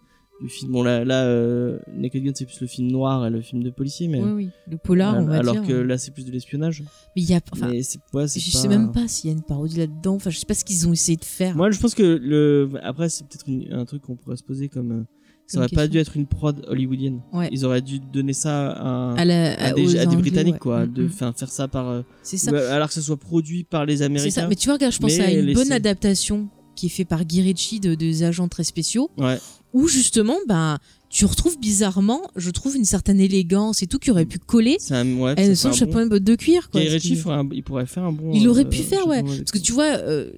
du 0.42 0.48
film. 0.48 0.72
Bon 0.72 0.82
là, 0.82 1.04
là 1.04 1.24
euh, 1.24 1.78
Naked 1.96 2.22
Gun 2.22 2.32
c'est 2.34 2.44
plus 2.46 2.60
le 2.60 2.66
film 2.66 2.90
noir 2.90 3.26
et 3.26 3.30
le 3.30 3.40
film 3.40 3.62
de 3.62 3.70
policier, 3.70 4.08
mais 4.08 4.20
Oui, 4.22 4.30
oui. 4.32 4.50
Le 4.70 4.76
polar, 4.76 5.16
on 5.16 5.24
va 5.24 5.36
alors 5.38 5.54
dire. 5.54 5.66
que 5.66 5.72
là 5.72 5.98
c'est 5.98 6.10
plus 6.12 6.24
de 6.26 6.30
l'espionnage. 6.32 6.82
Mais 7.16 7.22
il 7.22 7.30
y 7.30 7.34
a. 7.34 7.40
Enfin, 7.52 7.68
mais 7.68 7.78
ouais, 7.78 7.82
je 7.82 7.98
pas... 8.12 8.26
sais 8.28 8.68
même 8.68 8.92
pas 8.92 9.08
s'il 9.08 9.30
y 9.30 9.32
a 9.32 9.36
une 9.36 9.42
parodie 9.42 9.78
là-dedans. 9.78 10.14
Enfin, 10.16 10.30
je 10.30 10.38
sais 10.38 10.46
pas 10.46 10.54
ce 10.54 10.64
qu'ils 10.64 10.86
ont 10.88 10.92
essayé 10.92 11.16
de 11.16 11.24
faire. 11.24 11.56
Moi 11.56 11.70
je 11.70 11.78
pense 11.80 11.94
que 11.94 12.02
le 12.02 12.70
après 12.82 13.08
c'est 13.08 13.24
peut-être 13.26 13.46
un 13.72 13.84
truc 13.84 14.02
qu'on 14.02 14.16
pourrait 14.16 14.36
se 14.36 14.44
poser 14.44 14.68
comme 14.68 14.92
euh, 14.92 15.02
ça 15.46 15.58
aurait 15.58 15.68
pas 15.68 15.86
dû 15.88 15.98
être 15.98 16.16
une 16.16 16.26
prod 16.26 16.64
hollywoodienne. 16.68 17.20
Ouais. 17.32 17.48
Ils 17.52 17.64
auraient 17.66 17.82
dû 17.82 17.98
donner 18.00 18.32
ça 18.32 18.70
à, 18.70 19.12
à, 19.14 19.24
la, 19.24 19.54
à 19.70 19.72
aux 19.74 19.76
des, 19.76 20.06
Britanniques 20.16 20.54
ouais. 20.54 20.58
quoi, 20.60 20.86
Mm, 20.86 20.92
de 20.92 21.02
mm. 21.04 21.08
faire 21.10 21.48
ça 21.50 21.68
par 21.68 21.88
euh, 21.90 22.02
C'est 22.22 22.38
ça. 22.38 22.50
alors 22.74 22.88
que 22.88 22.94
ce 22.94 23.02
soit 23.02 23.16
produit 23.18 23.64
par 23.64 23.84
les 23.84 23.98
C'est 23.98 24.04
Américains. 24.04 24.30
ça. 24.42 24.48
Mais 24.48 24.54
tu 24.54 24.66
vois, 24.66 24.74
regarde, 24.74 24.92
je 24.94 24.98
pense 24.98 25.18
à 25.18 25.30
une 25.30 25.52
bonne 25.52 25.72
adaptation 25.72 26.48
qui 26.74 26.86
est 26.86 26.88
faite 26.88 27.08
par 27.08 27.24
Guy 27.26 27.42
Ritchie 27.42 27.80
de, 27.80 27.94
des 27.94 28.22
agents 28.22 28.48
très 28.48 28.64
spéciaux, 28.64 29.10
Ouais. 29.18 29.36
Où 29.72 29.88
justement, 29.88 30.36
ben, 30.48 30.78
tu 31.08 31.24
retrouves 31.26 31.58
bizarrement, 31.58 32.22
je 32.36 32.50
trouve 32.50 32.76
une 32.76 32.84
certaine 32.84 33.20
élégance 33.20 33.82
et 33.82 33.86
tout 33.86 33.98
qui 33.98 34.10
aurait 34.10 34.24
pu 34.26 34.38
coller 34.38 34.76
C'est 34.80 34.94
un 34.94 35.06
ouais, 35.18 35.34
c'est 35.36 35.54
son 35.54 35.72
chapeau 35.72 35.92
bon- 35.98 36.04
de 36.04 36.08
botte 36.08 36.24
de 36.24 36.34
cuir. 36.36 36.70
Quoi, 36.70 36.80
Ritchie 36.80 37.20
un- 37.26 37.48
il 37.52 37.62
pourrait 37.62 37.86
faire 37.86 38.04
un 38.04 38.12
bon. 38.12 38.30
Il 38.32 38.48
aurait 38.48 38.64
euh, 38.64 38.68
pu 38.68 38.78
faire, 38.78 39.00
chapeau 39.00 39.10
ouais. 39.10 39.22
Parce 39.22 39.50
que 39.52 39.58
tu 39.58 39.72
vois, 39.72 39.96
euh, 39.98 40.30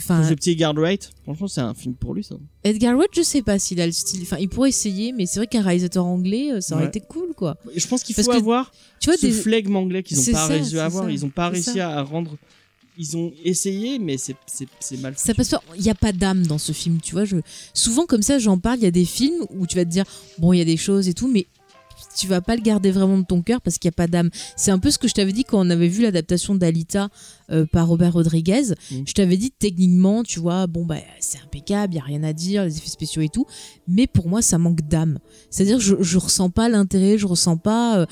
enfin, 0.00 0.26
le 0.28 0.34
petit 0.36 0.56
Guard 0.56 0.74
Wright, 0.74 1.10
franchement 1.24 1.48
c'est 1.48 1.60
un 1.60 1.74
film 1.74 1.94
pour 1.94 2.14
lui 2.14 2.24
ça. 2.24 2.36
Edgar 2.64 2.96
Wright, 2.96 3.10
je 3.14 3.20
sais 3.22 3.42
pas 3.42 3.58
s'il 3.58 3.78
a 3.80 3.86
le 3.86 3.92
style. 3.92 4.20
Enfin, 4.22 4.38
il 4.40 4.48
pourrait 4.48 4.70
essayer, 4.70 5.12
mais 5.12 5.26
c'est 5.26 5.38
vrai 5.38 5.46
qu'un 5.46 5.60
réalisateur 5.62 6.06
anglais, 6.06 6.52
euh, 6.52 6.60
ça 6.62 6.74
aurait 6.76 6.84
Ouais. 6.84 6.88
été 6.88 7.00
cool, 7.00 7.34
quoi. 7.36 7.56
Je 7.74 7.86
pense 7.86 8.02
qu'il 8.02 8.14
Parce 8.16 8.26
faut 8.26 8.32
que, 8.32 8.38
avoir 8.38 8.72
Tu 9.00 9.10
vois, 9.10 9.18
ce 9.18 9.26
des... 9.26 9.32
flegme 9.32 9.76
anglais 9.76 10.02
qu'ils 10.02 10.18
ont 10.18 10.24
pas 10.24 10.32
ça, 10.32 10.46
réussi 10.46 10.78
à 10.78 10.84
avoir. 10.86 11.04
ça, 11.04 11.10
Ils 11.10 11.24
ont 11.26 11.30
pas 11.30 11.48
réussi 11.50 11.74
ça. 11.74 11.90
à 11.98 12.02
rendre. 12.02 12.36
Ils 12.98 13.16
ont 13.16 13.32
essayé, 13.44 13.98
mais 13.98 14.16
c'est 14.18 14.36
mal. 15.00 15.14
ça 15.16 15.34
passe 15.34 15.50
pas. 15.50 15.62
Il 15.76 15.82
y 15.82 15.90
a 15.90 15.94
pas 15.94 16.12
d'âme 16.12 16.46
dans 16.46 16.58
ce 16.58 16.72
film, 16.72 17.00
tu 17.02 17.12
vois. 17.12 17.24
Je... 17.24 17.36
Souvent, 17.74 18.06
comme 18.06 18.22
ça, 18.22 18.38
j'en 18.38 18.58
parle. 18.58 18.78
Il 18.78 18.84
y 18.84 18.86
a 18.86 18.90
des 18.90 19.04
films 19.04 19.44
où 19.50 19.66
tu 19.66 19.76
vas 19.76 19.84
te 19.84 19.90
dire, 19.90 20.04
bon, 20.38 20.52
il 20.52 20.58
y 20.58 20.62
a 20.62 20.64
des 20.64 20.76
choses 20.76 21.08
et 21.08 21.14
tout, 21.14 21.28
mais 21.28 21.46
tu 22.16 22.26
vas 22.26 22.40
pas 22.40 22.56
le 22.56 22.62
garder 22.62 22.90
vraiment 22.90 23.18
de 23.18 23.24
ton 23.24 23.42
cœur 23.42 23.60
parce 23.60 23.78
qu'il 23.78 23.88
y 23.88 23.94
a 23.94 23.96
pas 23.96 24.06
d'âme. 24.06 24.30
C'est 24.56 24.70
un 24.70 24.78
peu 24.78 24.90
ce 24.90 24.98
que 24.98 25.08
je 25.08 25.14
t'avais 25.14 25.32
dit 25.32 25.44
quand 25.44 25.64
on 25.64 25.70
avait 25.70 25.88
vu 25.88 26.02
l'adaptation 26.02 26.54
d'Alita 26.54 27.08
euh, 27.50 27.66
par 27.66 27.88
Robert 27.88 28.12
Rodriguez. 28.14 28.74
Mm. 28.90 29.02
Je 29.06 29.12
t'avais 29.12 29.36
dit 29.36 29.50
techniquement, 29.50 30.22
tu 30.22 30.40
vois, 30.40 30.66
bon 30.66 30.84
bah 30.84 30.96
c'est 31.20 31.38
impeccable, 31.38 31.94
il 31.94 31.96
y 31.96 32.00
a 32.00 32.04
rien 32.04 32.22
à 32.24 32.32
dire, 32.32 32.64
les 32.64 32.78
effets 32.78 32.88
spéciaux 32.88 33.22
et 33.22 33.28
tout, 33.28 33.46
mais 33.86 34.06
pour 34.06 34.28
moi 34.28 34.42
ça 34.42 34.58
manque 34.58 34.82
d'âme. 34.82 35.18
C'est-à-dire 35.50 35.78
je 35.78 35.96
je 36.00 36.18
ressens 36.18 36.50
pas 36.50 36.68
l'intérêt, 36.68 37.18
je 37.18 37.26
ressens 37.26 37.56
pas 37.56 37.98
euh, 37.98 38.06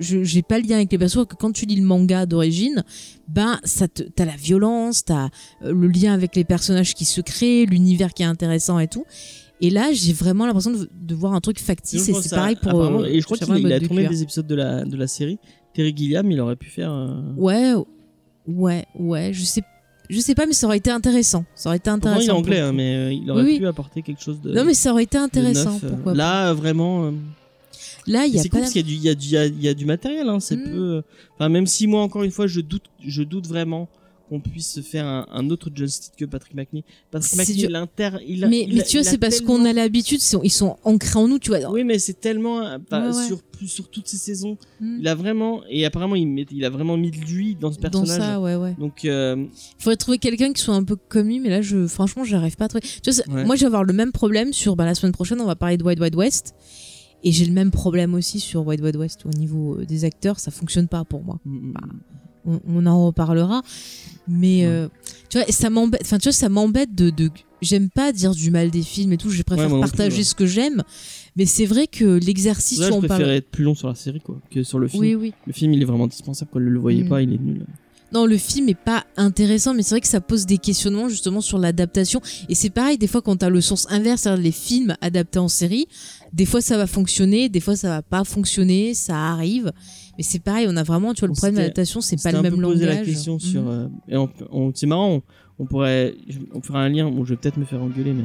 je 0.00 0.24
j'ai 0.24 0.42
pas 0.42 0.58
le 0.58 0.66
lien 0.66 0.76
avec 0.76 0.90
les 0.90 0.98
persos 0.98 1.26
que 1.26 1.34
quand 1.34 1.52
tu 1.52 1.66
lis 1.66 1.76
le 1.76 1.84
manga 1.84 2.26
d'origine, 2.26 2.84
ben 3.28 3.60
ça 3.64 3.88
te 3.88 4.02
t'as 4.02 4.24
la 4.24 4.36
violence, 4.36 5.04
t'as 5.04 5.28
euh, 5.62 5.72
le 5.72 5.88
lien 5.88 6.12
avec 6.12 6.34
les 6.34 6.44
personnages 6.44 6.94
qui 6.94 7.04
se 7.04 7.20
créent, 7.20 7.66
l'univers 7.66 8.14
qui 8.14 8.22
est 8.22 8.26
intéressant 8.26 8.78
et 8.78 8.88
tout. 8.88 9.04
Et 9.60 9.68
là, 9.70 9.90
j'ai 9.92 10.12
vraiment 10.12 10.46
l'impression 10.46 10.70
de, 10.70 10.88
de 11.00 11.14
voir 11.14 11.34
un 11.34 11.40
truc 11.40 11.58
factice 11.60 12.08
et 12.08 12.14
c'est 12.14 12.34
pareil 12.34 12.56
pour 12.56 12.80
euh, 12.82 13.04
et 13.04 13.20
je 13.20 13.24
crois 13.26 13.36
qu'il 13.36 13.72
a, 13.72 13.80
tourné 13.80 14.08
des 14.08 14.22
épisodes 14.22 14.46
de 14.46 14.54
la 14.54 14.84
de 14.84 14.96
la 14.96 15.06
série. 15.06 15.38
Terry 15.74 15.94
Gilliam, 15.96 16.30
il 16.30 16.40
aurait 16.40 16.56
pu 16.56 16.68
faire. 16.70 16.90
euh, 16.92 17.20
Ouais, 17.36 17.74
ouais, 18.48 18.86
ouais, 18.98 19.30
je 19.32 19.42
sais 19.44 19.62
je 20.08 20.18
sais 20.18 20.34
pas 20.34 20.46
mais 20.46 20.54
ça 20.54 20.66
aurait 20.66 20.78
été 20.78 20.90
intéressant. 20.90 21.44
Ça 21.54 21.68
aurait 21.68 21.76
été 21.76 21.90
Pourtant, 21.90 22.08
intéressant. 22.08 22.22
il 22.24 22.28
est 22.28 22.38
anglais, 22.38 22.60
hein, 22.60 22.72
mais 22.72 22.94
euh, 22.96 23.12
il 23.12 23.30
aurait 23.30 23.42
Oui, 23.44 23.50
oui. 23.52 23.58
pu 23.58 23.66
apporter 23.66 24.02
quelque 24.02 24.22
chose 24.22 24.40
de. 24.40 24.52
Non 24.52 24.64
mais 24.64 24.74
ça 24.74 24.92
aurait 24.92 25.04
été 25.04 25.18
intéressant 25.18 25.72
neuf, 25.74 25.84
pourquoi. 25.88 26.14
Là, 26.14 26.52
vraiment. 26.54 27.04
euh, 27.04 27.10
Là, 28.06 28.24
il 28.26 28.34
y 28.34 28.38
a 28.38 28.42
c'est 28.42 28.48
cool 28.48 28.60
parce 28.60 28.72
qu'il 28.72 28.80
y 28.80 29.08
a 29.10 29.14
du, 29.14 29.24
il 29.26 29.32
y 29.60 29.64
y 29.66 29.68
a- 29.68 29.74
du 29.74 29.84
matériel. 29.84 30.26
Hein, 30.28 30.40
c'est 30.40 30.56
Mm. 30.56 30.64
peu. 30.72 31.02
Enfin, 31.34 31.48
même 31.50 31.66
si 31.66 31.86
moi, 31.86 32.02
encore 32.02 32.22
une 32.22 32.30
fois, 32.30 32.46
je 32.46 32.60
doute, 32.62 32.84
je 33.06 33.22
doute 33.22 33.46
vraiment 33.46 33.88
qu'on 34.30 34.40
puisse 34.40 34.70
se 34.70 34.80
faire 34.80 35.04
un, 35.04 35.26
un 35.30 35.50
autre 35.50 35.68
John 35.74 35.88
Steed 35.88 36.14
que 36.16 36.24
Patrick 36.24 36.54
McNee. 36.54 36.84
Patrick 37.10 37.34
McNee, 37.36 37.64
il 37.64 37.74
inter, 37.76 38.10
il 38.26 38.44
a- 38.44 38.48
mais, 38.48 38.62
il 38.62 38.74
mais 38.76 38.80
a- 38.80 38.84
tu 38.84 38.96
vois, 38.96 39.04
c'est 39.04 39.18
parce 39.18 39.40
qu'on 39.42 39.64
a 39.66 39.72
l'habitude, 39.74 40.20
ils 40.42 40.50
sont 40.50 40.76
ancrés 40.84 41.18
en 41.18 41.28
nous, 41.28 41.38
tu 41.38 41.50
vois. 41.50 41.70
Oui, 41.70 41.84
mais 41.84 41.98
c'est 41.98 42.18
tellement 42.20 42.60
euh, 42.62 42.78
Ouais, 42.92 42.98
ouais. 43.14 43.26
sur 43.26 43.40
sur 43.66 43.90
toutes 43.90 44.08
ces 44.08 44.16
saisons. 44.16 44.56
Mm. 44.80 44.96
Il 45.00 45.08
a 45.08 45.14
vraiment 45.14 45.60
et 45.68 45.84
apparemment 45.84 46.14
il 46.16 46.26
met, 46.26 46.46
il 46.50 46.64
a 46.64 46.70
vraiment 46.70 46.96
mis 46.96 47.10
de 47.10 47.18
lui 47.18 47.56
dans 47.56 47.70
ce 47.70 47.76
Dans 47.78 47.90
personnage. 47.90 48.18
ça, 48.18 48.40
ouais, 48.40 48.54
ouais. 48.56 48.74
Donc 48.78 49.04
euh, 49.04 49.36
Il 49.78 49.82
faudrait 49.82 49.96
trouver 49.98 50.16
quelqu'un 50.18 50.54
qui 50.54 50.62
soit 50.62 50.74
un 50.74 50.84
peu 50.84 50.96
comme 50.96 51.26
lui, 51.26 51.40
mais 51.40 51.50
là, 51.50 51.60
je, 51.60 51.86
franchement, 51.86 52.24
j'arrive 52.24 52.56
pas 52.56 52.64
à 52.64 52.68
trouver. 52.68 52.80
Tu 52.86 53.10
vois, 53.10 53.12
c'est- 53.12 53.28
Ouais. 53.28 53.44
moi, 53.44 53.56
je 53.56 53.60
vais 53.60 53.66
avoir 53.66 53.84
le 53.84 53.92
même 53.92 54.12
problème 54.12 54.54
sur 54.54 54.76
bah, 54.76 54.86
la 54.86 54.94
semaine 54.94 55.12
prochaine, 55.12 55.40
on 55.42 55.46
va 55.46 55.56
parler 55.56 55.76
de 55.76 55.84
Wild 55.84 56.00
Wild 56.00 56.14
West. 56.14 56.54
Et 57.22 57.32
j'ai 57.32 57.44
le 57.44 57.52
même 57.52 57.70
problème 57.70 58.14
aussi 58.14 58.40
sur 58.40 58.66
Wild 58.66 58.82
Wild 58.82 58.96
West 58.96 59.26
au 59.26 59.30
niveau 59.36 59.78
euh, 59.78 59.84
des 59.84 60.06
acteurs, 60.06 60.38
ça 60.40 60.50
fonctionne 60.50 60.88
pas 60.88 61.04
pour 61.04 61.22
moi. 61.22 61.38
mm, 61.44 61.72
Bah, 61.74 61.80
On, 62.46 62.60
on 62.68 62.86
en 62.86 63.06
reparlera. 63.06 63.62
Mais 64.28 64.64
euh, 64.64 64.88
tu 65.28 65.38
vois, 65.38 65.46
ça 65.50 65.70
m'embête. 65.70 66.00
Enfin, 66.02 66.18
tu 66.18 66.24
vois, 66.28 66.32
ça 66.32 66.48
m'embête 66.48 66.94
de. 66.94 67.10
de 67.10 67.30
J'aime 67.62 67.90
pas 67.90 68.10
dire 68.12 68.34
du 68.34 68.50
mal 68.50 68.70
des 68.70 68.80
films 68.82 69.12
et 69.12 69.16
tout. 69.18 69.28
Je 69.30 69.42
préfère 69.42 69.66
Ouais, 69.70 69.80
plus, 69.80 69.90
partager 69.90 70.18
ouais. 70.18 70.24
ce 70.24 70.34
que 70.34 70.46
j'aime. 70.46 70.82
Mais 71.36 71.44
c'est 71.44 71.66
vrai 71.66 71.86
que 71.86 72.18
l'exercice 72.18 72.78
où 72.78 72.82
je 72.84 72.90
on 72.92 72.98
préférais 73.00 73.18
parle. 73.20 73.30
être 73.32 73.50
plus 73.50 73.64
long 73.64 73.74
sur 73.74 73.88
la 73.88 73.94
série 73.94 74.20
quoi 74.20 74.40
que 74.50 74.62
sur 74.62 74.78
le 74.78 74.88
film. 74.88 75.02
Oui, 75.02 75.14
oui. 75.14 75.34
Le 75.46 75.52
film 75.52 75.74
il 75.74 75.82
est 75.82 75.84
vraiment 75.84 76.04
indispensable. 76.04 76.50
Quand 76.52 76.58
ne 76.60 76.64
le 76.64 76.78
voyez 76.80 77.04
Mm. 77.04 77.08
pas, 77.08 77.20
il 77.22 77.34
est 77.34 77.38
nul. 77.38 77.66
Non, 78.12 78.24
le 78.26 78.38
film 78.38 78.68
est 78.68 78.74
pas 78.74 79.04
intéressant, 79.16 79.72
mais 79.72 79.82
c'est 79.84 79.90
vrai 79.90 80.00
que 80.00 80.08
ça 80.08 80.20
pose 80.20 80.44
des 80.46 80.58
questionnements 80.58 81.08
justement 81.08 81.40
sur 81.40 81.58
l'adaptation. 81.58 82.20
Et 82.48 82.56
c'est 82.56 82.70
pareil, 82.70 82.98
des 82.98 83.06
fois, 83.06 83.22
quand 83.22 83.36
t'as 83.36 83.50
le 83.50 83.60
sens 83.60 83.86
inverse, 83.88 84.22
c'est-à-dire 84.22 84.42
les 84.42 84.50
films 84.52 84.96
adaptés 85.00 85.38
en 85.38 85.46
série, 85.46 85.86
des 86.32 86.44
fois 86.46 86.60
ça 86.60 86.76
va 86.76 86.86
fonctionner, 86.86 87.48
des 87.48 87.60
fois 87.60 87.76
ça 87.76 87.88
va 87.88 88.02
pas 88.02 88.24
fonctionner, 88.24 88.94
ça 88.94 89.16
arrive. 89.16 89.72
Mais 90.18 90.22
c'est 90.24 90.38
pareil, 90.40 90.66
on 90.68 90.76
a 90.76 90.82
vraiment, 90.82 91.14
tu 91.14 91.20
vois, 91.20 91.28
le 91.28 91.32
On 91.32 91.34
problème 91.34 91.54
de 91.54 91.60
l'adaptation, 91.60 92.00
c'est 92.00 92.16
On 92.20 92.22
pas 92.22 92.32
le 92.32 92.42
même 92.42 92.60
langage. 92.60 92.80
la 92.80 92.96
question 93.04 93.34
Mhm. 93.34 93.40
sur. 93.40 93.68
euh, 93.68 93.86
et 94.08 94.16
on, 94.16 94.28
on- 94.50 94.72
c'est 94.74 94.86
marrant. 94.86 95.14
On, 95.14 95.22
on 95.60 95.66
pourrait, 95.66 96.14
on 96.54 96.60
fera 96.62 96.80
un 96.82 96.88
lien. 96.88 97.10
Bon, 97.10 97.24
je 97.24 97.30
vais 97.30 97.36
peut-être 97.36 97.56
me 97.58 97.64
faire 97.64 97.82
engueuler, 97.82 98.12
mais. 98.12 98.24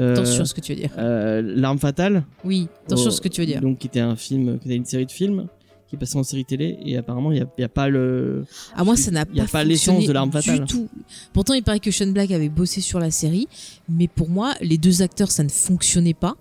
euh, 0.00 0.12
Attention 0.12 0.42
à 0.42 0.44
ce 0.44 0.54
que 0.54 0.60
tu 0.60 0.72
veux 0.72 0.78
dire. 0.80 0.90
euh, 0.98 1.42
L'arme 1.44 1.78
fatale. 1.78 2.24
Oui, 2.44 2.68
attention 2.86 3.08
à 3.08 3.10
ce 3.12 3.20
que 3.20 3.28
tu 3.28 3.40
veux 3.40 3.46
dire. 3.46 3.60
Donc, 3.60 3.78
qui 3.78 3.86
était 3.86 4.00
un 4.00 4.16
film, 4.16 4.58
qui 4.58 4.68
était 4.68 4.76
une 4.76 4.84
série 4.84 5.06
de 5.06 5.12
films, 5.12 5.46
qui 5.88 5.94
est 5.94 5.98
passé 5.98 6.16
en 6.18 6.24
série 6.24 6.44
télé, 6.44 6.76
et 6.84 6.96
apparemment, 6.96 7.30
il 7.30 7.36
n'y 7.36 7.40
a, 7.42 7.46
il 7.58 7.60
y 7.60 7.64
a 7.64 7.68
pas 7.68 7.88
le. 7.88 8.44
Ah 8.74 8.82
moi 8.84 8.96
ça 8.96 9.10
n'a 9.12 9.24
il 9.30 9.36
y 9.36 9.40
a 9.40 9.44
pas 9.44 9.50
pas 9.50 9.64
l'essence 9.64 10.04
de 10.04 10.12
l'arme 10.12 10.30
du 10.30 10.36
fatale. 10.42 10.66
tout. 10.66 10.88
Pourtant 11.32 11.54
il 11.54 11.62
paraît 11.62 11.78
que 11.80 11.90
Sean 11.92 12.08
Black 12.08 12.30
avait 12.32 12.48
bossé 12.48 12.80
sur 12.80 12.98
la 12.98 13.10
série, 13.12 13.46
mais 13.88 14.08
pour 14.08 14.28
moi 14.28 14.54
les 14.60 14.78
deux 14.78 15.02
acteurs 15.02 15.30
ça 15.30 15.44
ne 15.44 15.48
fonctionnait 15.48 16.12
pas. 16.14 16.36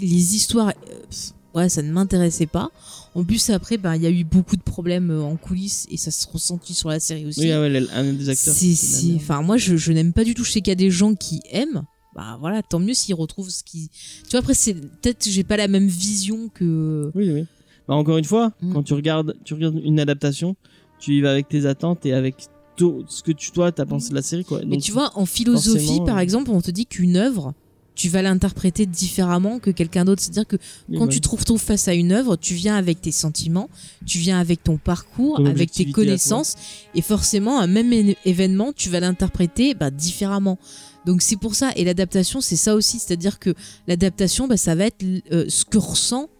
Les 0.00 0.34
histoires, 0.36 0.68
euh, 0.90 1.58
ouais 1.58 1.68
ça 1.68 1.82
ne 1.82 1.90
m'intéressait 1.92 2.46
pas. 2.46 2.70
En 3.14 3.24
plus 3.24 3.50
après 3.50 3.76
ben 3.76 3.96
il 3.96 4.02
y 4.02 4.06
a 4.06 4.10
eu 4.10 4.24
beaucoup 4.24 4.56
de 4.56 4.62
problèmes 4.62 5.10
euh, 5.10 5.22
en 5.22 5.36
coulisses 5.36 5.86
et 5.90 5.96
ça 5.96 6.10
se 6.10 6.26
ressentit 6.28 6.74
sur 6.74 6.88
la 6.90 7.00
série 7.00 7.26
aussi. 7.26 7.40
Oui, 7.40 7.50
ah 7.52 7.60
ouais, 7.60 7.76
un 7.92 8.12
des 8.12 8.28
acteurs. 8.28 8.54
C'est, 8.54 9.14
enfin 9.16 9.42
moi 9.42 9.56
je, 9.56 9.76
je 9.76 9.92
n'aime 9.92 10.12
pas 10.12 10.24
du 10.24 10.34
tout. 10.34 10.44
Je 10.44 10.52
sais 10.52 10.60
qu'il 10.60 10.70
y 10.70 10.72
a 10.72 10.76
des 10.76 10.90
gens 10.90 11.14
qui 11.14 11.40
aiment. 11.50 11.82
Bah 12.14 12.36
voilà, 12.40 12.62
tant 12.62 12.78
mieux 12.80 12.94
s'ils 12.94 13.14
retrouvent 13.14 13.50
ce 13.50 13.62
qui. 13.62 13.88
Tu 14.24 14.30
vois 14.32 14.40
après 14.40 14.54
c'est 14.54 14.74
peut-être 14.74 15.24
que 15.24 15.30
j'ai 15.30 15.44
pas 15.44 15.56
la 15.56 15.68
même 15.68 15.86
vision 15.86 16.48
que. 16.52 17.10
Oui, 17.14 17.30
oui. 17.30 17.44
Bah, 17.88 17.94
encore 17.94 18.18
une 18.18 18.24
fois, 18.24 18.52
Mm. 18.62 18.72
quand 18.72 18.82
tu 18.84 18.94
regardes, 18.94 19.34
tu 19.44 19.54
regardes 19.54 19.80
une 19.82 19.98
adaptation, 19.98 20.54
tu 21.00 21.16
y 21.16 21.20
vas 21.20 21.32
avec 21.32 21.48
tes 21.48 21.66
attentes 21.66 22.06
et 22.06 22.12
avec 22.12 22.36
tout 22.76 23.04
ce 23.08 23.22
que 23.22 23.32
tu, 23.32 23.50
toi, 23.50 23.72
t'as 23.72 23.84
pensé 23.86 24.10
de 24.10 24.14
la 24.14 24.22
série, 24.22 24.44
quoi. 24.44 24.60
Mais 24.66 24.78
tu 24.78 24.92
vois, 24.92 25.10
en 25.16 25.26
philosophie, 25.26 25.86
forcément, 25.86 26.06
par 26.06 26.18
euh, 26.18 26.20
exemple, 26.20 26.50
on 26.50 26.60
te 26.60 26.70
dit 26.70 26.86
qu'une 26.86 27.16
œuvre, 27.16 27.52
tu 28.00 28.08
vas 28.08 28.22
l'interpréter 28.22 28.86
différemment 28.86 29.58
que 29.58 29.70
quelqu'un 29.70 30.06
d'autre. 30.06 30.22
C'est-à-dire 30.22 30.46
que 30.46 30.56
quand 30.96 31.04
ouais. 31.04 31.08
tu 31.08 31.20
te 31.20 31.28
retrouves 31.28 31.60
face 31.60 31.86
à 31.86 31.92
une 31.92 32.12
œuvre, 32.12 32.36
tu 32.36 32.54
viens 32.54 32.74
avec 32.74 33.02
tes 33.02 33.12
sentiments, 33.12 33.68
tu 34.06 34.16
viens 34.16 34.40
avec 34.40 34.64
ton 34.64 34.78
parcours, 34.78 35.36
Ton 35.36 35.44
avec 35.44 35.70
tes 35.70 35.90
connaissances, 35.90 36.54
et 36.94 37.02
forcément, 37.02 37.60
un 37.60 37.66
même 37.66 37.92
événement, 38.24 38.72
tu 38.72 38.88
vas 38.88 39.00
l'interpréter 39.00 39.74
bah, 39.74 39.90
différemment. 39.90 40.58
Donc 41.04 41.20
c'est 41.20 41.36
pour 41.36 41.54
ça, 41.54 41.72
et 41.76 41.84
l'adaptation, 41.84 42.40
c'est 42.40 42.56
ça 42.56 42.74
aussi, 42.74 42.98
c'est-à-dire 42.98 43.38
que 43.38 43.52
l'adaptation, 43.86 44.48
bah, 44.48 44.56
ça 44.56 44.74
va 44.74 44.86
être 44.86 45.04
euh, 45.30 45.44
ce 45.50 45.66
que 45.66 45.76
ressent 45.76 46.30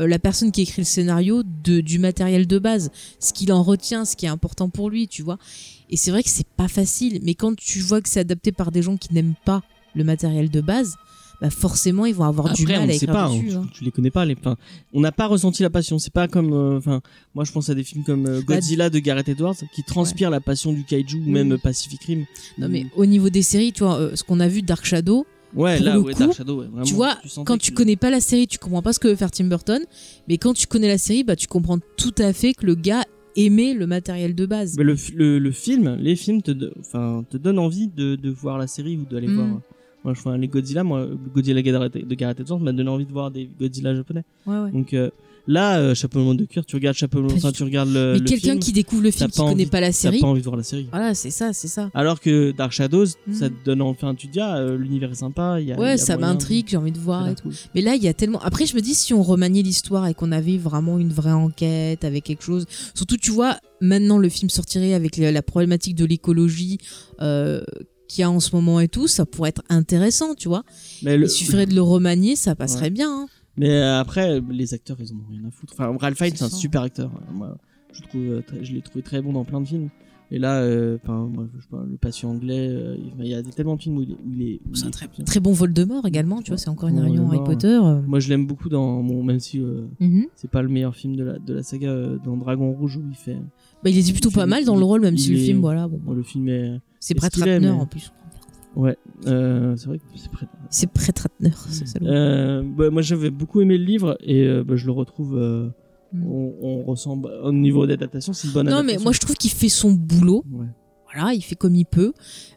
euh, 0.00 0.08
la 0.08 0.18
personne 0.18 0.50
qui 0.50 0.62
écrit 0.62 0.82
le 0.82 0.86
scénario 0.86 1.44
de, 1.44 1.82
du 1.82 2.00
matériel 2.00 2.48
de 2.48 2.58
base, 2.58 2.90
ce 3.20 3.32
qu'il 3.32 3.52
en 3.52 3.62
retient, 3.62 4.04
ce 4.04 4.16
qui 4.16 4.26
est 4.26 4.28
important 4.28 4.70
pour 4.70 4.90
lui, 4.90 5.06
tu 5.06 5.22
vois. 5.22 5.38
Et 5.88 5.96
c'est 5.96 6.10
vrai 6.10 6.24
que 6.24 6.30
c'est 6.30 6.48
pas 6.48 6.66
facile, 6.66 7.20
mais 7.22 7.36
quand 7.36 7.54
tu 7.54 7.78
vois 7.78 8.00
que 8.00 8.08
c'est 8.08 8.18
adapté 8.18 8.50
par 8.50 8.72
des 8.72 8.82
gens 8.82 8.96
qui 8.96 9.14
n'aiment 9.14 9.36
pas 9.44 9.62
le 9.96 10.04
matériel 10.04 10.50
de 10.50 10.60
base, 10.60 10.94
bah 11.40 11.50
forcément 11.50 12.06
ils 12.06 12.14
vont 12.14 12.24
avoir 12.24 12.52
du 12.54 12.62
Après, 12.62 12.74
mal 12.74 12.82
on 12.82 12.90
à 12.90 12.94
ne 12.94 12.98
sait 12.98 13.06
pas, 13.06 13.28
dessus. 13.28 13.52
hein, 13.52 13.62
hein. 13.64 13.68
tu, 13.72 13.78
tu 13.80 13.84
les 13.84 13.90
connais 13.90 14.10
pas. 14.10 14.24
Les, 14.24 14.36
enfin, 14.38 14.56
on 14.94 15.00
n'a 15.00 15.12
pas 15.12 15.26
ressenti 15.26 15.62
la 15.62 15.70
passion. 15.70 15.98
C'est 15.98 16.12
pas 16.12 16.28
comme, 16.28 16.52
euh, 16.52 16.78
enfin, 16.78 17.00
moi 17.34 17.44
je 17.44 17.52
pense 17.52 17.68
à 17.68 17.74
des 17.74 17.82
films 17.84 18.04
comme 18.04 18.26
euh, 18.26 18.40
Bah, 18.46 18.54
Godzilla 18.54 18.88
de 18.90 18.98
Gareth 18.98 19.28
Edwards 19.28 19.56
qui 19.74 19.82
transpirent 19.82 20.30
la 20.30 20.40
passion 20.40 20.72
du 20.72 20.84
kaiju 20.84 21.18
ou 21.26 21.30
même 21.30 21.58
Pacific 21.58 22.02
Rim. 22.04 22.24
Non 22.58 22.68
mais 22.68 22.86
au 22.96 23.04
niveau 23.06 23.28
des 23.30 23.42
séries, 23.42 23.72
tu 23.72 23.82
vois, 23.84 23.96
euh, 23.98 24.16
ce 24.16 24.22
qu'on 24.24 24.40
a 24.40 24.48
vu 24.48 24.62
Dark 24.62 24.84
Shadow, 24.86 25.26
ouais, 25.54 25.78
là, 25.78 25.94
le 25.96 26.00
ouais, 26.00 26.12
coup, 26.14 26.18
Dark 26.20 26.32
Shadow, 26.34 26.60
ouais, 26.60 26.66
vraiment, 26.68 26.84
tu 26.84 26.94
vois, 26.94 27.18
quand 27.44 27.58
tu 27.58 27.72
connais 27.72 27.96
pas 27.96 28.10
la 28.10 28.20
série, 28.20 28.46
tu 28.46 28.56
comprends 28.58 28.82
pas 28.82 28.92
ce 28.94 28.98
que 28.98 29.08
veut 29.08 29.16
faire 29.16 29.30
Tim 29.30 29.44
Burton, 29.46 29.82
mais 30.28 30.38
quand 30.38 30.54
tu 30.54 30.66
connais 30.66 30.88
la 30.88 30.98
série, 30.98 31.22
bah 31.24 31.36
tu 31.36 31.46
comprends 31.48 31.78
tout 31.98 32.14
à 32.18 32.32
fait 32.32 32.54
que 32.54 32.64
le 32.64 32.74
gars 32.76 33.04
aimait 33.38 33.74
le 33.74 33.86
matériel 33.86 34.34
de 34.34 34.46
base. 34.46 34.76
Mais 34.78 34.84
le, 34.84 34.96
fi- 34.96 35.12
le, 35.12 35.38
le 35.38 35.50
film, 35.50 35.96
les 36.00 36.16
films 36.16 36.40
te, 36.40 36.52
enfin, 36.80 37.22
te 37.28 37.36
donnent 37.36 37.58
envie 37.58 37.88
de, 37.88 38.16
de 38.16 38.30
voir 38.30 38.56
la 38.56 38.66
série 38.66 38.96
ou 38.96 39.04
d'aller 39.04 39.28
Mm. 39.28 39.34
voir. 39.36 39.60
Moi, 40.06 40.14
je 40.14 40.22
vois 40.22 40.38
les 40.38 40.48
Godzilla, 40.48 40.84
moi, 40.84 41.06
Godzilla 41.34 41.60
de 41.60 41.66
Gareth 41.68 42.08
de 42.08 42.14
Gareth 42.14 42.40
Edwards 42.40 42.60
m'a 42.60 42.72
donné 42.72 42.88
envie 42.88 43.04
de 43.06 43.12
voir 43.12 43.30
des 43.30 43.50
Godzilla 43.60 43.94
japonais. 43.94 44.22
Ouais, 44.46 44.56
ouais. 44.58 44.70
Donc, 44.72 44.94
euh, 44.94 45.10
Là, 45.48 45.78
euh, 45.78 45.94
Chapeau 45.94 46.18
melon 46.18 46.34
de 46.34 46.44
cuir, 46.44 46.66
tu 46.66 46.74
regardes 46.74 46.96
Chapeau 46.96 47.22
Pas 47.22 47.32
enfin, 47.34 47.52
tu 47.52 47.62
regardes 47.62 47.90
le. 47.92 48.14
mais 48.18 48.24
quelqu'un 48.28 48.58
qui 48.58 48.72
découvre 48.72 49.04
le 49.04 49.12
film 49.12 49.30
t'as 49.30 49.32
qui 49.32 49.40
pas 49.40 49.48
connaît 49.48 49.66
pas 49.66 49.80
la 49.80 49.86
T'as 49.88 49.92
série 49.92 50.18
pas 50.18 50.26
envie 50.26 50.40
de 50.40 50.44
voir 50.44 50.56
la 50.56 50.64
série. 50.64 50.88
voilà 50.90 51.14
c'est 51.14 51.30
ça 51.30 51.52
c'est 51.52 51.68
ça 51.68 51.88
Alors 51.94 52.18
que 52.20 52.50
Dark 52.50 52.72
Shadows, 52.72 53.04
Mhm. 53.28 53.32
ça 53.32 53.48
te 53.48 53.54
donne 53.64 53.80
enfin, 53.80 54.16
tu 54.16 54.26
te 54.26 54.32
dis, 54.32 54.40
ah, 54.40 54.56
euh, 54.56 54.76
l'univers 54.76 55.12
est 55.12 55.14
sympa. 55.14 55.60
Y 55.60 55.70
a, 55.70 55.74
il 55.76 55.78
y 55.78 55.80
ouais 55.80 55.90
a 55.90 55.96
ça 55.98 56.16
de- 56.16 56.22
m'intrigue 56.22 56.66
j'ai 56.68 56.76
envie 56.76 56.90
de 56.90 56.98
voir 56.98 57.28
et 57.28 57.36
tout 57.36 57.50
mais 57.76 57.80
là 57.80 57.94
il 57.94 58.02
y 58.02 58.08
a 58.08 58.12
tellement 58.12 58.40
après 58.40 58.66
je 58.66 58.74
me 58.74 58.80
dis 58.80 58.96
si 58.96 59.14
on 59.14 59.22
remaniait 59.22 59.62
l'histoire 59.62 60.08
et 60.08 60.14
qu'on 60.14 60.32
avait 60.32 60.58
vraiment 60.58 60.98
une 60.98 61.12
vraie 61.12 61.30
enquête 61.30 62.02
avec 62.04 62.24
quelque 62.24 62.42
chose 62.42 62.66
surtout 62.96 63.16
tu 63.16 63.30
vois 63.30 63.56
maintenant 63.80 64.18
le 64.18 64.28
film 64.28 64.50
sortirait 64.50 64.94
avec 64.94 65.16
la, 65.16 65.30
la 65.30 65.42
problématique 65.42 65.94
de 65.94 66.06
l'écologie 66.06 66.78
euh, 67.22 67.60
qu'il 68.08 68.22
y 68.22 68.24
a 68.24 68.30
en 68.30 68.40
ce 68.40 68.54
moment 68.54 68.80
et 68.80 68.88
tout 68.88 69.06
ça 69.08 69.26
pourrait 69.26 69.50
être 69.50 69.62
intéressant 69.68 70.34
tu 70.34 70.48
vois 70.48 70.62
Mais, 71.02 71.16
le- 71.16 71.26
il 71.26 71.30
suffirait 71.30 71.66
de 71.66 71.74
le 71.74 71.82
remanier 71.82 72.36
ça 72.36 72.54
passerait 72.54 72.90
bien 72.90 73.10
hein. 73.22 73.26
mais 73.56 73.70
euh, 73.70 73.98
après, 74.00 74.40
les 74.50 74.74
acteurs, 74.74 74.96
ils 75.00 75.12
en 75.12 75.16
ont 75.16 75.26
rien 75.30 75.44
à 75.46 75.50
foutre. 75.50 75.72
Enfin, 75.78 75.96
Ralph 75.98 76.18
Fiennes, 76.18 76.32
C'est 76.36 76.44
un 76.44 76.48
super 76.50 76.82
acteur. 76.82 77.10
Moi, 77.32 77.56
je, 77.92 78.02
trouve, 78.02 78.20
euh, 78.22 78.42
je 78.62 78.72
l'ai 78.74 78.82
trouvé 78.82 79.02
très 79.02 79.22
bon 79.22 79.32
dans 79.32 79.44
plein 79.44 79.62
de 79.62 79.66
films. 79.66 79.88
Et 80.30 80.38
là, 80.38 80.58
euh, 80.60 80.98
enfin, 81.02 81.26
moi, 81.32 81.46
je 81.56 81.62
sais 81.62 81.68
pas, 81.70 81.82
le 81.88 81.96
patient 81.96 82.30
anglais, 82.32 82.68
euh, 82.68 82.96
il 83.20 83.26
y 83.28 83.34
a 83.34 83.42
tellement 83.44 83.76
de 83.76 83.80
films 83.82 83.96
où 83.96 84.02
il 84.02 84.10
est, 84.10 84.14
où 84.14 84.32
il 84.34 84.42
est, 84.42 84.60
où 84.68 84.74
C'est 84.74 84.82
il 84.82 84.86
un 84.86 84.88
est 84.88 85.24
très, 85.24 85.40
bon 85.40 85.52
Voldemort 85.52 86.04
également, 86.04 86.42
tu 86.42 86.50
vois, 86.50 86.58
c'est 86.58 86.68
encore 86.68 86.88
une 86.90 86.96
Voldemort. 87.00 87.30
réunion 87.30 87.42
Harry 87.44 87.44
Potter. 87.54 87.78
euh. 87.82 88.02
Moi, 88.06 88.18
je 88.20 88.28
l'aime 88.28 88.46
beaucoup 88.46 88.68
dans 88.68 89.00
mon, 89.02 89.22
même 89.22 89.40
si 89.40 89.58
euh, 89.60 89.86
Mhm. 90.00 90.26
c'est 90.34 90.50
pas 90.50 90.60
le 90.62 90.68
meilleur 90.68 90.94
film 90.94 91.16
de 91.16 91.24
la, 91.24 91.38
de 91.38 91.54
la 91.54 91.62
saga, 91.62 91.88
euh, 91.88 92.18
dans 92.24 92.36
Dragon 92.36 92.70
Rouge 92.72 92.96
où 92.98 93.04
il 93.08 93.16
fait. 93.16 93.38
Bah, 93.86 93.90
il 93.90 93.98
est 93.98 94.12
plutôt 94.12 94.32
pas 94.32 94.46
mal 94.46 94.64
dans 94.64 94.74
le 94.76 94.84
rôle, 94.84 95.00
même 95.00 95.16
si 95.16 95.30
le 95.32 95.38
film, 95.38 95.60
voilà, 95.60 95.86
bon, 95.86 96.12
le 96.12 96.24
film 96.24 96.48
est. 96.48 96.80
c'est 96.98 97.14
Brett 97.14 97.34
Ratner 97.36 97.70
en 97.70 97.86
plus. 97.86 98.10
Ouais, 98.74 98.96
euh, 99.28 99.76
c'est 99.76 99.86
vrai 99.86 99.98
que 99.98 100.04
c'est 100.16 100.28
prêt. 100.30 100.46
C'est 100.70 100.92
Brett 100.92 101.16
Ratner, 101.16 101.52
c'est 101.70 102.02
Euh, 102.02 102.62
bah, 102.64 102.90
moi, 102.90 103.00
j'avais 103.00 103.30
beaucoup 103.30 103.60
aimé 103.60 103.78
le 103.78 103.84
livre 103.84 104.18
et 104.20 104.42
euh, 104.42 104.64
bah, 104.64 104.74
je 104.74 104.86
le 104.86 104.92
retrouve. 104.92 105.36
euh, 105.38 105.68
Mm. 106.12 106.24
on, 106.24 106.54
on 106.62 106.82
ressent 106.84 107.20
au 107.42 107.52
niveau 107.52 107.84
d'adaptation, 107.84 108.32
c'est 108.32 108.46
une 108.46 108.54
bonne 108.54 108.66
Non, 108.66 108.76
mais 108.76 108.78
adaptation. 108.94 109.02
moi 109.02 109.12
je 109.12 109.18
trouve 109.18 109.34
qu'il 109.36 109.50
fait 109.50 109.68
son 109.68 109.90
boulot. 109.92 110.44
Ouais. 110.52 110.66
Voilà, 111.16 111.34
il 111.34 111.40
fait 111.42 111.54
comme 111.54 111.74
il 111.74 111.84
peut. 111.86 112.12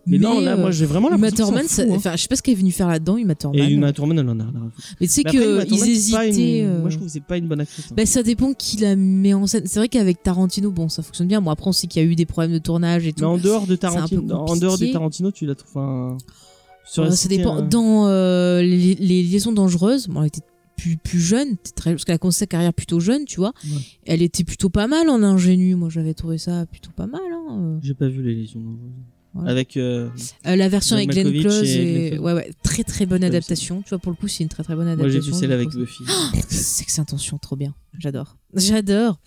Mais, 0.05 0.17
non, 0.17 0.39
là, 0.39 0.53
euh, 0.53 0.57
moi, 0.57 0.71
j'ai 0.71 0.85
vraiment 0.85 1.07
Uma 1.09 1.17
l'impression. 1.17 1.45
Thurman, 1.45 1.67
ça- 1.67 1.83
fout, 1.83 1.91
hein. 1.91 1.95
enfin, 1.97 2.11
je 2.15 2.21
sais 2.23 2.27
pas 2.27 2.35
ce 2.35 2.41
qu'elle 2.41 2.53
est 2.55 2.57
venue 2.57 2.71
faire 2.71 2.87
là-dedans, 2.87 3.17
Uma 3.17 3.35
Thurman. 3.35 3.59
Et 3.59 3.71
Uma 3.73 3.93
Thurman, 3.93 4.17
elle 4.19 4.27
en 4.29 4.39
a 4.39 4.43
rien 4.43 4.53
à 4.55 4.69
foutre. 4.71 4.87
Mais 4.99 5.07
tu 5.07 5.13
sais 5.13 5.21
Mais 5.25 5.31
Uma 5.35 5.65
qu'ils 5.65 5.79
pas 5.79 5.85
une- 5.85 5.91
hésitaient. 5.91 6.63
euh, 6.65 6.79
Moi, 6.81 6.89
je 6.89 6.95
trouve 6.95 7.07
que 7.07 7.13
c'est 7.13 7.23
pas 7.23 7.37
une 7.37 7.47
bonne 7.47 7.61
actrice. 7.61 7.85
hein. 7.89 7.93
Bah, 7.95 8.05
ça 8.05 8.23
dépend 8.23 8.53
qui 8.53 8.77
la 8.77 8.95
met 8.95 9.33
en 9.33 9.45
scène. 9.47 9.63
C'est 9.65 9.79
vrai 9.79 9.87
qu'avec 9.89 10.23
Tarantino, 10.23 10.71
bon, 10.71 10.89
ça 10.89 11.03
fonctionne 11.03 11.27
bien. 11.27 11.41
Bon, 11.41 11.51
après, 11.51 11.67
on 11.67 11.71
sait 11.71 11.87
qu'il 11.87 12.01
y 12.01 12.05
a 12.05 12.07
eu 12.07 12.15
des 12.15 12.25
problèmes 12.25 12.53
de 12.53 12.57
tournage 12.59 13.05
et 13.05 13.13
tout. 13.13 13.21
Mais 13.21 13.27
en 13.27 13.37
dehors 13.37 13.67
de 13.67 13.75
Tarantino, 13.75 14.21
en 14.33 14.55
dehors 14.55 14.73
compliqué. 14.73 14.93
Tarantino, 14.93 15.31
tu 15.31 15.45
la 15.45 15.55
trouves 15.55 15.77
un. 15.81 16.17
sur 16.85 17.03
Euh, 17.03 17.05
la 17.05 17.11
ça 17.11 17.17
cité, 17.17 17.37
dépend. 17.37 17.61
Dans 17.61 18.07
euh, 18.07 18.61
les, 18.63 18.95
les 18.95 19.21
liaisons 19.23 19.51
dangereuses, 19.51 20.07
bon, 20.07 20.21
elle 20.21 20.27
était 20.27 20.41
plus, 20.79 20.97
plus 20.97 21.19
jeune, 21.19 21.57
très, 21.75 21.91
parce 21.91 22.05
qu'elle 22.05 22.15
a 22.15 22.17
commencé 22.17 22.39
sa 22.39 22.45
carrière 22.47 22.73
plutôt 22.73 22.99
jeune, 22.99 23.25
tu 23.25 23.37
vois. 23.37 23.53
Ouais. 23.65 23.77
Elle 24.05 24.21
était 24.21 24.43
plutôt 24.43 24.69
pas 24.69 24.87
mal 24.87 25.09
en 25.09 25.21
ingénu. 25.23 25.75
Moi, 25.75 25.89
j'avais 25.89 26.13
trouvé 26.13 26.37
ça 26.37 26.65
plutôt 26.65 26.91
pas 26.95 27.07
mal. 27.07 27.21
Hein. 27.49 27.79
J'ai 27.83 27.93
pas 27.93 28.07
vu 28.07 28.21
les 28.23 28.35
lésions. 28.35 28.61
Avec. 29.45 29.77
euh, 29.77 30.09
Euh, 30.47 30.55
la 30.55 30.69
version 30.69 30.95
avec 30.95 31.09
Glenn 31.09 31.31
Close, 31.41 31.63
et 31.63 32.17
ouais, 32.17 32.33
ouais, 32.33 32.51
très 32.63 32.83
très 32.83 33.05
bonne 33.05 33.23
adaptation. 33.23 33.81
Tu 33.83 33.89
vois, 33.89 33.99
pour 33.99 34.11
le 34.11 34.15
coup, 34.17 34.27
c'est 34.27 34.43
une 34.43 34.49
très 34.49 34.63
très 34.63 34.75
bonne 34.75 34.85
Moi, 34.85 34.93
adaptation. 34.93 35.21
j'ai 35.21 35.31
vu 35.31 35.37
celle 35.37 35.51
avec. 35.51 35.69
Buffy. 35.69 36.03
C'est 36.49 36.85
que 36.85 36.91
c'est 36.91 37.01
intention, 37.01 37.37
trop 37.37 37.55
bien. 37.55 37.75
J'adore. 37.99 38.37
J'adore. 38.55 39.19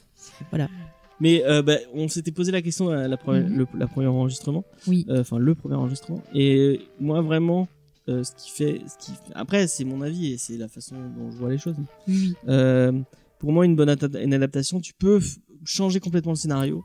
Mais 1.21 1.45
euh, 1.45 1.63
bah, 1.63 1.77
on 1.95 2.09
s'était 2.09 2.33
posé 2.33 2.51
la 2.51 2.63
question 2.63 2.89
à 2.89 3.07
la 3.07 3.17
première, 3.17 3.49
Mhm. 3.49 3.57
le 3.59 3.67
la 3.79 3.87
premier 3.87 4.09
enregistrement. 4.09 4.65
Oui. 4.89 5.07
Euh, 5.09 5.21
Enfin, 5.21 5.39
le 5.39 5.55
premier 5.55 5.77
enregistrement. 5.77 6.21
Et 6.35 6.81
moi, 7.01 7.21
vraiment, 7.23 7.69
euh, 8.09 8.25
ce 8.25 8.33
qui 8.35 8.51
fait. 8.51 8.83
Ce 8.87 9.05
qui... 9.05 9.13
Après, 9.35 9.67
c'est 9.69 9.85
mon 9.85 10.01
avis 10.03 10.33
et 10.33 10.39
c'est 10.39 10.57
la 10.57 10.69
façon 10.69 10.97
dont 11.17 11.31
je 11.31 11.37
vois 11.37 11.51
les 11.51 11.59
choses. 11.59 11.77
Oui. 12.09 12.35
Euh, 12.49 12.93
pour 13.39 13.53
moi, 13.53 13.65
une 13.65 13.77
bonne 13.77 13.97
une 14.21 14.35
adaptation, 14.35 14.81
tu 14.81 14.93
peux 14.95 15.21
changer 15.65 16.01
complètement 16.01 16.33
le 16.33 16.37
scénario. 16.37 16.85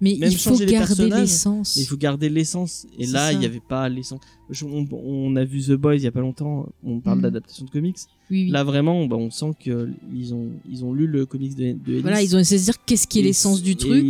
Mais 0.00 0.16
Même 0.18 0.30
il 0.30 0.38
faut 0.38 0.50
les 0.50 0.66
garder 0.66 0.86
personnages, 0.86 1.20
l'essence. 1.20 1.76
Mais 1.76 1.82
il 1.82 1.86
faut 1.86 1.96
garder 1.96 2.28
l'essence. 2.28 2.86
Et 2.98 3.06
là, 3.06 3.32
il 3.32 3.38
n'y 3.38 3.46
avait 3.46 3.60
pas 3.60 3.88
l'essence. 3.88 4.20
Je- 4.50 4.64
On, 4.64 4.86
on 4.92 5.36
a 5.36 5.44
vu 5.44 5.60
The 5.62 5.72
Boys 5.72 5.96
il 5.96 6.02
y 6.02 6.06
a 6.06 6.10
pas 6.12 6.20
longtemps. 6.20 6.66
On 6.82 7.00
parle 7.00 7.18
Mhm. 7.18 7.22
d'adaptation 7.24 7.64
de 7.66 7.70
comics. 7.70 7.96
Oui, 8.30 8.44
oui. 8.44 8.50
Là, 8.50 8.64
vraiment, 8.64 9.06
bah, 9.06 9.16
on 9.16 9.30
sent 9.30 9.50
que 9.62 9.90
ils 10.14 10.34
ont, 10.34 10.48
ils 10.70 10.84
ont 10.84 10.92
lu 10.92 11.06
le 11.06 11.24
comics 11.26 11.54
de, 11.54 11.72
de 11.72 11.92
Ellis. 11.92 12.00
Voilà, 12.02 12.22
ils 12.22 12.34
ont 12.36 12.38
essayé 12.38 12.56
de 12.58 12.60
se 12.62 12.70
dire 12.70 12.84
qu'est-ce 12.86 13.06
qui 13.06 13.20
est 13.20 13.22
l'essence 13.22 13.62
du 13.62 13.76
truc. 13.76 14.04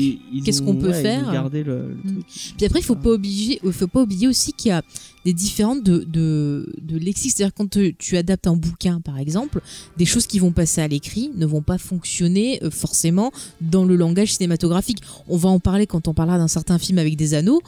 qu'est-ce 0.44 0.62
qu'on 0.62 0.76
peut 0.76 0.90
ouais, 0.90 0.98
Ils 0.98 1.02
faire. 1.02 1.28
ont 1.28 1.32
gardé 1.32 1.62
le, 1.64 1.88
le 1.88 1.94
Mhm. 1.94 2.12
truc. 2.22 2.26
Puis 2.56 2.66
après, 2.66 2.80
il 2.80 2.84
faut 2.84 2.94
pas 2.96 3.16
faut 3.72 3.86
pas 3.86 4.02
oublier 4.02 4.26
aussi 4.28 4.52
qu'il 4.52 4.68
y 4.70 4.72
a 4.72 4.82
des 5.24 5.32
différentes 5.32 5.82
de, 5.84 6.04
de, 6.04 6.72
de 6.82 6.96
lexique. 6.98 7.32
C'est-à-dire 7.32 7.54
quand 7.54 7.68
tu, 7.70 7.94
tu 7.98 8.16
adaptes 8.16 8.46
un 8.46 8.56
bouquin, 8.56 9.00
par 9.00 9.18
exemple, 9.18 9.60
des 9.96 10.04
choses 10.04 10.26
qui 10.26 10.38
vont 10.38 10.52
passer 10.52 10.80
à 10.80 10.88
l'écrit 10.88 11.30
ne 11.36 11.46
vont 11.46 11.62
pas 11.62 11.78
fonctionner 11.78 12.62
euh, 12.64 12.70
forcément 12.70 13.30
dans 13.60 13.84
le 13.84 13.96
langage 13.96 14.34
cinématographique. 14.34 14.98
On 15.28 15.36
va 15.36 15.48
en 15.48 15.60
parler 15.60 15.86
quand 15.86 16.08
on 16.08 16.14
parlera 16.14 16.38
d'un 16.38 16.48
certain 16.48 16.78
film 16.78 16.98
avec 16.98 17.16
des 17.16 17.34
anneaux. 17.34 17.60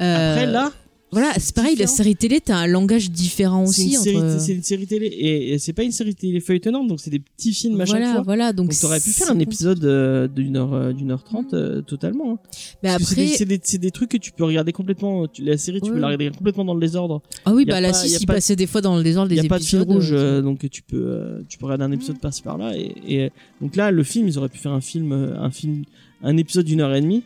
Euh, 0.00 0.32
Après, 0.32 0.46
là, 0.46 0.72
voilà, 1.10 1.32
c'est 1.38 1.54
pareil. 1.54 1.74
La 1.76 1.86
série 1.86 2.16
télé, 2.16 2.40
t'as 2.40 2.56
un 2.56 2.66
langage 2.66 3.10
différent 3.10 3.64
c'est 3.66 3.82
aussi 3.82 3.94
une, 3.94 4.00
série, 4.02 4.16
entre. 4.18 4.40
c'est 4.40 4.52
une 4.54 4.62
série 4.62 4.86
télé. 4.86 5.06
Et, 5.06 5.58
c'est 5.58 5.72
pas 5.72 5.82
une 5.82 5.92
série 5.92 6.14
télé 6.14 6.38
feuilletonnante, 6.40 6.86
donc 6.88 7.00
c'est 7.00 7.10
des 7.10 7.18
petits 7.20 7.54
films 7.54 7.80
à 7.80 7.86
chaque 7.86 7.96
Voilà, 7.98 8.12
fois. 8.14 8.22
voilà. 8.22 8.52
Donc, 8.52 8.68
Donc 8.68 8.78
t'aurais 8.80 9.00
pu 9.00 9.10
faire 9.10 9.28
c'est 9.28 9.32
un 9.32 9.38
épisode 9.38 9.84
euh, 9.84 10.28
d'une 10.28 10.56
heure, 10.56 10.74
euh, 10.74 10.92
d'une 10.92 11.10
heure 11.10 11.24
trente 11.24 11.54
euh, 11.54 11.80
totalement. 11.82 12.32
hein. 12.32 12.38
Mais 12.82 12.90
Parce 12.90 12.98
que 13.02 13.06
c'est 13.06 13.14
des- 13.16 13.22
après, 13.24 13.36
c'est 13.38 13.44
des, 13.46 13.60
c'est 13.62 13.78
des 13.78 13.90
trucs 13.90 14.10
que 14.10 14.16
tu 14.18 14.32
peux 14.32 14.44
regarder 14.44 14.72
complètement. 14.72 15.26
la 15.38 15.56
série, 15.56 15.80
tu 15.80 15.88
Ouais. 15.88 15.94
peux 15.94 16.00
la 16.00 16.08
regarder 16.08 16.30
complètement 16.36 16.64
dans 16.66 16.74
le 16.74 16.80
désordre. 16.80 17.22
ah 17.44 17.54
oui, 17.54 17.64
y 17.66 17.70
a 17.70 17.74
bah 17.74 17.80
là, 17.80 17.92
si, 17.94 18.08
y 18.22 18.26
pas- 18.26 18.34
passait 18.34 18.56
des 18.56 18.66
fois 18.66 18.80
dans 18.82 18.96
le 18.96 19.02
désordre 19.02 19.32
Il 19.32 19.36
des 19.36 19.40
n'y 19.42 19.46
a 19.46 19.48
pas 19.48 19.58
de 19.58 19.64
fil 19.64 19.80
rouge, 19.80 20.10
euh, 20.12 20.42
donc 20.42 20.68
tu 20.70 20.82
peux, 20.82 20.96
euh, 20.96 21.40
tu 21.48 21.56
peux 21.58 21.64
regarder 21.66 21.84
un 21.84 21.92
épisode 21.92 22.18
par-ci 22.20 22.42
par-là. 22.42 22.76
Et, 22.76 22.92
et 23.08 23.32
donc 23.60 23.76
là, 23.76 23.90
le 23.90 24.02
film, 24.02 24.28
ils 24.28 24.36
auraient 24.38 24.48
pu 24.50 24.58
faire 24.58 24.72
un 24.72 24.80
film, 24.82 25.12
un 25.12 25.50
film, 25.50 25.84
un 26.22 26.36
épisode 26.36 26.66
d'une 26.66 26.80
heure 26.80 26.94
et 26.94 27.00
demie. 27.00 27.22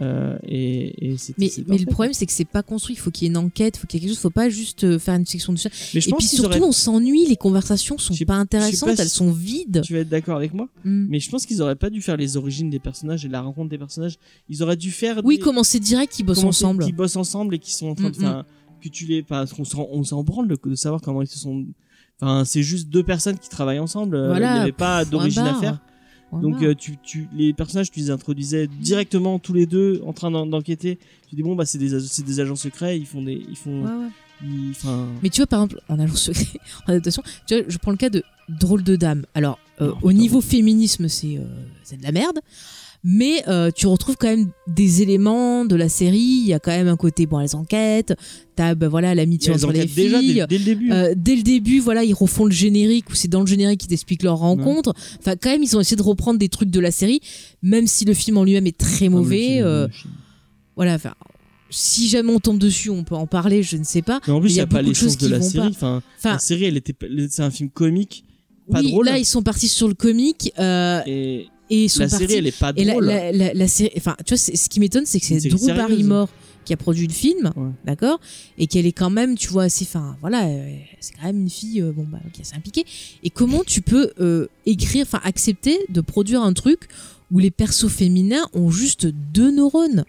Euh, 0.00 0.38
et, 0.44 1.12
et 1.12 1.16
c'est- 1.16 1.36
Mais, 1.38 1.50
mais 1.66 1.78
le 1.78 1.86
problème, 1.86 2.12
c'est 2.12 2.26
que 2.26 2.32
c'est 2.32 2.44
pas 2.44 2.62
construit. 2.62 2.94
Il 2.94 2.98
faut 2.98 3.10
qu'il 3.10 3.24
y 3.24 3.26
ait 3.26 3.30
une 3.30 3.36
enquête, 3.36 3.76
il 3.76 3.80
faut 3.80 3.86
qu'il 3.86 3.98
y 3.98 4.02
ait 4.02 4.06
quelque 4.06 4.14
chose. 4.14 4.22
faut 4.22 4.30
pas 4.30 4.48
juste 4.48 4.84
euh, 4.84 4.98
faire 4.98 5.14
une 5.14 5.24
section 5.26 5.52
de. 5.52 5.58
Mais 5.94 6.00
je 6.00 6.08
Et 6.08 6.10
pense 6.10 6.18
puis 6.18 6.28
qu'ils 6.28 6.38
surtout, 6.38 6.56
auraient- 6.58 6.62
on 6.68 6.72
s'ennuie. 6.72 7.26
Les 7.26 7.36
conversations 7.36 7.96
sont 7.98 8.14
pas 8.26 8.34
intéressantes. 8.34 8.94
pas 8.96 9.02
elles 9.02 9.08
sont 9.08 9.32
vides. 9.32 9.80
Tu 9.84 9.94
vas 9.94 10.00
être 10.00 10.08
d'accord 10.08 10.36
avec 10.36 10.52
moi, 10.54 10.68
Mm. 10.84 11.06
mais 11.08 11.20
je 11.20 11.30
pense 11.30 11.46
qu'ils 11.46 11.62
auraient 11.62 11.76
pas 11.76 11.90
dû 11.90 12.02
faire 12.02 12.16
les 12.16 12.36
origines 12.36 12.68
des 12.70 12.78
personnages 12.78 13.24
et 13.24 13.28
la 13.28 13.40
rencontre 13.40 13.70
des 13.70 13.78
personnages. 13.78 14.16
Ils 14.48 14.62
auraient 14.62 14.76
dû 14.76 14.90
faire. 14.90 15.20
Oui, 15.24 15.36
des- 15.36 15.42
commencer 15.42 15.80
direct, 15.80 16.18
ils 16.18 16.22
bossent 16.24 16.40
commencer- 16.40 16.64
ensemble. 16.64 16.84
Qui 16.84 16.92
bossent 16.92 17.16
ensemble 17.16 17.54
et 17.54 17.58
qui 17.58 17.72
sont 17.72 17.88
en 17.88 17.94
train 17.94 18.10
de 18.10 18.16
Mm, 18.16 18.20
faire. 18.20 18.44
Que 18.82 18.88
tu 18.90 19.06
les. 19.06 19.22
Parce 19.22 19.52
qu'on 19.54 19.64
s'en 19.64 19.88
on 19.90 20.04
s'en 20.04 20.22
branle 20.22 20.48
de, 20.48 20.58
de 20.62 20.74
savoir 20.74 21.00
comment 21.00 21.22
ils 21.22 21.26
se 21.28 21.38
sont. 21.38 21.64
Enfin, 22.20 22.44
c'est 22.44 22.62
juste 22.62 22.88
deux 22.88 23.02
personnes 23.02 23.38
qui 23.38 23.48
travaillent 23.48 23.78
ensemble. 23.78 24.16
euh, 24.16 24.28
Voilà, 24.28 24.50
Il 24.52 24.54
n'y 24.54 24.60
avait 24.60 24.72
pas 24.72 25.04
d'origine 25.04 25.42
à 25.42 25.54
faire. 25.54 25.80
Donc 26.32 26.62
euh, 26.62 26.74
tu, 26.74 26.96
tu, 27.02 27.28
les 27.32 27.52
personnages, 27.54 27.90
tu 27.90 28.00
les 28.00 28.10
introduisais 28.10 28.66
directement 28.66 29.38
tous 29.38 29.52
les 29.52 29.66
deux 29.66 30.02
en 30.04 30.12
train 30.12 30.30
d'en- 30.30 30.46
d'enquêter. 30.46 30.98
Tu 31.28 31.36
dis 31.36 31.42
bon 31.42 31.54
bah 31.54 31.64
c'est 31.64 31.78
des, 31.78 31.90
des 31.90 32.40
agents 32.40 32.56
secrets, 32.56 32.98
ils 32.98 33.06
font 33.06 33.22
des, 33.22 33.34
ils 33.48 33.56
font, 33.56 33.82
Ouais, 33.84 33.90
ouais. 34.04 34.08
ils- 34.44 34.70
enfin. 34.72 35.06
Mais 35.22 35.30
tu 35.30 35.40
vois, 35.40 35.46
par 35.46 35.62
exemple, 35.64 35.80
en 35.88 35.98
agent 35.98 36.14
secret, 36.16 36.58
en 36.86 36.90
adaptation, 36.92 37.22
tu 37.46 37.54
vois, 37.54 37.64
je 37.68 37.78
prends 37.78 37.92
le 37.92 37.96
cas 37.96 38.10
de 38.10 38.22
Drôle 38.48 38.82
de 38.82 38.96
Dame. 38.96 39.24
Alors, 39.34 39.58
euh, 39.80 39.92
au 40.02 40.12
niveau 40.12 40.40
féminisme, 40.40 41.08
c'est 41.08 41.38
euh, 41.38 41.44
c'est 41.84 41.96
de 41.98 42.02
la 42.02 42.12
merde. 42.12 42.38
Mais 43.08 43.44
euh, 43.46 43.70
tu 43.72 43.86
retrouves 43.86 44.16
quand 44.16 44.26
même 44.26 44.50
des 44.66 45.00
éléments 45.00 45.64
de 45.64 45.76
la 45.76 45.88
série. 45.88 46.18
Il 46.18 46.46
y 46.48 46.52
a 46.54 46.58
quand 46.58 46.72
même 46.72 46.88
un 46.88 46.96
côté, 46.96 47.26
bon, 47.26 47.38
les 47.38 47.54
enquêtes. 47.54 48.14
T'as, 48.56 48.74
bah, 48.74 48.88
voilà, 48.88 49.14
l'amitié 49.14 49.52
entre 49.52 49.70
les 49.70 49.78
enquêtent 49.82 49.94
déjà 49.94 50.18
filles. 50.18 50.34
dès, 50.34 50.46
dès 50.48 50.58
le 50.58 50.64
début. 50.64 50.90
Euh, 50.90 51.14
dès 51.16 51.36
le 51.36 51.42
début, 51.42 51.78
voilà, 51.78 52.02
ils 52.02 52.14
refont 52.14 52.46
le 52.46 52.50
générique 52.50 53.08
ou 53.08 53.14
c'est 53.14 53.28
dans 53.28 53.42
le 53.42 53.46
générique 53.46 53.78
qu'ils 53.80 53.90
t'expliquent 53.90 54.24
leur 54.24 54.38
rencontre. 54.38 54.92
Enfin, 55.20 55.36
quand 55.40 55.50
même, 55.50 55.62
ils 55.62 55.76
ont 55.76 55.80
essayé 55.80 55.96
de 55.96 56.02
reprendre 56.02 56.40
des 56.40 56.48
trucs 56.48 56.70
de 56.70 56.80
la 56.80 56.90
série, 56.90 57.20
même 57.62 57.86
si 57.86 58.04
le 58.04 58.12
film 58.12 58.38
en 58.38 58.44
lui-même 58.44 58.66
est 58.66 58.76
très 58.76 59.08
mauvais. 59.08 59.60
euh, 59.62 59.86
voilà, 60.74 60.94
enfin, 60.94 61.14
si 61.70 62.08
jamais 62.08 62.32
on 62.32 62.40
tombe 62.40 62.58
dessus, 62.58 62.90
on 62.90 63.04
peut 63.04 63.14
en 63.14 63.28
parler, 63.28 63.62
je 63.62 63.76
ne 63.76 63.84
sais 63.84 64.02
pas. 64.02 64.20
Mais 64.26 64.32
en 64.32 64.40
plus 64.40 64.50
il 64.50 64.54
n'y 64.54 64.60
a 64.60 64.64
a 64.64 64.66
pas 64.66 64.82
de 64.82 64.92
choses 64.92 65.16
de 65.16 65.28
la 65.28 65.40
série. 65.40 65.68
Enfin, 65.68 66.02
Enfin, 66.18 66.32
la 66.32 66.38
série, 66.40 66.64
elle 66.64 66.76
était, 66.76 66.94
c'est 67.30 67.42
un 67.42 67.50
film 67.52 67.70
comique, 67.70 68.24
pas 68.68 68.80
oui, 68.80 68.90
drôle. 68.90 69.06
là, 69.06 69.16
ils 69.18 69.24
sont 69.24 69.42
partis 69.42 69.68
sur 69.68 69.86
le 69.86 69.94
comique 69.94 70.52
euh, 70.58 71.00
Et 71.06 71.46
et 71.70 71.86
la 71.88 72.08
partis. 72.08 72.16
série, 72.16 72.34
elle 72.34 72.46
est 72.46 72.58
pas 72.58 72.72
et 72.76 72.84
la, 72.84 72.92
drôle. 72.92 73.06
la, 73.06 73.54
la, 73.54 73.68
série, 73.68 73.92
enfin, 73.96 74.16
tu 74.24 74.34
vois, 74.34 74.38
ce 74.38 74.68
qui 74.68 74.80
m'étonne, 74.80 75.06
c'est 75.06 75.20
que 75.20 75.26
C'est 75.26 75.48
Drew. 75.48 75.66
Barrymore 75.74 76.28
qui 76.64 76.72
a 76.72 76.76
produit 76.76 77.06
le 77.06 77.12
film, 77.12 77.52
Ouais. 77.56 77.70
d'accord, 77.84 78.18
et 78.58 78.66
qu'elle 78.66 78.86
est 78.86 78.92
quand 78.92 79.08
même, 79.08 79.36
tu 79.38 79.48
vois, 79.48 79.64
assez, 79.64 79.84
enfin, 79.84 80.16
voilà, 80.20 80.46
euh, 80.46 80.76
c'est 80.98 81.14
quand 81.14 81.26
même 81.26 81.42
une 81.42 81.48
fille, 81.50 81.80
euh, 81.80 81.92
bon 81.92 82.04
bah, 82.10 82.18
qui 82.32 82.40
est 82.40 82.44
assez 82.44 82.56
impliquée. 82.56 82.84
Et 83.22 83.30
comment 83.30 83.62
tu 83.64 83.82
peux 83.82 84.10
euh, 84.20 84.48
écrire, 84.66 85.06
enfin, 85.06 85.20
accepter 85.22 85.78
de 85.88 86.00
produire 86.00 86.42
un 86.42 86.52
truc 86.52 86.88
où 87.32 87.38
les 87.40 87.50
persos 87.50 87.88
féminins 87.88 88.46
ont 88.54 88.70
juste 88.70 89.06
deux 89.06 89.50
neurones. 89.50 90.04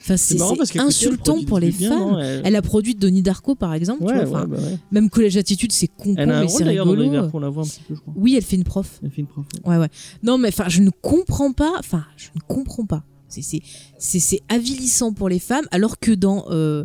Enfin, 0.00 0.16
c'est 0.16 0.36
elle 0.36 0.80
insultant 0.80 1.42
pour 1.44 1.58
les 1.58 1.70
bien, 1.70 1.88
femmes. 1.90 1.98
non 1.98 2.18
Elle- 2.18 2.42
Elle 2.44 2.56
a 2.56 2.62
produit 2.62 2.94
Donnie 2.94 3.22
Darko, 3.22 3.54
par 3.54 3.72
exemple, 3.74 4.00
tu 4.00 4.12
Ouais, 4.12 4.24
vois, 4.24 4.40
enfin, 4.40 4.48
ouais, 4.50 4.56
bah 4.56 4.62
ouais. 4.62 4.78
même 4.92 5.08
Collège 5.10 5.36
Attitude, 5.38 5.72
c'est 5.72 5.88
con, 5.88 6.14
Elle 6.18 6.30
a 6.30 6.38
un 6.38 6.42
mais 6.42 6.48
c'est 6.48 6.64
rigolo. 6.64 6.94
la 7.40 7.48
voit 7.48 7.62
un 7.62 7.66
petit 7.66 7.80
peu, 7.88 7.94
je 7.94 8.00
crois. 8.00 8.12
Oui, 8.16 8.34
elle 8.36 8.42
fait 8.44 8.56
une 8.56 8.64
prof. 8.64 9.00
Elle 9.02 9.10
fait 9.10 9.20
une 9.22 9.26
prof. 9.26 9.44
ouais. 9.64 9.70
Ouais, 9.72 9.80
ouais. 9.80 9.88
Non, 10.22 10.36
mais 10.38 10.48
enfin, 10.48 10.64
je 10.68 10.80
ne 10.82 10.90
comprends 10.90 11.52
pas. 11.52 11.72
Enfin, 11.78 12.04
je 12.16 12.28
ne 12.34 12.40
comprends 12.46 12.84
pas. 12.86 13.04
C'est 13.98 14.40
avilissant 14.48 15.12
pour 15.12 15.28
les 15.28 15.38
femmes, 15.38 15.66
alors 15.70 15.98
que 15.98 16.10
dans 16.12 16.44
euh, 16.50 16.84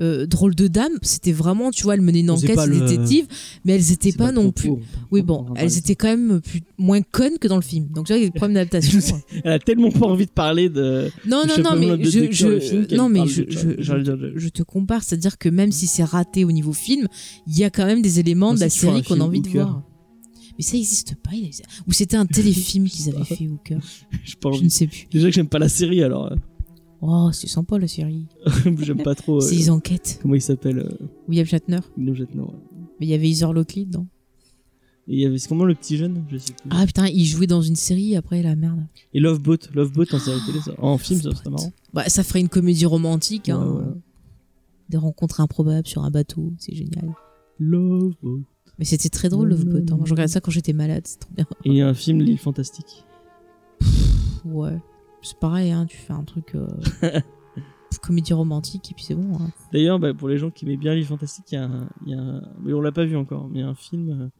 euh, 0.00 0.26
drôle 0.26 0.54
de 0.54 0.68
dame. 0.68 0.92
C'était 1.02 1.32
vraiment, 1.32 1.70
tu 1.70 1.82
vois, 1.82 1.94
elle 1.94 2.00
menait 2.00 2.20
une 2.20 2.30
enquête, 2.30 2.58
le- 2.66 2.80
détective, 2.80 3.26
mais 3.64 3.74
elles 3.74 3.92
étaient 3.92 4.12
pas, 4.12 4.32
non 4.32 4.52
plus. 4.52 4.72
Oui, 5.10 5.22
bon, 5.22 5.46
elles 5.56 5.78
étaient 5.78 5.94
quand 5.94 6.08
même 6.08 6.40
plus, 6.40 6.62
moins 6.78 7.02
connes 7.02 7.38
que 7.40 7.48
dans 7.48 7.56
le 7.56 7.62
film. 7.62 7.88
Donc, 7.88 8.06
tu 8.06 8.12
vois, 8.12 8.18
il 8.18 8.24
y 8.24 8.26
a 8.26 8.30
des 8.30 8.38
problèmes 8.38 8.54
d'adaptation. 8.66 9.00
Elle 9.44 9.52
a 9.52 9.58
tellement 9.58 9.90
pas 9.90 10.06
envie 10.06 10.26
de 10.26 10.30
parler 10.30 10.68
de. 10.68 11.10
non, 11.26 11.42
non, 11.46 11.62
non, 11.62 11.76
mais 11.76 12.04
je, 12.04 12.94
non, 12.94 13.08
mais 13.08 13.26
je, 13.26 13.42
je, 13.48 14.48
te 14.48 14.62
compare, 14.62 15.02
c'est-à-dire 15.02 15.38
que 15.38 15.48
même 15.48 15.72
si 15.72 15.86
c'est 15.86 16.04
raté 16.04 16.44
au 16.44 16.52
niveau 16.52 16.72
film, 16.72 17.08
il 17.46 17.58
y 17.58 17.64
a 17.64 17.70
quand 17.70 17.86
même 17.86 18.02
des 18.02 18.20
éléments 18.20 18.50
On 18.50 18.54
de 18.54 18.60
la 18.60 18.70
série 18.70 19.02
qu'on 19.02 19.20
a 19.20 19.24
envie 19.24 19.40
de 19.40 19.48
voir. 19.48 19.82
Mais 20.58 20.64
ça 20.64 20.76
existe 20.76 21.14
pas. 21.14 21.30
Ou 21.86 21.92
c'était 21.92 22.16
un 22.16 22.26
téléfilm 22.26 22.88
qu'ils 22.88 23.14
avaient 23.14 23.24
fait 23.24 23.46
au 23.46 23.58
cœur. 23.64 23.80
Je 24.24 24.64
ne 24.64 24.68
sais 24.68 24.88
plus. 24.88 25.06
Déjà 25.10 25.28
que 25.28 25.34
j'aime 25.34 25.48
pas 25.48 25.60
la 25.60 25.68
série, 25.68 26.02
alors 26.02 26.32
euh, 26.32 26.36
Oh, 27.00 27.30
c'est 27.32 27.46
sympa 27.46 27.78
la 27.78 27.86
série. 27.88 28.26
j'aime 28.80 29.02
pas 29.02 29.14
trop. 29.14 29.36
euh, 29.36 29.40
C'est 29.40 29.56
des 29.56 29.70
enquêtes. 29.70 30.18
Comment 30.22 30.34
il 30.34 30.42
s'appelle 30.42 30.78
euh, 30.80 31.06
William 31.28 31.46
Shatner. 31.46 31.78
William 31.96 32.16
Shatner, 32.16 32.40
ouais. 32.40 32.48
Mais 33.00 33.06
il 33.06 33.08
y 33.08 33.14
avait 33.14 33.30
Heather 33.30 33.52
Locklear 33.52 33.86
dedans. 33.86 34.06
Et 35.06 35.14
il 35.14 35.20
y 35.20 35.24
avait 35.24 35.38
c'est 35.38 35.48
comment 35.48 35.64
le 35.64 35.74
petit 35.74 35.96
jeune 35.96 36.24
Je 36.28 36.36
sais 36.36 36.52
plus. 36.52 36.68
Ah 36.70 36.84
putain, 36.84 37.06
il 37.06 37.24
jouait 37.24 37.46
dans 37.46 37.62
une 37.62 37.76
série 37.76 38.16
après 38.16 38.42
la 38.42 38.56
merde. 38.56 38.80
Et 39.14 39.20
Love 39.20 39.40
Boat, 39.40 39.58
Love 39.74 39.92
Boat 39.92 40.06
en 40.12 40.18
série 40.18 40.40
télé, 40.44 40.58
ça. 40.60 40.72
En 40.78 40.98
film, 40.98 41.20
ça 41.22 41.30
serait 41.30 41.50
marrant. 41.50 41.72
Bah, 41.94 42.04
ça 42.08 42.22
ferait 42.24 42.40
une 42.40 42.48
comédie 42.48 42.84
romantique. 42.84 43.48
Hein. 43.48 43.64
Ouais, 43.64 43.78
ouais. 43.86 43.92
Des 44.90 44.98
rencontres 44.98 45.40
improbables 45.40 45.86
sur 45.86 46.02
un 46.04 46.10
bateau, 46.10 46.52
c'est 46.58 46.74
génial. 46.74 47.14
Love 47.58 48.14
Boat. 48.22 48.40
Mais 48.78 48.84
c'était 48.84 49.08
très 49.08 49.28
drôle, 49.28 49.48
Love 49.48 49.64
Boat. 49.64 49.92
hein. 49.94 49.98
Je 50.04 50.10
regardais 50.10 50.32
ça 50.32 50.40
quand 50.40 50.50
j'étais 50.50 50.72
malade, 50.74 51.02
c'est 51.06 51.20
trop 51.20 51.30
bien. 51.34 51.46
Et 51.64 51.68
il 51.70 51.74
y 51.76 51.80
a 51.82 51.88
un 51.88 51.94
film, 51.94 52.20
L'île 52.20 52.38
fantastique. 52.38 53.04
Ouais. 54.44 54.78
C'est 55.22 55.38
pareil, 55.38 55.70
hein, 55.72 55.86
tu 55.86 55.96
fais 55.96 56.12
un 56.12 56.22
truc. 56.24 56.54
euh, 56.54 56.66
comédie 58.02 58.32
romantique 58.32 58.90
et 58.90 58.94
puis 58.94 59.04
c'est 59.04 59.14
bon. 59.14 59.34
hein. 59.40 59.50
D'ailleurs, 59.72 59.98
bah, 59.98 60.14
pour 60.14 60.28
les 60.28 60.38
gens 60.38 60.50
qui 60.50 60.64
aimaient 60.64 60.76
bien 60.76 60.94
L'île 60.94 61.04
fantastique, 61.06 61.46
il 61.52 61.54
y 61.56 61.58
a 61.58 61.64
un, 61.64 61.88
il 62.06 62.12
y 62.12 62.14
a 62.14 62.18
un- 62.20 62.42
mais 62.62 62.72
on 62.72 62.80
l'a 62.80 62.92
pas 62.92 63.04
vu 63.04 63.16
encore, 63.16 63.48
mais 63.50 63.58
il 63.58 63.62
y 63.62 63.64
a 63.64 63.68
un 63.68 63.74
film, 63.74 64.30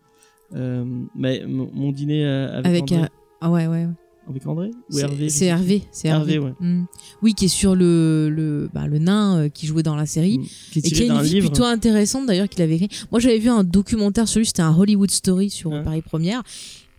euh, 0.55 0.57
euh, 0.57 0.85
mais 1.17 1.45
mon 1.47 1.91
dîner 1.93 2.25
euh, 2.25 2.59
avec, 2.59 2.67
Avec. 2.67 2.93
André, 2.93 3.09
Ah 3.41 3.51
ouais, 3.51 3.67
ouais. 3.67 3.87
ouais. 3.87 3.93
avec 4.29 4.47
André 4.47 4.71
ou 4.71 4.93
C'est- 4.93 5.01
Hervé 5.03 5.29
C'est 5.31 5.47
Hervé. 5.47 5.83
C'est 5.91 6.09
Hervé. 6.09 6.35
Hervé, 6.35 6.47
ouais. 6.47 6.55
Mm. 6.61 6.85
Oui, 7.23 7.35
qui 7.35 7.47
est 7.47 7.49
sur 7.49 7.75
le, 7.75 8.29
le, 8.31 8.71
bah, 8.73 8.87
le 8.87 8.99
nain 8.99 9.39
euh, 9.39 9.49
qui 9.49 9.67
jouait 9.67 9.83
dans 9.83 9.97
la 9.97 10.07
série. 10.07 10.39
plus. 10.39 10.49
Qui 10.73 10.79
est 10.81 10.87
Et 10.87 10.91
qui 10.93 11.11
a 11.11 11.15
une 11.15 11.23
vie 11.23 11.35
livre. 11.35 11.49
plutôt 11.51 11.65
intéressante 11.65 12.27
d'ailleurs 12.27 12.49
qu'il 12.49 12.63
avait 12.63 12.77
écrit. 12.77 12.89
Moi 13.11 13.19
j'avais 13.21 13.39
vu 13.39 13.49
un 13.49 13.65
documentaire 13.65 14.29
sur 14.29 14.39
lui, 14.39 14.47
c'était 14.47 14.63
un 14.63 14.77
Hollywood 14.79 15.11
Story 15.11 15.51
sur 15.51 15.71
Ouais. 15.71 15.83
Paris 15.83 16.03
Première. 16.03 16.43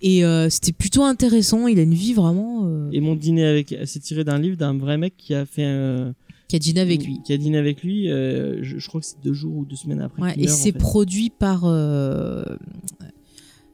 Et 0.02 0.24
euh, 0.24 0.50
c'était 0.50 0.72
plutôt 0.72 1.04
intéressant, 1.04 1.68
il 1.68 1.78
a 1.80 1.82
une 1.82 1.93
vie 1.93 2.14
vraiment... 2.14 2.62
Euh, 2.66 2.89
Et 2.91 3.02
mon 3.02 3.16
dîner 3.16 3.45
avec, 3.45 3.76
c'est 3.86 4.00
tiré 4.00 4.24
d'un 4.24 4.38
livre 4.39 4.56
d'un 4.58 4.78
vrai 4.78 4.97
mec 4.97 5.16
qui 5.18 5.34
a 5.34 5.45
fait, 5.45 5.66
euh, 5.66 6.12
qui 6.47 6.56
a 6.56 6.60
dîné 6.60 6.80
avec 6.80 7.04
lui. 7.06 7.20
qui 7.26 7.34
a 7.34 7.38
dîné 7.38 7.58
avec 7.58 7.84
lui. 7.84 8.10
euh, 8.10 8.60
je, 8.64 8.78
je 8.80 8.88
crois 8.88 9.02
que 9.02 9.08
c'est 9.08 9.22
deux 9.24 9.34
jours 9.34 9.58
ou 9.58 9.66
deux 9.66 9.76
semaines 9.76 10.02
après. 10.02 10.22
Ouais, 10.22 10.34
et 10.38 10.50
en 10.50 10.54
c'est 10.54 10.72
fait. 10.72 10.78
produit 10.80 11.30
par 11.30 11.62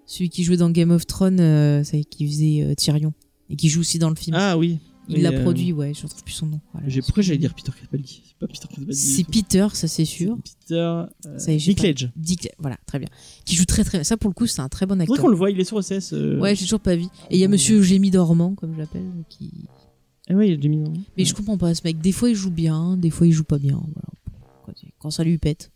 celui 0.07 0.29
qui 0.29 0.43
jouait 0.43 0.57
dans 0.57 0.69
Game 0.69 0.91
of 0.91 1.05
Thrones, 1.07 1.83
qui 2.09 2.27
faisait 2.27 2.75
Tyrion. 2.75 3.13
Et 3.49 3.55
qui 3.55 3.69
joue 3.69 3.81
aussi 3.81 3.99
dans 3.99 4.09
le 4.09 4.15
film. 4.15 4.35
Ah 4.39 4.57
oui. 4.57 4.77
Il 5.07 5.21
l'a 5.21 5.29
euh, 5.31 5.41
produit, 5.43 5.71
ouais, 5.73 5.93
je 5.93 6.03
retrouve 6.03 6.23
plus 6.23 6.33
son 6.33 6.47
nom. 6.47 6.59
Voilà. 6.73 6.87
J'ai 6.89 7.01
pourquoi 7.01 7.23
j'allais 7.23 7.37
dire 7.37 7.53
Peter 7.53 7.71
Capaldi? 7.79 8.21
C'est 8.25 8.37
pas 8.37 8.47
Peter 8.47 8.67
Capaldi. 8.67 8.95
C'est 8.95 9.23
Peter, 9.23 9.67
ça 9.73 9.87
c'est 9.87 10.05
sûr. 10.05 10.37
Peter. 10.37 10.75
Euh, 10.75 11.05
Ça 11.37 11.51
y 11.51 11.55
est, 11.55 11.75
pas- 11.75 11.81
Cage. 11.83 12.11
Dick, 12.15 12.49
voilà, 12.59 12.77
très 12.85 12.99
bien. 12.99 13.07
Qui 13.45 13.55
joue 13.55 13.65
très 13.65 13.83
très 13.83 13.99
bien. 13.99 14.03
Ça 14.03 14.17
pour 14.17 14.29
le 14.29 14.33
coup, 14.35 14.47
c'est 14.47 14.61
un 14.61 14.69
très 14.69 14.85
bon 14.85 14.95
C'est 14.95 15.01
acteur. 15.03 15.17
qu'on 15.19 15.27
le 15.29 15.35
voit, 15.35 15.51
il 15.51 15.59
est 15.59 15.63
sur 15.63 15.77
OCS. 15.77 16.13
euh, 16.13 16.39
Ouais, 16.39 16.55
j'ai 16.55 16.63
toujours 16.63 16.79
pas 16.79 16.95
vu. 16.95 17.03
Et 17.29 17.35
il 17.35 17.39
y 17.39 17.43
a 17.43 17.47
Monsieur 17.47 17.81
Gémy 17.81 18.11
Dormant, 18.11 18.55
comme 18.55 18.73
je 18.73 18.79
l'appelle, 18.79 19.05
qui. 19.29 19.51
Ah 20.29 20.33
ouais, 20.33 20.47
il 20.47 20.53
y 20.55 20.57
a 20.57 20.59
Jimmy. 20.59 20.77
Norman. 20.77 21.01
Mais 21.17 21.25
je 21.25 21.33
comprends 21.35 21.57
pas 21.57 21.75
ce 21.75 21.81
mec. 21.83 21.99
Des 21.99 22.11
fois 22.11 22.29
il 22.29 22.35
joue 22.35 22.49
bien, 22.51 22.97
des 22.97 23.09
fois 23.11 23.27
il 23.27 23.31
joue 23.33 23.43
pas 23.43 23.59
bien. 23.59 23.75
Voilà. 23.75 24.09
Quand 24.99 25.11
ça 25.11 25.23
lui 25.23 25.37
pète. 25.37 25.71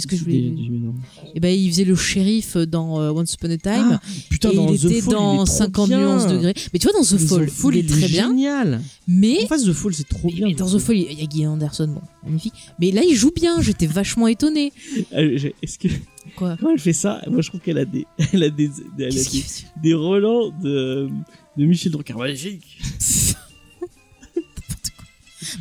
Qu'est-ce 0.00 0.06
que 0.06 0.16
je 0.16 0.24
voulais 0.24 0.40
Norman. 0.70 0.94
Eh 1.34 1.40
ben, 1.40 1.48
il 1.48 1.70
faisait 1.70 1.84
le 1.84 1.94
shérif 1.96 2.56
dans 2.56 3.00
euh, 3.00 3.10
Once 3.10 3.34
Upon 3.34 3.50
a 3.50 3.56
Time. 3.56 3.88
Ah, 3.92 4.00
putain, 4.30 4.50
et 4.50 4.56
dans 4.56 4.68
il 4.72 4.78
The 4.78 4.84
était 4.84 5.00
Fall, 5.00 5.12
il 5.12 5.12
est 5.12 5.12
dans 5.14 5.44
trop 5.44 5.56
50 5.56 5.88
bien. 5.88 5.98
nuances 6.00 6.26
degrés. 6.26 6.54
Mais 6.72 6.78
tu 6.78 6.88
vois, 6.88 6.98
dans 6.98 7.04
The 7.04 7.18
Fall, 7.18 7.46
The 7.46 7.50
Fall, 7.50 7.74
il 7.76 7.78
est 7.84 7.88
très 7.88 8.08
bien. 8.08 8.28
génial. 8.28 8.80
Mais, 9.06 9.44
En 9.44 9.46
face, 9.46 9.64
The 9.64 9.72
Fall, 9.72 9.94
c'est 9.94 10.08
trop 10.08 10.28
mais- 10.28 10.34
bien. 10.34 10.46
mais 10.48 10.54
dans 10.54 10.70
The 10.70 10.78
Fall, 10.78 10.96
il 10.96 11.12
y 11.20 11.22
a 11.24 11.28
Gillian 11.28 11.52
Anderson, 11.52 11.88
bon, 11.88 12.00
magnifique. 12.24 12.54
Mais 12.80 12.90
là, 12.92 13.02
il 13.08 13.14
joue 13.14 13.32
bien. 13.34 13.60
J'étais 13.60 13.86
vachement 13.86 14.26
étonnée. 14.28 14.72
Euh, 15.14 15.38
Est-ce 15.62 15.78
que 15.78 15.88
Quoi 16.36 16.56
quand 16.60 16.70
elle 16.70 16.78
fait 16.78 16.92
ça, 16.92 17.22
moi 17.30 17.40
je 17.40 17.48
trouve 17.48 17.60
qu'elle 17.62 17.78
a 17.78 17.86
des, 17.86 18.04
elle 18.34 18.42
a 18.42 18.50
des, 18.50 18.70
elle 18.98 19.06
a 19.06 19.08
des, 19.10 19.44
des 19.82 19.94
relents 19.94 20.50
de, 20.62 21.08
de 21.56 21.64
Michel 21.64 21.90
Drucker. 21.92 22.12
Magnifique. 22.14 22.64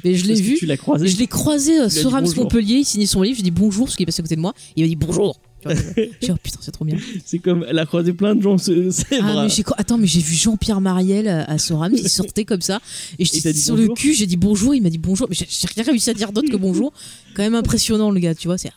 Mais 0.03 0.15
je 0.15 0.25
l'ai 0.25 0.41
vu. 0.41 0.55
Tu 0.55 0.65
l'as 0.65 0.77
croisé. 0.77 1.07
Je 1.07 1.17
l'ai 1.17 1.27
croisé 1.27 1.79
euh, 1.79 1.87
dit 1.87 1.95
sur 1.95 2.11
Rams. 2.11 2.27
Montpellier, 2.35 2.75
il 2.75 2.85
signait 2.85 3.05
son 3.05 3.21
livre, 3.21 3.37
je 3.37 3.43
dis 3.43 3.51
bonjour, 3.51 3.85
parce 3.85 3.95
qu'il 3.95 4.03
est 4.03 4.07
passé 4.07 4.21
à 4.21 4.23
côté 4.23 4.35
de 4.35 4.41
moi, 4.41 4.53
il 4.75 4.83
m'a 4.83 4.87
dit 4.87 4.95
bonjour. 4.95 5.39
Vois, 5.63 5.73
Je 5.73 6.03
dis, 6.21 6.31
oh 6.31 6.35
putain, 6.41 6.59
c'est 6.61 6.71
trop 6.71 6.85
bien. 6.85 6.97
C'est 7.25 7.39
comme, 7.39 7.65
elle 7.67 7.79
a 7.79 7.85
croisé 7.87 8.13
plein 8.13 8.35
de 8.35 8.41
gens. 8.43 8.57
Ah, 8.59 9.43
mais 9.43 9.49
j'ai 9.49 9.63
Attends, 9.77 9.97
mais 9.97 10.05
j'ai 10.05 10.19
vu 10.19 10.35
Jean-Pierre 10.35 10.81
Mariel 10.81 11.27
à, 11.27 11.45
à 11.45 11.57
Soram, 11.57 11.91
il 11.93 12.07
sortait 12.07 12.45
comme 12.45 12.61
ça, 12.61 12.79
et 13.17 13.23
dit 13.23 13.59
sur 13.59 13.75
le 13.75 13.87
cul, 13.89 14.13
j'ai 14.13 14.27
dit 14.27 14.37
bonjour, 14.37 14.75
il 14.75 14.83
m'a 14.83 14.89
dit 14.91 14.99
bonjour, 14.99 15.27
mais 15.29 15.35
j'ai 15.35 15.47
j'ai 15.49 15.67
rien 15.75 15.83
réussi 15.83 16.09
à 16.11 16.13
dire 16.13 16.31
d'autre 16.31 16.49
que 16.51 16.57
bonjour. 16.57 16.93
Quand 17.35 17.41
même 17.43 17.55
impressionnant, 17.55 18.11
le 18.11 18.19
gars, 18.19 18.35
tu 18.35 18.47
vois, 18.47 18.57
c'est. 18.57 18.71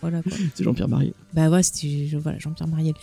Voilà 0.00 0.20
quoi. 0.22 0.32
C'est 0.54 0.64
Jean-Pierre 0.64 0.88
Marié. 0.88 1.14
Bah 1.32 1.48
ouais, 1.48 1.62
c'était 1.62 2.08
voilà, 2.18 2.38
Jean-Pierre 2.38 2.66
Mariel. 2.68 2.94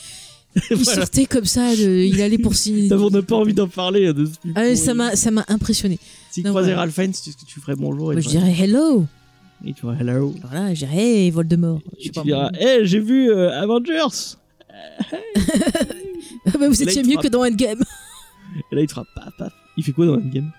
Il 0.55 0.77
Voilà. 0.77 1.01
sortait 1.01 1.25
comme 1.25 1.45
ça, 1.45 1.73
il 1.73 2.21
allait 2.21 2.37
pour 2.39 2.55
signer. 2.55 2.91
On 2.91 3.09
n'a 3.09 3.21
pas 3.21 3.35
envie 3.35 3.53
d'en 3.53 3.67
parler. 3.67 4.11
De 4.13 4.25
ce 4.25 4.31
film 4.41 4.53
Ah, 4.55 4.75
ça 4.75 4.93
m'a 4.93 5.15
ça 5.15 5.29
m'a 5.31 5.45
impressionné. 5.47 5.99
Si 6.31 6.41
tu 6.43 6.49
croisais. 6.49 6.73
Ralph 6.73 6.93
Fiennes, 6.93 7.11
tu, 7.13 7.31
tu 7.45 7.59
ferais 7.59 7.75
bonjour. 7.75 8.13
et 8.13 8.21
je 8.21 8.29
dirais 8.29 8.53
hello. 8.59 9.05
Et 9.65 9.73
tu 9.73 9.81
ferais 9.81 9.97
hello. 9.99 10.33
Voilà, 10.49 10.73
je 10.73 10.79
dirais 10.85 10.97
hey, 10.97 11.29
Voldemort. 11.31 11.81
Je 11.85 11.89
Et 11.99 12.03
sais 12.05 12.09
tu 12.09 12.11
pas, 12.13 12.23
diras, 12.23 12.49
hé, 12.59 12.79
j'ai 12.85 12.99
vu 12.99 13.29
euh, 13.31 13.51
Avengers. 13.61 14.35
Ah 16.45 16.57
bah, 16.59 16.67
vous 16.67 16.81
étiez 16.81 17.03
mieux 17.03 17.17
que 17.17 17.27
dans 17.27 17.43
Endgame. 17.45 17.83
Et 18.71 18.75
là, 18.75 18.81
il 18.81 18.87
te 18.87 18.93
fera 18.93 19.05
paf, 19.15 19.33
paf. 19.37 19.53
Il 19.77 19.83
fait 19.83 19.91
quoi 19.91 20.05
dans 20.05 20.15
Endgame? 20.15 20.51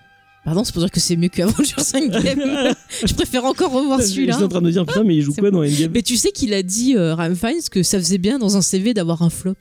Pardon, 0.43 0.63
c'est 0.63 0.71
pour 0.73 0.81
dire 0.81 0.89
que 0.89 0.99
c'est 0.99 1.15
mieux 1.17 1.27
qu'Avengers 1.29 1.75
Endgame. 1.93 2.73
je 3.05 3.13
préfère 3.13 3.45
encore 3.45 3.71
revoir 3.71 3.99
Je 3.99 4.05
suis 4.05 4.13
celui-là. 4.15 4.43
en 4.43 4.47
train 4.47 4.59
de 4.59 4.65
me 4.65 4.71
dire, 4.71 4.85
putain, 4.87 5.03
mais 5.03 5.15
il 5.15 5.21
joue 5.21 5.33
quoi 5.33 5.51
dans 5.51 5.59
Endgame? 5.63 5.91
Mais 5.93 6.01
tu 6.01 6.17
sais 6.17 6.31
qu'il 6.31 6.53
a 6.55 6.63
dit, 6.63 6.95
euh, 6.97 7.13
Ryan 7.13 7.35
Fiennes, 7.35 7.61
que 7.69 7.83
ça 7.83 7.99
faisait 7.99 8.17
bien 8.17 8.39
dans 8.39 8.57
un 8.57 8.61
CV 8.61 8.93
d'avoir 8.95 9.21
un 9.21 9.29
flop. 9.29 9.53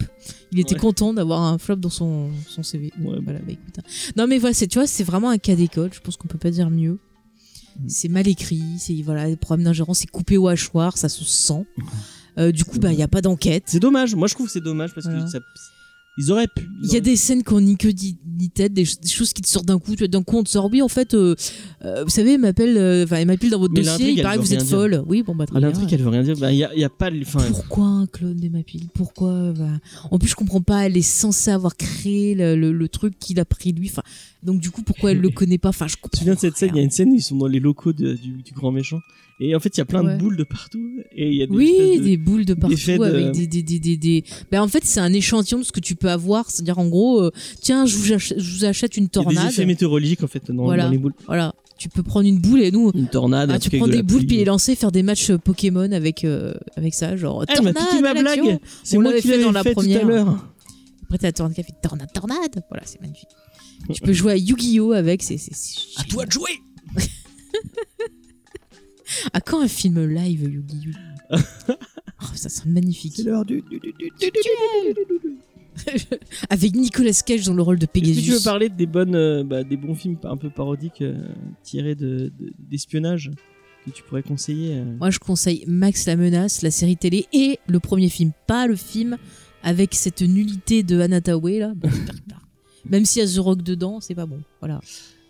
Il 0.53 0.59
était 0.59 0.75
Ouais. 0.75 0.81
content 0.81 1.13
d'avoir 1.13 1.43
un 1.43 1.59
flop 1.59 1.77
dans 1.77 1.91
son, 1.91 2.31
son 2.49 2.63
CV. 2.63 2.93
Ouais, 3.03 3.19
voilà, 3.23 3.41
bah, 3.41 3.53
écoute, 3.53 3.75
hein. 3.79 3.83
Non, 4.17 4.27
mais 4.27 4.39
voilà, 4.39 4.55
c'est, 4.55 4.69
tu 4.69 4.79
vois, 4.79 4.87
c'est 4.87 5.05
vraiment 5.05 5.29
un 5.29 5.39
cas 5.39 5.55
d'école. 5.55 5.91
Je 5.93 6.01
pense 6.01 6.17
qu'on 6.17 6.29
peut 6.29 6.39
pas 6.39 6.51
dire 6.51 6.71
mieux. 6.71 6.93
Mm. 7.79 7.89
C'est 7.89 8.09
mal 8.09 8.27
écrit, 8.27 8.63
c'est, 8.79 8.95
voilà, 9.03 9.27
les 9.29 9.37
problèmes 9.37 9.65
d'ingérence, 9.65 9.99
c'est 9.99 10.11
coupé 10.11 10.39
au 10.39 10.49
hachoir, 10.49 10.97
ça 10.97 11.09
se 11.11 11.25
sent. 11.25 11.67
Euh, 12.39 12.53
du 12.53 12.65
coup, 12.65 12.79
bah, 12.79 12.91
il 12.93 12.97
n'y 12.97 13.03
a 13.03 13.09
pas 13.09 13.21
d'enquête. 13.21 13.65
C'est 13.67 13.81
dommage. 13.81 14.15
Moi, 14.15 14.29
je 14.29 14.35
trouve 14.35 14.47
que 14.47 14.53
c'est 14.53 14.61
dommage 14.65 14.95
parce 14.95 15.07
Voilà. 15.07 15.25
que 15.25 15.31
ça, 15.31 15.39
ils 16.21 16.31
auraient 16.33 16.49
pu. 16.55 16.69
Il 16.85 16.93
y 16.93 16.97
a 16.97 17.01
des 17.01 17.17
scènes 17.17 17.43
qui 17.43 17.53
ont 17.53 17.61
ni 17.61 17.77
queue 17.77 17.93
ni 18.39 18.49
tête, 18.49 18.73
des, 18.73 18.85
des 18.85 19.09
choses 19.09 19.33
qui 19.35 19.43
te 19.43 19.49
sortent 19.49 19.67
d'un 19.67 19.79
coup. 19.79 19.95
Tu 19.97 20.09
d'un 20.09 20.23
coup, 20.23 20.39
on 20.39 20.43
te 20.43 20.49
sort, 20.49 20.71
oui, 20.73 20.81
en 20.81 20.89
fait, 20.89 21.13
euh, 21.15 21.35
euh, 21.85 22.05
vous 22.05 22.11
savez, 22.11 22.33
elle 22.35 22.41
m'appelle, 22.41 22.77
euh, 22.79 23.05
enfin, 23.05 23.17
elle 23.17 23.27
m'appelle 23.27 23.51
dans 23.51 23.59
votre 23.59 23.75
Mais 23.75 23.83
dossier, 23.83 24.13
il 24.13 24.23
paraît 24.23 24.37
que 24.37 24.41
vous 24.43 24.55
êtes 24.55 24.61
dire. 24.65 24.69
folle. 24.79 25.03
Oui, 25.07 25.23
bon, 25.23 25.35
bah, 25.35 25.45
très 25.47 25.59
bien. 25.59 25.69
L'intrigue, 25.69 25.93
elle 25.93 26.03
veut 26.03 26.09
rien 26.09 26.23
dire. 26.23 26.37
Il 26.51 26.57
y, 26.57 26.65
a, 26.65 26.75
y 26.75 26.85
a 26.85 26.89
pas. 26.89 27.11
Enfin, 27.21 27.45
Pourquoi 27.51 27.85
un 27.87 28.07
clone 28.07 28.37
de 28.37 28.49
Mapil 28.49 28.89
Pourquoi 28.95 29.53
bah, 29.53 29.69
En 30.11 30.19
plus, 30.19 30.29
je 30.29 30.35
comprends 30.37 30.63
pas. 30.63 30.87
Elle 30.87 30.97
est 30.97 31.03
censée 31.03 31.51
avoir 31.51 31.77
créé 31.77 32.35
le, 32.35 32.57
le- 32.57 32.73
le 32.73 32.89
truc 32.89 33.19
qu'il 33.19 33.39
a 33.41 33.45
pris 33.45 33.73
lui. 33.73 33.89
Enfin, 33.91 34.03
donc 34.43 34.61
du 34.61 34.71
coup, 34.71 34.83
pourquoi 34.83 35.11
elle 35.13 35.21
le 35.21 35.29
connaît 35.31 35.59
pas? 35.59 35.69
Enfin, 35.69 35.87
je 35.87 35.95
tu 35.95 35.97
te 35.99 36.03
comprends. 36.05 36.19
souviens 36.21 36.35
de 36.35 36.39
cette 36.41 36.57
scène 36.57 36.71
Il 36.73 36.77
y 36.79 36.81
a 36.81 36.83
une 36.85 36.91
scène 36.91 37.11
où 37.11 37.15
ils 37.17 37.23
sont 37.23 37.37
dans 37.37 37.47
les 37.47 37.61
locaux 37.61 37.93
de- 37.93 38.15
du, 38.15 38.43
du 38.43 38.53
grand 38.55 38.73
méchant. 38.73 39.01
Et 39.43 39.55
en 39.57 39.61
fait, 39.61 39.75
il 39.77 39.79
y 39.79 39.81
a 39.81 39.87
plein 39.87 40.05
Ouais. 40.05 40.15
de 40.15 40.19
boules 40.19 40.37
de 40.37 40.45
partout. 40.45 40.87
Et 41.13 41.29
il 41.29 41.35
y 41.37 41.43
a 41.43 41.47
des 41.47 41.53
Oui, 41.57 41.99
de- 41.99 42.05
des 42.05 42.17
boules 42.19 42.45
de 42.45 42.53
partout 42.55 42.75
d'effets 42.75 42.99
de- 42.99 43.05
avec 43.05 43.33
des 43.33 43.47
des 43.47 43.63
des 43.63 43.79
des. 43.79 43.97
des... 43.97 44.25
Ben, 44.53 44.61
en 44.63 44.69
fait, 44.69 44.85
c'est 44.85 45.01
un 45.01 45.13
échantillon 45.13 45.59
de 45.61 45.65
ce 45.65 45.73
que 45.73 45.81
tu 45.81 45.95
peux 45.97 46.11
avoir. 46.11 46.51
C'est-à-dire, 46.51 46.79
en 46.79 46.87
gros, 46.89 47.23
euh, 47.23 47.31
tiens, 47.63 47.87
je 47.87 47.97
vous, 47.97 48.13
achète, 48.13 48.39
je 48.39 48.57
vous 48.59 48.65
achète 48.67 48.97
une 48.99 49.05
il 49.05 49.07
y 49.07 49.19
a 49.19 49.23
des 49.23 49.35
tornade. 49.35 49.51
effets 49.53 49.65
météorologiques 49.67 50.23
en 50.23 50.27
fait 50.27 50.51
dans, 50.51 50.65
Voilà. 50.65 50.85
dans 50.85 50.91
les 50.91 50.99
boules. 50.99 51.15
Voilà, 51.27 51.55
tu 51.79 51.89
peux 51.89 52.03
prendre 52.03 52.29
une 52.29 52.39
boule 52.39 52.61
et 52.61 52.71
nous. 52.71 52.91
Une 52.95 53.09
tornade. 53.09 53.51
ah, 53.51 53.59
tu 53.59 53.71
prends 53.71 53.85
avec 53.87 53.93
de 53.93 53.97
des 53.97 54.03
boules 54.03 54.27
puis 54.27 54.37
les 54.37 54.45
lancer, 54.45 54.75
faire 54.75 54.93
des 54.93 55.03
matchs 55.03 55.31
euh, 55.31 55.39
Pokémon 55.39 55.91
avec 55.91 56.25
euh, 56.25 56.53
avec 56.77 56.93
ça, 56.93 57.17
genre. 57.17 57.45
Elle 57.49 57.63
m'a 57.63 57.73
tornade 57.73 58.03
ma 58.03 58.11
à 58.11 58.15
blague. 58.15 58.59
C'est 58.85 58.99
moi 58.99 59.13
qui 59.15 59.27
fait 59.27 59.41
dans 59.43 59.53
la 59.53 59.63
fait 59.63 59.71
tout 59.71 59.81
première. 59.81 60.01
à 60.03 60.05
l'heure. 60.05 60.47
Après, 61.05 61.17
t'as 61.19 61.29
la 61.29 61.33
tornade 61.33 61.55
qui 61.55 61.61
a 61.63 61.65
fait 61.65 61.73
tornade, 61.83 62.09
tornade. 62.13 62.63
Voilà, 62.69 62.85
c'est 62.85 63.01
magnifique. 63.01 63.29
Tu 63.95 64.03
peux 64.03 64.13
jouer 64.13 64.33
à 64.33 64.37
Yu-Gi-Oh 64.37 64.93
avec, 64.93 65.23
c'est. 65.23 65.39
c'est- 65.39 65.55
c'est 65.55 66.07
génial. 66.11 66.27
de 66.27 66.33
jouer. 66.33 66.51
À 69.33 69.41
quand 69.41 69.61
un 69.61 69.69
film 69.69 70.05
live 70.07 70.43
Yu-Gi-Oh 70.43 71.37
Oh, 72.23 72.27
Ça 72.35 72.49
serait 72.49 72.69
magnifique. 72.71 73.15
C'est 73.17 73.23
l'heure 73.23 73.45
du. 73.45 73.63
du- 73.63 73.79
du- 73.81 73.93
du- 73.93 74.11
du- 74.21 74.31
du- 74.31 76.17
Avec 76.51 76.75
Nicolas 76.75 77.13
Cage 77.25 77.45
dans 77.47 77.55
le 77.55 77.63
rôle 77.63 77.79
de 77.79 77.85
Est-ce 77.87 77.93
que 77.93 78.01
tu 78.01 78.07
veux 78.13 78.15
Pegasus. 78.27 78.45
parler 78.45 78.69
des 78.69 78.87
bonnes, 78.87 79.15
euh, 79.15 79.45
bah, 79.45 79.65
des 79.65 79.77
bons 79.77 79.95
films 79.95 80.19
un 80.25 80.37
peu 80.37 80.51
parodiques 80.51 81.01
euh, 81.03 81.15
tirés 81.63 81.95
de 81.95 82.31
de- 82.39 82.53
d'espionnage 82.59 83.31
que 83.87 83.91
tu 83.91 84.03
pourrais 84.03 84.23
conseiller 84.23 84.75
euh 84.77 84.97
Moi, 84.99 85.11
je 85.11 85.19
conseille 85.19 85.65
Max 85.67 86.05
la 86.07 86.17
menace, 86.17 86.61
la 86.63 86.71
série 86.71 86.97
télé 86.99 87.27
et 87.33 87.59
le 87.67 87.81
premier 87.81 88.11
film, 88.11 88.33
pas 88.47 88.67
le 88.67 88.77
film 88.77 89.17
avec 89.63 89.95
cette 89.95 90.21
nullité 90.23 90.83
de 90.83 91.01
Anna 91.01 91.21
Tawai 91.23 91.59
là. 91.61 91.73
Bon. 91.75 91.89
Même 92.89 93.05
s'il 93.07 93.23
y 93.23 93.25
a 93.25 93.29
The 93.29 93.39
Rock 93.39 93.63
dedans, 93.63 94.01
c'est 94.01 94.15
pas 94.15 94.27
bon. 94.27 94.41
Voilà. 94.61 94.81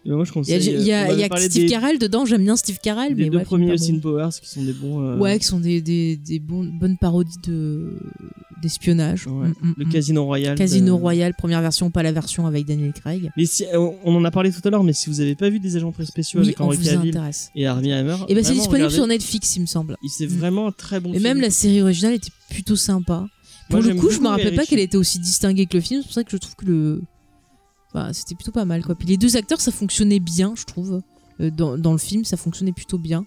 Moi, 0.06 0.24
je 0.24 0.32
Il 0.46 0.82
y 0.82 0.92
a, 0.92 1.12
y 1.12 1.20
y 1.20 1.40
Steve 1.50 1.64
des, 1.64 1.66
Carell 1.66 1.98
dedans, 1.98 2.24
j'aime 2.24 2.42
bien 2.42 2.56
Steve 2.56 2.78
Carell, 2.82 3.14
des 3.14 3.24
mais 3.24 3.30
deux 3.30 3.38
ouais, 3.38 3.44
premiers 3.44 3.72
Austin 3.72 3.94
bon. 3.94 4.00
Powers 4.00 4.30
qui 4.40 4.48
sont 4.48 4.62
des 4.62 4.72
bons. 4.72 5.02
euh, 5.02 5.18
Ouais, 5.18 5.38
qui 5.38 5.44
sont 5.44 5.60
des, 5.60 5.82
des, 5.82 6.16
des 6.16 6.38
bons- 6.38 6.64
bonnes 6.64 6.96
parodies 6.96 7.36
de 7.46 7.98
d'espionnage. 8.62 9.26
ouais. 9.26 9.48
Mm, 9.48 9.54
mm, 9.62 9.74
Le 9.78 9.84
mm. 9.86 9.88
Casino 9.92 10.24
Royale. 10.24 10.56
Casino 10.58 10.86
de- 10.96 11.00
Royale, 11.00 11.34
première 11.36 11.60
version, 11.62 11.90
pas 11.90 12.02
la 12.02 12.12
version 12.12 12.46
avec 12.46 12.66
Daniel 12.66 12.92
Craig. 12.92 13.30
Mais 13.36 13.46
si, 13.46 13.64
euh, 13.66 13.90
on 14.04 14.14
en 14.14 14.24
a 14.24 14.30
parlé 14.30 14.50
tout 14.52 14.60
à 14.64 14.70
l'heure, 14.70 14.84
mais 14.84 14.92
si 14.92 15.08
vous 15.08 15.20
avez 15.20 15.34
pas 15.34 15.48
vu 15.48 15.60
des 15.60 15.76
agents 15.76 15.92
très 15.92 16.04
spéciaux 16.06 16.40
Oui, 16.40 16.46
avec 16.46 16.60
Henry 16.60 16.78
Cavill 16.78 17.18
et 17.54 17.66
Armie 17.66 17.92
Hammer, 17.92 18.16
Et 18.28 18.34
ben 18.34 18.42
c'est 18.42 18.48
vraiment, 18.48 18.54
disponible 18.58 18.72
regardez, 18.74 18.94
sur 18.94 19.06
Netflix, 19.06 19.56
il 19.56 19.60
me 19.60 19.66
semble. 19.66 19.96
il- 20.02 20.10
C'est 20.10 20.26
Mm. 20.26 20.38
vraiment 20.38 20.66
un 20.68 20.72
très 20.72 21.00
bon 21.00 21.10
Et 21.10 21.14
film. 21.14 21.22
même 21.24 21.40
la 21.40 21.50
série 21.50 21.80
originale 21.82 22.14
était 22.14 22.30
plutôt 22.50 22.76
sympa. 22.76 23.26
Pour 23.70 23.80
Moi, 23.80 23.88
le 23.88 23.94
coup, 24.00 24.10
je 24.10 24.18
me 24.20 24.28
rappelais 24.28 24.52
pas 24.52 24.66
qu'elle 24.66 24.80
était 24.80 24.96
aussi 24.96 25.18
distinguée 25.20 25.66
que 25.66 25.76
le 25.76 25.80
film. 25.82 26.00
C'est 26.02 26.06
pour 26.08 26.14
ça 26.14 26.24
que 26.24 26.30
je 26.30 26.36
trouve 26.38 26.56
que 26.56 26.64
le. 26.66 27.02
Bah, 27.94 28.12
c'était 28.12 28.34
plutôt 28.34 28.52
pas 28.52 28.64
mal, 28.64 28.84
quoi. 28.84 28.94
Puis 28.94 29.08
les 29.08 29.16
deux 29.16 29.36
acteurs, 29.36 29.60
ça 29.60 29.72
fonctionnait 29.72 30.20
bien, 30.20 30.54
je 30.56 30.64
trouve. 30.64 31.02
Euh, 31.40 31.50
dans, 31.50 31.76
dans 31.76 31.92
le 31.92 31.98
film, 31.98 32.24
ça 32.24 32.36
fonctionnait 32.36 32.72
plutôt 32.72 32.98
bien. 32.98 33.24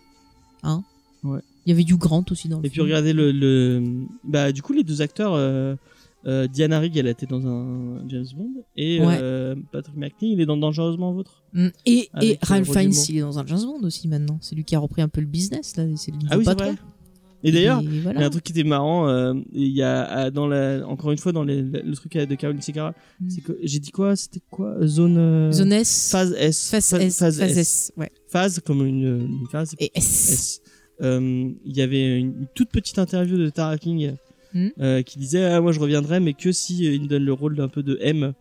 Hein 0.64 0.84
Ouais. 1.24 1.40
Il 1.66 1.70
y 1.70 1.74
avait 1.74 1.84
Hugh 1.84 1.98
Grant 1.98 2.26
aussi 2.32 2.50
dans 2.50 2.60
le 2.60 2.66
Et 2.66 2.70
puis 2.70 2.82
regardez 2.82 3.14
le, 3.14 3.32
le- 3.32 4.06
bah 4.26 4.52
du 4.52 4.62
coup 4.62 4.74
les 4.74 4.84
deux 4.84 5.02
acteurs 5.02 5.34
euh, 5.34 5.76
euh, 6.26 6.48
Diana 6.48 6.80
Rigg 6.80 6.98
elle 6.98 7.08
été 7.08 7.26
dans 7.26 7.46
un 7.48 8.06
James 8.10 8.26
Bond 8.36 8.52
et 8.76 9.00
Ouais. 9.00 9.56
Patrick 9.72 9.96
McNee 9.96 10.34
il 10.34 10.42
est 10.42 10.46
dans 10.46 10.58
Dangereusement 10.58 11.14
Vôtre. 11.14 11.42
Mm. 11.54 11.68
Et, 11.86 12.10
et 12.22 12.38
Ralph 12.42 12.70
Fiennes, 12.70 12.92
il 13.08 13.18
est 13.18 13.22
dans 13.22 13.40
un 13.40 13.46
James 13.46 13.62
Bond 13.62 13.80
aussi 13.84 14.10
maintenant. 14.10 14.38
C'est 14.42 14.56
lui 14.56 14.66
qui 14.66 14.76
a 14.76 14.80
repris 14.80 15.02
un 15.02 15.08
peu 15.08 15.22
le 15.22 15.28
business, 15.28 15.78
là. 15.78 15.86
C'est 15.96 16.12
nouveau 16.12 16.28
Ah 16.30 16.38
oui 16.38 16.44
c'est 16.46 16.56
patron. 16.56 16.74
vrai. 16.74 16.82
Et 17.44 17.52
d'ailleurs 17.52 17.82
il 17.82 18.04
y 18.04 18.24
a 18.24 18.26
un 18.26 18.30
truc 18.30 18.44
qui 18.44 18.52
était 18.54 18.64
marrant 18.64 19.08
euh, 19.10 19.34
il 19.52 19.68
y 19.68 19.82
a 19.84 20.04
ah, 20.04 20.32
dans 20.32 20.48
la 20.48 20.88
encore 20.88 21.12
une 21.12 21.18
fois 21.18 21.32
dans 21.34 21.44
les- 21.44 21.62
le, 21.62 21.94
truc 21.96 22.14
de 22.18 22.36
Caroline 22.36 22.62
Segarra 22.62 22.94
Mm. 23.20 23.30
c'est 23.30 23.42
que 23.42 23.58
j'ai 23.62 23.80
dit 23.80 23.92
quoi 23.92 24.16
c'était 24.16 24.42
quoi 24.50 24.76
zone 24.86 25.18
euh, 25.18 25.52
Zone 25.52 25.74
S. 25.74 26.10
phase 26.12 26.34
S 26.38 26.70
Phase 26.70 26.90
Phase- 26.90 27.02
S. 27.02 27.18
phase 27.20 27.40
Phase 27.40 27.52
S. 27.52 27.58
S. 27.58 27.92
Ouais. 27.98 28.12
phase 28.30 28.60
comme 28.66 28.86
une, 28.86 29.04
une 29.42 29.48
phase 29.52 29.76
Et 29.80 29.92
S. 29.96 30.62
Euh, 31.02 31.50
il 31.66 31.76
y 31.76 31.82
avait 31.82 32.20
une, 32.20 32.28
une 32.28 32.48
toute 32.56 32.70
petite 32.70 32.98
interview 33.00 33.38
de 33.38 33.50
Tara 33.50 33.78
King 33.78 34.14
euh, 34.80 35.02
qui 35.02 35.18
disait 35.20 35.44
ah, 35.46 35.60
moi 35.60 35.72
je 35.72 35.80
reviendrai 35.80 36.20
mais 36.20 36.34
que 36.34 36.52
si 36.52 36.88
euh, 36.88 36.94
il 36.94 37.02
me 37.04 37.08
donne 37.08 37.24
le 37.26 37.34
rôle 37.34 37.56
d'un 37.56 37.68
peu 37.68 37.82
de 37.84 37.98
M 38.02 38.34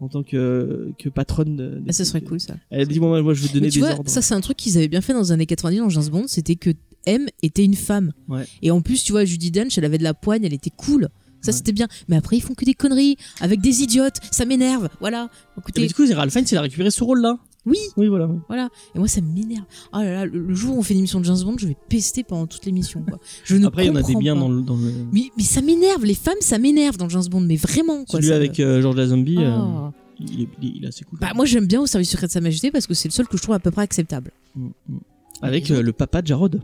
en 0.00 0.08
tant 0.08 0.22
que 0.22 0.90
que 0.98 1.08
patronne. 1.08 1.56
de- 1.56 1.82
Ah, 1.88 1.92
ça 1.92 2.04
serait 2.04 2.20
des- 2.20 2.26
cool, 2.26 2.38
ça. 2.40 2.54
Elle 2.70 2.86
dit 2.88 3.00
moi, 3.00 3.20
moi, 3.20 3.34
je 3.34 3.42
vais 3.42 3.52
donner 3.52 3.68
des 3.68 3.80
vois, 3.80 3.90
ordres. 3.94 4.08
ça 4.08 4.22
c'est 4.22 4.34
un 4.34 4.40
truc 4.40 4.56
qu'ils 4.56 4.76
avaient 4.78 4.86
bien 4.88 5.00
fait 5.00 5.12
dans 5.12 5.20
les 5.20 5.32
années 5.32 5.44
90 5.46 5.78
dans 5.80 5.88
James 5.90 6.08
Bond, 6.10 6.24
c'était 6.28 6.54
que 6.54 6.70
M 7.06 7.26
était 7.42 7.64
une 7.64 7.74
femme. 7.74 8.12
Ouais. 8.28 8.44
Et 8.62 8.70
en 8.70 8.80
plus, 8.80 9.02
tu 9.04 9.12
vois, 9.12 9.24
Judy 9.24 9.50
Dench, 9.50 9.76
elle 9.78 9.84
avait 9.84 9.98
de 9.98 10.02
la 10.04 10.14
poigne, 10.14 10.44
elle 10.44 10.54
était 10.54 10.70
cool. 10.70 11.08
Ça 11.40 11.50
Ouais. 11.50 11.56
c'était 11.56 11.72
bien. 11.72 11.86
Mais 12.08 12.16
après, 12.16 12.36
ils 12.36 12.40
font 12.40 12.54
que 12.54 12.64
des 12.64 12.74
conneries 12.74 13.16
avec 13.40 13.60
des 13.60 13.82
idiotes. 13.82 14.16
Ça 14.32 14.44
m'énerve. 14.44 14.88
Voilà. 15.00 15.30
Et 15.56 15.60
Écoutez, 15.60 15.80
mais 15.82 15.86
du 15.86 15.94
coup 15.94 16.02
Ralph 16.12 16.32
Fiennes 16.32 16.44
il 16.50 16.56
a 16.56 16.62
récupéré 16.62 16.90
ce 16.90 17.04
rôle 17.04 17.20
là. 17.20 17.38
oui, 17.64 17.78
Oui 17.96 18.08
voilà. 18.08 18.26
oui. 18.26 18.38
voilà. 18.48 18.68
Et 18.94 18.98
moi, 18.98 19.06
ça 19.06 19.20
m'énerve. 19.20 19.64
Oh 19.92 19.98
là 19.98 20.12
là, 20.12 20.26
le, 20.26 20.52
jour 20.52 20.74
où 20.74 20.80
on 20.80 20.82
fait 20.82 20.94
une 20.94 20.98
émission 21.00 21.20
de 21.20 21.24
James 21.26 21.38
Bond, 21.44 21.56
je 21.58 21.68
vais 21.68 21.76
pester 21.88 22.24
pendant 22.24 22.48
toute 22.48 22.64
l'émission. 22.66 23.02
quoi. 23.08 23.20
Je 23.44 23.54
ne 23.56 23.66
Après 23.66 23.84
il 23.84 23.88
y 23.88 23.90
en 23.90 23.94
a 23.96 24.02
des 24.02 24.16
biens 24.16 24.34
dans 24.34 24.48
le 24.48 24.62
dans 24.62 24.76
le 24.76 24.90
Mais, 25.12 25.30
mais 25.36 25.44
ça 25.44 25.60
m'énerve. 25.62 26.04
Les 26.04 26.14
femmes, 26.14 26.34
ça 26.40 26.58
m'énerve 26.58 26.96
dans 26.96 27.08
James 27.08 27.24
Bond. 27.30 27.42
Mais 27.42 27.56
vraiment. 27.56 28.04
Quoi, 28.04 28.18
celui 28.18 28.28
ça 28.30 28.36
avec 28.36 28.58
euh, 28.58 28.82
George 28.82 28.96
Lazenby. 28.96 29.36
euh, 29.38 29.50
Ah. 29.56 29.92
il, 30.18 30.42
est, 30.42 30.48
il 30.60 30.68
est- 30.68 30.72
il 30.78 30.84
est 30.84 30.88
assez 30.88 31.04
cool. 31.04 31.20
Bah, 31.20 31.30
moi, 31.36 31.44
j'aime 31.44 31.66
bien 31.66 31.80
au 31.80 31.86
service 31.86 32.10
secret 32.10 32.26
de 32.26 32.32
Sa 32.32 32.40
Majesté 32.40 32.72
parce 32.72 32.88
que 32.88 32.94
c'est 32.94 33.06
le 33.08 33.12
seul 33.12 33.28
que 33.28 33.36
je 33.36 33.42
trouve 33.42 33.54
à 33.54 33.60
peu 33.60 33.70
près 33.70 33.82
acceptable. 33.82 34.32
Mm, 34.56 34.66
mm. 34.88 34.98
Avec 35.42 35.70
euh, 35.70 35.82
le 35.82 35.92
papa 35.92 36.20
de 36.20 36.26
Jarod. 36.26 36.60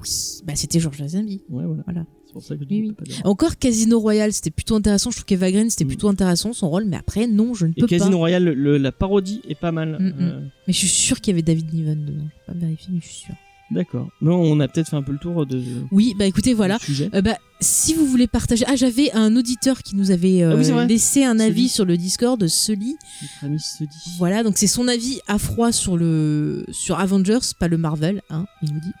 Oui. 0.00 0.08
Bah, 0.44 0.52
c'était 0.56 0.80
George 0.80 0.98
Lazenby. 0.98 1.42
Ouais 1.48 1.64
voilà. 1.64 1.82
Voilà. 1.84 2.04
C'est 2.26 2.32
pour 2.32 2.42
ça 2.42 2.54
que 2.56 2.64
je 2.64 2.68
Oui, 2.68 2.92
oui. 3.06 3.14
Encore 3.24 3.56
Casino 3.56 3.98
Royale, 3.98 4.32
c'était 4.32 4.50
plutôt 4.50 4.74
intéressant. 4.76 5.10
Je 5.10 5.16
trouve 5.16 5.24
qu'Eva 5.24 5.50
Green, 5.50 5.70
c'était 5.70 5.84
Mm. 5.84 5.88
plutôt 5.88 6.08
intéressant 6.08 6.52
son 6.52 6.68
rôle, 6.68 6.84
mais 6.84 6.96
après, 6.96 7.26
non, 7.26 7.54
je 7.54 7.66
ne 7.66 7.70
Et 7.76 7.80
peux 7.80 7.86
Casino 7.86 8.10
pas. 8.10 8.16
Royale, 8.16 8.44
le- 8.44 8.76
la 8.78 8.92
parodie 8.92 9.40
est 9.48 9.58
pas 9.58 9.72
mal. 9.72 9.96
Mm, 9.98 10.04
mm. 10.08 10.14
euh, 10.20 10.40
Mais 10.66 10.72
je 10.72 10.78
suis 10.78 10.88
sûr 10.88 11.20
qu'il 11.20 11.32
y 11.32 11.34
avait 11.34 11.42
David 11.42 11.72
Niven 11.72 12.04
dedans. 12.04 12.24
Je 12.46 12.52
vais 12.52 12.58
pas 12.58 12.66
vérifier, 12.66 12.88
mais 12.92 13.00
je 13.00 13.06
suis 13.06 13.16
sûr. 13.26 13.34
D'accord. 13.72 14.08
Non, 14.20 14.36
on 14.40 14.60
a 14.60 14.68
peut-être 14.68 14.90
fait 14.90 14.96
un 14.96 15.02
peu 15.02 15.10
le 15.10 15.18
tour 15.18 15.44
de 15.44 15.60
Oui, 15.90 16.14
bah 16.16 16.24
écoutez, 16.24 16.54
voilà. 16.54 16.78
Euh, 17.14 17.20
bah, 17.20 17.36
si 17.60 17.94
vous 17.94 18.06
voulez 18.06 18.28
partager. 18.28 18.64
Ah, 18.68 18.76
j'avais 18.76 19.10
un 19.12 19.34
auditeur 19.34 19.82
qui 19.82 19.96
nous 19.96 20.12
avait 20.12 20.44
euh, 20.44 20.52
Ah 20.52 20.56
oui, 20.56 20.70
vrai. 20.70 20.86
laissé 20.86 21.24
un 21.24 21.40
avis 21.40 21.62
Sully. 21.62 21.68
sur 21.70 21.84
le 21.84 21.96
Discord, 21.96 22.46
Sully. 22.46 22.94
Notre 23.22 23.44
ami 23.44 23.58
se 23.58 23.82
dit. 23.82 24.10
Voilà, 24.18 24.44
donc 24.44 24.56
c'est 24.56 24.68
son 24.68 24.86
avis 24.86 25.18
à 25.26 25.38
froid 25.38 25.72
sur 25.72 25.96
le 25.96 26.64
sur 26.70 27.00
Avengers, 27.00 27.40
pas 27.58 27.66
le 27.66 27.76
Marvel, 27.76 28.22
hein, 28.30 28.46
il 28.62 28.72
nous 28.72 28.78
dit. 28.80 28.92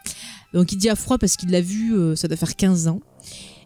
Donc 0.54 0.72
il 0.72 0.76
dit 0.76 0.88
à 0.88 0.96
froid 0.96 1.18
parce 1.18 1.36
qu'il 1.36 1.50
l'a 1.50 1.60
vu, 1.60 1.94
euh, 1.94 2.16
ça 2.16 2.28
doit 2.28 2.36
faire 2.36 2.56
15 2.56 2.88
ans. 2.88 3.00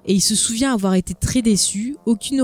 Et 0.06 0.14
il 0.14 0.20
se 0.20 0.34
souvient 0.34 0.72
avoir 0.72 0.94
été 0.94 1.14
très 1.14 1.42
déçu, 1.42 1.96
aucune 2.06 2.40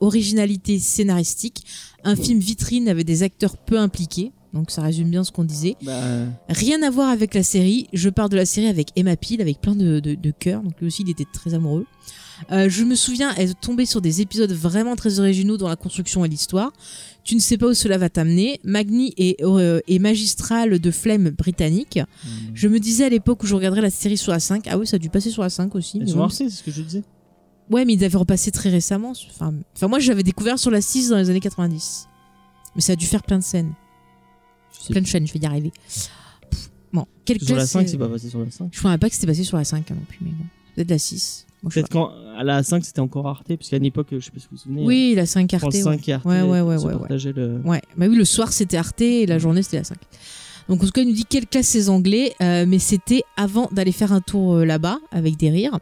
originalité 0.00 0.78
scénaristique, 0.78 1.64
un 2.04 2.14
film 2.14 2.38
vitrine 2.38 2.86
avec 2.88 3.06
des 3.06 3.22
acteurs 3.22 3.56
peu 3.56 3.78
impliqués, 3.78 4.30
donc 4.52 4.70
ça 4.70 4.82
résume 4.82 5.08
bien 5.08 5.24
ce 5.24 5.32
qu'on 5.32 5.44
disait. 5.44 5.76
Bah, 5.82 6.02
Rien 6.50 6.82
à 6.82 6.90
voir 6.90 7.08
avec 7.08 7.32
la 7.32 7.42
série, 7.42 7.88
je 7.94 8.10
pars 8.10 8.28
de 8.28 8.36
la 8.36 8.44
série 8.44 8.66
avec 8.66 8.90
Emma 8.94 9.16
Peel, 9.16 9.40
avec 9.40 9.60
plein 9.62 9.74
de, 9.74 10.00
de, 10.00 10.14
de 10.14 10.30
cœurs, 10.30 10.62
donc 10.62 10.78
lui 10.80 10.86
aussi 10.86 11.02
il 11.02 11.10
était 11.10 11.26
très 11.32 11.54
amoureux. 11.54 11.86
Euh, 12.50 12.68
je 12.68 12.84
me 12.84 12.94
souviens 12.94 13.34
être 13.36 13.58
tombé 13.60 13.86
sur 13.86 14.00
des 14.00 14.20
épisodes 14.20 14.52
vraiment 14.52 14.96
très 14.96 15.20
originaux 15.20 15.56
dans 15.56 15.68
la 15.68 15.76
construction 15.76 16.24
et 16.24 16.28
l'histoire. 16.28 16.72
Tu 17.24 17.34
ne 17.34 17.40
sais 17.40 17.58
pas 17.58 17.66
où 17.66 17.74
cela 17.74 17.98
va 17.98 18.08
t'amener. 18.08 18.60
Magni 18.64 19.12
est, 19.16 19.42
euh, 19.42 19.80
est 19.86 19.98
magistral 19.98 20.78
de 20.78 20.90
flemme 20.90 21.30
britannique. 21.30 22.00
Je 22.54 22.68
me 22.68 22.78
disais 22.80 23.04
à 23.04 23.08
l'époque 23.08 23.42
où 23.42 23.46
je 23.46 23.54
regarderais 23.54 23.82
la 23.82 23.90
série 23.90 24.16
sur 24.16 24.32
la 24.32 24.40
5. 24.40 24.66
Ah 24.68 24.78
oui, 24.78 24.86
ça 24.86 24.96
a 24.96 24.98
dû 24.98 25.10
passer 25.10 25.30
sur 25.30 25.42
la 25.42 25.50
5 25.50 25.74
aussi. 25.74 26.00
sont 26.06 26.16
bon, 26.16 26.24
Arte, 26.24 26.34
c'est 26.34 26.48
ce 26.48 26.62
que 26.62 26.70
je 26.70 26.82
disais. 26.82 27.02
Ouais, 27.70 27.84
mais 27.84 27.94
ils 27.94 28.04
avaient 28.04 28.16
repassé 28.16 28.50
très 28.50 28.70
récemment. 28.70 29.12
Enfin, 29.30 29.54
enfin 29.76 29.88
moi, 29.88 29.98
j'avais 29.98 30.22
découvert 30.22 30.58
sur 30.58 30.70
la 30.70 30.80
6 30.80 31.10
dans 31.10 31.18
les 31.18 31.28
années 31.28 31.40
90. 31.40 32.08
Mais 32.74 32.80
ça 32.80 32.92
a 32.94 32.96
dû 32.96 33.06
faire 33.06 33.22
plein 33.22 33.38
de 33.38 33.44
scènes. 33.44 33.74
Plein 34.88 35.02
de 35.02 35.06
chaînes, 35.06 35.26
je 35.26 35.32
vais 35.32 35.40
y 35.40 35.46
arriver. 35.46 35.72
Pff, 35.88 36.08
Bon, 36.92 37.06
quelle 37.24 37.40
Sur 37.40 37.56
la 37.56 37.62
classe, 37.62 37.70
5, 37.70 37.80
euh, 37.80 37.88
c'est 37.90 37.98
pas 37.98 38.08
passé 38.08 38.30
sur 38.30 38.38
la 38.40 38.50
5. 38.50 38.68
Je 38.72 38.88
ne 38.88 38.96
pas 38.96 39.08
que 39.08 39.14
c'était 39.14 39.26
passé 39.26 39.44
sur 39.44 39.56
la 39.56 39.64
5 39.64 39.90
hein, 39.90 39.94
non 39.94 40.04
plus, 40.08 40.18
mais 40.22 40.30
bon. 40.30 40.44
Peut-être 40.74 40.90
la 40.90 40.98
6. 40.98 41.46
Peut-être 41.68 41.88
quand 41.88 42.10
à 42.36 42.44
la 42.44 42.62
5 42.62 42.84
c'était 42.84 43.00
encore 43.00 43.26
Arte, 43.26 43.48
parce 43.56 43.68
qu'à 43.68 43.78
une 43.78 43.84
époque, 43.84 44.08
je 44.12 44.20
sais 44.20 44.30
pas 44.30 44.38
si 44.38 44.46
vous 44.50 44.56
vous 44.56 44.62
souvenez. 44.62 44.84
Oui, 44.84 45.14
la 45.16 45.26
5 45.26 45.52
Arte. 45.54 45.60
France 45.62 45.74
ouais. 45.74 45.82
5 45.82 46.08
et 46.08 46.12
Arte 46.12 46.24
Ouais, 46.24 46.42
ouais, 46.42 46.60
ouais, 46.60 46.76
ouais, 46.76 46.94
ouais. 46.94 47.32
le. 47.34 47.60
Ouais, 47.64 47.82
bah 47.96 48.06
oui, 48.08 48.16
le 48.16 48.24
soir 48.24 48.52
c'était 48.52 48.76
Arte 48.76 49.00
et 49.00 49.26
la 49.26 49.38
journée 49.38 49.62
c'était 49.62 49.78
la 49.78 49.84
5. 49.84 49.96
Donc 50.68 50.82
en 50.82 50.86
tout 50.86 50.92
cas, 50.92 51.00
il 51.00 51.08
nous 51.08 51.14
dit 51.14 51.24
quelle 51.24 51.46
classe 51.46 51.66
ces 51.66 51.88
Anglais, 51.88 52.34
euh, 52.42 52.64
mais 52.68 52.78
c'était 52.78 53.22
avant 53.36 53.68
d'aller 53.72 53.90
faire 53.92 54.12
un 54.12 54.20
tour 54.20 54.54
euh, 54.56 54.64
là-bas 54.64 54.98
avec 55.10 55.36
des 55.36 55.50
rires. 55.50 55.78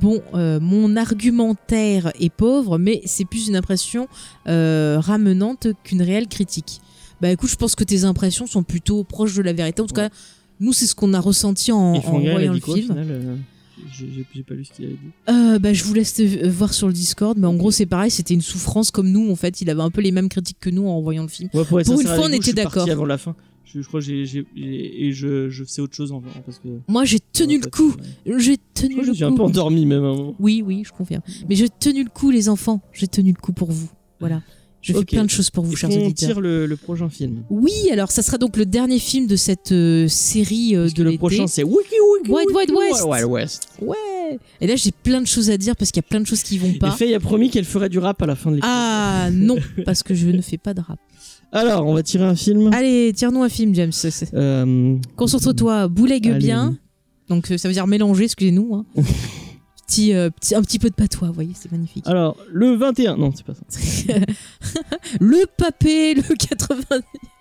Bon, 0.00 0.20
euh, 0.34 0.60
mon 0.60 0.94
argumentaire 0.96 2.12
est 2.20 2.30
pauvre, 2.32 2.78
mais 2.78 3.02
c'est 3.04 3.24
plus 3.24 3.48
une 3.48 3.56
impression 3.56 4.08
euh, 4.48 4.98
ramenante 5.00 5.68
qu'une 5.84 6.02
réelle 6.02 6.28
critique. 6.28 6.80
Bah 7.20 7.30
écoute, 7.30 7.50
je 7.50 7.56
pense 7.56 7.74
que 7.74 7.84
tes 7.84 8.04
impressions 8.04 8.46
sont 8.46 8.62
plutôt 8.62 9.04
proches 9.04 9.34
de 9.34 9.42
la 9.42 9.52
vérité. 9.52 9.82
En 9.82 9.86
tout 9.86 9.94
Ouais. 9.94 10.08
cas, 10.08 10.14
nous, 10.58 10.72
c'est 10.72 10.86
ce 10.86 10.94
qu'on 10.94 11.12
a 11.14 11.20
ressenti 11.20 11.72
en, 11.72 11.94
en 11.94 12.00
voyant 12.00 12.52
le 12.52 12.60
quoi, 12.60 12.74
au 12.74 12.76
film. 12.76 12.88
final, 12.88 13.06
euh, 13.10 13.36
J'ai 13.92 14.08
j'ai- 14.12 14.26
j'ai 14.34 14.42
pas 14.42 14.54
lu 14.54 14.64
ce 14.64 14.72
qu'il 14.72 14.84
avait 14.86 14.94
dit. 14.94 15.10
Euh, 15.28 15.58
bah, 15.58 15.72
je 15.72 15.84
vous 15.84 15.94
laisse 15.94 16.20
voir 16.20 16.72
sur 16.74 16.86
le 16.86 16.92
Discord, 16.92 17.36
mais 17.38 17.46
en 17.46 17.54
gros, 17.54 17.70
c'est 17.70 17.86
pareil, 17.86 18.10
c'était 18.10 18.34
une 18.34 18.40
souffrance 18.42 18.90
comme 18.90 19.10
nous. 19.10 19.30
En 19.30 19.36
fait, 19.36 19.60
il 19.60 19.70
avait 19.70 19.82
un 19.82 19.90
peu 19.90 20.00
les 20.00 20.12
mêmes 20.12 20.28
critiques 20.28 20.58
que 20.60 20.70
nous 20.70 20.86
en 20.86 21.00
voyant 21.00 21.22
le 21.22 21.28
film. 21.28 21.48
Ouais, 21.54 21.64
pour 21.64 21.78
une 21.78 21.84
fois, 22.06 22.26
on 22.26 22.32
était 22.32 22.52
d'accord. 22.52 22.88
avant 22.88 23.04
la 23.04 23.18
fin. 23.18 23.34
Je, 23.64 23.82
je 23.82 23.86
crois 23.86 24.00
que 24.00 24.06
j'ai. 24.06 24.24
j'ai- 24.26 24.44
j'ai- 24.56 25.04
Et 25.06 25.12
je, 25.12 25.48
je 25.48 25.62
faisais 25.64 25.80
autre 25.80 25.94
chose 25.94 26.10
en 26.10 26.20
parce 26.44 26.58
que. 26.58 26.68
Moi, 26.88 27.04
j'ai 27.04 27.20
tenu 27.20 27.60
le 27.60 27.70
coup. 27.70 27.94
J'ai 28.38 28.56
tenu 28.74 28.96
je 29.02 29.06
le 29.08 29.14
suis 29.14 29.22
un 29.24 29.30
peu 29.30 29.36
coup. 29.36 29.42
endormi 29.44 29.86
même 29.86 30.02
un 30.04 30.14
moment. 30.14 30.34
Oui, 30.40 30.62
oui, 30.66 30.82
je 30.84 30.90
confirme. 30.92 31.22
Mais 31.48 31.54
j'ai 31.54 31.68
tenu 31.68 32.02
le 32.02 32.10
coup, 32.10 32.30
les 32.32 32.48
enfants. 32.48 32.80
J'ai 32.92 33.06
tenu 33.06 33.30
le 33.32 33.40
coup 33.40 33.52
pour 33.52 33.70
vous. 33.70 33.88
Voilà. 34.18 34.42
Je 34.82 34.92
fais 34.94 35.04
plein 35.04 35.24
de 35.24 35.30
choses 35.30 35.50
pour 35.50 35.64
vous, 35.64 35.76
chers 35.76 35.90
auditeurs. 35.90 36.30
tire 36.30 36.40
le, 36.40 36.64
le 36.66 36.76
prochain 36.76 37.08
film 37.10 37.42
Oui, 37.50 37.72
alors 37.92 38.10
ça 38.10 38.22
sera 38.22 38.38
donc 38.38 38.56
le 38.56 38.64
dernier 38.64 38.98
film 38.98 39.26
de 39.26 39.36
cette 39.36 39.72
euh, 39.72 40.08
série 40.08 40.74
euh, 40.74 40.82
Parce 40.84 40.94
de 40.94 41.04
que 41.04 41.08
le 41.10 41.18
prochain 41.18 41.46
c'est 41.46 41.62
Wiki 41.64 41.78
Wiki 41.78 42.30
Wild 42.30 42.50
Wild 42.56 42.70
West. 42.72 43.04
Wild 43.06 43.24
West. 43.26 43.68
Ouais. 43.82 44.38
Et 44.60 44.66
là, 44.66 44.76
j'ai 44.76 44.90
plein 44.92 45.20
de 45.20 45.26
choses 45.26 45.50
à 45.50 45.56
dire 45.58 45.76
parce 45.76 45.90
qu'il 45.90 46.02
y 46.02 46.06
a 46.06 46.08
plein 46.08 46.20
de 46.20 46.26
choses 46.26 46.42
qui 46.42 46.56
vont 46.56 46.68
Et 46.70 46.78
pas. 46.78 46.92
Faye 46.92 47.14
a 47.14 47.20
promis 47.20 47.50
qu'elle 47.50 47.64
ferait 47.66 47.88
du 47.90 47.98
rap 47.98 48.22
à 48.22 48.26
la 48.26 48.36
fin 48.36 48.50
de 48.50 48.56
l'épisode. 48.56 48.72
Ah 48.74 49.28
non, 49.32 49.56
parce 49.84 50.02
que 50.02 50.14
je 50.14 50.28
ne 50.28 50.40
fais 50.40 50.56
pas 50.58 50.72
de 50.72 50.80
rap. 50.80 50.98
Alors, 51.52 51.84
on 51.86 51.94
va 51.94 52.02
tirer 52.02 52.24
un 52.24 52.36
film. 52.36 52.70
Allez, 52.72 53.12
tire-nous 53.14 53.42
un 53.42 53.48
film, 53.48 53.74
James. 53.74 53.92
Euh, 54.34 54.96
Concentre-toi, 55.16 55.88
boulegue 55.88 56.36
bien. 56.38 56.76
Donc 57.28 57.50
euh, 57.50 57.58
ça 57.58 57.68
veut 57.68 57.74
dire 57.74 57.86
mélanger, 57.86 58.24
excusez-nous. 58.24 58.74
hein. 58.74 58.86
petit, 59.90 60.12
euh, 60.14 60.30
petit, 60.30 60.54
un 60.54 60.62
petit 60.62 60.78
peu 60.78 60.88
de 60.88 60.94
patois, 60.94 61.28
vous 61.28 61.34
voyez, 61.34 61.52
c'est 61.54 61.70
magnifique. 61.72 62.04
alors, 62.06 62.36
le 62.50 62.74
21. 62.76 63.16
Non, 63.16 63.32
c'est 63.34 63.44
pas 63.44 63.54
ça. 63.54 63.62
le 65.20 65.46
papé, 65.56 66.14
le 66.14 66.22
90. 66.22 66.84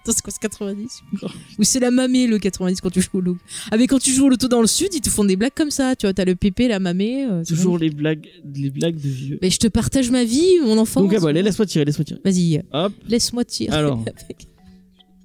Attends, 0.02 0.14
c'est 0.14 0.22
quoi 0.22 0.32
ce 0.34 0.40
90 0.40 1.02
Ou 1.60 1.64
c'est 1.64 1.80
la 1.80 1.92
mamée, 1.92 2.26
le 2.28 2.40
90 2.40 2.82
quand 2.82 2.90
tu 2.90 3.02
joues 3.02 3.10
au 3.18 3.22
loto. 3.22 3.40
Ah, 3.72 3.78
mais 3.78 3.86
quand 3.88 4.00
tu 4.00 4.12
joues 4.12 4.26
au 4.26 4.30
loto 4.30 4.48
dans 4.48 4.62
le 4.62 4.68
sud, 4.68 4.90
ils 4.94 5.02
te 5.02 5.10
font 5.10 5.24
des 5.26 5.36
blagues 5.36 5.54
comme 5.56 5.72
ça. 5.72 5.96
Tu 5.96 6.06
vois, 6.06 6.14
t'as 6.14 6.26
le 6.26 6.36
pépé, 6.36 6.68
la 6.68 6.80
mamée. 6.80 7.26
euh, 7.26 7.44
Toujours 7.44 7.78
les 7.78 7.90
blagues, 7.90 8.28
les 8.56 8.70
blagues 8.70 8.96
de 9.00 9.10
vieux. 9.10 9.40
Mais 9.42 9.50
je 9.50 9.60
te 9.60 9.68
partage 9.68 10.10
ma 10.10 10.24
vie, 10.24 10.60
mon 10.64 10.78
enfant. 10.78 11.02
Donc, 11.02 11.14
ah 11.16 11.20
bah, 11.20 11.30
allez, 11.30 11.44
laisse-moi 11.44 11.66
tirer, 11.66 11.86
laisse-moi 11.86 12.06
tirer. 12.06 12.22
Vas-y, 12.24 12.62
Hop. 12.72 12.94
laisse-moi 13.08 13.46
tirer. 13.46 13.76
Alors. 13.76 14.04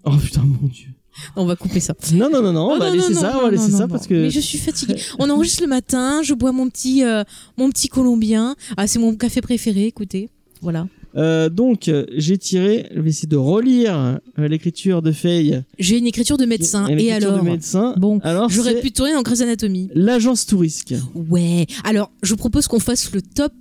Oh 0.07 0.15
putain, 0.19 0.43
mon 0.43 0.69
dieu. 0.69 0.89
On 1.37 1.45
va 1.47 1.57
couper 1.57 1.81
ça. 1.81 1.95
Non, 2.13 2.29
non, 2.31 2.43
non, 2.43 2.53
non, 2.53 2.73
on 2.73 2.79
va 2.79 2.91
laisser 2.91 3.15
ça, 3.15 3.37
on 3.39 3.43
va 3.43 3.51
laisser 3.51 3.71
ça 3.71 3.89
parce 3.89 4.07
que. 4.07 4.15
Mais 4.15 4.31
je 4.31 4.41
suis 4.41 4.59
fatiguée. 4.59 4.97
On 5.19 5.31
enregistre 5.31 5.63
le 5.63 5.69
matin, 5.69 6.23
je 6.23 6.35
bois 6.35 6.53
mon 6.53 6.69
petit, 6.69 7.05
euh, 7.05 7.23
mon 7.57 7.71
petit 7.71 7.89
colombien. 7.89 8.57
Ah, 8.77 8.87
c'est 8.87 8.99
mon 8.99 9.15
café 9.15 9.41
préféré, 9.41 9.87
écoutez. 9.87 10.29
Voilà. 10.61 10.87
Euh, 11.17 11.49
donc, 11.49 11.91
j'ai 12.17 12.39
tiré, 12.39 12.89
je 12.95 13.01
vais 13.01 13.11
essayer 13.11 13.29
de 13.29 13.37
relire 13.37 14.19
euh, 14.39 14.49
l'écriture 14.49 15.01
de 15.01 15.13
Faye. 15.13 15.63
J'ai 15.79 15.99
une 15.99 16.07
écriture 16.09 16.37
de 16.37 16.45
médecin. 16.45 16.87
Une 16.89 16.99
Et 16.99 17.07
écriture 17.09 17.29
alors 17.29 17.45
de 17.45 17.51
médecin. 17.51 17.95
Bon, 17.97 18.19
alors 18.25 18.49
J'aurais 18.49 18.81
pu 18.81 18.91
tourner 18.91 19.15
en 19.15 19.23
Grey's 19.23 19.41
Anatomy. 19.41 19.91
l'agence 19.95 20.47
Tourisque. 20.47 20.95
Ouais. 21.15 21.67
Alors, 21.85 22.11
je 22.23 22.35
propose 22.35 22.67
qu'on 22.67 22.81
fasse 22.81 23.13
le 23.13 23.23
top 23.23 23.53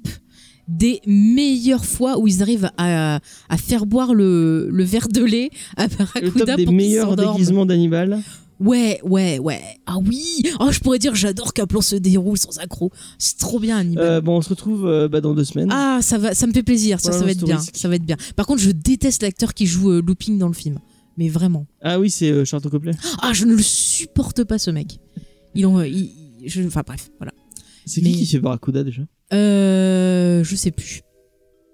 des 0.68 1.02
meilleures 1.06 1.86
fois 1.86 2.18
où 2.20 2.28
ils 2.28 2.42
arrivent 2.42 2.70
à, 2.78 3.20
à 3.50 3.58
faire 3.58 3.86
boire 3.86 4.14
le, 4.14 4.70
le 4.72 4.84
verre 4.84 5.08
de 5.10 5.24
lait 5.24 5.50
à 5.78 5.88
Le 5.88 5.96
Barracuda 5.98 6.46
top 6.46 6.58
des 6.58 6.66
pour 6.66 6.74
meilleurs 6.74 7.16
déguisements 7.16 7.66
d'Hannibal. 7.66 8.22
Ouais, 8.60 9.02
ouais, 9.04 9.40
ouais. 9.40 9.60
Ah 9.86 9.98
oui. 9.98 10.44
Oh, 10.62 10.72
je 10.72 10.80
pourrais 10.80 11.00
dire 11.00 11.16
j'adore 11.16 11.54
qu'un 11.54 11.66
plan 11.66 11.82
se 11.82 11.96
déroule 11.98 12.38
sans 12.38 12.60
accroc. 12.60 12.92
C'est 13.18 13.38
trop 13.38 13.60
bien, 13.60 13.78
Hannibal. 13.80 14.04
Euh, 14.06 14.22
bon, 14.22 14.38
on 14.38 14.42
se 14.42 14.50
retrouve 14.50 14.86
euh, 14.88 15.10
bah, 15.10 15.20
dans 15.20 15.34
deux 15.34 15.44
semaines. 15.44 15.70
Ah, 15.72 16.00
ça 16.02 16.18
va, 16.18 16.34
ça 16.34 16.48
me 16.48 16.54
fait 16.54 16.64
plaisir. 16.64 17.00
Ça, 17.02 17.10
Voilà, 17.10 17.20
ça 17.20 17.26
va 17.26 17.32
être 17.32 17.44
bien. 17.44 17.60
Ça 17.74 17.90
va 17.90 17.96
être 17.96 18.06
bien. 18.06 18.16
Par 18.38 18.46
contre, 18.46 18.62
je 18.62 18.72
déteste 18.72 19.22
l'acteur 19.24 19.54
qui 19.54 19.66
joue 19.66 19.92
euh, 19.92 20.02
Looping 20.06 20.38
dans 20.38 20.48
le 20.48 20.54
film. 20.54 20.80
Mais 21.18 21.28
vraiment. 21.30 21.66
Ah 21.82 22.00
oui, 22.00 22.10
c'est 22.10 22.32
euh, 22.32 22.46
Charles 22.46 22.64
Copley. 22.70 22.94
Ah, 23.22 23.34
je 23.34 23.46
ne 23.46 23.54
le 23.54 23.62
supporte 23.62 24.44
pas 24.46 24.58
ce 24.60 24.72
mec. 24.72 24.98
Il 25.56 25.66
en, 25.66 25.82
il- 25.82 26.12
il- 26.42 26.50
je, 26.50 26.62
enfin 26.66 26.84
bref, 26.86 27.10
voilà. 27.20 27.32
C'est 27.86 28.02
Mais- 28.02 28.12
qui 28.12 28.20
qui 28.20 28.26
fait 28.28 28.40
Barracuda 28.40 28.84
déjà? 28.84 29.02
Euh, 29.34 30.44
je 30.44 30.56
sais 30.56 30.72
plus 30.72 31.02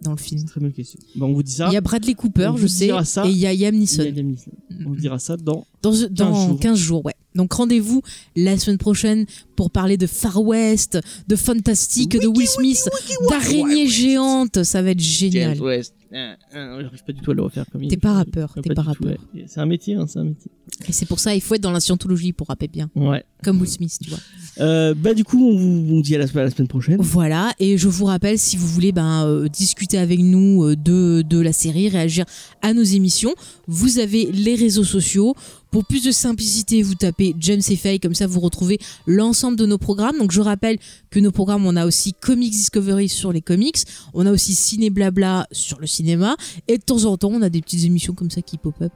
dans 0.01 0.11
le 0.11 0.17
film. 0.17 0.45
Très 0.45 0.61
bonne 0.61 0.71
question. 0.71 0.99
Bah, 1.15 1.25
on 1.25 1.33
vous 1.33 1.43
dit 1.43 1.51
ça. 1.51 1.67
Il 1.69 1.73
y 1.73 1.77
a 1.77 1.81
Bradley 1.81 2.13
Cooper, 2.13 2.51
On 2.53 2.57
je 2.57 2.67
sais, 2.67 2.89
ça. 3.03 3.25
et 3.27 3.31
il 3.31 3.37
y 3.37 3.45
a 3.45 3.53
Liam 3.53 3.75
Il 3.75 4.15
y 4.15 4.19
a 4.19 4.23
Neeson. 4.23 4.51
On 4.85 4.89
vous 4.89 4.95
dira 4.95 5.19
ça 5.19 5.35
dans. 5.35 5.65
Dans, 5.81 5.91
dans 6.09 6.31
15 6.33 6.47
jours. 6.47 6.59
15 6.59 6.77
jours, 6.79 7.05
ouais. 7.05 7.13
Donc 7.35 7.53
rendez-vous 7.53 8.01
la 8.35 8.57
semaine 8.57 8.77
prochaine 8.77 9.25
pour 9.55 9.71
parler 9.71 9.97
de 9.97 10.07
Far 10.07 10.41
West, 10.41 10.99
de 11.27 11.35
Fantastique, 11.35 12.17
de 12.19 12.27
Will 12.27 12.47
Smith, 12.47 12.89
d'araignées 13.29 13.87
géantes. 13.87 14.63
Ça 14.63 14.81
va 14.81 14.91
être 14.91 14.99
génial. 15.01 15.61
West. 15.61 15.93
Euh, 16.11 16.33
euh, 16.55 16.81
J'arrive 16.81 17.03
pas 17.03 17.13
du 17.13 17.21
tout 17.21 17.31
à 17.31 17.33
le 17.35 17.43
refaire 17.43 17.65
comme 17.71 17.83
il 17.83 17.89
T'es 17.89 17.97
pas 17.97 18.13
rappeur, 18.13 18.55
t'es 18.63 18.73
pas 18.73 18.81
tout, 18.81 18.87
rappeur. 18.89 19.11
ouais. 19.35 19.45
C'est 19.47 19.59
un 19.59 19.67
métier, 19.67 19.93
hein, 19.93 20.05
c'est 20.07 20.17
un 20.17 20.23
métier. 20.23 20.49
Et 20.87 20.91
c'est 20.91 21.05
pour 21.05 21.19
ça, 21.19 21.35
il 21.35 21.41
faut 21.41 21.53
être 21.53 21.61
dans 21.61 21.71
la 21.71 21.79
scientologie 21.81 22.33
pour 22.33 22.47
rapper 22.47 22.67
bien. 22.67 22.89
Ouais. 22.95 23.23
Comme 23.43 23.59
Will 23.61 23.69
Smith, 23.69 23.95
tu 24.01 24.09
vois. 24.09 24.17
Euh, 24.59 24.93
bah 24.93 25.13
du 25.13 25.23
coup, 25.23 25.43
on 25.43 25.55
vous 25.55 26.01
dit 26.01 26.15
à 26.15 26.17
la, 26.17 26.27
semaine 26.27 26.67
prochaine. 26.67 26.97
Voilà, 26.99 27.51
et 27.59 27.77
je 27.77 27.87
vous 27.87 28.05
rappelle, 28.05 28.37
si 28.37 28.57
vous 28.57 28.67
voulez 28.67 28.91
ben, 28.91 29.25
euh, 29.25 29.47
discuter 29.47 29.97
avec 29.97 30.19
nous 30.19 30.65
euh, 30.65 30.75
de, 30.75 31.39
la 31.39 31.53
série, 31.53 31.89
réagir 31.89 32.25
à 32.61 32.73
nos 32.73 32.83
émissions, 32.83 33.33
vous 33.67 33.99
avez 33.99 34.29
les 34.31 34.55
réseaux 34.55 34.83
sociaux. 34.83 35.35
Pour 35.71 35.85
plus 35.85 36.03
de 36.03 36.11
simplicité, 36.11 36.81
vous 36.81 36.95
tapez 36.95 37.35
James 37.39 37.61
et 37.69 37.99
comme 37.99 38.15
ça 38.15 38.25
vous 38.25 38.39
retrouvez 38.39 38.79
l'ensemble 39.05 39.55
de 39.55 39.67
nos 39.67 39.77
programmes. 39.77 40.17
Donc 40.17 40.31
je 40.31 40.41
rappelle 40.41 40.79
que 41.11 41.19
nos 41.19 41.31
programmes, 41.31 41.67
on 41.67 41.75
a 41.75 41.85
aussi 41.85 42.13
Comics 42.13 42.51
Discovery 42.51 43.07
sur 43.07 43.31
les 43.31 43.41
comics, 43.41 43.77
on 44.15 44.25
a 44.25 44.31
aussi 44.31 44.55
Ciné 44.55 44.89
Blabla 44.89 45.47
sur 45.51 45.79
le 45.79 45.85
cinéma, 45.85 46.35
et 46.67 46.79
de 46.79 46.83
temps 46.83 47.05
en 47.05 47.17
temps, 47.17 47.29
on 47.31 47.43
a 47.43 47.49
des 47.49 47.61
petites 47.61 47.85
émissions 47.85 48.13
comme 48.13 48.31
ça 48.31 48.41
qui 48.41 48.57
pop-up 48.57 48.93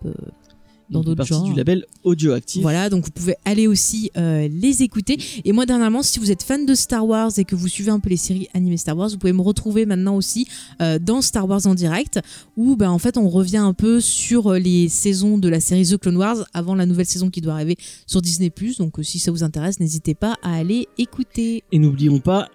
dans 0.89 1.01
d'autres 1.01 1.25
genres. 1.25 1.43
du 1.43 1.53
label 1.53 1.85
Audioactif. 2.03 2.61
Voilà, 2.61 2.89
donc 2.89 3.05
vous 3.05 3.11
pouvez 3.11 3.35
aller 3.45 3.67
aussi 3.67 4.11
euh, 4.17 4.47
les 4.47 4.83
écouter. 4.83 5.17
Et 5.43 5.51
moi, 5.51 5.65
dernièrement, 5.65 6.03
si 6.03 6.19
vous 6.19 6.31
êtes 6.31 6.43
fan 6.43 6.65
de 6.65 6.75
Star 6.75 7.07
Wars 7.07 7.31
et 7.37 7.45
que 7.45 7.55
vous 7.55 7.67
suivez 7.67 7.91
un 7.91 7.99
peu 7.99 8.09
les 8.09 8.17
séries 8.17 8.47
animées 8.53 8.77
Star 8.77 8.97
Wars, 8.97 9.09
vous 9.09 9.17
pouvez 9.17 9.33
me 9.33 9.41
retrouver 9.41 9.85
maintenant 9.85 10.15
aussi 10.15 10.47
euh, 10.81 10.99
dans 10.99 11.21
Star 11.21 11.47
Wars 11.47 11.65
en 11.65 11.75
direct, 11.75 12.19
où 12.57 12.75
ben, 12.75 12.89
en 12.89 12.99
fait 12.99 13.17
on 13.17 13.29
revient 13.29 13.57
un 13.57 13.73
peu 13.73 14.01
sur 14.01 14.53
euh, 14.53 14.59
les 14.59 14.89
saisons 14.89 15.37
de 15.37 15.49
la 15.49 15.59
série 15.59 15.85
The 15.85 15.97
Clone 15.97 16.17
Wars 16.17 16.45
avant 16.53 16.75
la 16.75 16.85
nouvelle 16.85 17.05
saison 17.05 17.29
qui 17.29 17.41
doit 17.41 17.53
arriver 17.53 17.77
sur 18.05 18.21
Disney+. 18.21 18.51
Donc 18.79 18.95
si 19.01 19.19
ça 19.19 19.31
vous 19.31 19.43
intéresse, 19.43 19.79
n'hésitez 19.79 20.13
pas 20.13 20.37
à 20.43 20.55
aller 20.55 20.87
écouter. 20.97 21.63
Et 21.71 21.79
n'oublions 21.79 22.19
pas 22.19 22.49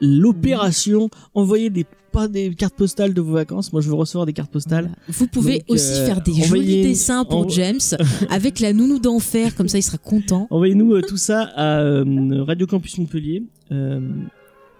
l'opération 0.00 1.08
envoyer 1.34 1.70
des 1.70 1.84
pas 2.12 2.28
des 2.28 2.54
cartes 2.54 2.74
postales 2.74 3.14
de 3.14 3.20
vos 3.20 3.32
vacances. 3.32 3.72
Moi, 3.72 3.80
je 3.82 3.88
veux 3.88 3.94
recevoir 3.94 4.26
des 4.26 4.32
cartes 4.32 4.50
postales. 4.50 4.84
Voilà. 4.84 4.96
Vous 5.08 5.26
pouvez 5.26 5.58
Donc, 5.60 5.70
aussi 5.70 5.92
euh, 5.92 6.06
faire 6.06 6.20
des 6.22 6.32
envoyez- 6.32 6.46
jolis 6.46 6.82
dessins 6.82 7.24
pour 7.24 7.48
James 7.50 7.78
avec 8.30 8.60
la 8.60 8.72
nounou 8.72 8.98
d'enfer, 8.98 9.54
comme 9.54 9.68
ça 9.68 9.78
il 9.78 9.82
sera 9.82 9.98
content. 9.98 10.46
Envoyez-nous 10.50 10.94
euh, 10.94 11.02
tout 11.02 11.16
ça 11.16 11.42
à 11.56 11.80
euh, 11.80 12.44
Radio 12.44 12.66
Campus 12.66 12.98
Montpellier. 12.98 13.42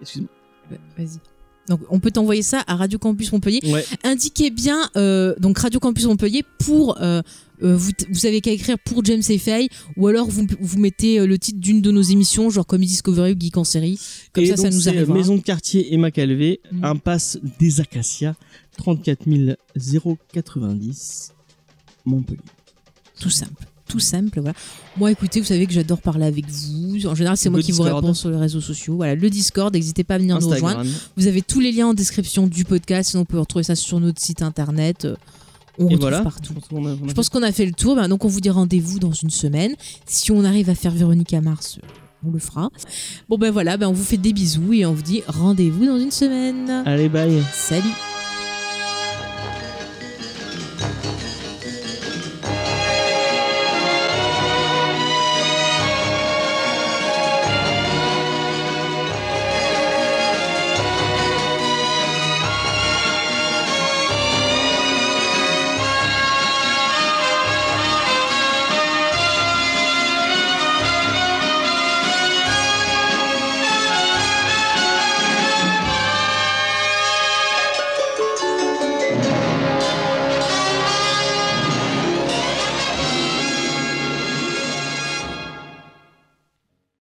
Excuse-moi. 0.01 0.29
Vas-y. 0.97 1.19
Donc 1.69 1.81
on 1.91 2.01
peut 2.01 2.11
t'envoyer 2.11 2.43
ça 2.43 2.63
à 2.67 2.75
Radio 2.75 2.99
Campus 2.99 3.33
Montpellier. 3.33 3.61
Ouais. 3.73 3.85
indiquez 4.03 4.51
bien 4.51 4.79
euh, 4.97 5.35
donc 5.39 5.59
Radio 5.59 5.79
Campus 5.79 6.07
Montpellier 6.07 6.43
pour 6.59 7.01
euh, 7.01 7.23
euh, 7.63 7.77
vous, 7.77 7.91
vous 8.11 8.27
avez 8.27 8.41
qu'à 8.41 8.51
écrire 8.53 8.79
pour 8.79 9.05
James 9.05 9.23
et 9.29 9.39
Faye 9.39 9.69
ou 9.97 10.07
alors 10.07 10.29
vous, 10.29 10.47
vous 10.61 10.79
mettez 10.79 11.19
euh, 11.21 11.27
le 11.27 11.39
titre 11.39 11.59
d'une 11.61 11.81
de 11.83 11.91
nos 11.91 12.03
émissions 12.03 12.51
genre 12.51 12.67
Comedy 12.67 12.93
Discovery 12.93 13.33
ou 13.33 13.37
Geek 13.39 13.57
en 13.57 13.65
série. 13.65 13.99
Comme 14.33 14.45
Et 14.45 14.49
ça 14.49 14.57
ça 14.57 14.63
donc, 14.65 14.73
nous 14.75 14.81
c'est 14.81 14.89
arrivera. 14.91 15.15
Maison 15.15 15.37
de 15.37 15.43
quartier 15.43 15.93
Emma 15.95 16.11
Calvé, 16.11 16.61
Mhm. 16.73 16.85
impasse 16.85 17.39
des 17.59 17.81
Acacias, 17.81 18.35
34 18.79 19.27
090, 20.33 21.33
Montpellier. 22.05 22.41
tout 23.21 23.31
simple 23.31 23.67
tout 23.89 23.99
simple 23.99 24.39
voilà. 24.41 24.55
Moi 24.97 25.11
écoutez 25.11 25.41
vous 25.41 25.47
savez 25.47 25.67
que 25.67 25.73
j'adore 25.73 26.01
parler 26.01 26.25
avec 26.25 26.49
vous. 26.49 27.07
En 27.09 27.17
général 27.17 27.37
c'est 27.37 27.51
moi 27.51 27.61
qui 27.61 27.73
vous 27.73 27.83
réponds 27.83 28.15
sur 28.15 28.31
les 28.31 28.37
réseaux 28.37 28.61
sociaux. 28.61 28.95
Voilà 28.95 29.17
le 29.17 29.29
Discord 29.31 29.75
n'hésitez 29.75 30.05
pas 30.05 30.15
à 30.15 30.19
venir 30.19 30.39
nous 30.39 30.49
rejoindre. 30.49 30.85
Vous 31.17 31.27
avez 31.27 31.43
tous 31.43 31.59
les 31.59 31.73
liens 31.73 31.89
en 31.89 31.95
description 31.95 32.47
du 32.47 32.65
podcast 32.65 33.11
sinon 33.11 33.23
vous 33.23 33.27
pouvez 33.27 33.41
retrouver 33.41 33.65
ça 33.65 33.75
sur 33.75 33.99
notre 33.99 34.21
site 34.21 34.43
internet. 34.43 35.07
Euh, 35.07 35.17
on 35.79 35.83
Et 35.83 35.95
retrouve 35.95 36.01
voilà. 36.01 36.21
partout 36.23 36.53
Je 36.55 36.61
pense 36.61 36.69
qu'on 36.69 36.87
a- 36.87 36.91
on 36.91 37.05
a 37.05 37.09
Je 37.09 37.13
pense 37.15 37.29
qu'on 37.29 37.43
a 37.43 37.53
fait 37.53 37.67
le 37.67 37.73
tour, 37.73 37.97
ben, 37.97 38.09
donc 38.09 38.25
on 38.25 38.29
vous 38.29 38.41
dit 38.41 38.51
rendez-vous 38.51 38.99
dans 38.99 39.13
une 39.13 39.31
semaine. 39.31 39.75
Si 40.07 40.31
on 40.33 40.45
arrive 40.45 40.69
à 40.71 40.75
faire 40.75 40.93
Véronique 40.93 41.33
à 41.35 41.41
Mars, 41.41 41.79
euh, 41.83 41.87
on 42.27 42.31
le 42.33 42.39
fera. 42.39 42.69
Bon 43.29 43.39
ben 43.39 43.51
voilà, 43.51 43.77
ben 43.77 43.89
on 43.89 43.93
vous 43.93 44.05
fait 44.05 44.17
des 44.19 44.33
bisous 44.33 44.73
et 44.75 44.85
on 44.87 44.93
vous 44.93 45.03
dit 45.03 45.23
rendez-vous 45.27 45.87
dans 45.87 45.99
une 45.99 46.11
semaine. 46.11 46.83
Allez, 46.87 47.09
bye. 47.09 47.43
Salut 47.53 47.89